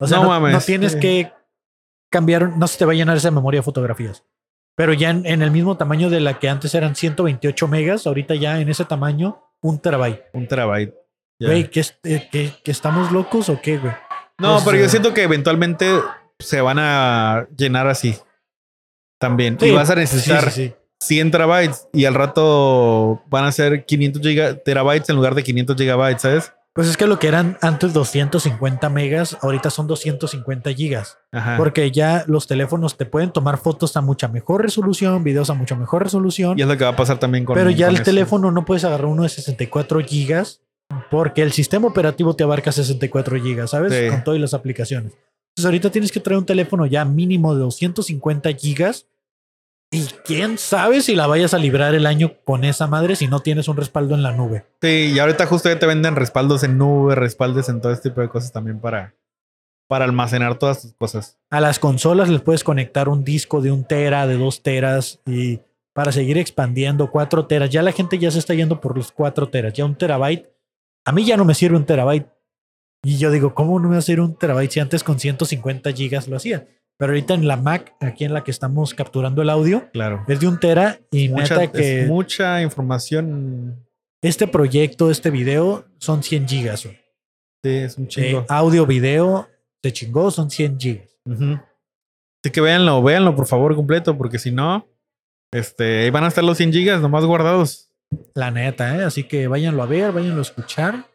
O 0.00 0.06
sea, 0.08 0.16
No 0.18 0.24
no, 0.24 0.28
mames. 0.30 0.52
no 0.52 0.60
tienes 0.60 0.92
Sí. 0.92 0.98
que 1.00 1.32
cambiar, 2.10 2.56
no 2.56 2.66
se 2.66 2.76
te 2.78 2.84
va 2.84 2.92
a 2.92 2.94
llenar 2.96 3.16
esa 3.16 3.30
memoria 3.30 3.60
de 3.60 3.64
fotografías. 3.64 4.24
Pero 4.76 4.92
ya 4.94 5.10
en, 5.10 5.24
en 5.26 5.42
el 5.42 5.50
mismo 5.52 5.76
tamaño 5.76 6.10
de 6.10 6.18
la 6.20 6.38
que 6.40 6.48
antes 6.48 6.74
eran 6.74 6.96
128 6.96 7.68
megas, 7.68 8.06
ahorita 8.06 8.34
ya 8.34 8.58
en 8.60 8.68
ese 8.68 8.84
tamaño, 8.84 9.40
un 9.60 9.78
terabyte. 9.78 10.22
Un 10.32 10.48
terabyte. 10.48 10.94
Güey, 11.38 11.70
¿que, 11.70 11.80
es- 11.80 11.98
eh, 12.04 12.28
que- 12.32 12.52
que 12.64 12.70
estamos 12.72 13.12
locos 13.12 13.48
o 13.48 13.60
qué, 13.60 13.78
güey? 13.78 13.92
No, 14.42 14.56
o 14.58 14.64
pero 14.64 14.76
yo 14.76 14.82
sea- 14.84 14.90
siento 14.90 15.14
que 15.14 15.22
eventualmente 15.22 15.90
se 16.38 16.60
van 16.60 16.78
a 16.78 17.46
llenar 17.56 17.86
así. 17.88 18.16
También. 19.18 19.56
Sí, 19.60 19.66
y 19.66 19.70
vas 19.72 19.90
a 19.90 19.94
necesitar 19.94 20.50
sí, 20.50 20.68
sí. 20.68 20.74
100 21.00 21.30
terabytes 21.30 21.88
y 21.92 22.04
al 22.06 22.14
rato 22.14 23.22
van 23.28 23.44
a 23.44 23.52
ser 23.52 23.84
500 23.84 24.22
giga- 24.22 24.62
terabytes 24.64 25.08
en 25.10 25.16
lugar 25.16 25.34
de 25.34 25.42
500 25.44 25.76
gigabytes, 25.76 26.22
¿sabes? 26.22 26.52
Pues 26.74 26.88
es 26.88 26.96
que 26.96 27.06
lo 27.06 27.18
que 27.18 27.28
eran 27.28 27.58
antes 27.60 27.92
250 27.92 28.88
megas, 28.88 29.36
ahorita 29.42 29.68
son 29.68 29.86
250 29.86 30.72
gigas. 30.72 31.18
Ajá. 31.30 31.56
Porque 31.58 31.90
ya 31.90 32.24
los 32.26 32.46
teléfonos 32.46 32.96
te 32.96 33.04
pueden 33.04 33.30
tomar 33.30 33.58
fotos 33.58 33.94
a 33.96 34.00
mucha 34.00 34.26
mejor 34.28 34.62
resolución, 34.62 35.22
videos 35.22 35.50
a 35.50 35.54
mucha 35.54 35.76
mejor 35.76 36.02
resolución. 36.02 36.58
y 36.58 36.62
es 36.62 36.68
lo 36.68 36.76
que 36.78 36.84
va 36.84 36.90
a 36.90 36.96
pasar 36.96 37.18
también 37.18 37.44
con 37.44 37.54
Pero 37.56 37.68
ya 37.70 37.86
con 37.86 37.96
el 37.96 38.02
eso. 38.02 38.04
teléfono 38.04 38.50
no 38.50 38.64
puedes 38.64 38.84
agarrar 38.84 39.06
uno 39.06 39.24
de 39.24 39.28
64 39.28 40.00
gigas 40.00 40.62
porque 41.10 41.42
el 41.42 41.52
sistema 41.52 41.88
operativo 41.88 42.34
te 42.34 42.44
abarca 42.44 42.72
64 42.72 43.40
gigas, 43.40 43.70
¿sabes? 43.70 43.92
Sí. 43.92 44.08
Con 44.08 44.24
todas 44.24 44.40
las 44.40 44.54
aplicaciones. 44.54 45.12
Entonces 45.52 45.66
ahorita 45.66 45.90
tienes 45.90 46.12
que 46.12 46.20
traer 46.20 46.38
un 46.38 46.46
teléfono 46.46 46.86
ya 46.86 47.04
mínimo 47.04 47.54
de 47.54 47.60
250 47.60 48.52
gigas 48.52 49.06
y 49.90 50.06
quién 50.24 50.56
sabe 50.56 51.02
si 51.02 51.14
la 51.14 51.26
vayas 51.26 51.52
a 51.52 51.58
librar 51.58 51.94
el 51.94 52.06
año 52.06 52.32
con 52.44 52.64
esa 52.64 52.86
madre 52.86 53.14
si 53.14 53.28
no 53.28 53.40
tienes 53.40 53.68
un 53.68 53.76
respaldo 53.76 54.14
en 54.14 54.22
la 54.22 54.32
nube. 54.32 54.64
Sí, 54.80 55.12
y 55.14 55.18
ahorita 55.18 55.46
justo 55.46 55.68
ya 55.68 55.78
te 55.78 55.84
venden 55.86 56.16
respaldos 56.16 56.64
en 56.64 56.78
nube, 56.78 57.14
respaldos 57.14 57.68
en 57.68 57.82
todo 57.82 57.92
este 57.92 58.08
tipo 58.08 58.22
de 58.22 58.30
cosas 58.30 58.52
también 58.52 58.80
para, 58.80 59.14
para 59.86 60.06
almacenar 60.06 60.58
todas 60.58 60.80
tus 60.80 60.94
cosas. 60.94 61.38
A 61.50 61.60
las 61.60 61.78
consolas 61.78 62.30
les 62.30 62.40
puedes 62.40 62.64
conectar 62.64 63.10
un 63.10 63.22
disco 63.22 63.60
de 63.60 63.70
un 63.70 63.84
tera, 63.84 64.26
de 64.26 64.38
dos 64.38 64.62
teras 64.62 65.20
y 65.26 65.60
para 65.92 66.10
seguir 66.10 66.38
expandiendo 66.38 67.10
cuatro 67.10 67.46
teras. 67.46 67.68
Ya 67.68 67.82
la 67.82 67.92
gente 67.92 68.18
ya 68.18 68.30
se 68.30 68.38
está 68.38 68.54
yendo 68.54 68.80
por 68.80 68.96
los 68.96 69.12
cuatro 69.12 69.50
teras. 69.50 69.74
Ya 69.74 69.84
un 69.84 69.94
terabyte. 69.94 70.48
A 71.04 71.12
mí 71.12 71.24
ya 71.24 71.36
no 71.36 71.44
me 71.44 71.54
sirve 71.54 71.76
un 71.76 71.84
terabyte. 71.86 72.28
Y 73.04 73.18
yo 73.18 73.30
digo, 73.32 73.54
¿cómo 73.54 73.80
no 73.80 73.88
me 73.88 73.94
va 73.96 73.98
a 73.98 74.02
servir 74.02 74.20
un 74.20 74.36
terabyte 74.36 74.70
si 74.70 74.80
antes 74.80 75.02
con 75.02 75.18
150 75.18 75.92
gigas 75.92 76.28
lo 76.28 76.36
hacía? 76.36 76.66
Pero 76.98 77.12
ahorita 77.12 77.34
en 77.34 77.48
la 77.48 77.56
Mac, 77.56 77.96
aquí 78.00 78.24
en 78.24 78.32
la 78.32 78.44
que 78.44 78.52
estamos 78.52 78.94
capturando 78.94 79.42
el 79.42 79.50
audio, 79.50 79.90
Claro. 79.92 80.24
es 80.28 80.38
de 80.38 80.46
un 80.46 80.60
tera 80.60 81.00
y 81.10 81.28
Mucha, 81.28 81.56
neta 81.56 81.72
que 81.72 82.02
es 82.02 82.08
mucha 82.08 82.62
información. 82.62 83.84
este 84.22 84.46
proyecto, 84.46 85.10
este 85.10 85.30
video, 85.30 85.84
son 85.98 86.22
100 86.22 86.46
gigas. 86.46 86.84
güey. 86.84 86.96
Sí, 87.64 87.70
es 87.70 87.98
un 87.98 88.04
Eh, 88.04 88.08
chingo. 88.08 88.44
audio, 88.48 88.86
video, 88.86 89.48
se 89.82 89.92
chingó, 89.92 90.30
son 90.30 90.50
100 90.50 90.78
gigas. 90.78 91.08
Ujú. 91.24 91.54
Así 92.44 92.52
que 92.52 92.60
véanlo, 92.60 93.02
véanlo 93.02 93.34
por 93.34 93.46
favor 93.46 93.74
completo, 93.74 94.16
porque 94.16 94.38
si 94.38 94.52
no, 94.52 94.86
este, 95.52 96.04
ahí 96.04 96.10
van 96.10 96.24
a 96.24 96.28
estar 96.28 96.44
los 96.44 96.56
100 96.56 96.72
gigas 96.72 97.00
nomás 97.00 97.24
guardados. 97.24 97.91
La 98.34 98.50
neta, 98.50 98.96
¿eh? 98.96 99.04
Así 99.04 99.24
que 99.24 99.48
váyanlo 99.48 99.82
a 99.82 99.86
ver, 99.86 100.12
váyanlo 100.12 100.38
a 100.38 100.42
escuchar. 100.42 101.06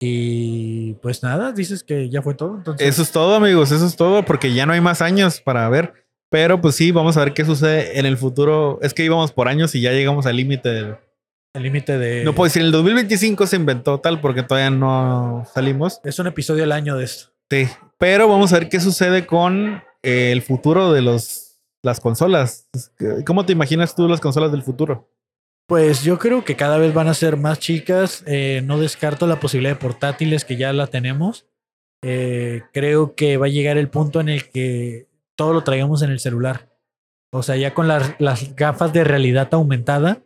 Y 0.00 0.94
pues 0.94 1.22
nada, 1.22 1.52
dices 1.52 1.84
que 1.84 2.10
ya 2.10 2.22
fue 2.22 2.34
todo. 2.34 2.56
Entonces, 2.56 2.86
Eso 2.88 3.02
es 3.02 3.12
todo, 3.12 3.36
amigos, 3.36 3.70
eso 3.70 3.86
es 3.86 3.94
todo, 3.96 4.24
porque 4.24 4.52
ya 4.52 4.66
no 4.66 4.72
hay 4.72 4.80
más 4.80 5.00
años 5.00 5.40
para 5.40 5.68
ver. 5.68 5.94
Pero 6.30 6.60
pues 6.60 6.74
sí, 6.76 6.90
vamos 6.92 7.16
a 7.16 7.24
ver 7.24 7.34
qué 7.34 7.44
sucede 7.44 7.98
en 7.98 8.06
el 8.06 8.16
futuro. 8.16 8.78
Es 8.82 8.94
que 8.94 9.04
íbamos 9.04 9.32
por 9.32 9.48
años 9.48 9.74
y 9.74 9.80
ya 9.80 9.92
llegamos 9.92 10.26
al 10.26 10.36
límite. 10.36 10.68
del- 10.70 10.96
el 11.54 11.62
límite 11.62 11.98
de. 11.98 12.24
No 12.24 12.34
puedo 12.34 12.46
decir, 12.46 12.62
en 12.62 12.66
el 12.66 12.72
2025 12.72 13.46
se 13.46 13.56
inventó 13.56 14.00
tal 14.00 14.20
porque 14.22 14.42
todavía 14.42 14.70
no 14.70 15.44
salimos. 15.52 16.00
Es 16.02 16.18
un 16.18 16.26
episodio 16.26 16.64
al 16.64 16.72
año 16.72 16.96
de 16.96 17.04
esto. 17.04 17.30
Sí, 17.50 17.68
pero 17.98 18.26
vamos 18.26 18.52
a 18.54 18.58
ver 18.58 18.70
qué 18.70 18.80
sucede 18.80 19.26
con 19.26 19.82
eh, 20.02 20.32
el 20.32 20.40
futuro 20.40 20.92
de 20.94 21.02
los, 21.02 21.60
las 21.84 22.00
consolas. 22.00 22.70
¿Cómo 23.26 23.44
te 23.44 23.52
imaginas 23.52 23.94
tú 23.94 24.08
las 24.08 24.20
consolas 24.20 24.50
del 24.50 24.62
futuro? 24.62 25.10
Pues 25.72 26.02
yo 26.04 26.18
creo 26.18 26.44
que 26.44 26.54
cada 26.54 26.76
vez 26.76 26.92
van 26.92 27.08
a 27.08 27.14
ser 27.14 27.38
más 27.38 27.58
chicas. 27.58 28.22
Eh, 28.26 28.60
no 28.62 28.78
descarto 28.78 29.26
la 29.26 29.40
posibilidad 29.40 29.72
de 29.74 29.80
portátiles 29.80 30.44
que 30.44 30.56
ya 30.58 30.70
la 30.74 30.86
tenemos. 30.88 31.46
Eh, 32.04 32.60
creo 32.74 33.14
que 33.14 33.38
va 33.38 33.46
a 33.46 33.48
llegar 33.48 33.78
el 33.78 33.88
punto 33.88 34.20
en 34.20 34.28
el 34.28 34.50
que 34.50 35.06
todo 35.34 35.54
lo 35.54 35.64
traigamos 35.64 36.02
en 36.02 36.10
el 36.10 36.20
celular. 36.20 36.68
O 37.32 37.42
sea, 37.42 37.56
ya 37.56 37.72
con 37.72 37.88
las, 37.88 38.14
las 38.18 38.54
gafas 38.54 38.92
de 38.92 39.02
realidad 39.04 39.48
aumentada, 39.52 40.18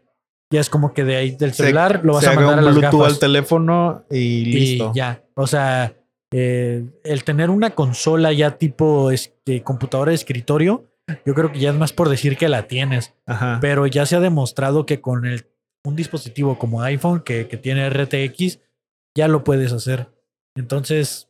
ya 0.52 0.58
es 0.60 0.68
como 0.68 0.92
que 0.92 1.04
de 1.04 1.14
ahí 1.14 1.30
del 1.30 1.52
Se- 1.52 1.62
celular 1.62 2.00
lo 2.02 2.14
vas 2.14 2.24
Se 2.24 2.30
a 2.30 2.32
haga 2.32 2.40
mandar 2.40 2.58
a 2.58 2.60
un 2.62 2.64
las 2.66 2.74
Bluetooth 2.74 3.00
gafas. 3.02 3.12
al 3.14 3.18
teléfono 3.20 4.04
y 4.10 4.16
y 4.16 4.44
listo. 4.46 4.92
ya. 4.96 5.22
O 5.34 5.46
sea, 5.46 5.94
eh, 6.32 6.82
el 7.04 7.22
tener 7.22 7.50
una 7.50 7.70
consola 7.70 8.32
ya 8.32 8.58
tipo 8.58 9.12
este, 9.12 9.62
computadora 9.62 10.10
de 10.10 10.16
escritorio, 10.16 10.86
yo 11.24 11.34
creo 11.34 11.52
que 11.52 11.60
ya 11.60 11.70
es 11.70 11.76
más 11.76 11.92
por 11.92 12.08
decir 12.08 12.36
que 12.36 12.48
la 12.48 12.66
tienes. 12.66 13.14
Ajá. 13.26 13.58
Pero 13.60 13.86
ya 13.86 14.06
se 14.06 14.16
ha 14.16 14.20
demostrado 14.20 14.86
que 14.86 15.00
con 15.00 15.24
el, 15.26 15.46
un 15.84 15.96
dispositivo 15.96 16.58
como 16.58 16.82
iPhone 16.82 17.20
que, 17.20 17.48
que 17.48 17.56
tiene 17.56 17.88
RTX, 17.88 18.60
ya 19.16 19.28
lo 19.28 19.44
puedes 19.44 19.72
hacer. 19.72 20.08
Entonces, 20.56 21.28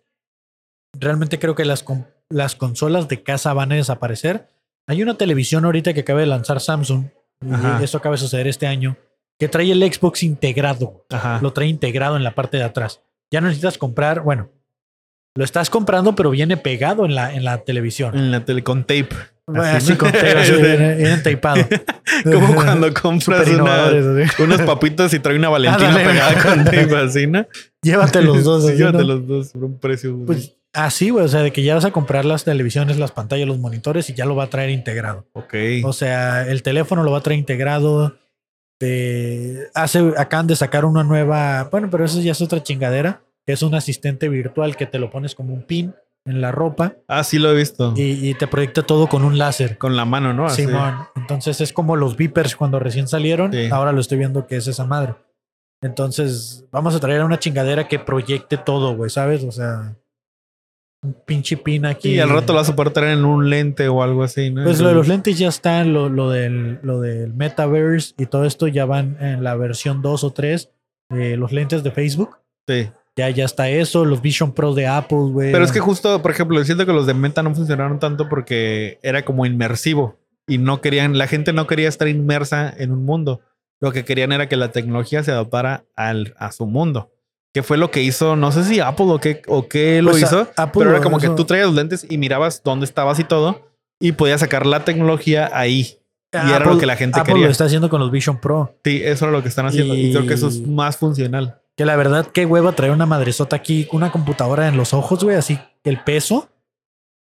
realmente 0.98 1.39
creo 1.39 1.55
que 1.55 1.65
las, 1.65 1.82
con- 1.82 2.07
las 2.31 2.57
consolas 2.57 3.09
de 3.09 3.23
casa 3.23 3.53
van 3.53 3.73
a 3.73 3.77
desaparecer. 3.77 4.48
Hay 4.89 5.03
una 5.03 5.16
televisión 5.19 5.65
ahorita 5.65 5.93
que 5.94 6.01
acaba 6.01 6.20
de 6.20 6.27
lanzar 6.27 6.61
Samsung, 6.61 7.07
y 7.43 7.85
eso 7.85 7.98
acaba 7.98 8.15
de 8.15 8.20
suceder 8.20 8.47
este 8.47 8.66
año, 8.66 8.97
que 9.39 9.48
trae 9.48 9.70
el 9.70 9.82
Xbox 9.93 10.23
integrado. 10.23 11.05
Ajá. 11.11 11.39
Lo 11.43 11.53
trae 11.53 11.69
integrado 11.69 12.16
en 12.16 12.24
la 12.24 12.35
parte 12.35 12.57
de 12.57 12.62
atrás. 12.62 13.03
Ya 13.31 13.40
no 13.40 13.48
necesitas 13.48 13.77
comprar, 13.78 14.20
bueno, 14.23 14.51
lo 15.37 15.45
estás 15.45 15.71
comprando, 15.71 16.15
pero 16.17 16.31
viene 16.31 16.57
pegado 16.57 17.05
en 17.05 17.15
la, 17.15 17.33
en 17.35 17.45
la 17.45 17.59
televisión. 17.59 18.17
En 18.17 18.31
la 18.33 18.45
tele 18.45 18.63
con 18.65 18.83
tape. 18.83 19.09
Así, 19.55 19.77
Así 19.77 19.93
¿no? 19.93 19.99
con 19.99 20.11
tape, 20.11 20.33
así, 20.39 20.53
viene, 20.61 20.95
viene 20.97 21.19
tapado. 21.19 21.65
Como 22.25 22.55
cuando 22.57 22.93
compras 22.93 23.47
una- 23.49 23.93
unos 24.41 24.63
papitos 24.63 25.15
y 25.15 25.21
trae 25.21 25.37
una 25.37 25.49
Valentina 25.49 25.95
pegada 25.97 26.43
con 26.43 26.65
tape 26.65 26.97
así, 26.97 27.27
¿no? 27.29 27.47
Llévate 27.83 28.23
los 28.23 28.43
dos. 28.43 28.65
Así, 28.65 28.77
llévate 28.77 28.99
¿no? 28.99 29.05
los 29.05 29.27
dos 29.29 29.49
por 29.53 29.65
un 29.65 29.79
precio. 29.79 30.19
Pues 30.27 30.55
así, 30.73 31.11
güey. 31.11 31.25
O 31.25 31.29
sea, 31.29 31.43
de 31.43 31.53
que 31.53 31.63
ya 31.63 31.77
vas 31.77 31.85
a 31.85 31.93
comprar 31.93 32.25
las 32.25 32.43
televisiones, 32.43 32.99
las 32.99 33.13
pantallas, 33.13 33.47
los 33.47 33.59
monitores 33.59 34.11
y 34.11 34.15
ya 34.15 34.25
lo 34.27 34.35
va 34.35 34.45
a 34.45 34.51
traer 34.51 34.71
integrado. 34.71 35.27
ok. 35.35 35.55
O 35.85 35.93
sea, 35.93 36.49
el 36.49 36.63
teléfono 36.65 37.05
lo 37.05 37.13
va 37.13 37.19
a 37.19 37.23
traer 37.23 37.39
integrado. 37.39 38.17
Te 38.79 39.69
hace, 39.75 40.13
acaban 40.19 40.47
de 40.49 40.57
sacar 40.57 40.85
una 40.85 41.03
nueva. 41.05 41.69
Bueno, 41.71 41.89
pero 41.91 42.05
eso 42.05 42.21
ya 42.21 42.33
es 42.33 42.43
otra 42.43 42.63
chingadera. 42.63 43.23
Que 43.47 43.52
es 43.52 43.62
un 43.62 43.74
asistente 43.74 44.28
virtual 44.28 44.77
que 44.77 44.86
te 44.86 44.98
lo 44.98 45.10
pones 45.10 45.35
como 45.35 45.55
un 45.55 45.62
pin 45.62 45.94
en 46.24 46.40
la 46.40 46.51
ropa 46.51 46.94
Ah, 47.06 47.23
sí 47.23 47.39
lo 47.39 47.52
he 47.52 47.55
visto. 47.55 47.94
y, 47.97 48.28
y 48.28 48.35
te 48.35 48.48
proyecta 48.48 48.82
todo 48.82 49.06
con 49.06 49.23
un 49.23 49.39
láser. 49.39 49.78
Con 49.78 49.94
la 49.97 50.05
mano, 50.05 50.32
¿no? 50.32 50.47
Así. 50.47 50.64
Simón. 50.66 50.97
Entonces 51.14 51.60
es 51.60 51.73
como 51.73 51.94
los 51.94 52.16
Vipers 52.16 52.56
cuando 52.56 52.78
recién 52.81 53.06
salieron. 53.06 53.52
Sí. 53.52 53.68
Ahora 53.70 53.93
lo 53.93 54.01
estoy 54.01 54.18
viendo 54.18 54.47
que 54.48 54.56
es 54.56 54.66
esa 54.66 54.85
madre. 54.85 55.14
Entonces 55.82 56.64
vamos 56.73 56.94
a 56.94 57.01
traer 57.01 57.23
una 57.23 57.39
chingadera 57.39 57.86
que 57.86 57.98
proyecte 57.98 58.56
todo, 58.56 58.97
güey, 58.97 59.10
¿sabes? 59.10 59.44
O 59.44 59.52
sea, 59.52 59.94
un 61.05 61.14
pinche 61.24 61.56
pin 61.59 61.86
aquí. 61.86 62.14
Y 62.14 62.18
al 62.18 62.31
rato 62.31 62.52
lo 62.52 62.59
vas 62.59 62.68
a 62.70 62.74
poder 62.74 62.93
traer 62.93 63.18
en 63.18 63.24
un 63.24 63.48
lente 63.51 63.86
o 63.86 64.02
algo 64.02 64.23
así, 64.24 64.51
¿no? 64.51 64.64
Pues 64.64 64.81
lo 64.81 64.89
de 64.89 64.94
los 64.94 65.06
lentes 65.06 65.39
ya 65.39 65.48
están, 65.48 65.93
lo, 65.93 66.09
lo, 66.09 66.31
del, 66.31 66.81
lo 66.82 67.01
del 67.01 67.35
metaverse 67.35 68.14
y 68.18 68.27
todo 68.27 68.47
esto 68.47 68.66
ya 68.66 68.85
van 68.86 69.16
en 69.20 69.44
la 69.44 69.55
versión 69.55 70.02
2 70.02 70.24
o 70.24 70.31
3. 70.32 70.70
eh, 71.10 71.36
los 71.36 71.52
lentes 71.52 71.85
de 71.85 71.90
Facebook. 71.93 72.39
Sí. 72.66 72.90
Ya, 73.16 73.30
ya 73.30 73.44
está 73.47 73.68
eso, 73.70 74.05
los 74.05 74.20
Vision 74.20 74.52
Pro 74.52 74.74
de 74.74 74.86
Apple, 74.86 75.30
güey. 75.32 75.51
Pero 75.52 75.64
es 75.64 75.72
que 75.72 75.80
justo, 75.80 76.20
por 76.20 76.30
ejemplo, 76.30 76.62
siento 76.64 76.84
que 76.84 76.93
los 76.93 77.06
de 77.06 77.14
Meta 77.14 77.43
no 77.43 77.55
funcionaron 77.55 77.98
tanto 77.98 78.28
porque 78.28 78.98
era 79.02 79.24
como 79.24 79.47
inmersivo 79.47 80.18
y 80.47 80.59
no 80.59 80.80
querían, 80.82 81.16
la 81.16 81.26
gente 81.26 81.52
no 81.55 81.66
quería 81.66 81.88
estar 81.88 82.09
inmersa 82.09 82.72
en 82.76 82.93
un 82.93 83.05
mundo. 83.05 83.40
Lo 83.80 83.90
que 83.93 84.05
querían 84.05 84.32
era 84.32 84.48
que 84.48 84.56
la 84.56 84.70
tecnología 84.70 85.22
se 85.22 85.32
adaptara 85.32 85.84
al, 85.97 86.34
a 86.38 86.52
su 86.52 86.66
mundo. 86.66 87.10
Que 87.55 87.62
fue 87.62 87.78
lo 87.78 87.90
que 87.90 88.02
hizo, 88.02 88.36
no 88.36 88.52
sé 88.52 88.64
si 88.64 88.80
Apple 88.80 89.06
o 89.09 89.18
qué, 89.18 89.40
o 89.48 89.66
qué 89.66 90.02
lo 90.02 90.10
Pues 90.10 90.22
a- 90.22 90.26
hizo, 90.26 90.40
Apple 90.56 90.80
pero 90.80 90.90
era 90.90 90.98
lo 90.98 91.05
como 91.05 91.18
que 91.18 91.26
hizo. 91.26 91.34
tú 91.36 91.44
traías 91.47 91.66
los 91.68 91.74
lentes 91.76 92.06
y 92.09 92.18
mirabas 92.18 92.62
dónde 92.62 92.84
estabas 92.84 93.18
y 93.18 93.24
todo 93.24 93.62
y 93.98 94.12
podías 94.12 94.40
sacar 94.40 94.66
la 94.66 94.84
tecnología 94.84 95.51
ahí. 95.55 95.98
y 96.34 96.51
era 96.51 96.66
lo 96.66 96.76
que 96.76 96.84
la 96.84 96.97
gente 96.97 97.18
Apple 97.18 97.32
quería. 97.32 97.47
lo 97.47 97.51
está 97.52 97.64
haciendo 97.64 97.88
con 97.88 97.98
los 98.01 98.10
Vision 98.10 98.38
Pro. 98.43 98.76
Sí, 98.84 99.01
eso 99.02 99.24
era 99.24 99.32
lo 99.32 99.43
que 99.43 99.48
están 99.48 99.64
haciendo 99.64 99.94
y, 99.94 100.09
Y- 100.09 100.12
creo 100.12 100.26
que 100.26 100.34
eso 100.34 100.48
es 100.48 100.60
más 100.66 100.98
funcional. 100.98 101.62
Que 101.77 101.85
la 101.85 101.97
verdad, 101.97 102.27
qué 102.32 102.47
hueva 102.47 102.73
traer 102.73 102.93
una 102.93 103.07
madresota 103.07 103.57
aquí, 103.57 103.86
una 103.93 104.11
computadora 104.11 104.66
en 104.69 104.77
los 104.77 104.94
ojos, 104.94 105.23
güey, 105.23 105.36
así 105.36 105.59
el 105.85 106.03
peso. 106.03 106.48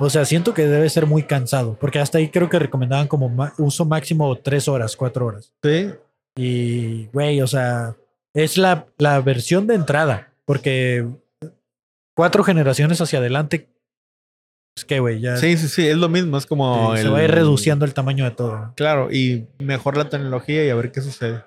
O 0.01 0.09
sea, 0.09 0.23
siento 0.23 0.53
que 0.53 0.65
debe 0.65 0.89
ser 0.89 1.05
muy 1.07 1.23
cansado, 1.23 1.77
porque 1.77 1.99
hasta 1.99 2.19
ahí 2.19 2.29
creo 2.29 2.47
que 2.49 2.57
recomendaban 2.57 3.07
como 3.09 3.29
uso 3.57 3.83
máximo 3.83 4.33
tres 4.37 4.69
horas, 4.69 4.95
cuatro 4.95 5.25
horas. 5.25 5.53
Sí, 5.61 5.89
Y, 6.37 7.07
güey, 7.07 7.41
o 7.41 7.47
sea, 7.47 7.97
es 8.33 8.57
la, 8.57 8.87
la 8.97 9.19
versión 9.19 9.67
de 9.67 9.75
entrada, 9.75 10.31
porque 10.45 11.05
cuatro 12.15 12.45
generaciones 12.45 13.01
hacia 13.01 13.19
adelante, 13.19 13.67
es 14.77 14.85
que, 14.85 15.01
güey, 15.01 15.19
ya 15.19 15.35
sí, 15.35 15.57
sí, 15.57 15.67
sí, 15.67 15.85
es 15.85 15.97
lo 15.97 16.07
mismo, 16.07 16.37
es 16.37 16.45
como 16.45 16.95
se 16.95 17.01
el- 17.01 17.13
va 17.13 17.17
a 17.17 17.23
ir 17.25 17.31
reduciendo 17.31 17.83
el 17.83 17.93
tamaño 17.93 18.23
de 18.23 18.31
todo. 18.31 18.71
Claro, 18.77 19.11
y 19.11 19.47
mejor 19.59 19.97
la 19.97 20.07
tecnología 20.07 20.63
y 20.65 20.69
a 20.69 20.75
ver 20.75 20.93
qué 20.93 21.01
sucede. 21.01 21.43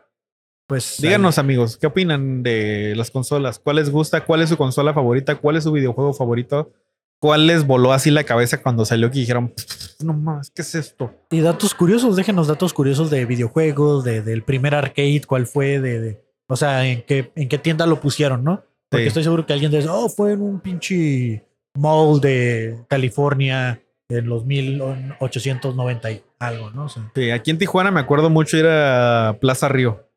Pues 0.66 0.98
Díganos, 1.00 1.38
amigos, 1.38 1.76
¿qué 1.76 1.86
opinan 1.86 2.42
de 2.42 2.94
las 2.96 3.10
consolas? 3.10 3.58
¿Cuál 3.58 3.76
les 3.76 3.90
gusta? 3.90 4.24
¿Cuál 4.24 4.42
es 4.42 4.48
su 4.48 4.56
consola 4.56 4.94
favorita? 4.94 5.34
¿Cuál 5.36 5.56
es 5.56 5.64
su 5.64 5.72
videojuego 5.72 6.12
favorito? 6.14 6.72
¿Cuál 7.20 7.46
les 7.46 7.66
voló 7.66 7.92
así 7.92 8.10
la 8.10 8.24
cabeza 8.24 8.62
cuando 8.62 8.84
salió 8.84 9.10
que 9.10 9.18
dijeron, 9.20 9.48
"Pff, 9.50 10.02
no 10.02 10.12
más, 10.12 10.50
¿qué 10.50 10.62
es 10.62 10.74
esto? 10.74 11.14
Y 11.30 11.40
datos 11.40 11.74
curiosos, 11.74 12.16
déjenos 12.16 12.48
datos 12.48 12.72
curiosos 12.72 13.10
de 13.10 13.26
videojuegos, 13.26 14.02
de, 14.02 14.22
del 14.22 14.42
primer 14.42 14.74
arcade, 14.74 15.22
cuál 15.26 15.46
fue, 15.46 15.78
de, 15.80 16.00
de- 16.00 16.24
o 16.48 16.56
sea, 16.56 16.84
en 16.86 17.02
qué, 17.02 17.30
en 17.36 17.48
qué 17.48 17.58
tienda 17.58 17.86
lo 17.86 18.00
pusieron, 18.00 18.42
¿no? 18.42 18.64
Porque 18.88 19.04
Sí. 19.04 19.08
estoy 19.08 19.22
seguro 19.24 19.46
que 19.46 19.52
alguien 19.52 19.70
dice, 19.70 19.88
oh, 19.88 20.08
fue 20.08 20.32
en 20.32 20.42
un 20.42 20.60
pinche 20.60 21.44
mall 21.76 22.20
de 22.20 22.78
California 22.88 23.80
en 24.08 24.28
los 24.28 24.44
1890 24.44 26.10
y 26.10 26.22
algo, 26.40 26.70
¿no? 26.70 26.86
O 26.86 26.88
sea, 26.88 27.10
Sí, 27.14 27.30
aquí 27.30 27.50
en 27.52 27.58
Tijuana 27.58 27.90
me 27.90 28.00
acuerdo 28.00 28.30
mucho 28.30 28.56
ir 28.58 28.66
a 28.66 29.36
Plaza 29.40 29.68
Río. 29.68 30.08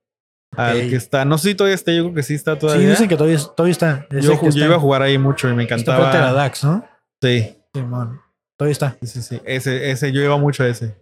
Al 0.57 0.89
que 0.89 0.95
está, 0.95 1.25
no 1.25 1.37
sé 1.37 1.49
si 1.49 1.55
todavía 1.55 1.75
está, 1.75 1.91
yo 1.91 2.03
creo 2.03 2.13
que 2.15 2.23
sí 2.23 2.33
está 2.35 2.53
sí, 2.53 2.59
todavía. 2.59 2.89
dicen 2.89 3.07
que 3.07 3.15
todavía, 3.17 3.37
todavía 3.55 3.71
está. 3.71 4.07
Yo, 4.11 4.33
está- 4.33 4.59
iba 4.59 4.75
a 4.75 4.79
jugar 4.79 5.01
ahí 5.01 5.17
mucho 5.17 5.49
y 5.49 5.53
me 5.53 5.63
está 5.63 5.75
encantaba. 5.75 6.11
a 6.11 6.17
la 6.17 6.33
DAX, 6.33 6.63
¿no? 6.63 6.85
Sí, 7.21 7.55
Simón, 7.73 8.21
todavía 8.57 8.71
está. 8.71 8.97
sí, 9.01 9.07
sí, 9.07 9.21
sí. 9.21 9.41
Ese, 9.45 9.91
ese, 9.91 10.11
yo 10.11 10.21
iba 10.21 10.37
mucho 10.37 10.63
a 10.63 10.67
ese. 10.67 10.95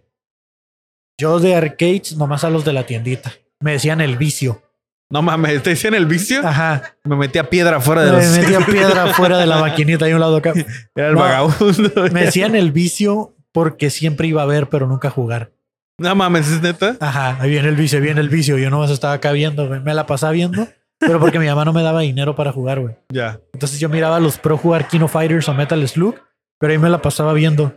Yo 1.18 1.38
de 1.38 1.54
arcades, 1.54 2.16
nomás 2.16 2.44
a 2.44 2.50
los 2.50 2.64
de 2.64 2.72
la 2.72 2.84
tiendita. 2.86 3.32
Me 3.60 3.72
decían 3.72 4.00
el 4.00 4.16
vicio. 4.16 4.62
No 5.10 5.22
mames, 5.22 5.62
te 5.62 5.70
decían 5.70 5.94
el 5.94 6.06
vicio. 6.06 6.40
Ajá. 6.44 6.96
Me 7.04 7.14
metía 7.14 7.48
piedra 7.48 7.80
fuera 7.80 8.02
de 8.04 8.10
Me 8.10 8.16
los. 8.18 8.36
metía 8.38 8.58
piedra 8.66 9.06
fuera 9.14 9.38
de 9.38 9.46
la 9.46 9.58
maquinita 9.58 10.06
ahí 10.06 10.12
a 10.12 10.14
un 10.16 10.20
lado 10.20 10.36
acá. 10.36 10.52
Era 10.94 11.08
el 11.08 11.14
No. 11.14 11.20
vagabundo. 11.20 11.90
Me 12.12 12.24
decían 12.24 12.56
el 12.56 12.72
vicio 12.72 13.36
porque 13.52 13.90
siempre 13.90 14.26
iba 14.26 14.42
a 14.42 14.46
ver, 14.46 14.68
pero 14.68 14.88
nunca 14.88 15.08
a 15.08 15.10
jugar. 15.12 15.52
No 15.98 16.14
mames, 16.14 16.50
¿es 16.50 16.60
neta? 16.62 16.96
Ajá, 17.00 17.36
ahí 17.40 17.50
viene 17.50 17.68
el 17.68 17.76
vicio, 17.76 18.00
viene 18.00 18.20
el 18.20 18.28
vicio. 18.28 18.58
Yo 18.58 18.68
nomás 18.70 18.90
estaba 18.90 19.12
acá 19.14 19.32
viendo, 19.32 19.68
güey. 19.68 19.80
Me 19.80 19.94
la 19.94 20.06
pasaba 20.06 20.32
viendo, 20.32 20.66
pero 20.98 21.20
porque 21.20 21.38
mi 21.38 21.46
mamá 21.46 21.64
no 21.64 21.72
me 21.72 21.82
daba 21.82 22.00
dinero 22.00 22.34
para 22.34 22.50
jugar, 22.52 22.80
güey. 22.80 22.96
Ya. 23.10 23.40
Entonces 23.52 23.78
yo 23.78 23.88
miraba 23.88 24.16
a 24.16 24.20
los 24.20 24.38
pro 24.38 24.56
jugar 24.56 24.88
Kino 24.88 25.06
Fighters 25.06 25.48
o 25.48 25.54
Metal 25.54 25.86
Slug, 25.88 26.16
pero 26.58 26.72
ahí 26.72 26.78
me 26.78 26.90
la 26.90 27.00
pasaba 27.00 27.32
viendo. 27.32 27.72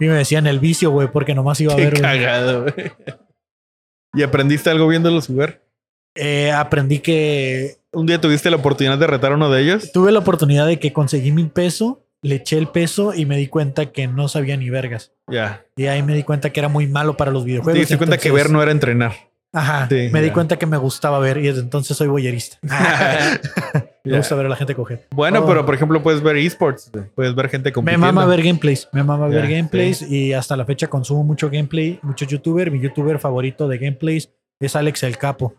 Y 0.00 0.06
me 0.06 0.14
decían 0.14 0.48
el 0.48 0.58
vicio, 0.58 0.90
güey, 0.90 1.06
porque 1.08 1.34
nomás 1.36 1.60
iba 1.60 1.72
a 1.72 1.76
Qué 1.76 1.82
ver, 1.84 1.90
güey. 1.92 2.02
cagado, 2.02 2.62
güey. 2.62 2.74
¿Y 4.14 4.22
aprendiste 4.22 4.70
algo 4.70 4.88
viéndolos 4.88 5.26
jugar? 5.28 5.62
Eh, 6.16 6.50
aprendí 6.52 6.98
que 7.00 7.76
¿Un 7.92 8.06
día 8.06 8.20
tuviste 8.20 8.50
la 8.50 8.56
oportunidad 8.56 8.98
de 8.98 9.06
retar 9.06 9.32
a 9.32 9.34
uno 9.36 9.50
de 9.50 9.62
ellos? 9.62 9.90
tuve 9.92 10.10
la 10.12 10.20
oportunidad 10.20 10.66
de 10.66 10.78
que 10.80 10.92
conseguí 10.92 11.30
mi 11.32 11.44
peso, 11.44 12.03
le 12.24 12.36
eché 12.36 12.58
el 12.58 12.66
peso 12.68 13.14
y 13.14 13.26
me 13.26 13.36
di 13.36 13.46
cuenta 13.48 13.92
que 13.92 14.08
no 14.08 14.26
sabía 14.28 14.56
ni 14.56 14.70
vergas. 14.70 15.12
Ya. 15.30 15.64
Y 15.76 15.86
ahí 15.86 16.02
me 16.02 16.14
di 16.14 16.22
cuenta 16.24 16.50
que 16.50 16.58
era 16.58 16.68
muy 16.68 16.86
malo 16.86 17.16
para 17.16 17.30
los 17.30 17.42
Te 17.44 17.48
videojuegos. 17.50 17.78
diste 17.78 17.96
cuenta 17.98 18.16
que 18.18 18.28
entonces- 18.28 18.44
ver 18.48 18.52
no 18.52 18.62
era 18.62 18.72
entrenar. 18.72 19.12
Ajá. 19.52 19.86
Sí, 19.88 20.08
me 20.12 20.20
di 20.20 20.30
cuenta 20.30 20.58
que 20.58 20.66
me 20.66 20.76
gustaba 20.78 21.20
ver 21.20 21.36
y 21.38 21.42
desde 21.42 21.60
entonces 21.60 21.96
soy 21.96 22.08
boyerista. 22.08 22.58
me 24.04 24.16
gusta 24.16 24.34
ver 24.34 24.46
a 24.46 24.48
la 24.48 24.56
gente 24.56 24.74
coger. 24.74 25.06
Bueno, 25.14 25.40
Oh. 25.42 25.46
pero 25.46 25.64
por 25.64 25.74
ejemplo, 25.74 26.02
puedes 26.02 26.22
ver 26.22 26.36
esports, 26.36 26.90
puedes 27.14 27.34
ver 27.34 27.48
gente 27.48 27.68
Me 27.68 27.72
compitiendo. 27.72 28.06
mama 28.06 28.26
ver 28.26 28.42
gameplays, 28.42 28.88
me 28.92 29.02
mama 29.04 29.28
ver 29.28 29.48
gameplays 29.48 30.02
y 30.02 30.32
hasta 30.32 30.56
la 30.56 30.64
fecha 30.64 30.88
consumo 30.88 31.22
mucho 31.24 31.48
gameplay, 31.50 31.98
mucho 32.02 32.24
youtuber. 32.26 32.70
Mi 32.70 32.80
youtuber 32.80 33.18
favorito 33.18 33.68
de 33.68 33.78
gameplays 33.78 34.30
es 34.60 34.74
Alex 34.76 35.02
el 35.04 35.18
Capo, 35.18 35.54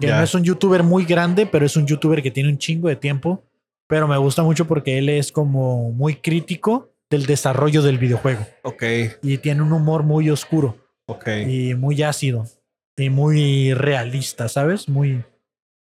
que 0.00 0.08
no 0.08 0.22
es 0.22 0.34
un 0.34 0.42
youtuber 0.42 0.82
muy 0.82 1.04
grande, 1.04 1.46
pero 1.46 1.64
es 1.66 1.76
un 1.76 1.86
youtuber 1.86 2.22
que 2.22 2.30
tiene 2.30 2.48
un 2.48 2.58
chingo 2.58 2.88
de 2.88 2.96
tiempo. 2.96 3.44
Pero 3.88 4.06
me 4.06 4.16
gusta 4.18 4.42
mucho 4.42 4.66
porque 4.66 4.98
él 4.98 5.08
es 5.08 5.32
como 5.32 5.90
muy 5.92 6.16
crítico 6.16 6.90
del 7.10 7.24
desarrollo 7.26 7.80
del 7.82 7.96
videojuego 7.98 8.46
Ok, 8.62 8.82
y 9.22 9.38
tiene 9.38 9.62
un 9.62 9.72
humor 9.72 10.02
muy 10.02 10.28
oscuro 10.28 10.76
ok. 11.06 11.26
y 11.48 11.74
muy 11.74 12.02
ácido 12.02 12.46
y 12.98 13.08
muy 13.10 13.72
realista, 13.72 14.48
¿sabes? 14.48 14.88
Muy, 14.90 15.24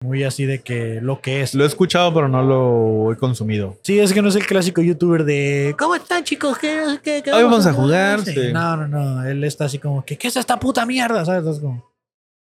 muy 0.01 0.23
así 0.23 0.45
de 0.45 0.59
que 0.59 0.99
lo 1.01 1.19
que 1.19 1.41
es. 1.41 1.55
Lo 1.55 1.65
he 1.65 1.67
escuchado, 1.67 2.13
pero 2.13 2.29
no 2.29 2.41
lo 2.41 3.11
he 3.11 3.17
consumido. 3.17 3.77
Sí, 3.83 3.99
es 3.99 4.13
que 4.13 4.21
no 4.21 4.29
es 4.29 4.35
el 4.37 4.45
clásico 4.45 4.81
youtuber 4.81 5.25
de 5.25 5.75
¿Cómo 5.77 5.95
están 5.95 6.23
chicos? 6.23 6.57
¿Qué, 6.57 6.79
qué, 7.03 7.21
qué 7.21 7.31
Hoy 7.33 7.43
vamos 7.43 7.65
a 7.65 7.73
jugar, 7.73 8.21
Sí. 8.21 8.53
No, 8.53 8.77
no, 8.77 8.87
no. 8.87 9.25
Él 9.27 9.43
está 9.43 9.65
así 9.65 9.77
como 9.79 10.05
que 10.05 10.17
¿qué 10.17 10.29
es 10.29 10.37
esta 10.37 10.57
puta 10.57 10.85
mierda? 10.85 11.25
¿Sabes? 11.25 11.45
Es 11.55 11.59
como. 11.59 11.91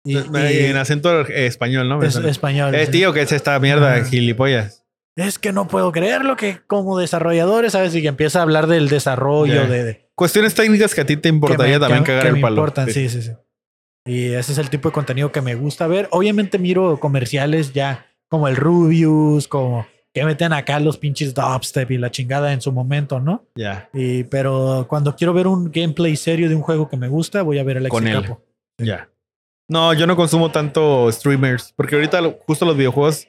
Y, 0.05 0.17
Me- 0.31 0.53
y 0.53 0.59
en 0.67 0.77
acento 0.77 1.23
eh, 1.23 1.47
español, 1.47 1.89
¿no? 1.89 2.01
Es 2.03 2.15
español. 2.17 2.75
Eh, 2.75 2.87
tío, 2.87 3.13
¿qué 3.13 3.23
es 3.23 3.33
esta 3.33 3.59
mierda, 3.59 3.95
Ajá. 3.97 4.05
gilipollas? 4.05 4.82
Es 5.17 5.39
que 5.39 5.53
no 5.53 5.69
puedo 5.69 5.93
creerlo 5.93 6.37
que 6.37 6.61
como 6.67 6.99
desarrolladores, 6.99 7.73
¿sabes? 7.73 7.95
Y 7.95 8.03
que 8.03 8.09
empieza 8.09 8.39
a 8.39 8.43
hablar 8.43 8.67
del 8.67 8.89
desarrollo, 8.89 9.55
Ya. 9.55 9.67
de, 9.67 9.85
de- 9.85 10.09
Cuestiones 10.15 10.55
técnicas 10.55 10.95
que 10.95 11.01
a 11.03 11.07
ti 11.07 11.17
te 11.17 11.29
importaría 11.29 11.79
me- 11.79 11.81
también 11.81 12.05
que- 12.05 12.09
cagar 12.13 12.23
que 12.23 12.29
el 12.29 12.35
me 12.37 12.41
palo. 12.41 12.57
importan, 12.57 12.91
sí, 12.91 13.09
sí, 13.09 13.23
sí. 13.23 13.33
Y 14.07 14.33
ese 14.33 14.53
es 14.53 14.59
el 14.59 14.69
tipo 14.71 14.89
de 14.89 14.93
contenido 14.93 15.31
que 15.33 15.41
me 15.41 15.55
gusta 15.55 15.87
ver. 15.87 16.09
Obviamente 16.11 16.59
miro 16.59 16.99
comerciales 17.01 17.73
ya 17.73 18.07
como 18.29 18.49
el 18.49 18.57
Rubius, 18.57 19.47
como 19.49 19.87
que 20.15 20.25
meten 20.25 20.53
acá 20.53 20.81
los 20.81 20.99
pinches 20.99 21.35
dubstep 21.35 21.91
y 21.91 21.99
la 21.99 22.11
chingada 22.11 22.53
en 22.53 22.61
su 22.61 22.73
momento, 22.73 23.21
¿no? 23.21 23.47
Ya, 23.55 23.89
Y, 23.95 24.25
pero 24.25 24.87
cuando 24.89 25.15
quiero 25.17 25.33
ver 25.33 25.47
un 25.47 25.71
gameplay 25.71 26.17
serio 26.17 26.49
de 26.49 26.55
un 26.55 26.63
juego 26.63 26.89
que 26.89 26.97
me 26.97 27.09
gusta, 27.09 27.43
voy 27.43 27.59
a 27.59 27.65
ver 27.65 27.77
el 27.79 27.89
Con 27.89 28.07
él. 28.07 28.21
Capo. 28.23 28.43
ya. 28.79 29.09
No, 29.69 29.95
yo 29.95 30.07
no 30.07 30.17
consumo 30.17 30.51
tanto 30.51 31.11
streamers, 31.11 31.73
porque 31.77 31.95
ahorita 31.95 32.21
justo 32.47 32.65
los 32.67 32.77
videojuegos 32.77 33.27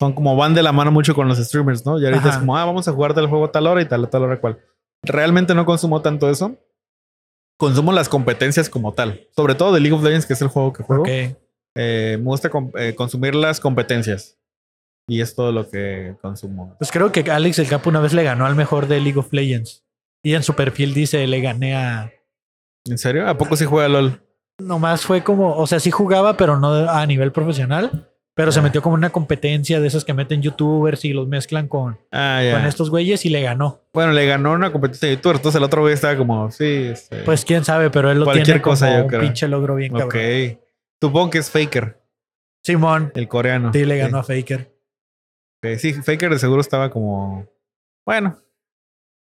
son 0.00 0.14
como 0.14 0.34
van 0.34 0.54
de 0.54 0.62
la 0.62 0.72
mano 0.72 0.90
mucho 0.90 1.14
con 1.14 1.28
los 1.28 1.38
streamers, 1.38 1.84
¿no? 1.84 2.00
Y 2.00 2.06
ahorita 2.06 2.22
Ajá. 2.22 2.30
es 2.30 2.38
como, 2.38 2.56
ah, 2.56 2.64
vamos 2.64 2.88
a 2.88 2.92
jugar 2.92 3.12
tal 3.12 3.26
juego 3.26 3.44
a 3.44 3.52
tal 3.52 3.66
hora 3.66 3.82
y 3.82 3.84
tal, 3.84 4.02
a 4.04 4.10
tal 4.10 4.22
hora 4.22 4.40
cual. 4.40 4.58
Realmente 5.02 5.54
no 5.54 5.66
consumo 5.66 6.00
tanto 6.00 6.30
eso. 6.30 6.56
Consumo 7.58 7.92
las 7.92 8.08
competencias 8.08 8.70
como 8.70 8.94
tal. 8.94 9.28
Sobre 9.36 9.54
todo 9.54 9.74
de 9.74 9.80
League 9.80 9.94
of 9.94 10.02
Legends, 10.02 10.24
que 10.24 10.32
es 10.32 10.40
el 10.40 10.48
juego 10.48 10.72
que 10.72 10.82
juego. 10.82 11.02
Ok. 11.02 11.08
Eh, 11.76 12.16
me 12.18 12.24
gusta 12.24 12.50
eh, 12.78 12.94
consumir 12.94 13.34
las 13.34 13.60
competencias. 13.60 14.38
Y 15.06 15.20
es 15.20 15.34
todo 15.34 15.52
lo 15.52 15.68
que 15.68 16.16
consumo. 16.22 16.74
Pues 16.78 16.90
creo 16.90 17.12
que 17.12 17.20
Alex 17.30 17.58
el 17.58 17.68
Capo 17.68 17.90
una 17.90 18.00
vez 18.00 18.14
le 18.14 18.22
ganó 18.22 18.46
al 18.46 18.54
mejor 18.54 18.86
de 18.86 19.00
League 19.00 19.18
of 19.18 19.32
Legends. 19.32 19.84
Y 20.24 20.34
en 20.34 20.42
su 20.42 20.54
perfil 20.54 20.94
dice, 20.94 21.26
le 21.26 21.40
gané 21.42 21.76
a... 21.76 22.10
¿En 22.86 22.96
serio? 22.96 23.28
¿A 23.28 23.36
poco 23.36 23.54
sí 23.56 23.66
juega 23.66 23.88
LOL? 23.88 24.22
Nomás 24.58 25.04
fue 25.04 25.22
como, 25.22 25.56
o 25.56 25.66
sea, 25.66 25.80
sí 25.80 25.90
jugaba, 25.90 26.36
pero 26.38 26.58
no 26.58 26.72
a 26.88 27.04
nivel 27.06 27.32
profesional. 27.32 28.09
Pero 28.40 28.52
se 28.52 28.62
metió 28.62 28.80
como 28.80 28.94
una 28.94 29.10
competencia 29.10 29.80
de 29.80 29.86
esas 29.86 30.04
que 30.04 30.14
meten 30.14 30.40
youtubers 30.40 31.04
y 31.04 31.12
los 31.12 31.28
mezclan 31.28 31.68
con, 31.68 31.98
Ah, 32.10 32.42
con 32.52 32.64
estos 32.64 32.88
güeyes 32.88 33.26
y 33.26 33.28
le 33.28 33.42
ganó. 33.42 33.82
Bueno, 33.92 34.12
le 34.12 34.24
ganó 34.24 34.52
una 34.52 34.72
competencia 34.72 35.08
de 35.08 35.16
YouTube. 35.16 35.36
Entonces 35.36 35.58
el 35.58 35.64
otro 35.64 35.82
güey 35.82 35.92
estaba 35.92 36.16
como, 36.16 36.50
sí, 36.50 36.64
este, 36.64 37.18
Pues 37.24 37.44
quién 37.44 37.64
sabe, 37.64 37.90
pero 37.90 38.10
él 38.10 38.18
lo 38.20 38.32
tiene 38.32 38.62
como 38.62 38.72
cosa, 38.72 38.96
yo 38.96 39.02
un 39.02 39.08
creo. 39.08 39.20
pinche 39.20 39.46
logro 39.46 39.74
bien 39.74 39.94
ok. 39.94 40.00
cabrón. 40.10 40.60
Supongo 41.02 41.30
que 41.30 41.38
es 41.38 41.50
Faker, 41.50 42.00
Simón, 42.64 43.12
el 43.14 43.28
coreano. 43.28 43.72
sí 43.72 43.84
le 43.84 43.98
ganó 43.98 44.18
a 44.18 44.22
Faker. 44.22 44.74
Ok, 45.62 45.76
Sí, 45.78 45.92
Faker 45.92 46.30
de 46.30 46.38
seguro 46.38 46.60
estaba 46.62 46.90
como, 46.90 47.46
bueno, 48.06 48.38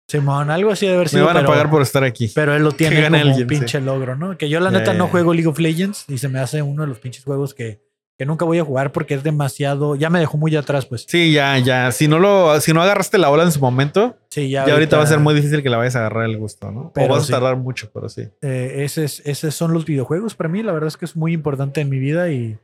Simón, 0.08 0.50
algo 0.50 0.70
así 0.72 0.86
de 0.86 0.94
haber 0.94 1.06
me 1.06 1.10
sido. 1.10 1.26
van 1.26 1.36
a 1.36 1.40
pero- 1.40 1.50
pagar 1.52 1.70
por 1.70 1.82
estar 1.82 2.04
aquí. 2.04 2.30
Pero 2.34 2.54
él 2.54 2.62
lo 2.64 2.72
tiene 2.72 3.02
como 3.04 3.16
alguien, 3.16 3.42
un 3.42 3.46
pinche 3.46 3.80
logro, 3.80 4.16
¿no? 4.16 4.36
Que 4.36 4.48
yo 4.48 4.60
la 4.60 4.70
neta 4.70 4.92
no 4.92 5.06
juego 5.08 5.32
League 5.32 5.48
of 5.48 5.58
Legends 5.58 6.04
y 6.08 6.18
se 6.18 6.28
me 6.28 6.40
hace 6.40 6.62
uno 6.62 6.82
de 6.82 6.88
los 6.88 6.98
pinches 6.98 7.24
juegos 7.24 7.54
que, 7.54 7.83
que 8.18 8.26
nunca 8.26 8.44
voy 8.44 8.58
a 8.58 8.64
jugar 8.64 8.92
porque 8.92 9.14
es 9.14 9.22
demasiado... 9.24 9.96
Ya 9.96 10.08
me 10.10 10.20
dejó 10.20 10.36
muy 10.38 10.54
atrás, 10.54 10.86
pues. 10.86 11.04
Sí, 11.08 11.32
ya, 11.32 11.58
ya. 11.58 11.90
Si 11.90 12.06
no 12.06 12.18
lo, 12.20 12.60
si 12.60 12.72
no 12.72 12.80
agarraste 12.82 13.18
la 13.18 13.30
ola 13.30 13.42
en 13.42 13.50
su 13.52 13.58
momento, 13.60 14.16
Sí, 14.30 14.50
ya, 14.50 14.66
ya, 14.66 14.72
ahorita, 14.74 14.96
va 14.96 15.02
a 15.02 15.06
ser 15.06 15.18
muy 15.18 15.34
difícil 15.34 15.62
que 15.62 15.68
la 15.70 15.76
vayas 15.78 15.96
a 15.96 16.00
agarrar 16.00 16.24
el 16.28 16.38
gusto, 16.38 16.70
¿no? 16.70 16.92
Pero 16.94 17.06
o 17.12 17.16
vas 17.16 17.26
sí. 17.26 17.32
a 17.32 17.36
tardar 17.36 17.56
mucho, 17.56 17.90
pero 17.92 18.08
sí. 18.08 18.22
eh, 18.42 18.82
ese 18.84 19.04
es- 19.04 19.20
esos 19.26 19.54
son 19.54 19.72
los 19.72 19.84
videojuegos 19.84 20.34
para 20.34 20.48
mí. 20.48 20.62
La 20.62 20.72
verdad 20.72 20.88
es 20.88 20.96
que 20.96 21.04
es 21.04 21.16
muy 21.16 21.32
importante 21.32 21.80
en 21.80 21.88
mi 21.88 21.98
vida 21.98 22.30
y, 22.30 22.56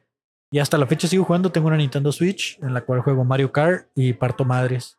y 0.52 0.58
hasta 0.60 0.78
la 0.78 0.86
fecha 0.86 1.08
sigo 1.08 1.24
jugando. 1.24 1.50
Tengo 1.50 1.66
una 1.68 1.76
Nintendo 1.76 2.12
Switch 2.12 2.58
en 2.62 2.72
la 2.74 2.82
cual 2.82 3.00
juego 3.00 3.24
Mario 3.24 3.50
Kart 3.52 3.86
y 3.96 4.12
parto 4.12 4.44
madres. 4.44 4.98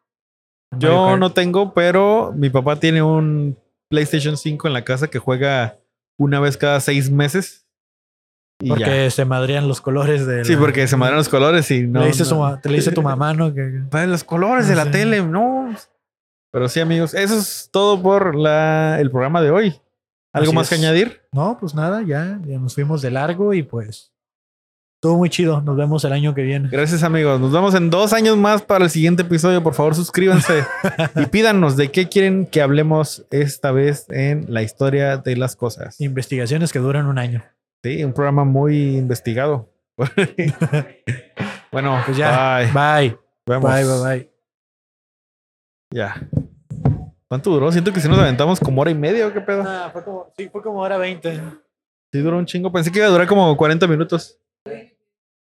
Yo 0.77 1.17
no 1.17 1.33
tengo, 1.33 1.73
pero 1.73 2.33
mi 2.35 2.49
papá 2.49 2.77
tiene 2.79 3.01
un 3.01 3.57
PlayStation 3.89 4.37
5 4.37 4.67
en 4.67 4.73
la 4.73 4.83
casa 4.85 5.09
que 5.09 5.19
juega 5.19 5.77
una 6.17 6.39
vez 6.39 6.55
cada 6.55 6.79
seis 6.79 7.09
meses. 7.09 7.60
Y 8.61 8.67
ya. 8.69 8.75
Porque 8.75 9.09
se 9.11 9.25
madrean 9.25 9.67
los 9.67 9.81
colores 9.81 10.25
de... 10.25 10.45
Sí, 10.45 10.53
la- 10.53 10.59
porque 10.59 10.87
se 10.87 10.95
madran 10.95 11.17
los 11.17 11.29
colores 11.29 11.69
y 11.71 11.87
no. 11.87 12.01
le 12.01 12.07
dice 12.07 12.23
su 12.25 12.35
no. 12.35 12.41
ma- 12.41 12.61
te 12.61 12.69
le 12.69 12.75
dice 12.75 12.91
tu 12.91 13.01
mamá, 13.01 13.33
¿no? 13.33 13.53
Que, 13.53 13.81
Pa, 13.89 14.05
Los 14.05 14.23
colores 14.23 14.67
de 14.67 14.75
la 14.75 14.85
sé. 14.85 14.91
tele, 14.91 15.21
no. 15.23 15.75
Pero 16.51 16.69
sí, 16.69 16.79
amigos, 16.79 17.13
eso 17.13 17.37
es 17.37 17.69
todo 17.71 18.01
por 18.01 18.35
la, 18.35 18.97
el 18.99 19.09
programa 19.09 19.41
de 19.41 19.51
hoy. 19.51 19.75
¿Algo 20.33 20.49
Así 20.49 20.55
más 20.55 20.69
que 20.69 20.75
añadir? 20.75 21.21
No, 21.33 21.57
pues 21.59 21.73
nada, 21.75 22.01
ya, 22.03 22.39
ya 22.45 22.57
nos 22.59 22.73
fuimos 22.75 23.01
de 23.01 23.11
largo 23.11 23.53
y 23.53 23.63
pues 23.63 24.11
todo 25.01 25.17
muy 25.17 25.29
chido. 25.29 25.61
Nos 25.61 25.75
vemos 25.75 26.05
el 26.05 26.13
año 26.13 26.33
que 26.35 26.43
viene. 26.43 26.69
Gracias, 26.71 27.03
amigos. 27.03 27.39
Nos 27.41 27.51
vemos 27.51 27.73
en 27.73 27.89
dos 27.89 28.13
años 28.13 28.37
más 28.37 28.61
para 28.61 28.85
el 28.85 28.91
siguiente 28.91 29.23
episodio. 29.23 29.63
Por 29.63 29.73
favor, 29.73 29.95
suscríbanse 29.95 30.63
y 31.15 31.25
pídanos 31.25 31.75
de 31.75 31.89
qué 31.91 32.07
quieren 32.07 32.45
que 32.45 32.61
hablemos 32.61 33.25
esta 33.31 33.71
vez 33.71 34.05
en 34.09 34.45
la 34.47 34.61
historia 34.61 35.17
de 35.17 35.35
las 35.35 35.55
cosas. 35.55 35.99
Investigaciones 35.99 36.71
que 36.71 36.79
duran 36.79 37.07
un 37.07 37.17
año. 37.17 37.43
Sí, 37.83 38.03
un 38.03 38.13
programa 38.13 38.43
muy 38.43 38.97
investigado. 38.97 39.69
bueno, 41.71 42.01
Pues 42.05 42.17
ya. 42.17 42.59
bye. 42.73 43.09
Bye. 43.09 43.17
Vemos. 43.45 43.71
Bye, 43.71 43.83
bye, 43.83 44.03
bye. 44.03 44.31
Ya. 45.93 46.15
¿Cuánto 47.27 47.49
duró? 47.51 47.71
Siento 47.71 47.91
que 47.93 47.99
si 47.99 48.07
nos 48.07 48.19
aventamos 48.19 48.59
como 48.59 48.81
hora 48.81 48.91
y 48.91 48.95
media 48.95 49.27
o 49.27 49.33
qué 49.33 49.41
pedo. 49.41 49.63
Ah, 49.65 49.89
fue 49.91 50.03
como, 50.03 50.31
sí, 50.37 50.49
fue 50.49 50.61
como 50.61 50.79
hora 50.79 50.97
20. 50.97 51.41
Sí, 52.11 52.19
duró 52.19 52.37
un 52.37 52.45
chingo. 52.45 52.71
Pensé 52.71 52.91
que 52.91 52.99
iba 52.99 53.07
a 53.07 53.11
durar 53.11 53.27
como 53.27 53.55
40 53.55 53.87
minutos. 53.87 54.37